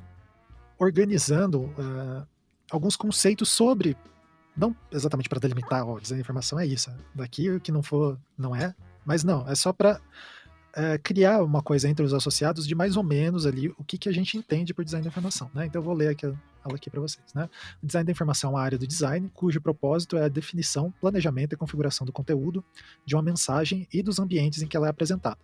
organizando 0.77 1.73
ah, 1.77 2.25
alguns 2.71 2.95
conceitos 2.95 3.49
sobre, 3.49 3.97
não 4.55 4.75
exatamente 4.91 5.29
para 5.29 5.39
delimitar, 5.39 5.87
ó, 5.87 5.99
design 5.99 6.21
da 6.21 6.25
informação 6.25 6.59
é 6.59 6.65
isso, 6.65 6.91
daqui 7.13 7.49
o 7.49 7.59
que 7.59 7.71
não 7.71 7.83
for, 7.83 8.17
não 8.37 8.55
é, 8.55 8.73
mas 9.05 9.23
não, 9.23 9.47
é 9.47 9.55
só 9.55 9.71
para 9.71 9.99
criar 11.03 11.41
uma 11.41 11.61
coisa 11.61 11.87
entre 11.87 12.05
os 12.05 12.13
associados 12.13 12.67
de 12.67 12.75
mais 12.75 12.97
ou 12.97 13.03
menos 13.03 13.45
ali 13.45 13.69
o 13.77 13.83
que, 13.83 13.97
que 13.97 14.09
a 14.09 14.11
gente 14.11 14.37
entende 14.37 14.73
por 14.73 14.83
design 14.83 15.03
da 15.03 15.09
informação, 15.09 15.49
né? 15.53 15.65
Então 15.65 15.79
eu 15.79 15.85
vou 15.85 15.93
ler 15.93 16.09
aqui, 16.09 16.25
ela 16.25 16.35
aqui 16.65 16.89
para 16.89 16.99
vocês, 16.99 17.33
né? 17.33 17.49
O 17.81 17.87
design 17.87 18.05
da 18.05 18.11
informação 18.11 18.49
é 18.49 18.53
uma 18.53 18.61
área 18.61 18.77
do 18.77 18.85
design 18.85 19.29
cujo 19.33 19.61
propósito 19.61 20.17
é 20.17 20.25
a 20.25 20.27
definição, 20.27 20.93
planejamento 20.99 21.53
e 21.53 21.55
configuração 21.55 22.05
do 22.05 22.11
conteúdo 22.11 22.63
de 23.05 23.15
uma 23.15 23.23
mensagem 23.23 23.87
e 23.93 24.03
dos 24.03 24.19
ambientes 24.19 24.61
em 24.61 24.67
que 24.67 24.75
ela 24.75 24.87
é 24.87 24.89
apresentada, 24.89 25.37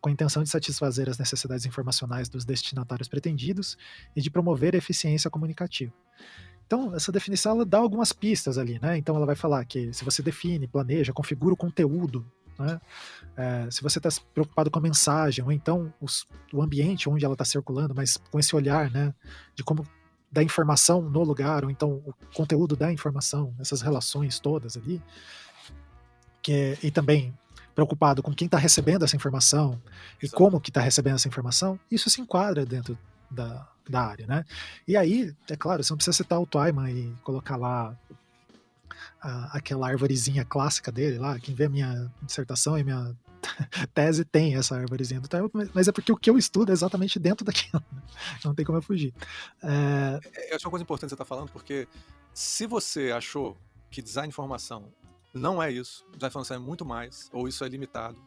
com 0.00 0.08
a 0.08 0.12
intenção 0.12 0.42
de 0.42 0.48
satisfazer 0.48 1.08
as 1.08 1.16
necessidades 1.16 1.64
informacionais 1.64 2.28
dos 2.28 2.44
destinatários 2.44 3.06
pretendidos 3.06 3.78
e 4.16 4.20
de 4.20 4.30
promover 4.32 4.74
a 4.74 4.78
eficiência 4.78 5.30
comunicativa. 5.30 5.92
Então, 6.72 6.94
essa 6.94 7.12
definição 7.12 7.52
ela 7.52 7.66
dá 7.66 7.76
algumas 7.76 8.14
pistas 8.14 8.56
ali, 8.56 8.78
né? 8.80 8.96
Então, 8.96 9.14
ela 9.14 9.26
vai 9.26 9.34
falar 9.34 9.62
que 9.66 9.92
se 9.92 10.02
você 10.06 10.22
define, 10.22 10.66
planeja, 10.66 11.12
configura 11.12 11.52
o 11.52 11.56
conteúdo, 11.56 12.24
né? 12.58 12.80
É, 13.36 13.70
se 13.70 13.82
você 13.82 13.98
está 13.98 14.08
preocupado 14.32 14.70
com 14.70 14.78
a 14.78 14.82
mensagem, 14.82 15.44
ou 15.44 15.52
então 15.52 15.92
os, 16.00 16.26
o 16.50 16.62
ambiente 16.62 17.10
onde 17.10 17.26
ela 17.26 17.34
está 17.34 17.44
circulando, 17.44 17.94
mas 17.94 18.16
com 18.16 18.38
esse 18.38 18.56
olhar, 18.56 18.90
né? 18.90 19.14
De 19.54 19.62
como 19.62 19.86
da 20.30 20.42
informação 20.42 21.02
no 21.02 21.22
lugar, 21.22 21.62
ou 21.62 21.70
então 21.70 22.02
o 22.06 22.14
conteúdo 22.34 22.74
da 22.74 22.90
informação, 22.90 23.54
essas 23.60 23.82
relações 23.82 24.40
todas 24.40 24.74
ali, 24.74 25.02
que 26.40 26.52
é- 26.54 26.78
e 26.82 26.90
também 26.90 27.34
preocupado 27.74 28.22
com 28.22 28.32
quem 28.34 28.46
está 28.46 28.56
recebendo 28.56 29.04
essa 29.04 29.14
informação 29.14 29.78
e 30.22 30.24
Exato. 30.24 30.38
como 30.38 30.58
que 30.58 30.70
está 30.70 30.80
recebendo 30.80 31.16
essa 31.16 31.28
informação, 31.28 31.78
isso 31.90 32.08
se 32.08 32.22
enquadra 32.22 32.64
dentro 32.64 32.98
da, 33.30 33.68
da 33.88 34.02
área, 34.02 34.26
né? 34.26 34.44
E 34.86 34.96
aí, 34.96 35.34
é 35.50 35.56
claro, 35.56 35.82
você 35.82 35.92
não 35.92 35.96
precisa 35.96 36.16
citar 36.16 36.40
o 36.40 36.46
Twyman 36.46 36.90
e 36.90 37.14
colocar 37.22 37.56
lá 37.56 37.96
a, 39.20 39.56
aquela 39.56 39.88
árvorezinha 39.88 40.44
clássica 40.44 40.90
dele 40.90 41.18
lá, 41.18 41.38
quem 41.38 41.54
vê 41.54 41.64
a 41.64 41.68
minha 41.68 42.10
dissertação 42.22 42.78
e 42.78 42.84
minha 42.84 43.14
tese 43.94 44.24
tem 44.24 44.56
essa 44.56 44.76
árvorezinha 44.76 45.20
do 45.20 45.28
Twyman, 45.28 45.70
mas 45.74 45.88
é 45.88 45.92
porque 45.92 46.12
o 46.12 46.16
que 46.16 46.30
eu 46.30 46.38
estudo 46.38 46.70
é 46.70 46.72
exatamente 46.72 47.18
dentro 47.18 47.44
daquilo, 47.46 47.82
né? 47.92 48.02
não 48.44 48.54
tem 48.54 48.64
como 48.64 48.78
eu 48.78 48.82
fugir. 48.82 49.14
É... 49.62 50.20
Eu 50.50 50.56
acho 50.56 50.66
uma 50.66 50.70
coisa 50.70 50.82
importante 50.82 51.08
que 51.08 51.10
você 51.10 51.14
está 51.14 51.24
falando, 51.24 51.50
porque 51.50 51.88
se 52.32 52.66
você 52.66 53.12
achou 53.12 53.56
que 53.90 54.00
design 54.00 54.28
de 54.28 54.34
informação 54.34 54.92
não 55.34 55.62
é 55.62 55.70
isso, 55.70 56.04
design 56.12 56.18
de 56.20 56.26
informação 56.26 56.56
é 56.56 56.60
muito 56.60 56.84
mais, 56.84 57.28
ou 57.32 57.48
isso 57.48 57.64
é 57.64 57.68
limitado, 57.68 58.18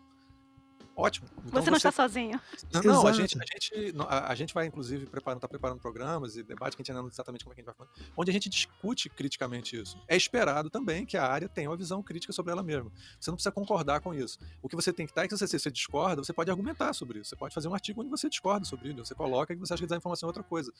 Ótimo. 0.96 1.28
Então 1.46 1.62
você 1.62 1.70
não 1.70 1.80
você... 1.80 1.89
está 1.89 1.91
sozinho. 1.91 2.39
Não, 2.72 2.82
não 2.82 3.08
a, 3.08 3.12
gente, 3.12 3.38
a, 3.38 3.46
gente, 3.54 3.96
a, 4.08 4.32
a, 4.32 4.36
gente 4.36 4.54
vai, 4.54 4.66
inclusive, 4.66 5.06
preparando, 5.06 5.41
tá 5.41 5.48
preparando 5.48 5.80
programas 5.80 6.38
e 6.38 6.43
debate 6.43 6.76
que 6.76 6.82
a 6.82 6.84
gente 6.84 6.91
ainda 6.91 7.02
não 7.02 7.10
exatamente 7.10 7.43
como 7.43 7.54
é 7.54 7.56
que 7.56 7.62
a 7.62 7.64
gente 7.64 7.76
vai 7.76 7.76
falando, 7.76 8.12
onde 8.16 8.32
a 8.32 8.34
gente 8.34 8.50
discute 8.50 9.10
criticamente 9.10 9.80
isso. 9.80 10.00
É 10.08 10.16
esperado 10.16 10.70
também 10.70 11.06
que 11.06 11.18
a 11.18 11.26
área 11.26 11.50
tenha 11.50 11.70
uma 11.70 11.76
visão 11.76 12.02
crítica 12.02 12.32
sobre 12.32 12.54
ela 12.54 12.64
mesma. 12.64 12.91
Você 13.20 13.30
não 13.30 13.36
precisa 13.36 13.52
concordar 13.52 14.00
com 14.00 14.14
isso. 14.14 14.39
O 14.62 14.70
que 14.70 14.76
você 14.76 14.93
tem 14.93 15.06
que 15.06 15.12
estar 15.12 15.26
é 15.26 15.28
que 15.28 15.36
se 15.36 15.46
você, 15.46 15.60
você 15.60 15.70
discorda, 15.70 16.24
você 16.24 16.32
pode 16.32 16.50
argumentar 16.50 16.93
sobre 16.93 17.20
isso. 17.20 17.32
Você 17.32 17.36
pode 17.36 17.54
fazer 17.54 17.68
um 17.68 17.74
artigo 17.74 18.00
onde 18.00 18.10
você 18.10 18.30
discorda 18.30 18.66
sobre 18.66 18.89
isso. 18.89 19.06
Você 19.06 19.16
coloca 19.16 19.54
que 19.54 19.60
você 19.60 19.74
acha 19.74 19.82
que 19.82 19.88
design 19.88 20.00
informação 20.00 20.28
é 20.28 20.30
outra 20.30 20.43
coisa. 20.43 20.72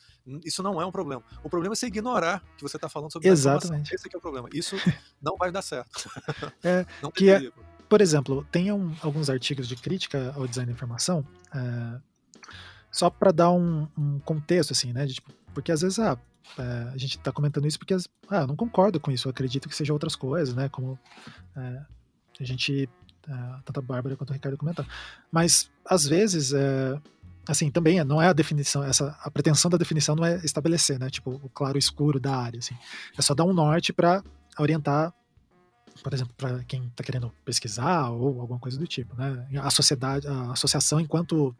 Isso 0.44 0.62
não 0.62 0.80
é 0.80 0.86
um 0.86 0.92
problema. 0.92 1.22
O 1.44 1.50
problema 1.50 1.74
é 1.74 1.76
você 1.76 1.86
ignorar 1.86 2.42
que 2.56 2.62
você 2.62 2.76
está 2.76 2.88
falando 2.88 3.12
sobre 3.12 3.28
Exatamente. 3.28 3.94
Esse 3.94 4.08
é 4.12 4.16
o 4.16 4.20
problema. 4.20 4.48
Isso 4.54 4.76
não 5.20 5.36
vai 5.36 5.50
dar 5.50 5.62
certo. 5.62 6.10
É, 6.64 6.86
não 7.02 7.10
que 7.10 7.28
é, 7.28 7.50
por 7.88 8.00
exemplo, 8.00 8.46
tem 8.50 8.72
um, 8.72 8.94
alguns 9.00 9.30
artigos 9.30 9.68
de 9.68 9.76
crítica 9.76 10.32
ao 10.36 10.46
design 10.46 10.70
da 10.70 10.76
informação, 10.76 11.24
é, 11.54 12.00
só 12.90 13.10
para 13.10 13.30
dar 13.30 13.50
um, 13.50 13.86
um, 13.96 14.18
contexto, 14.20 14.72
assim, 14.72 14.92
né? 14.92 15.06
De, 15.06 15.14
tipo, 15.14 15.32
porque 15.54 15.70
às 15.70 15.82
vezes 15.82 15.98
ah, 15.98 16.18
é, 16.58 16.90
a 16.94 16.96
gente 16.96 17.16
está 17.18 17.30
comentando 17.30 17.66
isso 17.66 17.78
porque 17.78 17.94
ah, 17.94 18.40
eu 18.40 18.46
não 18.46 18.56
concordo 18.56 18.98
com 18.98 19.10
isso, 19.10 19.28
eu 19.28 19.30
acredito 19.30 19.68
que 19.68 19.76
seja 19.76 19.92
outras 19.92 20.16
coisas, 20.16 20.54
né? 20.54 20.68
Como 20.68 20.98
é, 21.56 21.82
a 22.40 22.44
gente, 22.44 22.88
é, 23.28 23.32
tanto 23.64 23.78
a 23.78 23.82
Bárbara 23.82 24.16
quanto 24.16 24.30
o 24.30 24.32
Ricardo 24.32 24.56
comentaram. 24.56 24.88
Mas 25.30 25.70
às 25.84 26.06
vezes, 26.06 26.52
é, 26.52 26.98
assim, 27.48 27.70
também 27.70 28.02
não 28.02 28.20
é 28.20 28.28
a 28.28 28.32
definição, 28.32 28.82
essa 28.82 29.16
a 29.22 29.30
pretensão 29.30 29.70
da 29.70 29.76
definição 29.76 30.16
não 30.16 30.24
é 30.24 30.36
estabelecer, 30.44 30.98
né? 30.98 31.08
Tipo, 31.10 31.32
o 31.42 31.48
claro 31.48 31.78
escuro 31.78 32.18
da 32.18 32.34
área, 32.36 32.58
assim. 32.58 32.76
É 33.16 33.22
só 33.22 33.34
dar 33.34 33.44
um 33.44 33.52
norte 33.52 33.92
para 33.92 34.22
orientar 34.58 35.12
por 36.02 36.12
exemplo, 36.14 36.34
para 36.36 36.62
quem 36.64 36.86
está 36.86 37.02
querendo 37.02 37.32
pesquisar 37.44 38.10
ou 38.10 38.40
alguma 38.40 38.58
coisa 38.58 38.78
do 38.78 38.86
tipo, 38.86 39.14
né? 39.16 39.46
A 39.62 39.70
sociedade, 39.70 40.26
a 40.26 40.52
associação 40.52 41.00
enquanto 41.00 41.54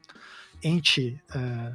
ente 0.63 1.21
é, 1.35 1.75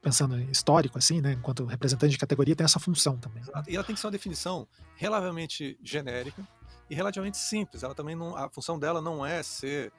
pensando 0.00 0.38
histórico 0.50 0.98
assim, 0.98 1.20
né? 1.20 1.32
Enquanto 1.32 1.64
representante 1.64 2.12
de 2.12 2.18
categoria 2.18 2.56
tem 2.56 2.64
essa 2.64 2.78
função 2.78 3.16
também. 3.18 3.42
E 3.68 3.74
ela 3.74 3.84
tem 3.84 3.94
que 3.94 4.00
ser 4.00 4.06
uma 4.06 4.12
definição 4.12 4.66
relativamente 4.96 5.78
genérica 5.82 6.46
e 6.88 6.94
relativamente 6.94 7.36
simples. 7.36 7.82
Ela 7.82 7.94
também 7.94 8.16
não, 8.16 8.36
a 8.36 8.48
função 8.48 8.78
dela 8.78 9.00
não 9.00 9.24
é 9.24 9.42
ser 9.42 9.92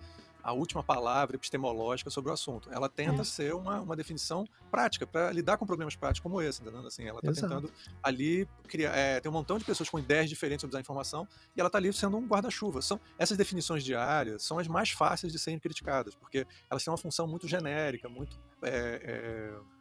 a 0.43 0.53
última 0.53 0.83
palavra 0.83 1.35
epistemológica 1.35 2.09
sobre 2.09 2.31
o 2.31 2.33
assunto. 2.33 2.69
Ela 2.71 2.89
tenta 2.89 3.21
é. 3.21 3.25
ser 3.25 3.53
uma, 3.53 3.79
uma 3.81 3.95
definição 3.95 4.45
prática, 4.69 5.05
para 5.05 5.31
lidar 5.31 5.57
com 5.57 5.65
problemas 5.65 5.95
práticos 5.95 6.21
como 6.21 6.41
esse, 6.41 6.61
entendeu? 6.61 6.85
Assim, 6.85 7.03
ela 7.03 7.19
está 7.19 7.41
tentando 7.41 7.71
ali 8.01 8.47
criar. 8.67 8.95
É, 8.95 9.19
tem 9.19 9.29
um 9.29 9.33
montão 9.33 9.57
de 9.57 9.65
pessoas 9.65 9.89
com 9.89 9.99
ideias 9.99 10.29
diferentes 10.29 10.61
sobre 10.61 10.77
a 10.77 10.79
informação 10.79 11.27
e 11.55 11.59
ela 11.59 11.67
está 11.67 11.77
ali 11.77 11.91
sendo 11.93 12.17
um 12.17 12.27
guarda-chuva. 12.27 12.81
São 12.81 12.99
Essas 13.17 13.37
definições 13.37 13.83
de 13.83 13.95
área 13.95 14.39
são 14.39 14.59
as 14.59 14.67
mais 14.67 14.91
fáceis 14.91 15.31
de 15.31 15.39
serem 15.39 15.59
criticadas, 15.59 16.15
porque 16.15 16.45
elas 16.69 16.83
têm 16.83 16.91
uma 16.91 16.97
função 16.97 17.27
muito 17.27 17.47
genérica, 17.47 18.07
muito. 18.09 18.39
É, 18.61 19.01
é 19.03 19.80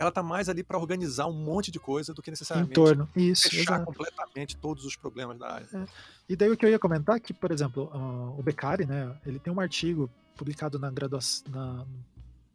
ela 0.00 0.08
está 0.08 0.22
mais 0.22 0.48
ali 0.48 0.62
para 0.62 0.78
organizar 0.78 1.26
um 1.26 1.32
monte 1.34 1.70
de 1.70 1.78
coisa 1.78 2.14
do 2.14 2.22
que 2.22 2.30
necessariamente 2.30 2.72
em 2.72 2.74
torno. 2.74 3.06
Isso, 3.14 3.50
fechar 3.50 3.74
exato. 3.74 3.84
completamente 3.84 4.56
todos 4.56 4.86
os 4.86 4.96
problemas 4.96 5.38
da 5.38 5.52
área. 5.52 5.68
É. 5.74 5.84
E 6.26 6.34
daí 6.34 6.50
o 6.50 6.56
que 6.56 6.64
eu 6.64 6.70
ia 6.70 6.78
comentar 6.78 7.16
é 7.16 7.20
que, 7.20 7.34
por 7.34 7.52
exemplo, 7.52 7.90
uh, 7.94 8.40
o 8.40 8.42
Beccari, 8.42 8.86
né, 8.86 9.14
ele 9.26 9.38
tem 9.38 9.52
um 9.52 9.60
artigo 9.60 10.10
publicado 10.34 10.78
na 10.78 10.90
graduação, 10.90 11.44
na, 11.52 11.84
no 11.84 11.86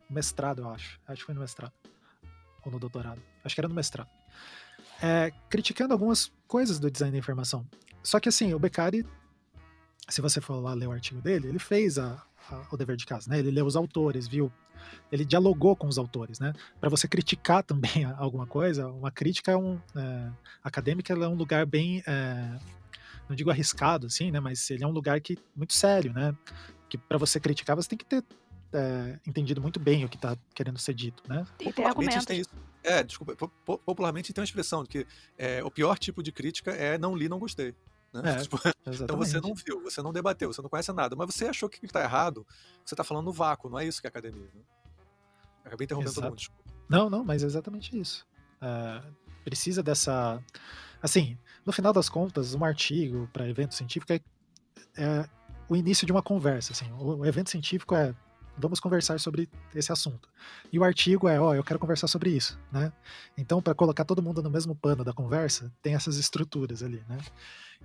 mestrado, 0.10 0.64
eu 0.64 0.70
acho. 0.70 1.00
Acho 1.08 1.20
que 1.20 1.26
foi 1.28 1.36
no 1.36 1.42
mestrado. 1.42 1.72
Ou 2.66 2.72
no 2.72 2.80
doutorado. 2.80 3.22
Acho 3.44 3.54
que 3.54 3.62
era 3.62 3.68
no 3.68 3.76
mestrado. 3.76 4.10
É, 5.00 5.32
criticando 5.48 5.94
algumas 5.94 6.32
coisas 6.48 6.80
do 6.80 6.90
design 6.90 7.12
da 7.12 7.20
informação. 7.20 7.64
Só 8.02 8.20
que 8.20 8.28
assim, 8.28 8.56
o 8.56 8.60
Beccari, 8.60 9.06
se 10.10 10.20
você 10.20 10.42
for 10.42 10.56
lá 10.56 10.74
ler 10.74 10.88
o 10.88 10.92
artigo 10.92 11.22
dele, 11.22 11.48
ele 11.48 11.60
fez 11.60 12.00
a, 12.00 12.26
a, 12.50 12.66
o 12.72 12.76
dever 12.76 12.96
de 12.96 13.06
casa, 13.06 13.30
né? 13.30 13.38
Ele 13.38 13.52
leu 13.52 13.68
os 13.68 13.76
autores, 13.76 14.28
viu 14.28 14.52
ele 15.12 15.26
dialogou 15.26 15.76
com 15.76 15.88
os 15.88 15.98
autores, 15.98 16.40
né? 16.40 16.54
Para 16.80 16.90
você 16.90 17.08
criticar 17.08 17.62
também 17.66 18.06
alguma 18.18 18.46
coisa, 18.46 18.88
uma 18.88 19.12
crítica 19.12 19.52
é 19.52 19.58
um 19.58 19.80
é, 19.96 20.30
acadêmica 20.64 21.14
é 21.14 21.28
um 21.28 21.36
lugar 21.36 21.66
bem 21.66 22.04
é, 22.06 22.58
não 23.28 23.36
digo 23.36 23.50
arriscado 23.50 24.08
assim, 24.08 24.32
né? 24.32 24.40
Mas 24.40 24.70
ele 24.70 24.84
é 24.84 24.88
um 24.88 24.92
lugar 24.92 25.20
que 25.22 25.38
muito 25.56 25.74
sério, 25.74 26.14
né? 26.14 26.36
Que 26.90 26.98
para 26.98 27.18
você 27.18 27.40
criticar 27.40 27.76
você 27.76 27.90
tem 27.90 27.98
que 27.98 28.06
ter 28.06 28.24
é, 28.74 29.20
entendido 29.26 29.62
muito 29.62 29.80
bem 29.80 30.04
o 30.06 30.10
que 30.10 30.18
está 30.18 30.38
querendo 30.54 30.78
ser 30.78 30.94
dito, 30.94 31.24
né? 31.28 31.46
E 31.60 31.66
popularmente 31.66 32.26
tem 32.26 32.40
isso. 32.40 32.50
É, 32.84 33.02
desculpa, 33.02 33.36
popularmente 33.66 34.32
tem 34.32 34.42
uma 34.42 34.46
expressão 34.46 34.84
de 34.84 34.90
que 34.90 35.08
é, 35.38 35.64
o 35.64 35.72
pior 35.72 35.98
tipo 35.98 36.22
de 36.22 36.32
crítica 36.32 36.72
é 36.72 36.98
não 36.98 37.16
li, 37.16 37.28
não 37.28 37.40
gostei. 37.40 37.74
Né? 38.22 38.36
É, 38.36 38.36
tipo, 38.42 38.60
então 38.86 39.18
você 39.18 39.40
não 39.40 39.54
viu, 39.54 39.82
você 39.82 40.02
não 40.02 40.14
debateu, 40.14 40.52
você 40.52 40.62
não 40.62 40.70
conhece 40.70 40.92
nada, 40.94 41.16
mas 41.16 41.34
você 41.34 41.46
achou 41.46 41.70
que 41.70 41.86
está 41.86 42.02
errado, 42.02 42.46
você 42.84 42.94
está 42.94 43.04
falando 43.04 43.26
no 43.26 43.34
vácuo, 43.34 43.70
não 43.70 43.80
é 43.80 43.86
isso 43.86 44.02
que 44.02 44.08
é 44.08 44.10
academia. 44.10 44.50
Né? 44.54 44.62
Acabei 45.64 45.86
interrompendo 45.86 46.12
Exato. 46.12 46.22
todo 46.22 46.30
mundo, 46.32 46.38
desculpa. 46.38 46.64
Não, 46.88 47.10
não, 47.10 47.24
mas 47.24 47.44
é 47.44 47.46
exatamente 47.48 48.00
isso. 48.00 48.26
É, 48.62 49.02
precisa 49.44 49.82
dessa. 49.82 50.42
Assim, 51.02 51.38
no 51.66 51.74
final 51.74 51.92
das 51.92 52.10
contas, 52.10 52.54
um 52.54 52.64
artigo 52.64 53.30
para 53.34 53.48
evento 53.50 53.74
científico 53.74 54.14
é, 54.14 54.22
é, 54.98 55.30
o 55.68 55.76
início 55.76 56.06
de 56.06 56.12
uma 56.12 56.22
conversa. 56.22 56.74
Assim. 56.74 56.92
O, 56.94 57.18
o 57.18 57.26
evento 57.26 57.50
científico 57.50 57.96
é 57.96 58.16
vamos 58.58 58.80
conversar 58.80 59.20
sobre 59.20 59.50
esse 59.74 59.92
assunto. 59.92 60.30
E 60.72 60.80
o 60.80 60.84
artigo 60.84 61.28
é, 61.28 61.40
ó, 61.40 61.54
eu 61.54 61.64
quero 61.64 61.80
conversar 61.80 62.08
sobre 62.08 62.30
isso, 62.30 62.60
né? 62.72 62.92
Então, 63.38 63.62
para 63.62 63.74
colocar 63.74 64.06
todo 64.06 64.22
mundo 64.22 64.42
no 64.42 64.50
mesmo 64.50 64.76
pano 64.76 65.04
da 65.04 65.14
conversa, 65.14 65.72
tem 65.82 65.96
essas 65.96 66.18
estruturas 66.18 66.82
ali, 66.84 67.04
né? 67.08 67.18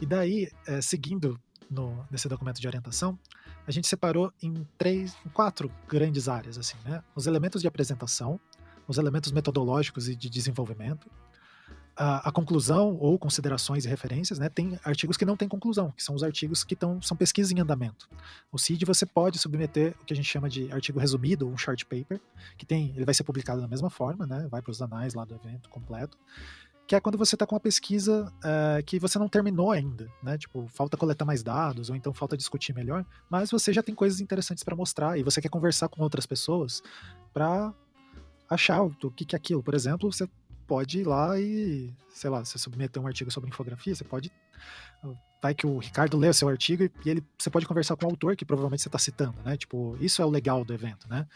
E 0.00 0.06
daí, 0.06 0.50
é, 0.66 0.80
seguindo 0.80 1.40
no, 1.70 2.04
nesse 2.10 2.28
documento 2.28 2.60
de 2.60 2.66
orientação, 2.66 3.18
a 3.66 3.70
gente 3.70 3.86
separou 3.86 4.32
em 4.42 4.66
três, 4.76 5.16
em 5.24 5.28
quatro 5.28 5.70
grandes 5.88 6.28
áreas, 6.28 6.58
assim, 6.58 6.76
né? 6.84 7.02
Os 7.14 7.26
elementos 7.26 7.62
de 7.62 7.68
apresentação, 7.68 8.40
os 8.88 8.98
elementos 8.98 9.30
metodológicos 9.30 10.08
e 10.08 10.16
de 10.16 10.28
desenvolvimento, 10.28 11.08
a, 12.01 12.30
a, 12.30 12.32
conclusão 12.32 12.96
ou 12.98 13.18
considerações 13.18 13.84
e 13.84 13.88
referências, 13.88 14.38
né? 14.38 14.48
Tem 14.48 14.78
artigos 14.82 15.18
que 15.18 15.24
não 15.26 15.36
têm 15.36 15.46
conclusão, 15.46 15.90
que 15.90 16.03
são 16.03 16.14
os 16.14 16.22
artigos 16.22 16.64
que 16.64 16.72
estão 16.72 17.01
são 17.03 17.14
pesquisa 17.14 17.53
em 17.53 17.61
andamento. 17.61 18.09
O 18.51 18.59
CID 18.59 18.86
você 18.86 19.05
pode 19.05 19.38
submeter 19.38 19.94
o 20.01 20.05
que 20.07 20.14
a 20.14 20.16
gente 20.16 20.26
chama 20.26 20.48
de 20.48 20.72
artigo 20.72 20.98
resumido, 20.98 21.46
um 21.46 21.59
short 21.59 21.84
paper, 21.84 22.18
que 22.57 22.64
tem, 22.64 22.94
ele 22.96 23.05
vai 23.05 23.12
ser 23.12 23.22
publicado 23.22 23.61
da 23.61 23.68
mesma 23.68 23.90
forma, 23.90 24.26
né? 24.26 24.48
Vai 24.51 24.62
para 24.62 24.70
os 24.70 24.80
anais 24.80 25.12
lá 25.12 25.26
do 25.26 25.34
evento 25.34 25.68
completo 25.68 26.16
que 26.86 26.96
é 26.96 27.01
quando 27.01 27.16
você 27.16 27.36
está 27.36 27.46
com 27.46 27.55
uma 27.55 27.61
pesquisa 27.61 28.32
uh, 28.38 28.82
que 28.84 28.98
você 28.98 29.16
não 29.16 29.28
terminou 29.28 29.70
ainda, 29.70 30.11
né? 30.20 30.36
Tipo, 30.36 30.66
falta 30.66 30.96
coletar 30.96 31.24
mais 31.24 31.40
dados, 31.40 31.88
ou 31.88 31.94
então 31.94 32.12
falta 32.12 32.36
discutir 32.36 32.74
melhor, 32.74 33.07
mas 33.28 33.48
você 33.48 33.72
já 33.72 33.80
tem 33.80 33.94
coisas 33.94 34.20
interessantes 34.20 34.64
para 34.64 34.74
mostrar 34.74 35.16
e 35.16 35.22
você 35.22 35.40
quer 35.40 35.51
conversar 35.51 35.88
com 35.88 36.03
outras 36.03 36.26
pessoas 36.26 36.82
para 37.32 37.72
achar 38.48 38.82
o 38.82 38.90
que, 39.12 39.24
é 39.32 39.36
aquilo. 39.36 39.62
Por 39.62 39.72
exemplo, 39.72 40.11
você 40.11 40.28
pode 40.70 41.00
ir 41.00 41.04
lá 41.04 41.36
e, 41.36 41.92
sei 42.14 42.30
lá, 42.30 42.44
você 42.44 42.56
submeter 42.56 43.02
um 43.02 43.06
artigo 43.08 43.28
sobre 43.28 43.50
infografia, 43.50 43.92
você 43.92 44.04
pode. 44.04 44.32
Vai 45.42 45.52
que 45.52 45.66
o 45.66 45.78
Ricardo 45.78 46.16
lê 46.16 46.28
o 46.28 46.34
seu 46.34 46.48
artigo 46.48 46.84
e 46.84 47.10
ele, 47.10 47.24
você 47.36 47.50
pode 47.50 47.66
conversar 47.66 47.96
com 47.96 48.06
o 48.06 48.10
autor 48.10 48.36
que 48.36 48.44
provavelmente 48.44 48.80
você 48.80 48.88
está 48.88 48.98
citando, 48.98 49.36
né? 49.44 49.56
Tipo, 49.56 49.96
isso 50.00 50.22
é 50.22 50.24
o 50.24 50.30
legal 50.30 50.64
do 50.64 50.72
evento, 50.72 51.08
né? 51.08 51.26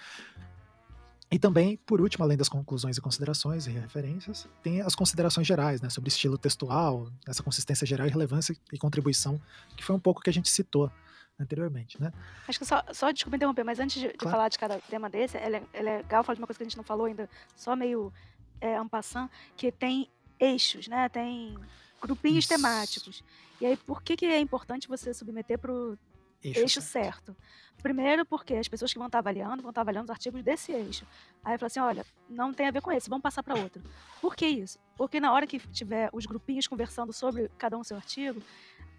E 1.33 1.39
também, 1.39 1.77
por 1.79 2.01
último, 2.01 2.23
além 2.23 2.37
das 2.37 2.49
conclusões 2.49 2.97
e 2.97 3.01
considerações 3.01 3.67
e 3.67 3.73
referências, 3.73 4.47
tem 4.63 4.83
as 4.83 4.95
considerações 4.95 5.49
gerais, 5.49 5.81
né, 5.81 5.91
sobre 5.91 6.09
estilo 6.09 6.39
textual, 6.39 7.09
essa 7.27 7.43
consistência 7.43 7.85
geral 7.85 8.07
e 8.07 8.11
relevância 8.11 8.55
e 8.73 8.79
contribuição, 8.79 9.41
que 9.77 9.83
foi 9.83 9.97
um 9.97 9.99
pouco 9.99 10.21
que 10.21 10.31
a 10.31 10.33
gente 10.33 10.49
citou 10.49 10.93
anteriormente, 11.41 12.01
né? 12.01 12.13
Acho 12.47 12.59
que 12.59 12.65
só, 12.65 12.85
só 12.93 13.11
desculpa 13.11 13.37
interromper, 13.37 13.65
mas 13.65 13.81
antes 13.81 14.01
de, 14.01 14.09
claro. 14.11 14.19
de 14.19 14.31
falar 14.31 14.49
de 14.49 14.59
cada 14.59 14.79
tema 14.79 15.11
desse, 15.11 15.37
é, 15.37 15.63
é, 15.73 15.83
legal 15.83 16.23
falar 16.23 16.35
de 16.35 16.41
uma 16.41 16.47
coisa 16.47 16.59
que 16.59 16.63
a 16.63 16.69
gente 16.69 16.77
não 16.77 16.85
falou 16.85 17.07
ainda, 17.07 17.29
só 17.57 17.75
meio 17.75 18.13
é, 18.61 18.77
en 18.77 18.89
passant, 18.89 19.31
que 19.57 19.71
tem 19.71 20.11
eixos, 20.39 20.89
né? 20.89 21.09
Tem 21.09 21.57
grupinhos 22.01 22.45
Isso. 22.45 22.55
temáticos. 22.55 23.25
E 23.61 23.67
aí, 23.67 23.77
por 23.77 24.03
que, 24.03 24.17
que 24.17 24.27
é 24.27 24.39
importante 24.41 24.89
você 24.89 25.15
submeter 25.15 25.59
para 25.59 25.73
o 25.73 25.99
eixo, 26.43 26.61
eixo 26.61 26.81
certo. 26.81 27.35
certo. 27.35 27.37
Primeiro, 27.83 28.25
porque 28.25 28.55
as 28.55 28.69
pessoas 28.69 28.93
que 28.93 28.99
vão 28.99 29.07
estar 29.07 29.19
avaliando 29.19 29.63
vão 29.63 29.71
estar 29.71 29.83
avaliando 29.83 30.05
os 30.05 30.11
artigos 30.11 30.43
desse 30.43 30.73
eixo. 30.73 31.07
Aí 31.45 31.55
eu 31.55 31.59
falo 31.59 31.67
assim: 31.67 31.81
olha, 31.81 32.07
não 32.29 32.53
tem 32.53 32.67
a 32.67 32.71
ver 32.71 32.81
com 32.81 32.91
esse, 32.91 33.09
vamos 33.09 33.23
passar 33.23 33.43
para 33.43 33.55
outro. 33.55 33.83
Por 34.21 34.35
que 34.35 34.47
isso? 34.47 34.79
Porque 34.97 35.21
na 35.21 35.33
hora 35.33 35.47
que 35.47 35.59
tiver 35.59 36.09
os 36.13 36.27
grupinhos 36.27 36.67
conversando 36.67 37.13
sobre 37.13 37.51
cada 37.59 37.77
um 37.77 37.85
seu 37.85 37.97
artigo, 37.97 38.43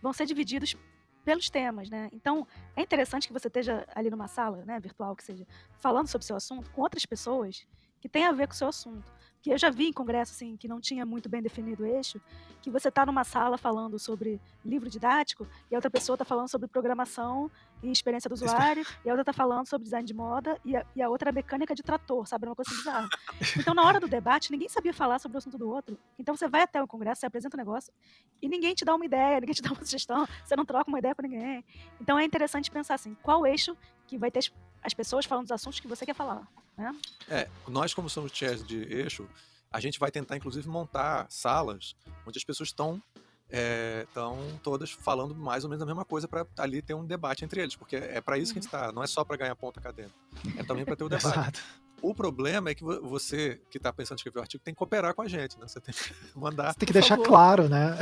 vão 0.02 0.14
ser 0.14 0.26
divididos 0.26 0.76
pelos 1.24 1.50
temas, 1.50 1.90
né? 1.90 2.10
Então, 2.14 2.48
é 2.76 2.82
interessante 2.84 3.28
que 3.28 3.34
você 3.34 3.48
esteja 3.48 3.86
ali 3.96 4.12
numa 4.12 4.28
sala, 4.28 4.64
né, 4.64 4.80
virtual 4.80 5.16
que 5.16 5.24
seja, 5.24 5.48
falando 5.80 6.08
sobre 6.08 6.24
o 6.24 6.28
seu 6.28 6.36
assunto 6.36 6.70
com 6.70 6.82
outras 6.82 7.04
pessoas 7.06 7.66
que 8.00 8.08
tem 8.08 8.26
a 8.26 8.32
ver 8.32 8.48
com 8.48 8.54
o 8.54 8.56
seu 8.56 8.68
assunto. 8.68 9.12
Que 9.46 9.52
eu 9.52 9.60
já 9.60 9.70
vi 9.70 9.90
em 9.90 9.94
congresso 9.94 10.32
assim 10.32 10.58
que 10.58 10.68
não 10.68 10.82
tinha 10.82 11.06
muito 11.06 11.30
bem 11.30 11.40
definido 11.40 11.84
o 11.84 11.86
eixo, 11.86 12.20
que 12.64 12.72
você 12.72 12.88
está 12.88 13.06
numa 13.06 13.24
sala 13.24 13.60
falando 13.60 14.00
sobre 14.00 14.42
livro 14.66 14.90
didático 14.90 15.48
e 15.70 15.76
a 15.76 15.78
outra 15.78 15.92
pessoa 15.92 16.16
está 16.16 16.26
falando 16.26 16.50
sobre 16.50 16.68
programação 16.68 17.52
e 17.84 17.92
experiência 17.92 18.28
do 18.28 18.34
usuário, 18.34 18.84
e 19.06 19.08
a 19.08 19.12
outra 19.12 19.22
está 19.22 19.34
falando 19.34 19.68
sobre 19.68 19.84
design 19.84 20.04
de 20.04 20.16
moda 20.16 20.60
e 20.66 20.76
a, 20.76 20.84
e 20.96 21.00
a 21.04 21.08
outra 21.08 21.30
é 21.30 21.32
mecânica 21.32 21.76
de 21.76 21.84
trator, 21.84 22.26
sabe? 22.26 22.48
Uma 22.48 22.56
coisa 22.56 22.72
assim 22.72 22.80
bizarra. 22.80 23.08
Então, 23.60 23.76
na 23.76 23.84
hora 23.84 24.00
do 24.00 24.08
debate, 24.08 24.52
ninguém 24.52 24.68
sabia 24.68 24.92
falar 24.92 25.20
sobre 25.20 25.38
o 25.38 25.40
assunto 25.40 25.60
do 25.60 25.70
outro. 25.70 25.96
Então, 26.18 26.36
você 26.36 26.48
vai 26.48 26.64
até 26.64 26.82
o 26.82 26.88
congresso, 26.88 27.20
você 27.20 27.28
apresenta 27.28 27.56
um 27.56 27.60
negócio 27.60 27.94
e 28.42 28.50
ninguém 28.50 28.74
te 28.74 28.84
dá 28.84 28.96
uma 28.96 29.06
ideia, 29.06 29.38
ninguém 29.42 29.54
te 29.54 29.62
dá 29.62 29.70
uma 29.70 29.86
sugestão, 29.86 30.26
você 30.44 30.56
não 30.56 30.66
troca 30.66 30.90
uma 30.90 30.98
ideia 30.98 31.14
com 31.14 31.22
ninguém. 31.22 31.64
Então, 32.02 32.18
é 32.18 32.26
interessante 32.26 32.72
pensar 32.72 32.96
assim: 32.96 33.16
qual 33.22 33.46
eixo 33.46 33.78
que 34.08 34.18
vai 34.18 34.32
ter 34.32 34.40
as 34.86 34.94
pessoas 34.94 35.26
falando 35.26 35.46
dos 35.46 35.52
assuntos 35.52 35.80
que 35.80 35.88
você 35.88 36.06
quer 36.06 36.14
falar? 36.14 36.48
Né? 36.78 36.96
É, 37.28 37.50
nós, 37.68 37.94
como 37.94 38.10
somos 38.10 38.32
chairs 38.32 38.66
de 38.66 38.84
eixo, 38.84 39.28
a 39.72 39.80
gente 39.80 40.00
vai 40.00 40.12
tentar, 40.12 40.38
inclusive, 40.38 40.68
montar 40.68 41.26
salas 41.30 41.96
onde 42.26 42.38
as 42.38 42.44
pessoas 42.44 42.70
estão 42.70 43.02
estão 43.48 44.40
é, 44.40 44.60
todas 44.64 44.90
falando 44.92 45.36
mais 45.36 45.64
ou 45.64 45.70
menos 45.70 45.82
a 45.84 45.86
mesma 45.86 46.04
coisa 46.04 46.28
para 46.28 46.48
ali 46.58 46.82
ter 46.82 46.96
um 46.96 47.06
debate 47.06 47.46
entre 47.46 47.62
eles, 47.62 47.76
porque 47.76 47.96
é 47.96 48.20
para 48.20 48.40
isso 48.40 48.52
que 48.52 48.60
a 48.60 48.62
gente 48.62 48.68
está, 48.68 48.92
não 48.92 49.04
é 49.04 49.08
só 49.08 49.24
para 49.24 49.38
ganhar 49.38 49.56
ponto 49.56 49.80
acadêmico, 49.80 50.18
é 50.58 50.64
também 50.64 50.84
para 50.84 50.96
ter 50.96 51.04
o 51.04 51.10
debate. 51.10 51.64
O 52.02 52.14
problema 52.14 52.70
é 52.70 52.76
que 52.76 52.84
você 52.84 53.60
que 53.70 53.78
está 53.78 53.92
pensando 53.92 54.18
em 54.18 54.20
escrever 54.20 54.40
o 54.40 54.42
artigo 54.42 54.64
tem 54.64 54.74
que 54.74 54.78
cooperar 54.78 55.14
com 55.14 55.22
a 55.22 55.28
gente, 55.28 55.58
né? 55.60 55.68
Você 55.68 55.80
tem 55.80 55.94
que 55.94 56.14
mandar. 56.38 56.74
Você 56.74 56.80
tem 56.80 56.88
que 56.88 56.94
deixar 56.94 57.16
favor. 57.16 57.28
claro, 57.28 57.70
né? 57.70 57.98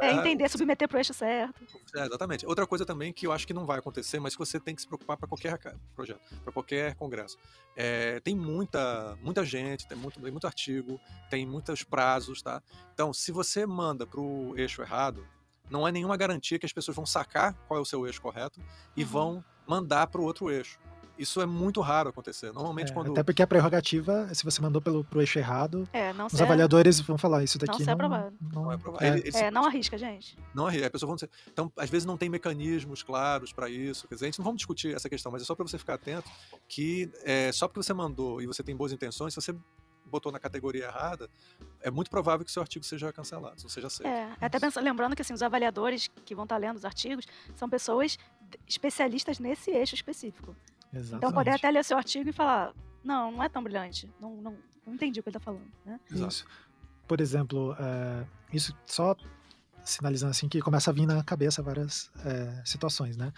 É 0.00 0.12
entender, 0.12 0.48
submeter 0.48 0.88
para 0.88 0.96
o 0.96 1.00
eixo 1.00 1.14
certo. 1.14 1.64
É, 1.94 2.04
exatamente. 2.04 2.46
Outra 2.46 2.66
coisa 2.66 2.84
também 2.84 3.12
que 3.12 3.26
eu 3.26 3.32
acho 3.32 3.46
que 3.46 3.54
não 3.54 3.64
vai 3.64 3.78
acontecer, 3.78 4.20
mas 4.20 4.34
que 4.34 4.38
você 4.38 4.60
tem 4.60 4.74
que 4.74 4.82
se 4.82 4.88
preocupar 4.88 5.16
para 5.16 5.28
qualquer 5.28 5.58
projeto, 5.94 6.20
para 6.42 6.52
qualquer 6.52 6.94
congresso. 6.96 7.38
É, 7.76 8.20
tem 8.20 8.36
muita, 8.36 9.16
muita 9.22 9.44
gente, 9.44 9.86
tem 9.86 9.96
muito, 9.96 10.20
tem 10.20 10.30
muito 10.30 10.46
artigo, 10.46 11.00
tem 11.30 11.46
muitos 11.46 11.82
prazos, 11.84 12.42
tá? 12.42 12.62
Então, 12.92 13.12
se 13.12 13.32
você 13.32 13.64
manda 13.64 14.06
para 14.06 14.20
o 14.20 14.54
eixo 14.58 14.82
errado, 14.82 15.26
não 15.70 15.88
é 15.88 15.92
nenhuma 15.92 16.16
garantia 16.16 16.58
que 16.58 16.66
as 16.66 16.72
pessoas 16.72 16.94
vão 16.94 17.06
sacar 17.06 17.54
qual 17.66 17.78
é 17.78 17.80
o 17.80 17.86
seu 17.86 18.06
eixo 18.06 18.20
correto 18.20 18.60
e 18.96 19.02
uhum. 19.02 19.08
vão 19.08 19.44
mandar 19.66 20.06
para 20.08 20.20
o 20.20 20.24
outro 20.24 20.50
eixo. 20.50 20.78
Isso 21.18 21.40
é 21.40 21.46
muito 21.46 21.80
raro 21.80 22.08
acontecer. 22.08 22.52
Normalmente 22.52 22.90
é, 22.90 22.94
quando. 22.94 23.12
Até 23.12 23.22
porque 23.22 23.42
a 23.42 23.46
prerrogativa, 23.46 24.32
se 24.34 24.44
você 24.44 24.60
mandou 24.60 24.80
pelo, 24.80 25.04
pro 25.04 25.20
eixo 25.20 25.38
errado, 25.38 25.88
é, 25.92 26.10
os 26.32 26.40
avaliadores 26.40 27.00
vão 27.00 27.18
falar 27.18 27.44
isso 27.44 27.58
daqui. 27.58 27.84
Não, 27.84 27.96
não, 27.96 28.08
não, 28.08 28.32
não 28.40 28.72
é 28.72 28.74
aprovado. 28.74 29.04
É, 29.04 29.28
é, 29.34 29.50
não 29.50 29.64
arrisca, 29.64 29.96
gente. 29.98 30.38
Não 30.54 30.66
arrisca. 30.66 30.86
A 30.86 30.90
pessoa 30.90 31.08
vão 31.08 31.16
dizer, 31.16 31.30
então, 31.50 31.70
às 31.76 31.90
vezes 31.90 32.06
não 32.06 32.16
tem 32.16 32.28
mecanismos 32.28 33.02
claros 33.02 33.52
para 33.52 33.68
isso. 33.68 34.08
Quer 34.08 34.14
dizer, 34.14 34.26
a 34.26 34.28
gente 34.28 34.38
não 34.38 34.44
vamos 34.44 34.58
discutir 34.58 34.94
essa 34.94 35.08
questão, 35.08 35.30
mas 35.30 35.42
é 35.42 35.44
só 35.44 35.54
para 35.54 35.66
você 35.66 35.78
ficar 35.78 35.94
atento 35.94 36.30
que 36.68 37.10
é, 37.24 37.52
só 37.52 37.68
porque 37.68 37.82
você 37.82 37.92
mandou 37.92 38.40
e 38.40 38.46
você 38.46 38.62
tem 38.62 38.74
boas 38.74 38.92
intenções, 38.92 39.34
se 39.34 39.40
você 39.40 39.54
botou 40.12 40.30
na 40.30 40.38
categoria 40.38 40.84
errada, 40.84 41.28
é 41.80 41.90
muito 41.90 42.10
provável 42.10 42.44
que 42.44 42.52
seu 42.52 42.60
artigo 42.60 42.84
seja 42.84 43.10
cancelado, 43.12 43.56
não 43.62 43.68
seja 43.68 43.86
aceito. 43.86 44.08
É, 44.08 44.36
até 44.40 44.60
pensando, 44.60 44.84
lembrando 44.84 45.16
que 45.16 45.22
assim, 45.22 45.32
os 45.32 45.42
avaliadores 45.42 46.08
que 46.24 46.34
vão 46.34 46.44
estar 46.44 46.58
lendo 46.58 46.76
os 46.76 46.84
artigos 46.84 47.26
são 47.54 47.68
pessoas 47.68 48.18
especialistas 48.68 49.38
nesse 49.38 49.70
eixo 49.70 49.94
específico. 49.94 50.54
Exatamente. 50.92 51.16
Então 51.16 51.32
poder 51.32 51.50
até 51.50 51.70
ler 51.70 51.84
seu 51.84 51.96
artigo 51.96 52.28
e 52.28 52.32
falar, 52.32 52.74
não, 53.02 53.32
não 53.32 53.42
é 53.42 53.48
tão 53.48 53.62
brilhante, 53.62 54.08
não, 54.20 54.36
não, 54.36 54.56
não 54.86 54.94
entendi 54.94 55.20
o 55.20 55.22
que 55.22 55.28
ele 55.28 55.36
está 55.36 55.44
falando. 55.44 55.70
Né? 55.84 55.98
Isso. 56.10 56.44
Por 57.06 57.20
exemplo, 57.20 57.74
é, 57.78 58.26
isso 58.52 58.76
só 58.86 59.16
sinalizando 59.84 60.30
assim 60.30 60.48
que 60.48 60.60
começa 60.60 60.90
a 60.90 60.94
vir 60.94 61.06
na 61.06 61.22
cabeça 61.24 61.62
várias 61.62 62.10
é, 62.24 62.62
situações, 62.64 63.16
né? 63.16 63.32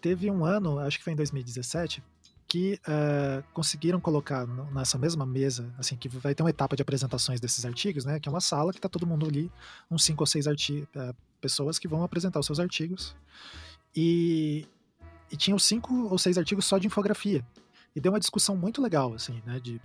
Teve 0.00 0.30
um 0.30 0.44
ano, 0.44 0.78
acho 0.80 0.98
que 0.98 1.04
foi 1.04 1.12
em 1.12 1.16
2017, 1.16 2.02
que 2.46 2.78
é, 2.86 3.42
conseguiram 3.52 4.00
colocar 4.00 4.46
nessa 4.72 4.98
mesma 4.98 5.24
mesa, 5.24 5.72
assim, 5.78 5.96
que 5.96 6.08
vai 6.08 6.34
ter 6.34 6.42
uma 6.42 6.50
etapa 6.50 6.76
de 6.76 6.82
apresentações 6.82 7.40
desses 7.40 7.64
artigos, 7.64 8.04
né? 8.04 8.20
Que 8.20 8.28
é 8.28 8.32
uma 8.32 8.40
sala 8.40 8.72
que 8.72 8.78
está 8.78 8.88
todo 8.88 9.06
mundo 9.06 9.26
ali, 9.26 9.50
uns 9.90 10.04
cinco 10.04 10.22
ou 10.22 10.26
seis 10.26 10.46
é, 10.46 11.14
pessoas 11.40 11.78
que 11.78 11.88
vão 11.88 12.02
apresentar 12.02 12.40
os 12.40 12.46
seus 12.46 12.60
artigos. 12.60 13.16
E 13.96 14.66
e 15.34 15.36
tinham 15.36 15.58
cinco 15.58 16.06
ou 16.08 16.16
seis 16.16 16.38
artigos 16.38 16.64
só 16.64 16.78
de 16.78 16.86
infografia. 16.86 17.44
E 17.94 18.00
deu 18.00 18.12
uma 18.12 18.20
discussão 18.20 18.56
muito 18.56 18.80
legal, 18.80 19.12
assim, 19.14 19.42
né? 19.44 19.58
De 19.58 19.80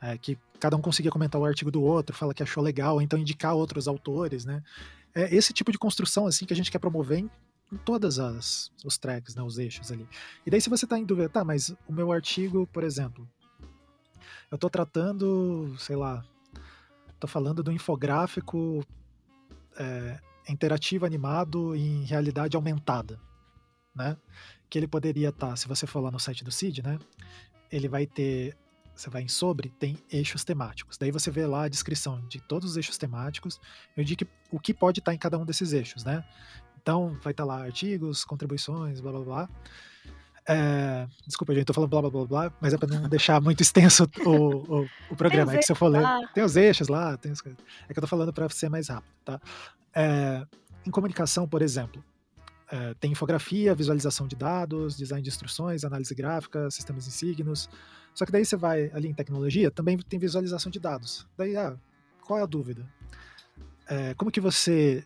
é, 0.00 0.16
que 0.16 0.38
cada 0.58 0.74
um 0.74 0.80
conseguia 0.80 1.10
comentar 1.10 1.38
o 1.38 1.44
artigo 1.44 1.70
do 1.70 1.82
outro, 1.82 2.16
fala 2.16 2.32
que 2.32 2.42
achou 2.42 2.62
legal, 2.62 2.94
ou 2.94 3.02
então 3.02 3.18
indicar 3.18 3.54
outros 3.54 3.86
autores, 3.86 4.46
né? 4.46 4.62
É 5.14 5.34
esse 5.34 5.52
tipo 5.52 5.70
de 5.70 5.78
construção, 5.78 6.26
assim, 6.26 6.46
que 6.46 6.52
a 6.54 6.56
gente 6.56 6.70
quer 6.70 6.78
promover 6.78 7.18
em, 7.18 7.30
em 7.70 7.76
todas 7.76 8.18
as 8.18 8.72
os 8.82 8.96
tracks, 8.96 9.34
né? 9.34 9.42
Os 9.42 9.58
eixos 9.58 9.92
ali. 9.92 10.08
E 10.46 10.50
daí 10.50 10.62
se 10.62 10.70
você 10.70 10.86
está 10.86 10.98
em 10.98 11.04
dúvida, 11.04 11.28
tá, 11.28 11.44
mas 11.44 11.74
o 11.86 11.92
meu 11.92 12.10
artigo, 12.10 12.66
por 12.68 12.82
exemplo, 12.82 13.28
eu 14.50 14.54
estou 14.54 14.70
tratando, 14.70 15.74
sei 15.78 15.96
lá, 15.96 16.24
estou 17.12 17.28
falando 17.28 17.62
do 17.62 17.70
infográfico 17.70 18.82
é, 19.76 20.18
interativo 20.48 21.04
animado 21.04 21.76
em 21.76 22.04
realidade 22.04 22.56
aumentada, 22.56 23.20
né? 23.94 24.16
Que 24.68 24.78
ele 24.78 24.88
poderia 24.88 25.28
estar, 25.28 25.48
tá, 25.48 25.56
se 25.56 25.68
você 25.68 25.86
for 25.86 26.00
lá 26.00 26.10
no 26.10 26.18
site 26.18 26.44
do 26.44 26.50
CID, 26.50 26.82
né? 26.82 26.98
Ele 27.70 27.88
vai 27.88 28.06
ter, 28.06 28.56
você 28.94 29.10
vai 29.10 29.22
em 29.22 29.28
sobre, 29.28 29.70
tem 29.70 29.96
eixos 30.10 30.44
temáticos. 30.44 30.96
Daí 30.98 31.10
você 31.10 31.30
vê 31.30 31.46
lá 31.46 31.64
a 31.64 31.68
descrição 31.68 32.20
de 32.28 32.40
todos 32.40 32.70
os 32.70 32.76
eixos 32.76 32.98
temáticos, 32.98 33.60
eu 33.96 34.02
indico 34.02 34.26
o 34.50 34.58
que 34.58 34.74
pode 34.74 35.00
estar 35.00 35.12
tá 35.12 35.14
em 35.14 35.18
cada 35.18 35.38
um 35.38 35.44
desses 35.44 35.72
eixos, 35.72 36.04
né? 36.04 36.24
Então 36.80 37.16
vai 37.22 37.32
estar 37.32 37.44
tá 37.44 37.44
lá 37.44 37.62
artigos, 37.62 38.24
contribuições, 38.24 39.00
blá 39.00 39.12
blá 39.12 39.20
blá. 39.20 39.48
É, 40.48 41.08
desculpa, 41.26 41.52
gente, 41.52 41.64
tô 41.64 41.74
falando 41.74 41.90
blá 41.90 42.00
blá 42.02 42.10
blá 42.10 42.24
blá, 42.24 42.52
mas 42.60 42.72
é 42.72 42.78
para 42.78 42.88
não 42.88 43.08
deixar 43.08 43.40
muito 43.40 43.60
extenso 43.62 44.08
o, 44.24 44.30
o, 44.30 44.88
o 45.10 45.16
programa. 45.16 45.54
É 45.54 45.58
que 45.58 45.66
se 45.66 45.72
eu 45.72 45.76
for 45.76 45.88
ler, 45.88 46.06
tem 46.32 46.44
os 46.44 46.56
eixos 46.56 46.86
lá, 46.86 47.16
tem 47.16 47.32
os, 47.32 47.40
é 47.40 47.92
que 47.92 47.98
eu 47.98 48.00
tô 48.00 48.06
falando 48.06 48.32
para 48.32 48.48
ser 48.48 48.68
mais 48.68 48.88
rápido, 48.88 49.12
tá? 49.24 49.40
É, 49.92 50.46
em 50.86 50.90
comunicação, 50.90 51.48
por 51.48 51.62
exemplo, 51.62 52.04
é, 52.70 52.94
tem 52.94 53.12
infografia, 53.12 53.74
visualização 53.74 54.26
de 54.26 54.34
dados, 54.34 54.96
design 54.96 55.22
de 55.22 55.28
instruções, 55.28 55.84
análise 55.84 56.14
gráfica, 56.14 56.70
sistemas 56.70 57.06
em 57.06 57.10
signos. 57.10 57.68
Só 58.14 58.24
que 58.24 58.32
daí 58.32 58.44
você 58.44 58.56
vai 58.56 58.90
ali 58.92 59.08
em 59.08 59.14
tecnologia, 59.14 59.70
também 59.70 59.96
tem 59.98 60.18
visualização 60.18 60.70
de 60.70 60.80
dados. 60.80 61.26
Daí, 61.36 61.56
ah, 61.56 61.76
qual 62.22 62.38
é 62.38 62.42
a 62.42 62.46
dúvida? 62.46 62.88
É, 63.88 64.14
como 64.14 64.30
que 64.30 64.40
você 64.40 65.04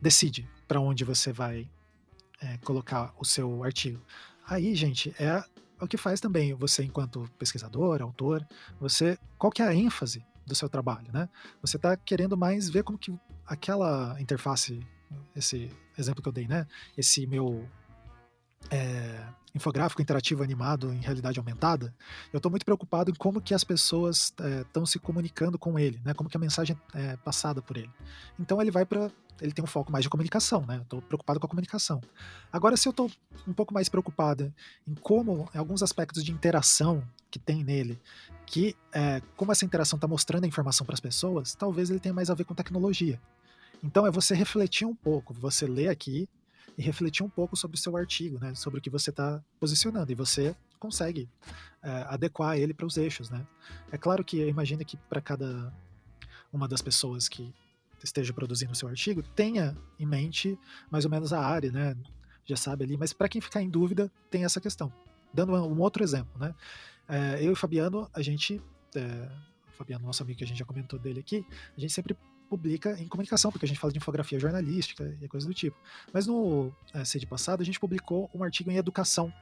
decide 0.00 0.48
para 0.66 0.80
onde 0.80 1.04
você 1.04 1.32
vai 1.32 1.68
é, 2.40 2.56
colocar 2.58 3.12
o 3.18 3.24
seu 3.24 3.62
artigo? 3.62 4.00
Aí, 4.46 4.74
gente, 4.74 5.14
é 5.18 5.44
o 5.80 5.86
que 5.86 5.96
faz 5.96 6.20
também 6.20 6.54
você, 6.54 6.82
enquanto 6.84 7.28
pesquisador, 7.38 8.00
autor, 8.00 8.46
você 8.80 9.18
qual 9.36 9.50
que 9.50 9.60
é 9.60 9.66
a 9.66 9.74
ênfase 9.74 10.24
do 10.46 10.54
seu 10.54 10.68
trabalho, 10.68 11.12
né? 11.12 11.28
Você 11.60 11.76
está 11.76 11.96
querendo 11.96 12.36
mais 12.36 12.68
ver 12.68 12.84
como 12.84 12.98
que 12.98 13.12
aquela 13.46 14.16
interface 14.20 14.80
esse 15.36 15.70
exemplo 15.98 16.22
que 16.22 16.28
eu 16.28 16.32
dei, 16.32 16.46
né? 16.46 16.66
Esse 16.96 17.26
meu 17.26 17.68
é, 18.70 19.24
infográfico 19.54 20.00
interativo 20.00 20.42
animado 20.42 20.92
em 20.92 20.98
realidade 20.98 21.38
aumentada, 21.38 21.94
eu 22.32 22.38
estou 22.38 22.50
muito 22.50 22.64
preocupado 22.64 23.10
em 23.10 23.14
como 23.14 23.40
que 23.40 23.54
as 23.54 23.64
pessoas 23.64 24.32
estão 24.64 24.82
é, 24.82 24.86
se 24.86 24.98
comunicando 24.98 25.58
com 25.58 25.78
ele, 25.78 26.00
né? 26.04 26.14
Como 26.14 26.28
que 26.28 26.36
a 26.36 26.40
mensagem 26.40 26.76
é 26.94 27.16
passada 27.16 27.60
por 27.60 27.76
ele. 27.76 27.90
Então 28.38 28.60
ele 28.60 28.70
vai 28.70 28.84
para 28.84 29.10
ele 29.40 29.52
tem 29.52 29.64
um 29.64 29.66
foco 29.66 29.90
mais 29.90 30.04
de 30.04 30.08
comunicação, 30.08 30.64
né? 30.66 30.80
Estou 30.82 31.02
preocupado 31.02 31.40
com 31.40 31.46
a 31.46 31.48
comunicação. 31.48 32.00
Agora, 32.52 32.76
se 32.76 32.86
eu 32.86 32.90
estou 32.90 33.10
um 33.46 33.52
pouco 33.52 33.74
mais 33.74 33.88
preocupado 33.88 34.54
em 34.86 34.94
como, 34.94 35.48
em 35.52 35.58
alguns 35.58 35.82
aspectos 35.82 36.22
de 36.22 36.30
interação 36.30 37.02
que 37.28 37.40
tem 37.40 37.64
nele, 37.64 38.00
que 38.46 38.76
é, 38.92 39.20
como 39.36 39.50
essa 39.50 39.64
interação 39.64 39.96
está 39.96 40.06
mostrando 40.06 40.44
a 40.44 40.46
informação 40.46 40.86
para 40.86 40.94
as 40.94 41.00
pessoas, 41.00 41.54
talvez 41.54 41.90
ele 41.90 41.98
tenha 41.98 42.14
mais 42.14 42.30
a 42.30 42.34
ver 42.34 42.44
com 42.44 42.54
tecnologia. 42.54 43.20
Então 43.82 44.06
é 44.06 44.10
você 44.10 44.34
refletir 44.34 44.86
um 44.86 44.94
pouco, 44.94 45.34
você 45.34 45.66
ler 45.66 45.88
aqui 45.88 46.28
e 46.78 46.82
refletir 46.82 47.24
um 47.24 47.28
pouco 47.28 47.56
sobre 47.56 47.76
o 47.76 47.80
seu 47.80 47.96
artigo, 47.96 48.38
né, 48.38 48.54
sobre 48.54 48.78
o 48.78 48.82
que 48.82 48.88
você 48.88 49.10
está 49.10 49.42
posicionando 49.58 50.10
e 50.10 50.14
você 50.14 50.54
consegue 50.78 51.28
é, 51.82 51.90
adequar 52.08 52.56
ele 52.56 52.72
para 52.74 52.86
os 52.86 52.96
eixos, 52.96 53.30
né? 53.30 53.46
É 53.90 53.98
claro 53.98 54.24
que 54.24 54.44
imagina 54.48 54.84
que 54.84 54.96
para 54.96 55.20
cada 55.20 55.72
uma 56.52 56.66
das 56.66 56.82
pessoas 56.82 57.28
que 57.28 57.54
esteja 58.02 58.32
produzindo 58.32 58.72
o 58.72 58.74
seu 58.74 58.88
artigo 58.88 59.22
tenha 59.22 59.76
em 59.98 60.06
mente 60.06 60.58
mais 60.90 61.04
ou 61.04 61.10
menos 61.10 61.32
a 61.32 61.40
área, 61.40 61.70
né? 61.70 61.96
Já 62.44 62.56
sabe 62.56 62.84
ali, 62.84 62.96
mas 62.96 63.12
para 63.12 63.28
quem 63.28 63.40
ficar 63.40 63.62
em 63.62 63.70
dúvida 63.70 64.10
tem 64.28 64.44
essa 64.44 64.60
questão. 64.60 64.92
Dando 65.32 65.52
um 65.54 65.80
outro 65.80 66.02
exemplo, 66.02 66.36
né? 66.38 66.54
É, 67.08 67.38
eu 67.40 67.50
e 67.50 67.50
o 67.50 67.56
Fabiano, 67.56 68.10
a 68.12 68.20
gente, 68.20 68.60
é, 68.96 69.28
Fabiano, 69.78 70.04
nosso 70.04 70.22
amigo 70.22 70.38
que 70.38 70.44
a 70.44 70.46
gente 70.46 70.58
já 70.58 70.64
comentou 70.64 70.98
dele 70.98 71.20
aqui, 71.20 71.46
a 71.76 71.80
gente 71.80 71.92
sempre 71.92 72.16
publica 72.52 73.00
em 73.00 73.08
comunicação, 73.08 73.50
porque 73.50 73.64
a 73.64 73.68
gente 73.68 73.80
fala 73.80 73.90
de 73.90 73.98
infografia 73.98 74.38
jornalística 74.38 75.16
e 75.22 75.26
coisa 75.26 75.46
do 75.46 75.54
tipo. 75.54 75.74
Mas 76.12 76.26
no 76.26 76.70
é, 76.92 77.02
CID 77.02 77.26
passado, 77.26 77.62
a 77.62 77.64
gente 77.64 77.80
publicou 77.80 78.28
um 78.34 78.44
artigo 78.44 78.70
em 78.70 78.76
educação, 78.76 79.32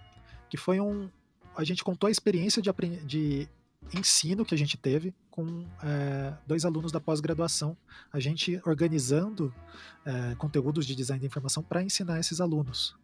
que 0.49 0.57
foi 0.57 0.79
um. 0.79 1.11
A 1.57 1.65
gente 1.65 1.83
contou 1.83 2.07
a 2.07 2.11
experiência 2.11 2.63
de, 2.63 2.71
de 3.05 3.49
ensino 3.93 4.45
que 4.45 4.55
a 4.55 4.59
gente 4.59 4.77
teve 4.77 5.13
com 5.29 5.67
é, 5.83 6.33
dois 6.47 6.65
alunos 6.65 6.93
da 6.93 7.01
pós-graduação, 7.01 7.77
a 8.13 8.21
gente 8.21 8.61
organizando 8.65 9.53
é, 10.05 10.37
conteúdos 10.37 10.87
de 10.87 10.95
design 10.95 11.21
de 11.21 11.27
informação 11.27 11.65
para 11.65 11.83
ensinar 11.83 12.21
esses 12.21 12.41
alunos. 12.41 12.95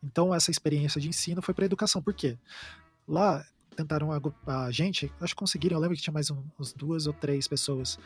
Então, 0.00 0.32
essa 0.32 0.52
experiência 0.52 1.00
de 1.00 1.08
ensino 1.08 1.42
foi 1.42 1.52
para 1.52 1.64
educação. 1.64 2.00
Por 2.00 2.14
quê? 2.14 2.38
Lá, 3.08 3.44
tentaram 3.74 4.10
a 4.12 4.70
gente, 4.70 5.12
acho 5.20 5.34
que 5.34 5.38
conseguiram, 5.40 5.76
eu 5.76 5.80
lembro 5.80 5.96
que 5.96 6.02
tinha 6.02 6.14
mais 6.14 6.30
um, 6.30 6.40
uns 6.56 6.72
duas 6.72 7.08
ou 7.08 7.12
três 7.12 7.48
pessoas 7.48 7.98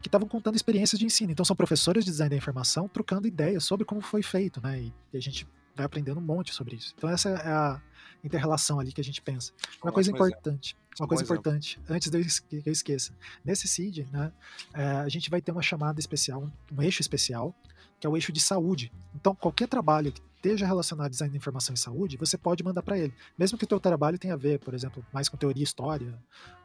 que 0.00 0.08
estavam 0.08 0.28
contando 0.28 0.56
experiências 0.56 0.98
de 0.98 1.04
ensino. 1.04 1.32
Então 1.32 1.44
são 1.44 1.56
professores 1.56 2.04
de 2.04 2.10
design 2.10 2.30
da 2.30 2.36
informação 2.36 2.88
trocando 2.88 3.26
ideias 3.26 3.64
sobre 3.64 3.84
como 3.84 4.00
foi 4.00 4.22
feito, 4.22 4.60
né? 4.60 4.80
E, 4.80 4.94
e 5.12 5.16
a 5.16 5.20
gente 5.20 5.46
vai 5.74 5.86
aprendendo 5.86 6.18
um 6.18 6.22
monte 6.22 6.54
sobre 6.54 6.76
isso. 6.76 6.94
Então 6.96 7.08
essa 7.08 7.30
é 7.30 7.52
a 7.52 7.80
inter-relação 8.22 8.80
ali 8.80 8.92
que 8.92 9.00
a 9.00 9.04
gente 9.04 9.22
pensa. 9.22 9.52
Uma 9.82 9.92
coisa 9.92 10.10
importante, 10.10 10.76
uma 10.98 11.06
coisa 11.06 11.22
importante, 11.22 11.80
antes 11.88 12.10
de 12.10 12.42
que 12.42 12.62
eu 12.66 12.72
esqueça. 12.72 13.12
Nesse 13.44 13.68
CID, 13.68 14.08
né, 14.10 14.32
é, 14.74 14.82
a 14.82 15.08
gente 15.08 15.30
vai 15.30 15.40
ter 15.40 15.52
uma 15.52 15.62
chamada 15.62 16.00
especial, 16.00 16.50
um 16.72 16.82
eixo 16.82 17.00
especial, 17.00 17.54
que 18.00 18.06
é 18.06 18.10
o 18.10 18.16
eixo 18.16 18.32
de 18.32 18.40
saúde. 18.40 18.92
Então, 19.14 19.34
qualquer 19.34 19.68
trabalho 19.68 20.12
que 20.12 20.20
esteja 20.36 20.66
relacionado 20.66 21.06
a 21.06 21.08
design 21.08 21.30
de 21.30 21.36
informação 21.36 21.74
e 21.74 21.78
saúde, 21.78 22.16
você 22.16 22.38
pode 22.38 22.62
mandar 22.62 22.82
para 22.82 22.96
ele. 22.96 23.12
Mesmo 23.36 23.58
que 23.58 23.64
o 23.64 23.66
teu 23.66 23.80
trabalho 23.80 24.18
tenha 24.18 24.34
a 24.34 24.36
ver, 24.36 24.58
por 24.60 24.72
exemplo, 24.72 25.04
mais 25.12 25.28
com 25.28 25.36
teoria 25.36 25.62
e 25.62 25.64
história, 25.64 26.16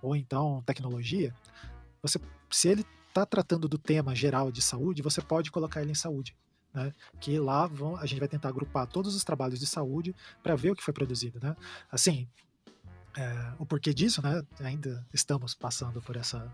ou 0.02 0.16
então 0.16 0.62
tecnologia, 0.66 1.34
você, 2.02 2.20
se 2.52 2.68
ele 2.68 2.86
está 3.14 3.26
tratando 3.28 3.70
do 3.70 3.78
tema 3.78 4.16
geral 4.16 4.51
de 4.51 4.61
saúde, 4.61 5.03
você 5.03 5.22
pode 5.22 5.51
colocar 5.51 5.82
ele 5.82 5.91
em 5.91 5.95
saúde. 5.95 6.36
Né, 6.74 6.91
que 7.20 7.38
lá 7.38 7.68
vão, 7.68 7.95
a 7.97 8.05
gente 8.07 8.18
vai 8.18 8.28
tentar 8.28 8.49
agrupar 8.49 8.88
todos 8.88 9.14
os 9.14 9.24
trabalhos 9.24 9.59
de 9.59 9.68
saúde 9.68 10.16
para 10.41 10.55
ver 10.55 10.72
o 10.72 10.76
que 10.76 10.82
foi 10.82 10.91
produzido. 10.91 11.39
Né? 11.39 11.55
Assim, 11.91 12.28
é, 13.16 13.53
o 13.59 13.66
porquê 13.66 13.93
disso, 13.93 14.24
né? 14.24 14.43
ainda 14.59 15.05
estamos 15.14 15.53
passando 15.53 16.01
por 16.01 16.16
essa 16.16 16.51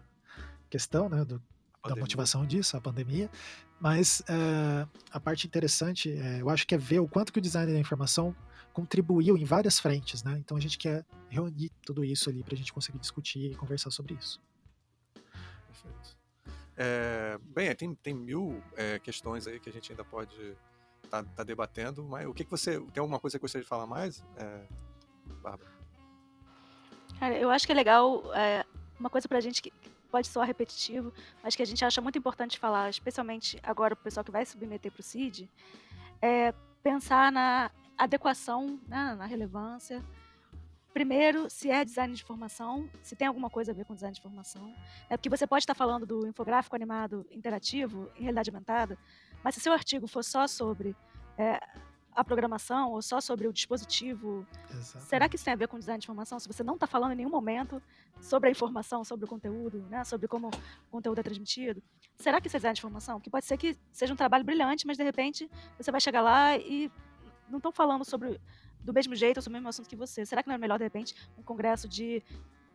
questão 0.69 1.07
né, 1.07 1.23
do, 1.23 1.41
da 1.87 1.95
motivação 1.95 2.45
disso, 2.45 2.75
a 2.75 2.81
pandemia, 2.81 3.31
mas 3.79 4.21
é, 4.27 4.85
a 5.09 5.21
parte 5.21 5.47
interessante, 5.47 6.11
é, 6.11 6.41
eu 6.41 6.49
acho 6.49 6.67
que 6.67 6.75
é 6.75 6.77
ver 6.77 6.99
o 6.99 7.07
quanto 7.07 7.31
que 7.31 7.39
o 7.39 7.41
design 7.41 7.71
da 7.71 7.79
informação 7.79 8.35
contribuiu 8.73 9.37
em 9.37 9.45
várias 9.45 9.79
frentes. 9.79 10.21
Né? 10.21 10.37
Então 10.37 10.57
a 10.57 10.59
gente 10.59 10.77
quer 10.77 11.05
reunir 11.29 11.71
tudo 11.85 12.03
isso 12.03 12.29
ali 12.29 12.43
para 12.43 12.55
a 12.55 12.57
gente 12.57 12.73
conseguir 12.73 12.99
discutir 12.99 13.51
e 13.51 13.55
conversar 13.55 13.89
sobre 13.89 14.15
isso. 14.15 14.41
Perfeito. 15.65 16.18
É, 16.81 17.37
bem, 17.43 17.75
tem, 17.75 17.93
tem 17.93 18.13
mil 18.13 18.63
é, 18.77 18.99
questões 18.99 19.45
aí 19.45 19.59
que 19.59 19.69
a 19.69 19.73
gente 19.73 19.91
ainda 19.91 20.05
pode 20.05 20.33
estar 21.03 21.23
tá, 21.23 21.29
tá 21.35 21.43
debatendo, 21.43 22.01
mas 22.05 22.25
o 22.25 22.33
que, 22.33 22.45
que 22.45 22.49
você. 22.49 22.79
Tem 22.79 23.01
alguma 23.01 23.19
coisa 23.19 23.37
que 23.37 23.41
gostaria 23.41 23.63
de 23.63 23.69
falar 23.69 23.85
mais, 23.85 24.23
é, 24.37 24.65
Bárbara? 25.41 25.69
Cara, 27.19 27.37
eu 27.37 27.49
acho 27.49 27.65
que 27.65 27.73
é 27.73 27.75
legal 27.75 28.33
é, 28.33 28.65
uma 28.97 29.09
coisa 29.09 29.27
pra 29.27 29.41
gente 29.41 29.61
que 29.61 29.73
pode 30.09 30.29
soar 30.29 30.47
repetitivo, 30.47 31.13
mas 31.43 31.53
que 31.53 31.61
a 31.61 31.65
gente 31.65 31.83
acha 31.83 31.99
muito 31.99 32.17
importante 32.17 32.57
falar, 32.57 32.89
especialmente 32.89 33.59
agora 33.61 33.93
o 33.93 33.97
pessoal 33.97 34.23
que 34.23 34.31
vai 34.31 34.45
submeter 34.45 34.89
para 34.89 35.01
o 35.01 35.03
CID, 35.03 35.49
é 36.21 36.53
pensar 36.81 37.29
na 37.29 37.69
adequação, 37.97 38.79
né, 38.87 39.15
na 39.15 39.25
relevância, 39.25 40.01
Primeiro, 40.93 41.49
se 41.49 41.69
é 41.69 41.85
design 41.85 42.13
de 42.13 42.21
informação, 42.21 42.89
se 43.03 43.15
tem 43.15 43.27
alguma 43.27 43.49
coisa 43.49 43.71
a 43.71 43.75
ver 43.75 43.85
com 43.85 43.93
design 43.93 44.13
de 44.13 44.19
informação. 44.19 44.73
É 45.09 45.15
porque 45.15 45.29
você 45.29 45.45
pode 45.45 45.63
estar 45.63 45.75
falando 45.75 46.05
do 46.05 46.27
infográfico 46.27 46.75
animado 46.75 47.25
interativo 47.31 48.09
em 48.15 48.23
realidade 48.23 48.49
aumentada, 48.49 48.97
mas 49.43 49.55
se 49.55 49.61
seu 49.61 49.71
artigo 49.71 50.07
for 50.07 50.23
só 50.23 50.47
sobre 50.47 50.95
é, 51.37 51.59
a 52.19 52.23
programação 52.23 52.91
ou 52.91 53.01
só 53.01 53.21
sobre 53.21 53.47
o 53.47 53.53
dispositivo, 53.53 54.45
Exatamente. 54.69 55.09
será 55.09 55.29
que 55.29 55.35
isso 55.35 55.45
tem 55.45 55.53
a 55.53 55.57
ver 55.57 55.67
com 55.67 55.77
design 55.77 55.99
de 55.99 56.05
informação? 56.05 56.39
Se 56.39 56.47
você 56.47 56.63
não 56.63 56.73
está 56.73 56.87
falando 56.87 57.13
em 57.13 57.15
nenhum 57.15 57.29
momento 57.29 57.81
sobre 58.19 58.49
a 58.49 58.51
informação, 58.51 59.03
sobre 59.03 59.25
o 59.25 59.27
conteúdo, 59.27 59.85
né, 59.89 60.03
sobre 60.03 60.27
como 60.27 60.47
o 60.47 60.91
conteúdo 60.91 61.19
é 61.19 61.23
transmitido, 61.23 61.81
será 62.17 62.41
que 62.41 62.47
isso 62.47 62.57
é 62.57 62.59
design 62.59 62.73
de 62.73 62.79
informação? 62.81 63.19
Porque 63.19 63.29
pode 63.29 63.45
ser 63.45 63.57
que 63.57 63.77
seja 63.91 64.11
um 64.11 64.17
trabalho 64.17 64.43
brilhante, 64.43 64.85
mas 64.87 64.97
de 64.97 65.03
repente 65.03 65.49
você 65.77 65.91
vai 65.91 66.01
chegar 66.01 66.21
lá 66.21 66.57
e 66.57 66.91
não 67.47 67.57
estão 67.57 67.71
falando 67.71 68.03
sobre 68.03 68.39
do 68.83 68.93
mesmo 68.93 69.15
jeito, 69.15 69.41
sobre 69.41 69.55
o 69.55 69.59
mesmo 69.59 69.69
assunto 69.69 69.89
que 69.89 69.95
você. 69.95 70.25
Será 70.25 70.41
que 70.41 70.47
não 70.47 70.55
é 70.55 70.57
melhor, 70.57 70.77
de 70.77 70.83
repente, 70.83 71.15
um 71.37 71.43
congresso 71.43 71.87
de 71.87 72.23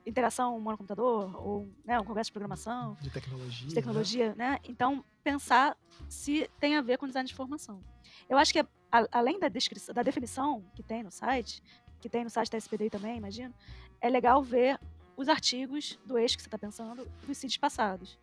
interação 0.06 0.56
humano-computador, 0.56 1.34
ou 1.36 1.68
né, 1.84 1.98
um 1.98 2.04
congresso 2.04 2.28
de 2.28 2.32
programação? 2.32 2.96
De 3.00 3.10
tecnologia. 3.10 3.68
De 3.68 3.74
tecnologia, 3.74 4.34
né? 4.34 4.50
né? 4.50 4.60
Então, 4.64 5.04
pensar 5.22 5.76
se 6.08 6.50
tem 6.60 6.76
a 6.76 6.82
ver 6.82 6.98
com 6.98 7.06
design 7.06 7.26
de 7.26 7.32
informação. 7.32 7.82
Eu 8.28 8.36
acho 8.36 8.52
que, 8.52 8.60
a, 8.60 8.68
além 9.10 9.38
da, 9.38 9.48
descrição, 9.48 9.94
da 9.94 10.02
definição 10.02 10.64
que 10.74 10.82
tem 10.82 11.02
no 11.02 11.10
site, 11.10 11.62
que 12.00 12.08
tem 12.08 12.22
no 12.22 12.30
site 12.30 12.50
da 12.50 12.58
SPDI 12.58 12.90
também, 12.90 13.16
imagino, 13.16 13.54
é 14.00 14.08
legal 14.10 14.42
ver 14.42 14.78
os 15.16 15.28
artigos 15.28 15.98
do 16.04 16.18
eixo 16.18 16.36
que 16.36 16.42
você 16.42 16.48
está 16.48 16.58
pensando 16.58 17.08
dos 17.26 17.38
sítios 17.38 17.56
passados 17.56 18.18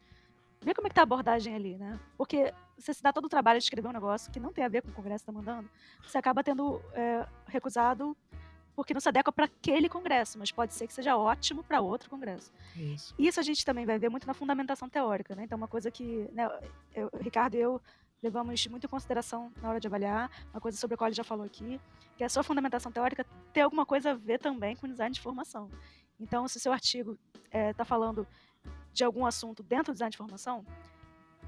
ver 0.62 0.74
como 0.76 0.88
é 0.88 0.90
que 0.90 0.96
tá 0.96 1.02
a 1.02 1.04
abordagem 1.04 1.56
ali, 1.56 1.78
né? 1.78 2.00
Porque 2.18 2.54
você 2.78 2.94
se 2.94 3.02
dá 3.02 3.12
todo 3.12 3.26
o 3.26 3.30
trabalho 3.30 3.60
de 3.60 3.64
escrever 3.64 3.88
um 3.88 3.94
negócio 3.94 4.32
que 4.32 4.40
não 4.40 4.54
tem 4.54 4.64
a 4.64 4.70
ver 4.70 4.82
com 4.82 4.90
o 4.90 4.94
Congresso 4.94 5.24
está 5.24 5.32
mandando, 5.32 5.70
você 6.04 6.18
acaba 6.18 6.44
tendo 6.44 6.82
é, 6.94 7.26
recusado 7.48 8.16
porque 8.76 8.94
não 8.94 9.02
se 9.02 9.10
adequa 9.10 9.32
para 9.32 9.46
aquele 9.46 9.90
Congresso, 9.90 10.40
mas 10.40 10.52
pode 10.52 10.74
ser 10.74 10.88
que 10.88 10.94
seja 10.94 11.18
ótimo 11.18 11.64
para 11.64 11.82
outro 11.82 12.10
Congresso. 12.10 12.52
Isso. 12.76 13.14
Isso 13.20 13.40
a 13.40 13.44
gente 13.44 13.66
também 13.66 13.86
vai 13.86 14.00
ver 14.00 14.10
muito 14.10 14.26
na 14.26 14.34
fundamentação 14.34 14.90
teórica, 14.90 15.36
né? 15.36 15.44
Então, 15.44 15.58
uma 15.58 15.68
coisa 15.68 15.92
que 15.92 16.30
né, 16.32 16.50
eu, 16.94 17.10
Ricardo 17.20 17.56
e 17.56 17.60
eu 17.60 17.82
levamos 18.24 18.68
muito 18.68 18.86
em 18.86 18.90
consideração 18.90 19.52
na 19.62 19.70
hora 19.70 19.80
de 19.80 19.88
avaliar, 19.88 20.30
uma 20.54 20.62
coisa 20.62 20.78
sobre 20.78 20.94
a 20.94 20.98
qual 20.98 21.08
ele 21.08 21.16
já 21.16 21.24
falou 21.24 21.46
aqui, 21.46 21.82
que 22.16 22.24
é 22.24 22.26
a 22.28 22.30
sua 22.30 22.44
fundamentação 22.44 22.92
teórica 22.92 23.26
ter 23.52 23.62
alguma 23.62 23.86
coisa 23.86 24.12
a 24.12 24.14
ver 24.14 24.40
também 24.40 24.76
com 24.76 24.88
design 24.88 25.12
de 25.12 25.20
informação. 25.20 25.70
Então, 26.20 26.48
se 26.48 26.58
o 26.58 26.60
seu 26.60 26.72
artigo 26.72 27.18
está 27.46 27.58
é, 27.58 27.74
tá 27.74 27.84
falando 27.84 28.28
de 28.94 29.04
algum 29.04 29.26
assunto 29.26 29.64
dentro 29.64 29.92
do 29.92 29.96
design 29.96 30.12
de 30.12 30.16
informação, 30.16 30.66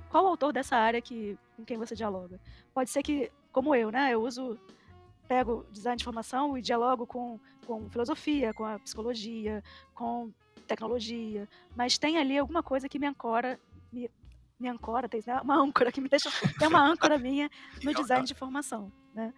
qual 0.10 0.26
o 0.26 0.28
autor 0.28 0.54
dessa 0.54 0.76
área 0.76 1.02
que, 1.02 1.38
com 1.56 1.66
quem 1.66 1.78
você 1.78 1.96
dialoga? 1.96 2.40
Pode 2.74 2.90
ser 2.90 3.02
que, 3.02 3.32
como 3.52 3.74
eu, 3.74 3.92
né, 3.92 4.14
eu 4.14 4.22
uso, 4.22 4.60
pego 5.28 5.66
design 5.72 5.98
de 5.98 6.04
informação 6.04 6.58
e 6.58 6.62
dialogo 6.62 7.08
com, 7.08 7.40
com 7.66 7.90
filosofia, 7.90 8.54
com 8.54 8.66
a 8.66 8.78
psicologia, 8.80 9.64
com 9.94 10.32
tecnologia, 10.68 11.50
mas 11.76 11.98
tem 11.98 12.18
ali 12.18 12.38
alguma 12.38 12.64
coisa 12.64 12.88
que 12.88 13.00
me 13.00 13.08
ancora, 13.08 13.60
me, 13.92 14.10
me 14.60 14.70
ancora, 14.70 15.10
tem 15.10 15.22
né, 15.26 15.42
uma 15.42 15.56
âncora 15.56 15.92
que 15.92 16.00
me 16.00 16.08
deixa, 16.08 16.30
tem 16.58 16.68
uma 16.68 16.82
âncora 16.82 17.18
minha 17.18 17.50
no 17.84 17.94
design 17.94 18.26
de 18.26 18.34
informação, 18.34 18.92
né? 19.14 19.34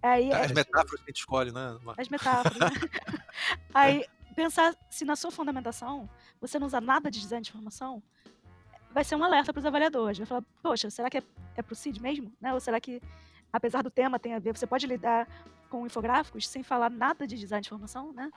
Aí, 0.00 0.32
as 0.32 0.50
é, 0.50 0.54
metáforas 0.54 1.00
que 1.00 1.02
a 1.02 1.06
gente 1.08 1.18
escolhe, 1.18 1.52
né? 1.52 1.78
As 1.96 2.08
metáforas. 2.08 2.58
Né? 2.58 2.70
Aí, 3.74 4.04
pensar 4.38 4.76
se 4.88 5.04
na 5.04 5.16
sua 5.16 5.32
fundamentação 5.32 6.08
você 6.40 6.60
não 6.60 6.68
usa 6.68 6.80
nada 6.80 7.10
de 7.10 7.18
design 7.18 7.42
de 7.42 7.50
informação, 7.50 8.00
vai 8.92 9.02
ser 9.02 9.16
um 9.16 9.24
alerta 9.24 9.52
para 9.52 9.58
os 9.58 9.66
avaliadores. 9.66 10.16
Vai 10.16 10.26
falar, 10.26 10.44
poxa, 10.62 10.88
será 10.90 11.10
que 11.10 11.18
é, 11.18 11.22
é 11.56 11.62
para 11.62 11.72
o 11.72 11.76
CID 11.76 12.00
mesmo? 12.00 12.32
Né? 12.40 12.54
Ou 12.54 12.60
será 12.60 12.80
que, 12.80 13.02
apesar 13.52 13.82
do 13.82 13.90
tema 13.90 14.16
tem 14.16 14.34
a 14.34 14.38
ver, 14.38 14.56
você 14.56 14.64
pode 14.64 14.86
lidar 14.86 15.26
com 15.68 15.84
infográficos 15.84 16.46
sem 16.46 16.62
falar 16.62 16.88
nada 16.88 17.26
de 17.26 17.36
design 17.36 17.60
de 17.60 17.68
informação, 17.68 18.12
né? 18.12 18.30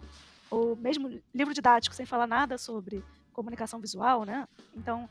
Ou 0.49 0.75
mesmo 0.75 1.21
livro 1.33 1.53
didático 1.53 1.95
sem 1.95 2.05
falar 2.05 2.25
nada 2.25 2.57
sobre 2.57 3.05
comunicação 3.31 3.79
visual, 3.79 4.25
né? 4.25 4.47
Então, 4.75 5.07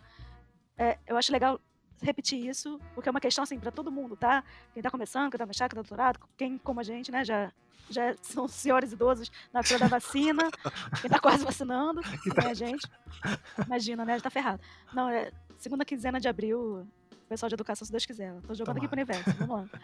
é, 0.76 0.98
eu 1.06 1.16
acho 1.16 1.30
legal 1.30 1.60
repetir 2.02 2.44
isso, 2.44 2.80
porque 2.94 3.08
é 3.08 3.12
uma 3.12 3.20
questão 3.20 3.42
assim 3.44 3.58
para 3.58 3.70
todo 3.70 3.90
mundo, 3.90 4.16
tá? 4.16 4.42
Quem 4.72 4.80
está 4.80 4.90
começando, 4.90 5.30
quem 5.30 5.36
está 5.36 5.46
mestrado, 5.46 5.70
quem 5.70 5.76
tá 5.76 5.82
doutorado, 5.82 6.20
quem 6.36 6.58
como 6.58 6.80
a 6.80 6.82
gente, 6.82 7.10
né, 7.10 7.24
já 7.24 7.52
já 7.90 8.14
são 8.22 8.46
senhores 8.46 8.92
idosos 8.92 9.30
na 9.52 9.62
fila 9.62 9.80
da 9.80 9.88
vacina, 9.88 10.48
quem 11.00 11.10
tá 11.10 11.18
quase 11.18 11.44
vacinando, 11.44 12.00
que 12.00 12.46
a 12.46 12.54
gente. 12.54 12.88
Imagina, 13.66 14.04
né? 14.04 14.16
Já 14.16 14.22
tá 14.22 14.30
ferrado. 14.30 14.62
Não, 14.94 15.08
é 15.08 15.32
segunda 15.58 15.84
quinzena 15.84 16.20
de 16.20 16.28
abril, 16.28 16.86
pessoal 17.28 17.48
de 17.48 17.54
educação, 17.54 17.84
se 17.84 17.92
Deus 17.92 18.06
quiser. 18.06 18.32
Tô 18.42 18.54
jogando 18.54 18.76
Tomara. 18.76 18.78
aqui 18.78 18.88
pro 18.88 18.96
universo, 18.96 19.30
vamos 19.38 19.70
lá. 19.72 19.80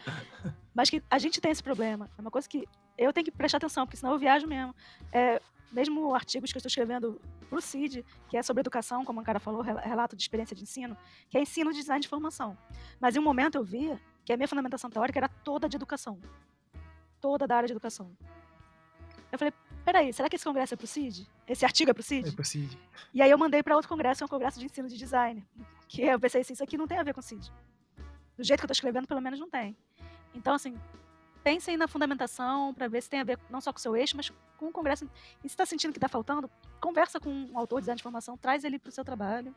Mas 0.75 0.89
que 0.89 1.03
a 1.11 1.19
gente 1.19 1.41
tem 1.41 1.51
esse 1.51 1.62
problema. 1.62 2.09
É 2.17 2.21
uma 2.21 2.31
coisa 2.31 2.49
que 2.49 2.67
eu 2.97 3.12
tenho 3.12 3.25
que 3.25 3.31
prestar 3.31 3.59
atenção, 3.59 3.87
porque 3.87 3.97
senão 3.97 4.12
eu 4.12 4.19
viajo 4.19 4.47
mesmo. 4.47 4.75
É, 5.12 5.41
mesmo 5.73 6.14
artigos 6.14 6.53
que 6.53 6.57
eu 6.57 6.61
estou 6.61 6.69
escrevendo 6.69 7.21
pro 7.49 7.61
CID, 7.61 8.05
que 8.29 8.37
é 8.37 8.43
sobre 8.43 8.61
educação, 8.61 9.05
como 9.05 9.21
o 9.21 9.25
cara 9.25 9.39
falou, 9.39 9.62
relato 9.62 10.17
de 10.17 10.23
experiência 10.23 10.57
de 10.57 10.62
ensino, 10.62 10.97
que 11.29 11.37
é 11.37 11.41
ensino 11.41 11.73
de 11.73 11.79
design 11.79 12.01
de 12.01 12.09
formação. 12.09 12.57
Mas 13.01 13.17
em 13.17 13.19
um 13.19 13.23
momento 13.23 13.57
eu 13.57 13.64
via 13.64 14.01
que 14.25 14.33
a 14.33 14.37
minha 14.37 14.49
fundamentação 14.49 14.91
teórica 14.91 15.19
era 15.19 15.29
toda 15.29 15.69
de 15.69 15.77
educação 15.77 16.21
toda 17.21 17.47
da 17.47 17.57
área 17.57 17.67
de 17.67 17.73
educação. 17.73 18.17
Eu 19.33 19.39
falei, 19.39 19.53
peraí, 19.85 20.12
será 20.12 20.29
que 20.29 20.37
esse 20.37 20.45
congresso 20.45 20.75
é 20.75 20.77
pro 20.77 20.87
CID? 20.87 21.29
Esse 21.49 21.64
artigo 21.64 21.91
é 21.91 21.95
pro 21.95 22.03
CID? 22.03 22.29
É 22.29 22.33
pro 22.33 22.45
CID. 22.45 22.79
E 23.12 23.21
aí 23.21 23.31
eu 23.31 23.37
mandei 23.37 23.62
para 23.62 23.75
outro 23.75 23.89
congresso, 23.89 24.23
é 24.23 24.27
um 24.27 24.29
congresso 24.29 24.61
de 24.61 24.67
ensino 24.67 24.89
de 24.89 24.97
design. 24.97 25.45
Que 25.89 26.03
eu 26.03 26.21
pensei 26.21 26.41
assim, 26.41 26.53
isso 26.53 26.62
aqui 26.62 26.77
não 26.77 26.87
tem 26.87 26.99
a 26.99 27.03
ver 27.03 27.14
com 27.14 27.21
CID. 27.21 27.53
Do 28.37 28.45
jeito 28.45 28.61
que 28.61 28.64
eu 28.64 28.69
tô 28.69 28.73
escrevendo, 28.73 29.07
pelo 29.07 29.21
menos 29.21 29.41
não 29.41 29.51
tem. 29.51 29.77
Então, 30.35 30.55
assim, 30.55 30.79
pensem 31.47 31.76
na 31.76 31.86
fundamentação 31.86 32.74
para 32.74 32.88
ver 32.88 33.01
se 33.01 33.09
tem 33.09 33.20
a 33.20 33.24
ver 33.24 33.38
não 33.49 33.61
só 33.61 33.72
com 33.72 33.78
o 33.78 33.80
seu 33.80 33.97
eixo, 33.97 34.16
mas 34.16 34.32
com 34.59 34.66
o 34.66 34.72
congresso. 34.72 35.09
E 35.44 35.49
se 35.49 35.53
está 35.55 35.64
sentindo 35.64 35.92
que 35.92 35.99
está 35.99 36.09
faltando, 36.09 36.51
conversa 36.80 37.20
com 37.20 37.30
um 37.30 37.57
autor 37.57 37.78
de 37.78 37.82
design 37.82 37.97
de 37.97 38.03
informação, 38.03 38.36
traz 38.36 38.64
ele 38.64 38.80
para 38.80 38.88
o 38.88 38.92
seu 38.92 39.05
trabalho. 39.05 39.55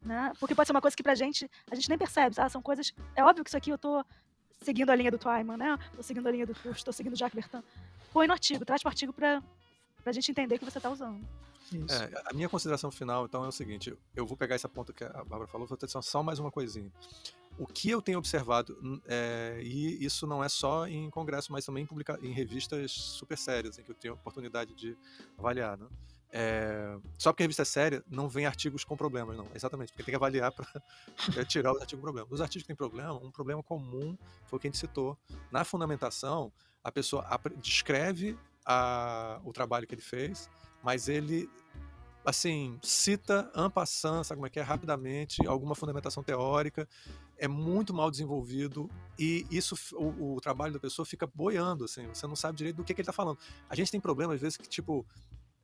Né? 0.00 0.32
Porque 0.38 0.54
pode 0.54 0.68
ser 0.68 0.72
uma 0.72 0.80
coisa 0.80 0.96
que 0.96 1.02
pra 1.02 1.16
gente, 1.16 1.50
a 1.68 1.74
gente 1.74 1.88
nem 1.88 1.98
percebe, 1.98 2.36
ah, 2.38 2.48
são 2.48 2.62
coisas. 2.62 2.94
É 3.16 3.24
óbvio 3.24 3.42
que 3.42 3.50
isso 3.50 3.56
aqui 3.56 3.70
eu 3.70 3.76
tô 3.76 4.04
seguindo 4.62 4.90
a 4.90 4.94
linha 4.94 5.10
do 5.10 5.18
Twyman, 5.18 5.56
né? 5.56 5.76
Tô 5.96 6.04
seguindo 6.04 6.24
a 6.28 6.30
linha 6.30 6.46
do 6.46 6.54
Proust, 6.54 6.84
tô 6.84 6.92
seguindo 6.92 7.14
o 7.14 7.16
Jacques 7.16 7.34
Bertin. 7.34 7.66
Põe 8.12 8.28
no 8.28 8.32
artigo, 8.32 8.64
traz 8.64 8.80
para 8.80 8.90
o 8.90 8.92
artigo 8.92 9.12
para 9.12 9.42
a 10.06 10.12
gente 10.12 10.30
entender 10.30 10.56
que 10.60 10.64
você 10.64 10.78
está 10.78 10.88
usando. 10.88 11.26
É, 11.90 12.22
a 12.26 12.32
minha 12.32 12.48
consideração 12.48 12.90
final, 12.90 13.24
então, 13.24 13.44
é 13.44 13.48
o 13.48 13.52
seguinte: 13.52 13.96
eu 14.14 14.26
vou 14.26 14.36
pegar 14.36 14.54
essa 14.54 14.68
ponta 14.68 14.92
que 14.92 15.04
a 15.04 15.24
Bárbara 15.24 15.46
falou, 15.46 15.66
vou 15.66 15.76
ter 15.76 15.88
só 15.88 16.22
mais 16.22 16.38
uma 16.38 16.50
coisinha. 16.50 16.90
O 17.56 17.66
que 17.66 17.88
eu 17.88 18.02
tenho 18.02 18.18
observado, 18.18 18.76
é, 19.06 19.60
e 19.62 20.04
isso 20.04 20.26
não 20.26 20.42
é 20.42 20.48
só 20.48 20.88
em 20.88 21.08
congresso, 21.08 21.52
mas 21.52 21.64
também 21.64 21.84
em, 21.84 21.86
publica, 21.86 22.18
em 22.20 22.32
revistas 22.32 22.90
super 22.90 23.38
sérias, 23.38 23.78
em 23.78 23.82
que 23.84 23.90
eu 23.92 23.94
tenho 23.94 24.14
oportunidade 24.14 24.74
de 24.74 24.96
avaliar, 25.38 25.78
né? 25.78 25.86
é, 26.36 26.98
só 27.16 27.32
porque 27.32 27.44
a 27.44 27.46
revista 27.46 27.62
é 27.62 27.64
séria, 27.64 28.04
não 28.10 28.28
vem 28.28 28.44
artigos 28.44 28.82
com 28.82 28.96
problemas, 28.96 29.36
não. 29.36 29.46
Exatamente, 29.54 29.92
porque 29.92 30.02
tem 30.02 30.10
que 30.10 30.16
avaliar 30.16 30.50
para 30.50 30.66
tirar 31.46 31.72
os 31.72 31.80
artigos 31.80 32.00
com 32.00 32.06
problema. 32.06 32.26
Os 32.28 32.40
artigos 32.40 32.64
que 32.64 32.66
têm 32.66 32.76
problema, 32.76 33.14
um 33.14 33.30
problema 33.30 33.62
comum 33.62 34.18
foi 34.46 34.56
o 34.56 34.60
que 34.60 34.66
a 34.66 34.70
gente 34.70 34.80
citou. 34.80 35.16
Na 35.52 35.62
fundamentação, 35.62 36.52
a 36.82 36.90
pessoa 36.90 37.24
descreve 37.58 38.36
a, 38.66 39.40
o 39.44 39.52
trabalho 39.52 39.86
que 39.86 39.94
ele 39.94 40.02
fez, 40.02 40.50
mas 40.82 41.08
ele 41.08 41.48
assim, 42.24 42.78
cita 42.82 43.50
en 43.54 43.68
passant, 43.68 44.24
sabe 44.24 44.38
como 44.38 44.46
é 44.46 44.50
que 44.50 44.58
é, 44.58 44.62
rapidamente, 44.62 45.46
alguma 45.46 45.74
fundamentação 45.74 46.22
teórica, 46.22 46.88
é 47.36 47.46
muito 47.46 47.92
mal 47.92 48.10
desenvolvido 48.10 48.88
e 49.18 49.46
isso, 49.50 49.76
o, 49.94 50.34
o 50.34 50.40
trabalho 50.40 50.72
da 50.72 50.80
pessoa 50.80 51.04
fica 51.04 51.26
boiando, 51.26 51.84
assim, 51.84 52.06
você 52.06 52.26
não 52.26 52.36
sabe 52.36 52.56
direito 52.56 52.76
do 52.76 52.84
que, 52.84 52.94
que 52.94 53.00
ele 53.00 53.04
está 53.04 53.12
falando. 53.12 53.38
A 53.68 53.74
gente 53.74 53.90
tem 53.90 54.00
problemas, 54.00 54.36
às 54.36 54.40
vezes, 54.40 54.56
que, 54.56 54.68
tipo, 54.68 55.06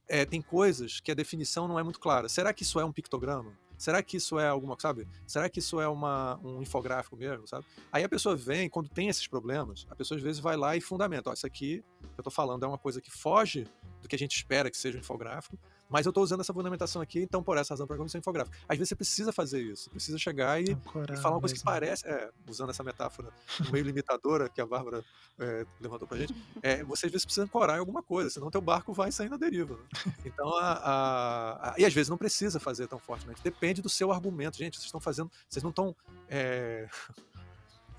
é, 0.06 0.24
tem 0.24 0.42
coisas 0.42 1.00
que 1.00 1.10
a 1.10 1.14
definição 1.14 1.68
não 1.68 1.78
é 1.78 1.82
muito 1.82 2.00
clara. 2.00 2.28
Será 2.28 2.52
que 2.52 2.64
isso 2.64 2.80
é 2.80 2.84
um 2.84 2.92
pictograma? 2.92 3.56
Será 3.78 4.02
que 4.02 4.18
isso 4.18 4.38
é 4.38 4.46
alguma, 4.46 4.76
sabe? 4.78 5.08
Será 5.26 5.48
que 5.48 5.58
isso 5.58 5.80
é 5.80 5.88
uma, 5.88 6.38
um 6.44 6.60
infográfico 6.60 7.16
mesmo, 7.16 7.46
sabe? 7.46 7.64
Aí 7.90 8.04
a 8.04 8.08
pessoa 8.10 8.36
vem, 8.36 8.68
quando 8.68 8.90
tem 8.90 9.08
esses 9.08 9.26
problemas, 9.26 9.86
a 9.88 9.94
pessoa 9.94 10.18
às 10.18 10.22
vezes 10.22 10.38
vai 10.38 10.54
lá 10.54 10.76
e 10.76 10.82
fundamenta. 10.82 11.30
Ó, 11.30 11.32
isso 11.32 11.46
aqui 11.46 11.82
que 12.14 12.20
eu 12.20 12.24
tô 12.24 12.30
falando 12.30 12.62
é 12.62 12.68
uma 12.68 12.76
coisa 12.76 13.00
que 13.00 13.10
foge 13.10 13.66
do 14.02 14.08
que 14.08 14.14
a 14.14 14.18
gente 14.18 14.36
espera 14.36 14.70
que 14.70 14.76
seja 14.76 14.98
um 14.98 15.00
infográfico, 15.00 15.58
mas 15.90 16.06
eu 16.06 16.10
estou 16.10 16.22
usando 16.22 16.40
essa 16.40 16.54
fundamentação 16.54 17.02
aqui, 17.02 17.20
então 17.20 17.42
por 17.42 17.56
essa 17.58 17.74
razão 17.74 17.86
para 17.86 17.96
comissão 17.96 18.18
infográfica. 18.18 18.56
Às 18.68 18.78
vezes 18.78 18.88
você 18.88 18.94
precisa 18.94 19.32
fazer 19.32 19.60
isso, 19.60 19.90
precisa 19.90 20.16
chegar 20.16 20.60
e, 20.60 20.70
e 20.72 21.16
falar 21.16 21.34
uma 21.34 21.40
coisa 21.40 21.54
que 21.54 21.62
parece, 21.62 22.06
é, 22.06 22.30
usando 22.48 22.70
essa 22.70 22.82
metáfora 22.82 23.28
meio 23.72 23.84
limitadora 23.84 24.48
que 24.48 24.60
a 24.60 24.66
Bárbara 24.66 25.04
é, 25.38 25.66
levantou 25.80 26.06
pra 26.06 26.18
gente, 26.18 26.34
é, 26.62 26.84
você 26.84 27.06
às 27.06 27.12
vezes 27.12 27.24
precisa 27.24 27.44
ancorar 27.44 27.76
em 27.76 27.80
alguma 27.80 28.02
coisa, 28.02 28.30
senão 28.30 28.50
teu 28.50 28.60
barco 28.60 28.92
vai 28.92 29.10
sair 29.10 29.28
na 29.28 29.36
deriva. 29.36 29.74
Né? 29.74 30.14
Então, 30.24 30.56
a, 30.56 30.72
a, 30.72 31.70
a, 31.70 31.74
e 31.78 31.84
às 31.84 31.92
vezes 31.92 32.08
não 32.08 32.16
precisa 32.16 32.60
fazer 32.60 32.86
tão 32.86 32.98
fortemente, 32.98 33.42
depende 33.42 33.82
do 33.82 33.88
seu 33.88 34.12
argumento. 34.12 34.56
Gente, 34.56 34.76
vocês 34.76 34.86
estão 34.86 35.00
fazendo, 35.00 35.30
vocês 35.48 35.62
não 35.62 35.70
estão 35.70 35.94
é, 36.28 36.88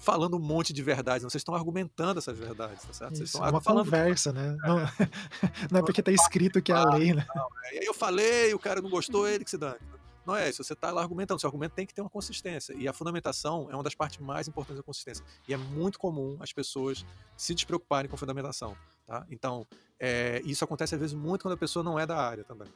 falando 0.01 0.35
um 0.35 0.39
monte 0.39 0.73
de 0.73 0.81
verdades, 0.81 1.23
não. 1.23 1.29
Vocês 1.29 1.41
estão 1.41 1.55
argumentando 1.55 2.17
essas 2.17 2.37
verdades, 2.37 2.83
tá 2.83 2.93
certo? 2.93 3.15
Vocês 3.15 3.29
estão 3.29 3.45
é 3.45 3.51
uma 3.51 3.61
falando 3.61 3.85
conversa, 3.85 4.33
né? 4.33 4.57
Não, 4.63 4.77
não 5.71 5.79
é 5.79 5.81
porque 5.83 6.01
está 6.01 6.11
escrito 6.11 6.61
que 6.61 6.71
é 6.71 6.75
a 6.75 6.83
lei, 6.95 7.13
né? 7.13 7.25
Não, 7.33 7.47
é. 7.65 7.75
E 7.75 7.79
aí 7.79 7.85
eu 7.85 7.93
falei, 7.93 8.53
o 8.53 8.59
cara 8.59 8.81
não 8.81 8.89
gostou, 8.89 9.27
ele 9.27 9.43
que 9.43 9.49
se 9.49 9.57
dane. 9.57 9.79
Não 10.25 10.35
é 10.35 10.49
isso, 10.49 10.63
você 10.63 10.73
está 10.73 10.91
lá 10.91 11.01
argumentando, 11.01 11.39
seu 11.39 11.47
argumento 11.47 11.73
tem 11.73 11.85
que 11.85 11.93
ter 11.93 12.01
uma 12.01 12.09
consistência. 12.09 12.73
E 12.73 12.87
a 12.87 12.93
fundamentação 12.93 13.67
é 13.71 13.75
uma 13.75 13.83
das 13.83 13.95
partes 13.95 14.19
mais 14.19 14.47
importantes 14.47 14.77
da 14.77 14.83
consistência. 14.83 15.23
E 15.47 15.53
é 15.53 15.57
muito 15.57 15.97
comum 15.97 16.37
as 16.39 16.51
pessoas 16.53 17.05
se 17.35 17.55
despreocuparem 17.55 18.09
com 18.09 18.17
fundamentação. 18.17 18.75
Tá? 19.07 19.25
Então, 19.29 19.65
é, 19.99 20.41
isso 20.45 20.63
acontece 20.63 20.95
às 20.95 21.01
vezes 21.01 21.15
muito 21.15 21.43
quando 21.43 21.55
a 21.55 21.57
pessoa 21.57 21.83
não 21.83 21.99
é 21.99 22.05
da 22.05 22.17
área 22.17 22.43
também. 22.43 22.67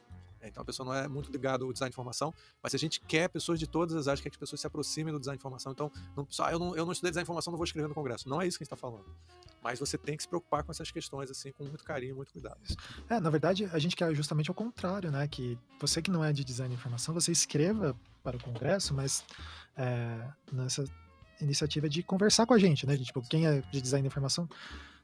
É, 0.46 0.50
então 0.50 0.62
a 0.62 0.66
pessoa 0.66 0.86
não 0.86 0.94
é 0.94 1.08
muito 1.08 1.32
ligada 1.32 1.64
ao 1.64 1.74
design 1.74 1.90
de 1.90 1.96
informação, 1.96 2.32
mas 2.62 2.72
se 2.72 2.76
a 2.76 2.80
gente 2.80 3.02
quer 3.02 3.28
pessoas 3.28 3.60
de 3.60 3.66
todas 3.66 3.96
as 3.96 4.08
áreas, 4.08 4.22
quer 4.22 4.30
que 4.30 4.36
as 4.36 4.40
pessoas 4.40 4.62
se 4.62 4.68
aproximem 4.68 5.12
do 5.12 5.20
design 5.20 5.38
de 5.38 5.42
informação, 5.42 5.72
então 5.72 5.92
não, 6.16 6.28
ah, 6.40 6.52
eu, 6.52 6.60
não, 6.60 6.76
eu 6.76 6.86
não 6.86 6.92
estudei 6.92 7.10
design 7.10 7.24
de 7.24 7.26
informação, 7.26 7.52
não 7.52 7.58
vou 7.58 7.66
escrever 7.66 7.88
no 7.88 7.96
congresso. 7.96 8.30
Não 8.30 8.40
é 8.40 8.48
isso 8.48 8.58
que 8.58 8.64
a 8.64 8.66
gente 8.66 8.74
está 8.74 8.78
falando. 8.78 9.06
Mas 9.64 9.80
você 9.80 9.98
tem 9.98 10.16
que 10.16 10.22
se 10.22 10.30
preocupar 10.30 10.64
com 10.64 10.72
essas 10.72 10.92
questões 10.92 11.32
assim, 11.32 11.52
com 11.52 11.64
muito 11.64 11.84
carinho, 11.84 12.16
muito 12.16 12.32
cuidado. 12.32 12.60
É, 13.10 13.20
na 13.20 13.30
verdade, 13.32 13.66
a 13.74 13.80
gente 13.80 13.96
quer 13.96 14.14
justamente 14.14 14.52
o 14.52 14.54
contrário, 14.54 15.12
né? 15.12 15.28
Que 15.28 15.58
você 15.80 16.02
que 16.02 16.12
não 16.12 16.24
é 16.24 16.32
de 16.32 16.44
design 16.44 16.74
de 16.74 16.80
informação, 16.80 17.14
você 17.14 17.32
escreva 17.32 17.96
para 18.24 18.38
o 18.38 18.44
congresso, 18.44 18.94
mas 18.94 19.26
é, 19.76 20.28
nessa 20.52 20.86
iniciativa 21.42 21.90
de 21.90 22.04
conversar 22.04 22.46
com 22.46 22.54
a 22.54 22.60
gente, 22.60 22.86
né? 22.86 22.96
Tipo, 22.98 23.22
quem 23.22 23.48
é 23.48 23.62
de 23.72 23.82
design 23.82 24.04
de 24.04 24.08
informação 24.08 24.48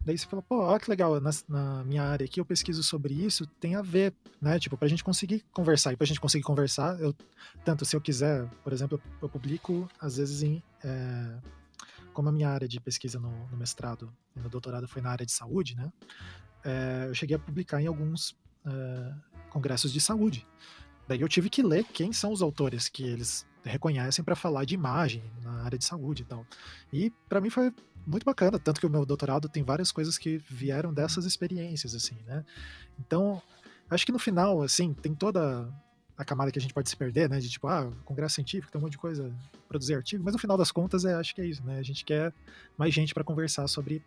Daí 0.03 0.17
você 0.17 0.25
fala, 0.25 0.41
pô, 0.41 0.63
olha 0.63 0.79
que 0.79 0.89
legal, 0.89 1.19
na, 1.21 1.29
na, 1.47 1.83
minha 1.83 2.03
área 2.03 2.25
aqui 2.25 2.39
eu 2.39 2.45
pesquiso 2.45 2.81
sobre 2.81 3.13
isso, 3.13 3.45
tem 3.45 3.75
a 3.75 3.83
ver, 3.83 4.13
né? 4.41 4.57
Tipo, 4.57 4.75
pra 4.75 4.87
gente 4.87 5.03
conseguir 5.03 5.45
conversar. 5.53 5.93
E 5.93 5.95
pra 5.95 6.07
gente 6.07 6.19
conseguir 6.19 6.43
conversar, 6.43 6.99
eu, 6.99 7.15
tanto 7.63 7.85
se 7.85 7.95
eu 7.95 8.01
quiser, 8.01 8.47
por 8.63 8.73
exemplo, 8.73 8.99
eu, 9.21 9.29
publico, 9.29 9.87
às 9.99 10.17
vezes, 10.17 10.41
em. 10.41 10.63
É, 10.83 11.37
como 12.13 12.29
a 12.29 12.31
minha 12.31 12.49
área 12.49 12.67
de 12.67 12.79
pesquisa 12.79 13.19
no, 13.19 13.31
no, 13.47 13.57
mestrado 13.57 14.11
e 14.35 14.39
no 14.39 14.49
doutorado 14.49 14.87
foi 14.87 15.01
na 15.01 15.11
área 15.11 15.25
de 15.25 15.31
saúde, 15.31 15.75
né? 15.75 15.91
É, 16.63 17.05
eu 17.07 17.13
cheguei 17.13 17.35
a 17.35 17.39
publicar 17.39 17.81
em 17.81 17.87
alguns 17.87 18.35
é, 18.65 19.13
congressos 19.49 19.93
de 19.93 20.01
saúde. 20.01 20.45
Daí 21.07 21.21
eu 21.21 21.29
tive 21.29 21.49
que 21.49 21.61
ler 21.61 21.83
quem 21.85 22.11
são 22.11 22.31
os 22.31 22.41
autores 22.41 22.89
que 22.89 23.03
eles 23.03 23.45
reconhecem 23.63 24.23
para 24.23 24.35
falar 24.35 24.65
de 24.65 24.73
imagem 24.73 25.23
na 25.43 25.63
área 25.63 25.77
de 25.77 25.85
saúde 25.85 26.23
e 26.23 26.25
tal. 26.25 26.45
E 26.91 27.11
para 27.29 27.39
mim 27.39 27.49
foi 27.49 27.73
muito 28.05 28.23
bacana, 28.23 28.57
tanto 28.57 28.79
que 28.79 28.85
o 28.85 28.89
meu 28.89 29.05
doutorado 29.05 29.47
tem 29.47 29.63
várias 29.63 29.91
coisas 29.91 30.17
que 30.17 30.37
vieram 30.49 30.93
dessas 30.93 31.25
experiências, 31.25 31.93
assim, 31.93 32.17
né? 32.25 32.43
Então, 32.99 33.41
acho 33.89 34.05
que 34.05 34.11
no 34.11 34.19
final, 34.19 34.61
assim, 34.61 34.93
tem 34.93 35.13
toda 35.13 35.69
a 36.17 36.25
camada 36.25 36.51
que 36.51 36.59
a 36.59 36.61
gente 36.61 36.73
pode 36.73 36.89
se 36.89 36.95
perder, 36.95 37.29
né? 37.29 37.39
De 37.39 37.49
tipo, 37.49 37.67
ah, 37.67 37.91
congresso 38.05 38.35
científico, 38.35 38.71
tem 38.71 38.79
um 38.79 38.83
monte 38.83 38.93
de 38.93 38.97
coisa, 38.97 39.31
produzir 39.67 39.95
artigo, 39.95 40.23
mas 40.23 40.33
no 40.33 40.39
final 40.39 40.57
das 40.57 40.71
contas, 40.71 41.05
é, 41.05 41.13
acho 41.13 41.33
que 41.33 41.41
é 41.41 41.45
isso, 41.45 41.63
né? 41.63 41.77
A 41.79 41.83
gente 41.83 42.03
quer 42.03 42.33
mais 42.77 42.93
gente 42.93 43.13
para 43.13 43.23
conversar 43.23 43.67
sobre 43.67 44.03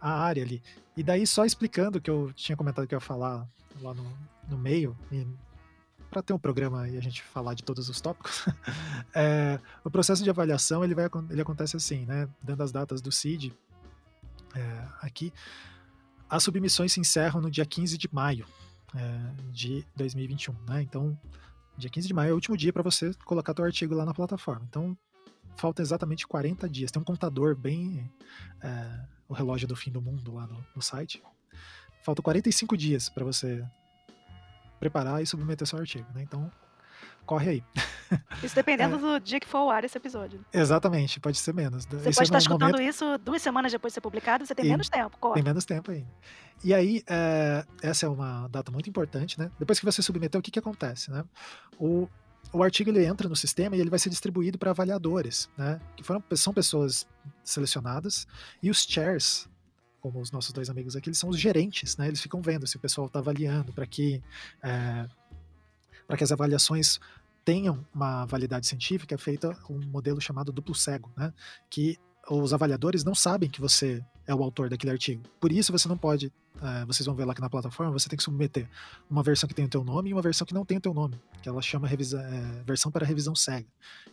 a 0.00 0.10
área 0.10 0.42
ali. 0.42 0.62
E 0.96 1.02
daí, 1.02 1.26
só 1.26 1.44
explicando 1.44 2.00
que 2.00 2.10
eu 2.10 2.32
tinha 2.34 2.56
comentado 2.56 2.86
que 2.86 2.94
eu 2.94 2.98
ia 2.98 3.00
falar 3.00 3.46
lá 3.80 3.94
no, 3.94 4.18
no 4.48 4.58
meio, 4.58 4.96
e 5.10 5.26
para 6.10 6.22
ter 6.22 6.32
um 6.32 6.38
programa 6.38 6.88
e 6.88 6.96
a 6.96 7.00
gente 7.00 7.22
falar 7.22 7.54
de 7.54 7.62
todos 7.62 7.88
os 7.88 8.00
tópicos, 8.00 8.46
é, 9.14 9.58
o 9.84 9.90
processo 9.90 10.22
de 10.22 10.30
avaliação 10.30 10.84
ele, 10.84 10.94
vai, 10.94 11.08
ele 11.30 11.40
acontece 11.40 11.76
assim, 11.76 12.04
né? 12.06 12.28
Dando 12.42 12.62
as 12.62 12.72
datas 12.72 13.00
do 13.00 13.10
CID 13.12 13.52
é, 14.54 14.88
aqui, 15.00 15.32
as 16.28 16.42
submissões 16.42 16.92
se 16.92 17.00
encerram 17.00 17.40
no 17.40 17.50
dia 17.50 17.64
15 17.64 17.98
de 17.98 18.08
maio 18.12 18.46
é, 18.94 19.50
de 19.52 19.84
2021, 19.94 20.54
né? 20.68 20.82
Então, 20.82 21.18
dia 21.76 21.90
15 21.90 22.08
de 22.08 22.14
maio 22.14 22.30
é 22.30 22.32
o 22.32 22.36
último 22.36 22.56
dia 22.56 22.72
para 22.72 22.82
você 22.82 23.12
colocar 23.24 23.54
seu 23.54 23.64
artigo 23.64 23.94
lá 23.94 24.04
na 24.04 24.14
plataforma. 24.14 24.66
Então, 24.68 24.96
falta 25.56 25.82
exatamente 25.82 26.26
40 26.26 26.68
dias. 26.68 26.90
Tem 26.90 27.00
um 27.00 27.04
contador 27.04 27.54
bem. 27.56 28.10
É, 28.62 29.16
o 29.28 29.34
relógio 29.34 29.66
do 29.66 29.76
fim 29.76 29.90
do 29.90 30.00
mundo 30.00 30.34
lá 30.34 30.46
no, 30.46 30.64
no 30.74 30.82
site. 30.82 31.22
Faltam 32.02 32.22
45 32.22 32.76
dias 32.76 33.08
para 33.08 33.24
você 33.24 33.64
preparar 34.78 35.22
e 35.22 35.26
submeter 35.26 35.66
seu 35.66 35.78
artigo, 35.78 36.06
né? 36.14 36.22
Então, 36.22 36.50
corre 37.26 37.50
aí. 37.50 37.64
Isso 38.42 38.54
dependendo 38.54 38.96
é. 38.96 38.98
do 38.98 39.20
dia 39.20 39.40
que 39.40 39.46
for 39.46 39.58
ao 39.58 39.70
ar 39.70 39.84
esse 39.84 39.98
episódio. 39.98 40.44
Exatamente, 40.52 41.18
pode 41.18 41.38
ser 41.38 41.52
menos. 41.52 41.84
Você 41.84 41.96
esse 41.96 42.04
pode 42.04 42.20
é 42.20 42.22
estar 42.22 42.38
escutando 42.38 42.72
momento... 42.72 42.88
isso 42.88 43.18
duas 43.18 43.42
semanas 43.42 43.72
depois 43.72 43.92
de 43.92 43.94
ser 43.94 44.00
publicado, 44.00 44.46
você 44.46 44.54
tem 44.54 44.66
e 44.66 44.68
menos 44.68 44.88
tempo, 44.88 45.16
corre. 45.18 45.34
Tem 45.34 45.42
menos 45.42 45.64
tempo 45.64 45.90
aí. 45.90 46.06
E 46.64 46.72
aí, 46.72 47.02
é, 47.06 47.64
essa 47.82 48.06
é 48.06 48.08
uma 48.08 48.48
data 48.48 48.70
muito 48.70 48.88
importante, 48.88 49.38
né? 49.38 49.50
Depois 49.58 49.78
que 49.78 49.84
você 49.84 50.00
submeteu, 50.00 50.38
o 50.38 50.42
que, 50.42 50.50
que 50.50 50.58
acontece, 50.58 51.10
né? 51.10 51.24
O, 51.78 52.08
o 52.52 52.62
artigo 52.62 52.90
ele 52.90 53.04
entra 53.04 53.28
no 53.28 53.36
sistema 53.36 53.76
e 53.76 53.80
ele 53.80 53.90
vai 53.90 53.98
ser 53.98 54.08
distribuído 54.08 54.56
para 54.56 54.70
avaliadores, 54.70 55.50
né? 55.56 55.80
Que 55.96 56.02
foram, 56.02 56.22
são 56.34 56.54
pessoas 56.54 57.06
selecionadas 57.42 58.26
e 58.62 58.70
os 58.70 58.84
chairs 58.84 59.48
como 60.10 60.20
os 60.20 60.30
nossos 60.30 60.52
dois 60.52 60.70
amigos 60.70 60.94
aqui, 60.94 61.08
eles 61.08 61.18
são 61.18 61.28
os 61.28 61.38
gerentes, 61.38 61.96
né? 61.96 62.06
Eles 62.06 62.20
ficam 62.20 62.40
vendo 62.40 62.64
se 62.66 62.76
o 62.76 62.80
pessoal 62.80 63.08
está 63.08 63.18
avaliando 63.18 63.72
para 63.72 63.86
que 63.86 64.22
é, 64.62 65.08
para 66.06 66.16
que 66.16 66.22
as 66.22 66.30
avaliações 66.30 67.00
tenham 67.44 67.84
uma 67.92 68.24
validade 68.24 68.68
científica, 68.68 69.16
é 69.16 69.18
feita 69.18 69.56
um 69.68 69.84
modelo 69.86 70.20
chamado 70.20 70.52
duplo 70.52 70.74
cego, 70.74 71.10
né? 71.16 71.32
Que 71.68 71.98
os 72.28 72.52
avaliadores 72.52 73.04
não 73.04 73.14
sabem 73.14 73.48
que 73.48 73.60
você 73.60 74.04
é 74.26 74.34
o 74.34 74.42
autor 74.42 74.68
daquele 74.68 74.92
artigo. 74.92 75.22
Por 75.40 75.52
isso 75.52 75.70
você 75.70 75.88
não 75.88 75.96
pode, 75.96 76.32
é, 76.60 76.84
vocês 76.84 77.06
vão 77.06 77.14
ver 77.14 77.24
lá 77.24 77.34
que 77.34 77.40
na 77.40 77.48
plataforma, 77.48 77.92
você 77.92 78.08
tem 78.08 78.16
que 78.16 78.24
submeter 78.24 78.68
uma 79.08 79.22
versão 79.22 79.48
que 79.48 79.54
tem 79.54 79.64
o 79.64 79.68
teu 79.68 79.84
nome 79.84 80.10
e 80.10 80.12
uma 80.12 80.22
versão 80.22 80.46
que 80.46 80.54
não 80.54 80.64
tem 80.64 80.78
o 80.78 80.80
teu 80.80 80.92
nome, 80.92 81.20
que 81.42 81.48
ela 81.48 81.62
chama 81.62 81.86
revisa, 81.86 82.20
é, 82.20 82.62
versão 82.64 82.90
para 82.90 83.06
revisão 83.06 83.34
cega. 83.34 83.66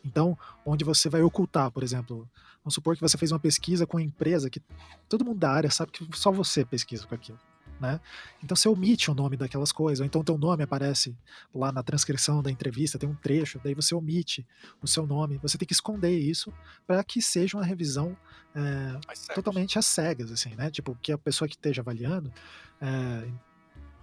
Então, 0.06 0.38
onde 0.66 0.84
você 0.84 1.10
vai 1.10 1.22
ocultar, 1.22 1.72
por 1.72 1.82
exemplo, 1.82 2.30
vamos 2.64 2.76
supor 2.76 2.96
que 2.96 3.02
você 3.02 3.18
fez 3.18 3.32
uma 3.32 3.40
pesquisa 3.40 3.88
com 3.88 3.98
uma 3.98 4.04
empresa 4.04 4.50
que 4.50 4.62
todo 5.10 5.26
mundo 5.26 5.40
da 5.40 5.52
área 5.52 5.72
sabe 5.72 5.92
que 5.92 6.08
só 6.14 6.32
você 6.32 6.64
pesquisa 6.64 7.08
com 7.08 7.16
aquilo 7.16 7.40
né? 7.84 8.00
Então 8.42 8.56
você 8.56 8.70
omite 8.70 9.12
o 9.12 9.14
nome 9.14 9.36
daquelas 9.36 9.74
coisas, 9.74 10.00
ou 10.00 10.06
então 10.06 10.24
teu 10.24 10.38
nome 10.38 10.64
aparece 10.64 11.14
lá 11.54 11.70
na 11.70 11.84
transcrição 11.84 12.42
da 12.42 12.50
entrevista, 12.50 12.98
tem 12.98 13.10
um 13.10 13.16
trecho, 13.16 13.60
daí 13.62 13.74
você 13.74 13.94
omite 13.94 14.48
o 14.82 14.88
seu 14.88 15.06
nome, 15.06 15.38
você 15.40 15.58
tem 15.58 15.68
que 15.68 15.74
esconder 15.74 16.18
isso 16.18 16.52
para 16.88 17.04
que 17.04 17.22
seja 17.22 17.58
uma 17.58 17.66
revisão 17.66 18.18
é, 18.56 19.34
totalmente 19.36 19.78
às 19.78 19.86
cegas, 19.86 20.32
assim, 20.32 20.56
né? 20.56 20.72
Tipo, 20.72 20.96
que 21.02 21.12
a 21.12 21.18
pessoa 21.18 21.46
que 21.48 21.56
esteja 21.56 21.82
avaliando, 21.82 22.32
é, 22.80 23.30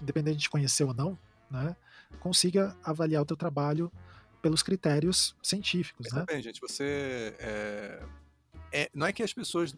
independente 0.03 0.41
de 0.41 0.51
conhecer 0.51 0.85
ou 0.85 0.93
não, 0.93 1.19
né, 1.51 1.75
consiga 2.21 2.77
avaliar 2.85 3.23
o 3.23 3.25
teu 3.27 3.37
trabalho 3.37 3.91
pelos 4.43 4.63
critérios 4.63 5.35
científicos, 5.43 6.09
Mas 6.11 6.21
né? 6.21 6.25
Bem, 6.27 6.43
gente, 6.43 6.61
você 6.61 7.35
é, 7.39 8.03
é, 8.73 8.91
não 8.95 9.07
é 9.07 9.13
que 9.13 9.23
as 9.23 9.33
pessoas 9.33 9.75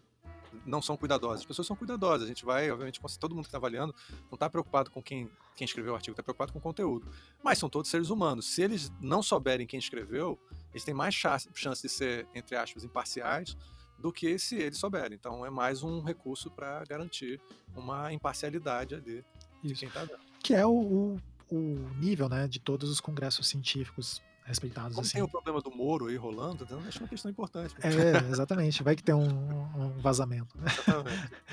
não 0.65 0.81
são 0.81 0.95
cuidadosas. 0.97 1.41
As 1.41 1.45
pessoas 1.45 1.67
são 1.67 1.75
cuidadosas. 1.75 2.25
A 2.25 2.27
gente 2.27 2.45
vai, 2.45 2.69
obviamente, 2.71 2.99
todo 3.19 3.35
mundo 3.35 3.43
que 3.43 3.49
está 3.49 3.57
avaliando 3.57 3.93
não 4.29 4.35
está 4.35 4.49
preocupado 4.49 4.91
com 4.91 5.01
quem, 5.01 5.29
quem 5.55 5.65
escreveu 5.65 5.93
o 5.93 5.95
artigo, 5.95 6.13
está 6.13 6.23
preocupado 6.23 6.51
com 6.51 6.59
o 6.59 6.61
conteúdo. 6.61 7.07
Mas 7.43 7.57
são 7.57 7.69
todos 7.69 7.89
seres 7.89 8.09
humanos. 8.09 8.45
Se 8.45 8.61
eles 8.61 8.91
não 8.99 9.23
souberem 9.23 9.67
quem 9.67 9.79
escreveu, 9.79 10.39
eles 10.71 10.83
têm 10.83 10.93
mais 10.93 11.15
chance 11.15 11.81
de 11.81 11.89
ser, 11.89 12.27
entre 12.33 12.55
aspas, 12.55 12.83
imparciais 12.83 13.57
do 13.99 14.11
que 14.11 14.37
se 14.37 14.55
eles 14.55 14.77
souberem. 14.77 15.15
Então 15.15 15.45
é 15.45 15.49
mais 15.49 15.83
um 15.83 16.01
recurso 16.01 16.51
para 16.51 16.83
garantir 16.85 17.39
uma 17.75 18.11
imparcialidade 18.11 18.95
ali 18.95 19.23
de 19.63 19.73
quem 19.75 19.87
está 19.87 20.03
vendo 20.03 20.33
que 20.43 20.53
é 20.53 20.65
o, 20.65 20.71
o, 20.71 21.17
o 21.49 21.89
nível, 21.97 22.27
né, 22.27 22.47
de 22.47 22.59
todos 22.59 22.89
os 22.89 22.99
congressos 22.99 23.47
científicos 23.47 24.21
respeitados. 24.45 24.95
Como 24.95 25.05
assim. 25.05 25.13
tem 25.13 25.23
o 25.23 25.27
problema 25.27 25.61
do 25.61 25.71
Moro 25.71 26.07
aí 26.07 26.15
rolando, 26.15 26.63
então 26.63 26.79
acho 26.87 26.99
uma 26.99 27.07
questão 27.07 27.29
importante. 27.31 27.73
É, 27.81 28.17
exatamente. 28.31 28.83
Vai 28.83 28.95
que 28.95 29.03
tem 29.03 29.15
um, 29.15 29.27
um 29.75 30.01
vazamento. 30.01 30.57
Né? 30.57 30.67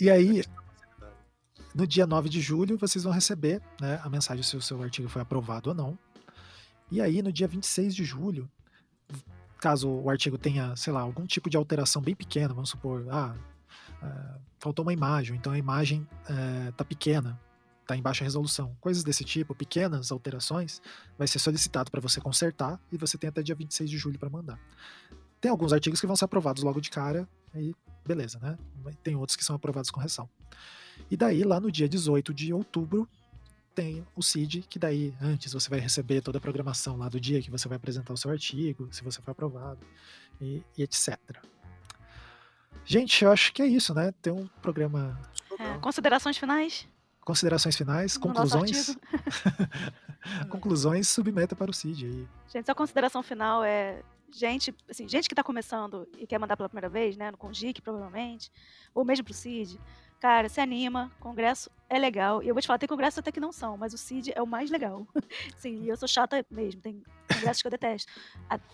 E 0.00 0.08
aí, 0.08 0.42
no 1.74 1.86
dia 1.86 2.06
9 2.06 2.30
de 2.30 2.40
julho, 2.40 2.78
vocês 2.78 3.04
vão 3.04 3.12
receber 3.12 3.60
né, 3.78 4.00
a 4.02 4.08
mensagem 4.08 4.42
se 4.42 4.56
o 4.56 4.62
seu 4.62 4.82
artigo 4.82 5.10
foi 5.10 5.20
aprovado 5.20 5.68
ou 5.68 5.74
não. 5.74 5.98
E 6.90 7.02
aí, 7.02 7.20
no 7.20 7.30
dia 7.30 7.46
26 7.46 7.94
de 7.94 8.02
julho, 8.02 8.50
caso 9.60 9.90
o 9.90 10.08
artigo 10.08 10.38
tenha, 10.38 10.74
sei 10.74 10.92
lá, 10.92 11.02
algum 11.02 11.26
tipo 11.26 11.50
de 11.50 11.56
alteração 11.56 12.00
bem 12.00 12.14
pequena, 12.14 12.54
vamos 12.54 12.70
supor, 12.70 13.06
ah, 13.10 13.36
uh, 14.02 14.40
faltou 14.58 14.82
uma 14.82 14.92
imagem, 14.92 15.36
então 15.36 15.52
a 15.52 15.58
imagem 15.58 16.08
está 16.68 16.82
uh, 16.82 16.86
pequena, 16.86 17.38
está 17.90 17.96
em 17.96 18.02
baixa 18.02 18.22
resolução, 18.22 18.76
coisas 18.80 19.02
desse 19.02 19.24
tipo, 19.24 19.54
pequenas 19.54 20.12
alterações, 20.12 20.80
vai 21.18 21.26
ser 21.26 21.40
solicitado 21.40 21.90
para 21.90 22.00
você 22.00 22.20
consertar 22.20 22.80
e 22.92 22.96
você 22.96 23.18
tem 23.18 23.28
até 23.28 23.42
dia 23.42 23.54
26 23.54 23.90
de 23.90 23.98
julho 23.98 24.18
para 24.18 24.30
mandar. 24.30 24.58
Tem 25.40 25.50
alguns 25.50 25.72
artigos 25.72 26.00
que 26.00 26.06
vão 26.06 26.14
ser 26.14 26.24
aprovados 26.24 26.62
logo 26.62 26.80
de 26.80 26.88
cara, 26.88 27.28
e 27.54 27.74
beleza, 28.06 28.38
né? 28.38 28.56
Tem 29.02 29.16
outros 29.16 29.34
que 29.34 29.44
são 29.44 29.56
aprovados 29.56 29.90
com 29.90 29.96
correção. 29.96 30.28
E 31.10 31.16
daí, 31.16 31.42
lá 31.42 31.58
no 31.58 31.72
dia 31.72 31.88
18 31.88 32.32
de 32.32 32.52
outubro, 32.52 33.08
tem 33.74 34.06
o 34.14 34.22
CID, 34.22 34.66
que 34.68 34.78
daí 34.78 35.14
antes 35.20 35.52
você 35.52 35.68
vai 35.68 35.80
receber 35.80 36.20
toda 36.20 36.38
a 36.38 36.40
programação 36.40 36.96
lá 36.96 37.08
do 37.08 37.18
dia 37.18 37.42
que 37.42 37.50
você 37.50 37.66
vai 37.66 37.76
apresentar 37.76 38.12
o 38.12 38.16
seu 38.16 38.30
artigo, 38.30 38.88
se 38.92 39.02
você 39.02 39.20
foi 39.20 39.32
aprovado, 39.32 39.80
e, 40.40 40.62
e 40.76 40.82
etc. 40.82 41.18
Gente, 42.84 43.24
eu 43.24 43.32
acho 43.32 43.52
que 43.52 43.62
é 43.62 43.66
isso, 43.66 43.92
né? 43.94 44.12
Tem 44.22 44.32
um 44.32 44.46
programa. 44.62 45.18
É, 45.58 45.78
considerações 45.78 46.36
finais? 46.36 46.86
Considerações 47.24 47.76
finais, 47.76 48.14
No 48.16 48.20
conclusões. 48.20 48.96
conclusões, 50.50 51.08
submeta 51.08 51.54
para 51.54 51.70
o 51.70 51.74
CID 51.74 52.06
aí. 52.06 52.28
Gente, 52.48 52.66
sua 52.66 52.74
consideração 52.74 53.22
final 53.22 53.62
é 53.62 54.02
gente, 54.32 54.74
assim, 54.88 55.08
gente 55.08 55.28
que 55.28 55.32
está 55.32 55.42
começando 55.42 56.08
e 56.18 56.26
quer 56.26 56.38
mandar 56.38 56.56
pela 56.56 56.68
primeira 56.68 56.88
vez, 56.88 57.16
né, 57.16 57.30
no 57.30 57.36
Congic 57.36 57.80
provavelmente, 57.82 58.50
ou 58.94 59.04
mesmo 59.04 59.24
pro 59.24 59.34
CID, 59.34 59.78
cara, 60.20 60.48
se 60.48 60.60
anima, 60.60 61.10
congresso 61.18 61.70
é 61.88 61.98
legal. 61.98 62.42
E 62.42 62.48
eu 62.48 62.54
vou 62.54 62.60
te 62.60 62.66
falar, 62.66 62.78
tem 62.78 62.88
congressos 62.88 63.18
até 63.18 63.32
que 63.32 63.40
não 63.40 63.50
são, 63.50 63.76
mas 63.76 63.92
o 63.92 63.98
CID 63.98 64.32
é 64.36 64.42
o 64.42 64.46
mais 64.46 64.70
legal. 64.70 65.06
Sim, 65.56 65.84
eu 65.86 65.96
sou 65.96 66.06
chata 66.06 66.44
mesmo, 66.50 66.80
tem 66.80 67.02
congressos 67.32 67.62
que 67.62 67.66
eu 67.66 67.70
detesto. 67.70 68.12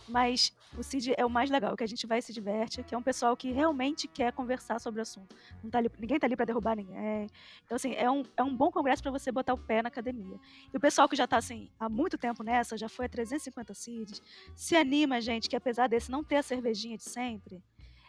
Mas 0.09 0.53
o 0.77 0.83
CID 0.83 1.15
é 1.17 1.25
o 1.25 1.31
mais 1.31 1.49
legal, 1.49 1.77
que 1.77 1.85
a 1.85 1.87
gente 1.87 2.07
vai 2.07 2.19
e 2.19 2.23
se 2.23 2.33
diverte, 2.33 2.83
que 2.83 2.95
é 2.95 2.99
um 2.99 3.03
pessoal 3.03 3.35
que 3.37 3.53
realmente 3.53 4.07
quer 4.07 4.33
conversar 4.33 4.81
sobre 4.81 5.01
o 5.01 5.03
assunto. 5.03 5.35
Não 5.63 5.71
tá 5.71 5.79
ali, 5.79 5.91
ninguém 5.99 6.19
tá 6.19 6.27
ali 6.27 6.37
para 6.37 6.45
derrubar 6.45 6.77
ninguém. 6.77 7.31
Então, 7.65 7.77
assim, 7.77 7.95
é 7.95 8.11
um, 8.11 8.23
é 8.37 8.43
um 8.43 8.55
bom 8.55 8.71
congresso 8.71 9.03
para 9.03 9.13
você 9.13 9.33
botar 9.33 9.55
o 9.55 9.59
pé 9.59 9.81
na 9.83 9.89
academia. 9.89 10.39
E 10.75 10.77
o 10.77 10.81
pessoal 10.81 11.09
que 11.09 11.17
já 11.17 11.27
tá, 11.27 11.39
assim, 11.39 11.71
há 11.79 11.89
muito 11.89 12.19
tempo 12.19 12.43
nessa, 12.43 12.77
já 12.77 12.89
foi 12.89 13.07
a 13.07 13.09
350 13.09 13.73
CIDs, 13.73 14.23
se 14.55 14.77
anima, 14.77 15.21
gente, 15.21 15.49
que 15.49 15.57
apesar 15.57 15.87
desse 15.87 16.11
não 16.11 16.25
ter 16.25 16.37
a 16.37 16.43
cervejinha 16.43 16.99
de 16.99 17.05
sempre, 17.05 17.63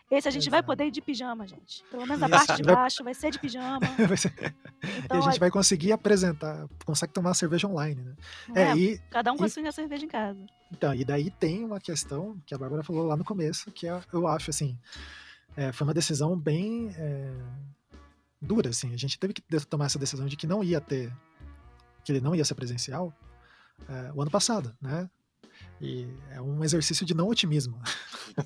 esse 0.09 0.27
a 0.27 0.31
gente 0.31 0.49
vai 0.49 0.59
Exato. 0.59 0.67
poder 0.67 0.85
ir 0.85 0.91
de 0.91 1.01
pijama, 1.01 1.45
gente. 1.47 1.83
Pelo 1.91 2.05
menos 2.07 2.21
a 2.23 2.27
Isso, 2.27 2.35
parte 2.47 2.55
de 2.57 2.63
vai- 2.63 2.75
baixo 2.75 3.03
vai 3.03 3.13
ser 3.13 3.31
de 3.31 3.39
pijama. 3.39 3.79
Vai 4.07 4.17
ser- 4.17 4.33
Então, 5.03 5.17
e 5.17 5.19
a 5.19 5.21
gente 5.23 5.35
é- 5.35 5.39
vai 5.39 5.51
conseguir 5.51 5.91
apresentar, 5.91 6.67
consegue 6.85 7.11
tomar 7.13 7.33
cerveja 7.33 7.67
online, 7.67 8.01
né? 8.01 8.15
é, 8.55 8.61
É, 8.63 8.77
e, 8.77 8.97
cada 9.09 9.31
um 9.33 9.37
com 9.37 9.43
a 9.43 9.47
e- 9.47 9.71
cerveja 9.71 10.05
em 10.05 10.07
casa. 10.07 10.39
então, 10.71 10.93
e 10.93 11.03
daí 11.03 11.29
tem 11.31 11.63
uma 11.65 11.79
questão 11.79 12.39
que 12.45 12.53
a 12.53 12.57
Bárbara 12.57 12.83
falou 12.83 13.05
lá 13.05 13.17
no 13.17 13.23
começo, 13.25 13.71
que 13.71 13.87
é, 13.87 14.01
eu 14.13 14.27
acho 14.27 14.49
assim, 14.49 14.77
é, 15.55 15.71
foi 15.71 15.85
uma 15.87 15.93
decisão 15.93 16.37
bem 16.37 16.89
é, 16.95 17.31
dura, 18.41 18.69
assim. 18.69 18.93
A 18.93 18.97
gente 18.97 19.17
teve 19.19 19.33
que 19.33 19.41
tomar 19.65 19.85
essa 19.87 19.99
decisão 19.99 20.25
de 20.27 20.37
que 20.37 20.45
não 20.47 20.63
ia 20.63 20.79
ter, 20.79 21.11
que 22.03 22.11
ele 22.11 22.21
não 22.21 22.33
ia 22.35 22.45
ser 22.45 22.55
presencial 22.55 23.13
é, 23.89 24.11
o 24.13 24.21
ano 24.21 24.31
passado, 24.31 24.75
né? 24.81 25.09
E 25.79 26.07
é 26.31 26.41
um 26.41 26.63
exercício 26.63 27.05
de 27.05 27.13
não 27.13 27.27
otimismo. 27.27 27.79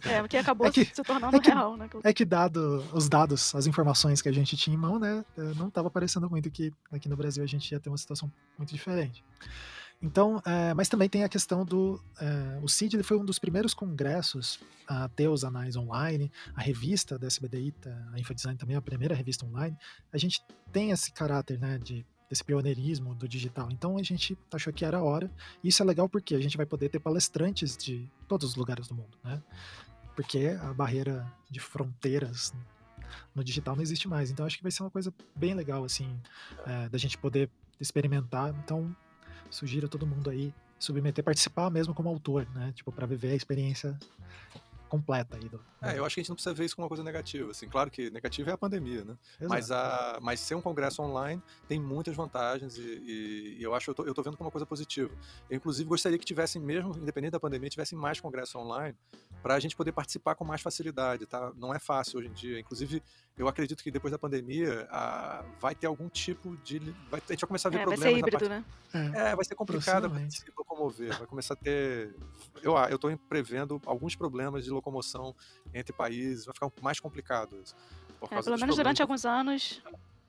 É, 0.03 0.19
porque 0.21 0.37
acabou 0.37 0.67
É 0.67 0.71
que- 0.71 0.85
se 0.85 1.01
tornando 1.03 1.35
é 1.35 1.39
que- 1.39 1.49
real, 1.49 1.77
né? 1.77 1.89
É 2.03 2.13
que 2.13 2.25
dado 2.25 2.83
os 2.93 3.07
dados, 3.07 3.55
as 3.55 3.67
informações 3.67 4.21
que 4.21 4.27
a 4.29 4.31
gente 4.33 4.57
tinha 4.57 4.73
em 4.73 4.77
mão, 4.79 4.99
né, 4.99 5.23
eh, 5.37 5.53
não 5.55 5.67
estava 5.69 5.89
parecendo 5.89 6.29
muito 6.29 6.51
que 6.51 6.73
aqui 6.91 7.07
no 7.07 7.15
Brasil 7.15 7.43
a 7.43 7.47
gente 7.47 7.71
ia 7.71 7.79
ter 7.79 7.89
uma 7.89 7.97
situação 7.97 8.31
muito 8.57 8.73
diferente. 8.73 9.23
Então, 10.03 10.41
eh, 10.45 10.73
mas 10.73 10.89
também 10.89 11.07
tem 11.07 11.23
a 11.23 11.29
questão 11.29 11.63
do, 11.63 12.01
eh, 12.19 12.59
o 12.63 12.67
CID 12.67 12.95
ele 12.95 13.03
foi 13.03 13.17
um 13.17 13.23
dos 13.23 13.37
primeiros 13.37 13.73
congressos 13.73 14.59
a 14.87 15.07
ter 15.07 15.27
os 15.27 15.43
anais 15.43 15.75
online, 15.75 16.31
a 16.55 16.61
revista 16.61 17.17
da 17.19 17.27
SBDI, 17.27 17.73
a 18.11 18.19
Infodesign 18.19 18.57
também 18.57 18.75
é 18.75 18.79
a 18.79 18.81
primeira 18.81 19.13
revista 19.15 19.45
online. 19.45 19.77
A 20.11 20.17
gente 20.17 20.41
tem 20.71 20.89
esse 20.91 21.11
caráter, 21.13 21.59
né, 21.59 21.77
de 21.77 22.05
desse 22.31 22.45
pioneirismo 22.45 23.13
do 23.13 23.27
digital. 23.27 23.69
Então 23.69 23.97
a 23.97 24.03
gente 24.03 24.37
achou 24.53 24.71
que 24.71 24.85
era 24.85 24.99
a 24.99 25.03
hora. 25.03 25.29
Isso 25.61 25.83
é 25.83 25.85
legal 25.85 26.07
porque 26.07 26.33
a 26.33 26.39
gente 26.39 26.55
vai 26.55 26.65
poder 26.65 26.87
ter 26.87 26.99
palestrantes 26.99 27.75
de 27.75 28.09
todos 28.25 28.47
os 28.51 28.55
lugares 28.55 28.87
do 28.87 28.95
mundo, 28.95 29.17
né? 29.21 29.43
Porque 30.15 30.57
a 30.61 30.73
barreira 30.73 31.29
de 31.49 31.59
fronteiras 31.59 32.53
no 33.35 33.43
digital 33.43 33.75
não 33.75 33.83
existe 33.83 34.07
mais. 34.07 34.31
Então 34.31 34.45
acho 34.45 34.55
que 34.55 34.63
vai 34.63 34.71
ser 34.71 34.81
uma 34.81 34.89
coisa 34.89 35.13
bem 35.35 35.53
legal, 35.53 35.83
assim, 35.83 36.17
é, 36.65 36.87
da 36.87 36.97
gente 36.97 37.17
poder 37.17 37.49
experimentar. 37.81 38.55
Então, 38.63 38.95
sugiro 39.49 39.87
a 39.87 39.89
todo 39.89 40.07
mundo 40.07 40.29
aí 40.29 40.53
submeter, 40.79 41.23
participar 41.23 41.69
mesmo 41.69 41.93
como 41.93 42.07
autor, 42.07 42.47
né? 42.55 42.71
Tipo, 42.73 42.93
para 42.93 43.05
viver 43.05 43.31
a 43.31 43.35
experiência 43.35 43.99
completa 44.91 45.37
aí 45.37 45.47
do. 45.47 45.57
É, 45.81 45.97
eu 45.97 46.03
acho 46.05 46.15
que 46.15 46.19
a 46.19 46.23
gente 46.23 46.29
não 46.29 46.35
precisa 46.35 46.53
ver 46.53 46.65
isso 46.65 46.75
como 46.75 46.83
uma 46.83 46.89
coisa 46.89 47.01
negativa. 47.03 47.49
Assim, 47.49 47.65
claro 47.67 47.89
que 47.89 48.09
negativa 48.11 48.49
é 48.49 48.53
a 48.53 48.57
pandemia, 48.57 49.05
né? 49.05 49.15
Mas, 49.47 49.71
a, 49.71 50.19
mas 50.21 50.41
ser 50.41 50.53
um 50.55 50.61
congresso 50.61 51.01
online 51.01 51.41
tem 51.65 51.79
muitas 51.79 52.13
vantagens 52.13 52.77
e, 52.77 52.81
e- 52.81 53.57
e 53.59 53.63
eu 53.63 53.73
acho 53.73 53.89
eu 53.89 53.95
tô, 53.95 54.03
eu 54.03 54.13
tô 54.13 54.21
vendo 54.21 54.35
como 54.35 54.47
uma 54.47 54.51
coisa 54.51 54.65
positiva. 54.65 55.09
Eu, 55.49 55.55
inclusive, 55.57 55.87
gostaria 55.87 56.19
que 56.19 56.25
tivessem, 56.25 56.61
mesmo 56.61 56.93
independente 56.97 57.31
da 57.31 57.39
pandemia, 57.39 57.69
tivessem 57.69 57.97
mais 57.97 58.19
congressos 58.19 58.53
online 58.55 58.95
para 59.41 59.55
a 59.55 59.59
gente 59.61 59.75
poder 59.75 59.93
participar 59.93 60.35
com 60.35 60.43
mais 60.43 60.61
facilidade, 60.61 61.25
tá? 61.25 61.51
Não 61.55 61.73
é 61.73 61.79
fácil 61.79 62.19
hoje 62.19 62.27
em 62.27 62.33
dia. 62.33 62.59
Inclusive, 62.59 63.01
eu 63.37 63.47
acredito 63.47 63.81
que 63.83 63.89
depois 63.89 64.11
da 64.11 64.19
pandemia 64.19 64.87
a- 64.91 65.43
vai 65.59 65.73
ter 65.73 65.87
algum 65.87 66.07
tipo 66.09 66.55
de. 66.57 66.79
Vai, 67.09 67.21
a 67.27 67.31
gente 67.31 67.41
vai 67.41 67.47
começar 67.47 67.69
a 67.69 67.71
ver 67.71 67.77
É, 67.77 67.85
vai 67.85 67.97
problemas 67.97 68.03
ser 68.07 68.11
na 68.11 68.19
híbrido, 68.19 68.49
parte 68.49 68.49
né? 68.93 69.11
é, 69.31 69.35
vai 69.35 69.45
ser 69.45 69.55
complicado 69.55 70.11
se 70.29 70.43
locomover. 70.57 71.17
Vai 71.17 71.27
começar 71.27 71.53
a 71.53 71.57
ter. 71.57 72.15
Eu, 72.61 72.75
eu 72.77 72.99
tô 72.99 73.15
prevendo 73.29 73.81
alguns 73.85 74.15
problemas 74.15 74.63
de 74.63 74.69
locomoção 74.69 75.35
entre 75.73 75.93
países, 75.93 76.45
vai 76.45 76.53
ficar 76.53 76.69
mais 76.81 76.99
complicado 76.99 77.57
isso. 77.63 77.75
Por 78.19 78.25
É, 78.27 78.29
causa 78.29 78.49
pelo 78.51 78.59
menos 78.59 78.75
durante 78.75 79.01
alguns 79.01 79.25
anos 79.25 79.81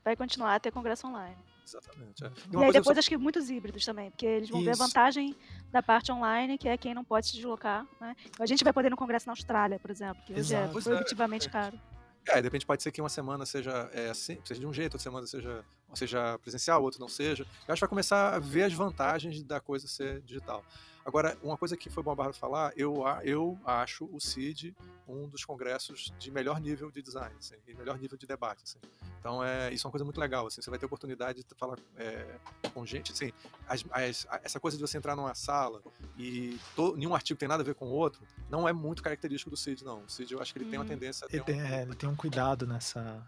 vai 0.03 0.15
continuar 0.15 0.55
a 0.55 0.59
ter 0.59 0.71
congresso 0.71 1.05
online. 1.07 1.37
Exatamente. 1.65 2.23
é. 2.25 2.27
E, 2.51 2.55
uma 2.55 2.65
aí 2.65 2.71
depois 2.73 2.95
só- 2.95 2.99
acho 2.99 3.09
que 3.09 3.17
muitos 3.17 3.49
híbridos 3.49 3.85
também, 3.85 4.11
porque 4.11 4.25
eles 4.25 4.49
vão 4.49 4.61
ver 4.61 4.69
a 4.69 4.73
Isso. 4.73 4.81
vantagem 4.83 5.35
da 5.71 5.81
parte 5.81 6.11
online, 6.11 6.57
que 6.57 6.67
é 6.67 6.77
quem 6.77 6.93
não 6.93 7.03
pode 7.05 7.27
se 7.27 7.33
deslocar, 7.35 7.85
né? 8.01 8.15
A 8.39 8.45
gente 8.45 8.63
vai 8.65 8.73
poder 8.73 8.87
ir 8.87 8.91
no 8.91 8.97
congresso 8.97 9.27
na 9.27 9.31
Austrália, 9.33 9.79
por 9.79 9.89
exemplo, 9.89 10.21
que 10.25 10.33
hoje 10.33 10.41
Exato. 10.41 10.75
é 10.77 10.79
é, 10.79 10.83
proibitivamente 10.83 11.47
exatamente. 11.47 11.71
caro. 11.77 11.93
É, 12.27 12.37
de 12.37 12.43
repente 12.43 12.65
pode 12.65 12.81
ser 12.81 12.91
que 12.91 13.01
uma 13.01 13.09
semana 13.09 13.45
seja, 13.45 13.89
é, 13.93 14.09
assim, 14.09 14.37
seja 14.45 14.59
de 14.59 14.65
um 14.65 14.73
jeito, 14.73 14.93
outra 14.93 15.03
semana 15.03 15.27
seja, 15.27 15.63
seja 15.93 16.39
presencial, 16.39 16.81
outra 16.81 16.99
não 16.99 17.09
seja. 17.09 17.43
Eu 17.67 17.73
acho 17.73 17.79
que 17.79 17.81
vai 17.81 17.89
começar 17.89 18.33
a 18.33 18.39
ver 18.39 18.63
as 18.63 18.73
vantagens 18.73 19.43
da 19.43 19.59
coisa 19.59 19.87
ser 19.87 20.21
digital. 20.21 20.63
Agora, 21.05 21.37
uma 21.43 21.57
coisa 21.57 21.75
que 21.75 21.89
foi 21.89 22.01
bom 22.01 22.11
a 22.11 22.15
Bárbara 22.15 22.37
falar, 22.37 22.71
eu, 22.77 23.03
eu 23.23 23.59
acho 23.65 24.05
o 24.11 24.19
CID 24.21 24.73
um 25.07 25.27
dos 25.27 25.43
congressos 25.43 26.13
de 26.17 26.31
melhor 26.31 26.61
nível 26.61 26.89
de 26.89 27.01
design, 27.01 27.35
assim, 27.37 27.55
e 27.67 27.73
melhor 27.73 27.99
nível 27.99 28.17
de 28.17 28.25
debate. 28.25 28.63
assim. 28.63 28.79
Então, 29.19 29.43
é, 29.43 29.73
isso 29.73 29.85
é 29.85 29.87
uma 29.87 29.91
coisa 29.91 30.05
muito 30.05 30.19
legal. 30.19 30.47
Assim, 30.47 30.61
você 30.61 30.69
vai 30.69 30.79
ter 30.79 30.85
oportunidade 30.85 31.43
de 31.43 31.55
falar 31.55 31.77
é, 31.97 32.39
com 32.73 32.85
gente. 32.85 33.11
Assim, 33.11 33.31
as- 33.67 33.83
as- 33.91 34.27
essa 34.43 34.59
coisa 34.61 34.77
de 34.77 34.81
você 34.81 34.97
entrar 34.97 35.15
numa 35.15 35.35
sala 35.35 35.81
e 36.17 36.57
to- 36.75 36.95
nenhum 36.95 37.13
artigo 37.13 37.37
tem 37.37 37.49
nada 37.49 37.63
a 37.63 37.65
ver 37.65 37.75
com 37.75 37.85
o 37.87 37.91
outro, 37.91 38.25
não 38.49 38.67
é 38.67 38.71
muito 38.71 39.03
característico 39.03 39.49
do 39.49 39.57
CID, 39.57 39.83
não. 39.83 40.03
O 40.03 40.09
CID, 40.09 40.33
eu 40.33 40.41
acho 40.41 40.53
que 40.53 40.59
ele 40.59 40.69
tem 40.69 40.79
uma 40.79 40.85
Hum. 40.85 40.87
tendência 40.87 41.27
Ele 41.29 41.43
tem, 41.43 41.61
um, 41.61 41.65
é, 41.65 41.81
ele 41.83 41.95
tem 41.95 42.07
um 42.09 42.15
cuidado 42.15 42.65
nessa. 42.65 43.25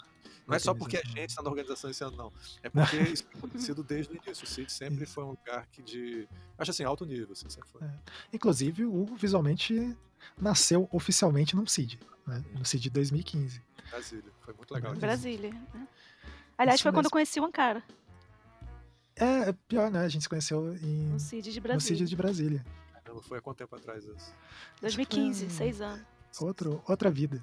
Não 0.47 0.55
é 0.55 0.59
só 0.59 0.73
porque 0.73 0.97
a 0.97 1.01
gente 1.03 1.29
está 1.29 1.41
na 1.41 1.49
organização 1.49 1.89
esse 1.89 2.03
ano, 2.03 2.15
não. 2.17 2.33
É 2.61 2.69
porque 2.69 2.97
isso 2.97 3.23
tem 3.23 3.37
acontecido 3.37 3.83
desde 3.83 4.13
o 4.13 4.15
início. 4.15 4.43
O 4.43 4.47
CID 4.47 4.71
sempre 4.73 5.03
Isso. 5.03 5.13
foi 5.13 5.23
um 5.23 5.29
lugar 5.31 5.65
que 5.71 5.81
de. 5.81 6.27
Acho 6.57 6.71
assim, 6.71 6.83
alto 6.83 7.05
nível, 7.05 7.31
assim, 7.31 7.49
sempre 7.49 7.69
foi. 7.69 7.81
É. 7.81 7.93
Inclusive, 8.33 8.85
o 8.85 8.93
Hugo 9.01 9.15
visualmente 9.15 9.95
nasceu 10.39 10.87
oficialmente 10.91 11.55
no 11.55 11.67
CID, 11.67 11.99
né? 12.27 12.43
no 12.53 12.65
CID 12.65 12.89
2015. 12.89 13.61
Brasília. 13.89 14.31
Foi 14.41 14.53
muito 14.53 14.73
legal. 14.73 14.95
Brasília. 14.95 15.51
né? 15.73 15.87
Aliás, 16.57 16.75
Isso 16.79 16.83
foi 16.83 16.91
quando 16.91 17.05
eu 17.05 17.11
conheci 17.11 17.39
o 17.39 17.45
Ankara, 17.45 17.83
É, 19.15 19.49
é 19.49 19.53
pior, 19.67 19.89
né? 19.91 19.99
A 19.99 20.07
gente 20.09 20.23
se 20.23 20.29
conheceu 20.29 20.75
em, 20.77 21.09
no 21.09 21.19
CID 21.19 21.51
de 21.51 21.59
no 21.59 21.63
Brasília. 21.63 21.97
CID 21.97 22.09
de 22.09 22.15
Brasília. 22.15 22.65
Caramba, 23.03 23.21
Foi 23.23 23.37
há 23.37 23.41
quanto 23.41 23.57
tempo 23.57 23.75
atrás 23.75 24.03
isso? 24.05 24.33
2015, 24.81 25.45
Hum. 25.45 25.49
seis 25.49 25.81
anos. 25.81 26.05
Outro, 26.41 26.83
outra 26.87 27.09
vida. 27.09 27.41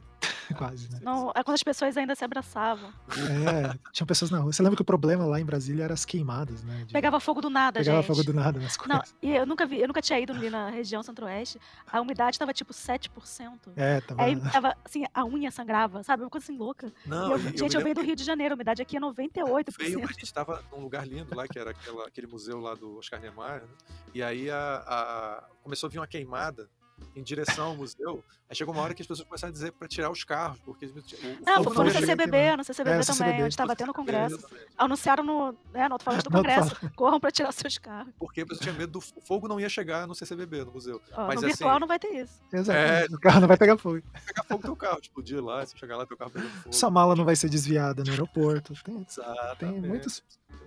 Quase, 0.55 0.91
né? 0.91 0.99
Não, 1.03 1.31
é 1.35 1.43
quando 1.43 1.55
as 1.55 1.62
pessoas 1.62 1.97
ainda 1.97 2.15
se 2.15 2.24
abraçavam. 2.24 2.93
É, 3.11 3.79
tinha 3.93 4.07
pessoas 4.07 4.31
na 4.31 4.39
rua. 4.39 4.53
Você 4.53 4.62
lembra 4.62 4.77
que 4.77 4.83
o 4.83 4.85
problema 4.85 5.24
lá 5.24 5.41
em 5.41 5.45
Brasília 5.45 5.85
era 5.85 5.95
as 5.95 6.05
queimadas, 6.05 6.62
né? 6.65 6.85
de- 6.87 6.93
Pegava 6.93 7.19
fogo 7.20 7.41
do 7.41 7.51
nada, 7.51 7.81
pegava 7.81 7.99
gente. 7.99 8.07
fogo 8.07 8.23
do 8.24 8.33
nada 8.35 8.59
nas 8.61 8.77
Não, 8.79 8.97
coisas. 8.99 9.15
e 9.23 9.31
eu 9.31 9.47
nunca 9.47 9.66
vi, 9.66 9.81
eu 9.81 9.87
nunca 9.89 10.01
tinha 10.03 10.19
ido 10.20 10.33
ali 10.33 10.49
na 10.51 10.70
região 10.70 11.03
centro-oeste. 11.03 11.59
A 11.91 12.01
umidade 12.01 12.39
tava 12.39 12.53
tipo 12.53 12.73
7%. 12.73 13.73
É, 13.77 14.01
tava. 14.01 14.23
Aí 14.23 14.41
tava, 14.51 14.77
assim, 14.85 15.05
a 15.12 15.24
unha 15.24 15.51
sangrava, 15.51 16.03
sabe? 16.03 16.23
Uma 16.23 16.31
coisa 16.31 16.45
assim 16.47 16.57
louca. 16.57 16.93
Não, 17.07 17.33
eu- 17.33 17.39
gente, 17.39 17.74
eu, 17.74 17.79
me 17.81 17.85
venho 17.85 17.95
do 17.95 18.03
Rio 18.03 18.16
de 18.16 18.24
Janeiro, 18.24 18.55
a 18.55 18.57
umidade 18.57 18.83
aqui 18.83 18.97
é 18.97 19.01
98%. 19.01 19.77
veio, 19.79 19.99
a 20.05 20.07
gente 20.12 20.24
estava 20.24 20.62
num 20.73 20.81
lugar 20.83 21.07
lindo 21.07 21.35
lá, 21.35 21.47
que 21.49 21.59
era 21.59 21.70
aquela- 21.70 22.07
aquele 22.07 22.27
museu 22.27 22.61
lá 22.61 22.74
do 22.74 22.97
Oscar 22.99 23.20
Niemeyer, 23.20 23.62
né? 23.62 23.69
e 24.15 24.23
aí 24.23 24.51
a, 24.51 24.83
a- 24.87 25.45
começou 25.62 25.87
a 25.87 25.91
vir 25.91 25.99
uma 25.99 26.07
queimada 26.07 26.69
em 27.16 27.23
direção 27.23 27.69
ao 27.69 27.77
museu. 27.77 28.23
Aí 28.49 28.57
chegou 28.57 28.74
uma 28.74 28.83
hora 28.83 28.93
que 28.95 29.01
as 29.03 29.09
pessoas 29.09 29.27
começaram 29.27 29.51
a 29.51 29.53
dizer 29.53 29.73
para 29.73 29.89
tirar 29.89 30.11
os 30.11 30.24
carros, 30.24 30.59
porque 30.65 30.87
o, 30.87 30.91
o 30.91 31.65
foi 31.65 31.74
fogo 31.74 31.85
no. 31.85 31.91
CCBB, 31.91 32.57
no 32.57 32.65
CCBB 32.65 32.91
É, 32.97 33.01
também, 33.01 33.03
CCBB. 33.03 33.43
onde 33.45 33.49
estava 33.55 33.74
tendo 33.77 33.95
congresso. 33.95 34.35
Exatamente. 34.37 34.66
Anunciaram 34.77 35.24
no, 35.24 35.53
né, 35.73 35.89
no 35.89 35.95
alto-falante 35.95 36.24
do 36.24 36.31
congresso. 36.33 36.77
Corram 36.95 37.19
pra 37.19 37.31
tirar 37.31 37.53
seus 37.53 37.79
carros. 37.79 38.12
Porque 38.19 38.43
a 38.43 38.47
pessoa 38.47 38.62
tinha 38.62 38.74
medo 38.74 38.93
do 38.93 38.99
o 38.99 39.20
fogo 39.23 39.49
não 39.49 39.59
ia 39.59 39.69
chegar 39.69 40.07
no 40.07 40.15
CCBB, 40.15 40.65
no 40.65 40.73
museu. 40.73 41.01
Ó, 41.12 41.27
Mas 41.27 41.37
no 41.37 41.41
assim, 41.41 41.47
virtual 41.49 41.81
não 41.81 41.87
vai 41.87 41.99
ter 41.99 42.09
isso. 42.09 42.41
Exatamente. 42.53 43.15
O 43.15 43.20
carro 43.20 43.41
não 43.41 43.49
vai 43.49 43.57
pegar 43.57 43.79
fogo. 43.79 44.03
pegar 44.27 44.43
fogo 44.45 44.61
no 44.61 44.62
teu 44.62 44.77
carro, 44.77 44.99
explodir 45.01 45.43
lá, 45.43 45.65
se 45.65 45.79
chegar 45.79 45.97
lá, 45.97 46.05
teu 46.07 46.16
carro 46.16 46.31
pegando 46.31 46.51
fogo. 46.51 46.74
Sua 46.74 46.91
mala 46.91 47.16
não 47.16 47.24
vai 47.24 47.37
ser 47.37 47.49
desviada 47.49 48.05
no 48.05 48.11
aeroporto. 48.11 48.74
Tem, 48.85 48.95
tem 48.95 49.07
Exatamente. 49.09 49.89
muitas 49.89 50.23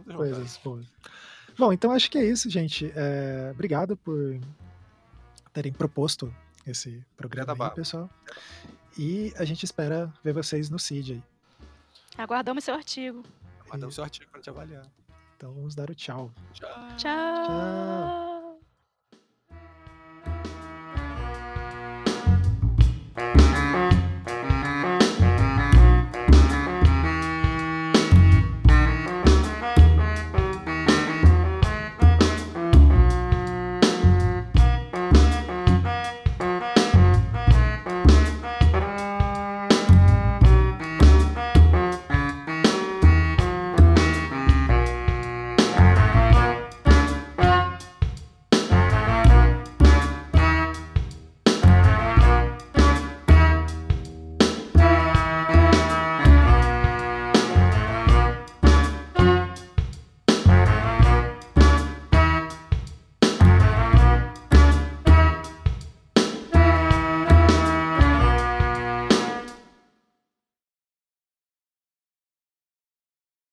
Muitas 0.06 0.16
coisas 0.16 0.60
boas. 0.64 0.86
Bom, 1.58 1.72
então 1.72 1.92
acho 1.92 2.10
que 2.12 2.18
é 2.18 2.26
isso, 2.26 2.50
gente. 2.50 2.92
É, 2.96 3.50
obrigado 3.54 3.96
por 3.96 4.38
terem 5.56 5.72
proposto 5.72 6.32
esse 6.68 7.02
programa 7.16 7.56
aí, 7.66 7.72
pessoal. 7.72 8.10
E 8.98 9.34
a 9.38 9.46
gente 9.46 9.64
espera 9.64 10.14
ver 10.22 10.34
vocês 10.34 10.70
no 10.70 10.78
CID 10.78 11.14
aí. 11.14 11.24
Aguardamos 12.18 12.64
seu 12.64 12.76
artigo. 12.76 13.24
Mandamos 13.70 13.96
seu 13.96 14.04
artigo 14.04 14.30
para 14.30 14.42
te 14.42 14.50
avaliar. 14.50 14.86
Então 15.38 15.54
vamos 15.54 15.74
dar 15.74 15.90
o 15.90 15.96
tchau. 15.96 16.32
Tchau. 16.54 16.70
Tchau. 16.98 16.98
Tchau. 16.98 18.25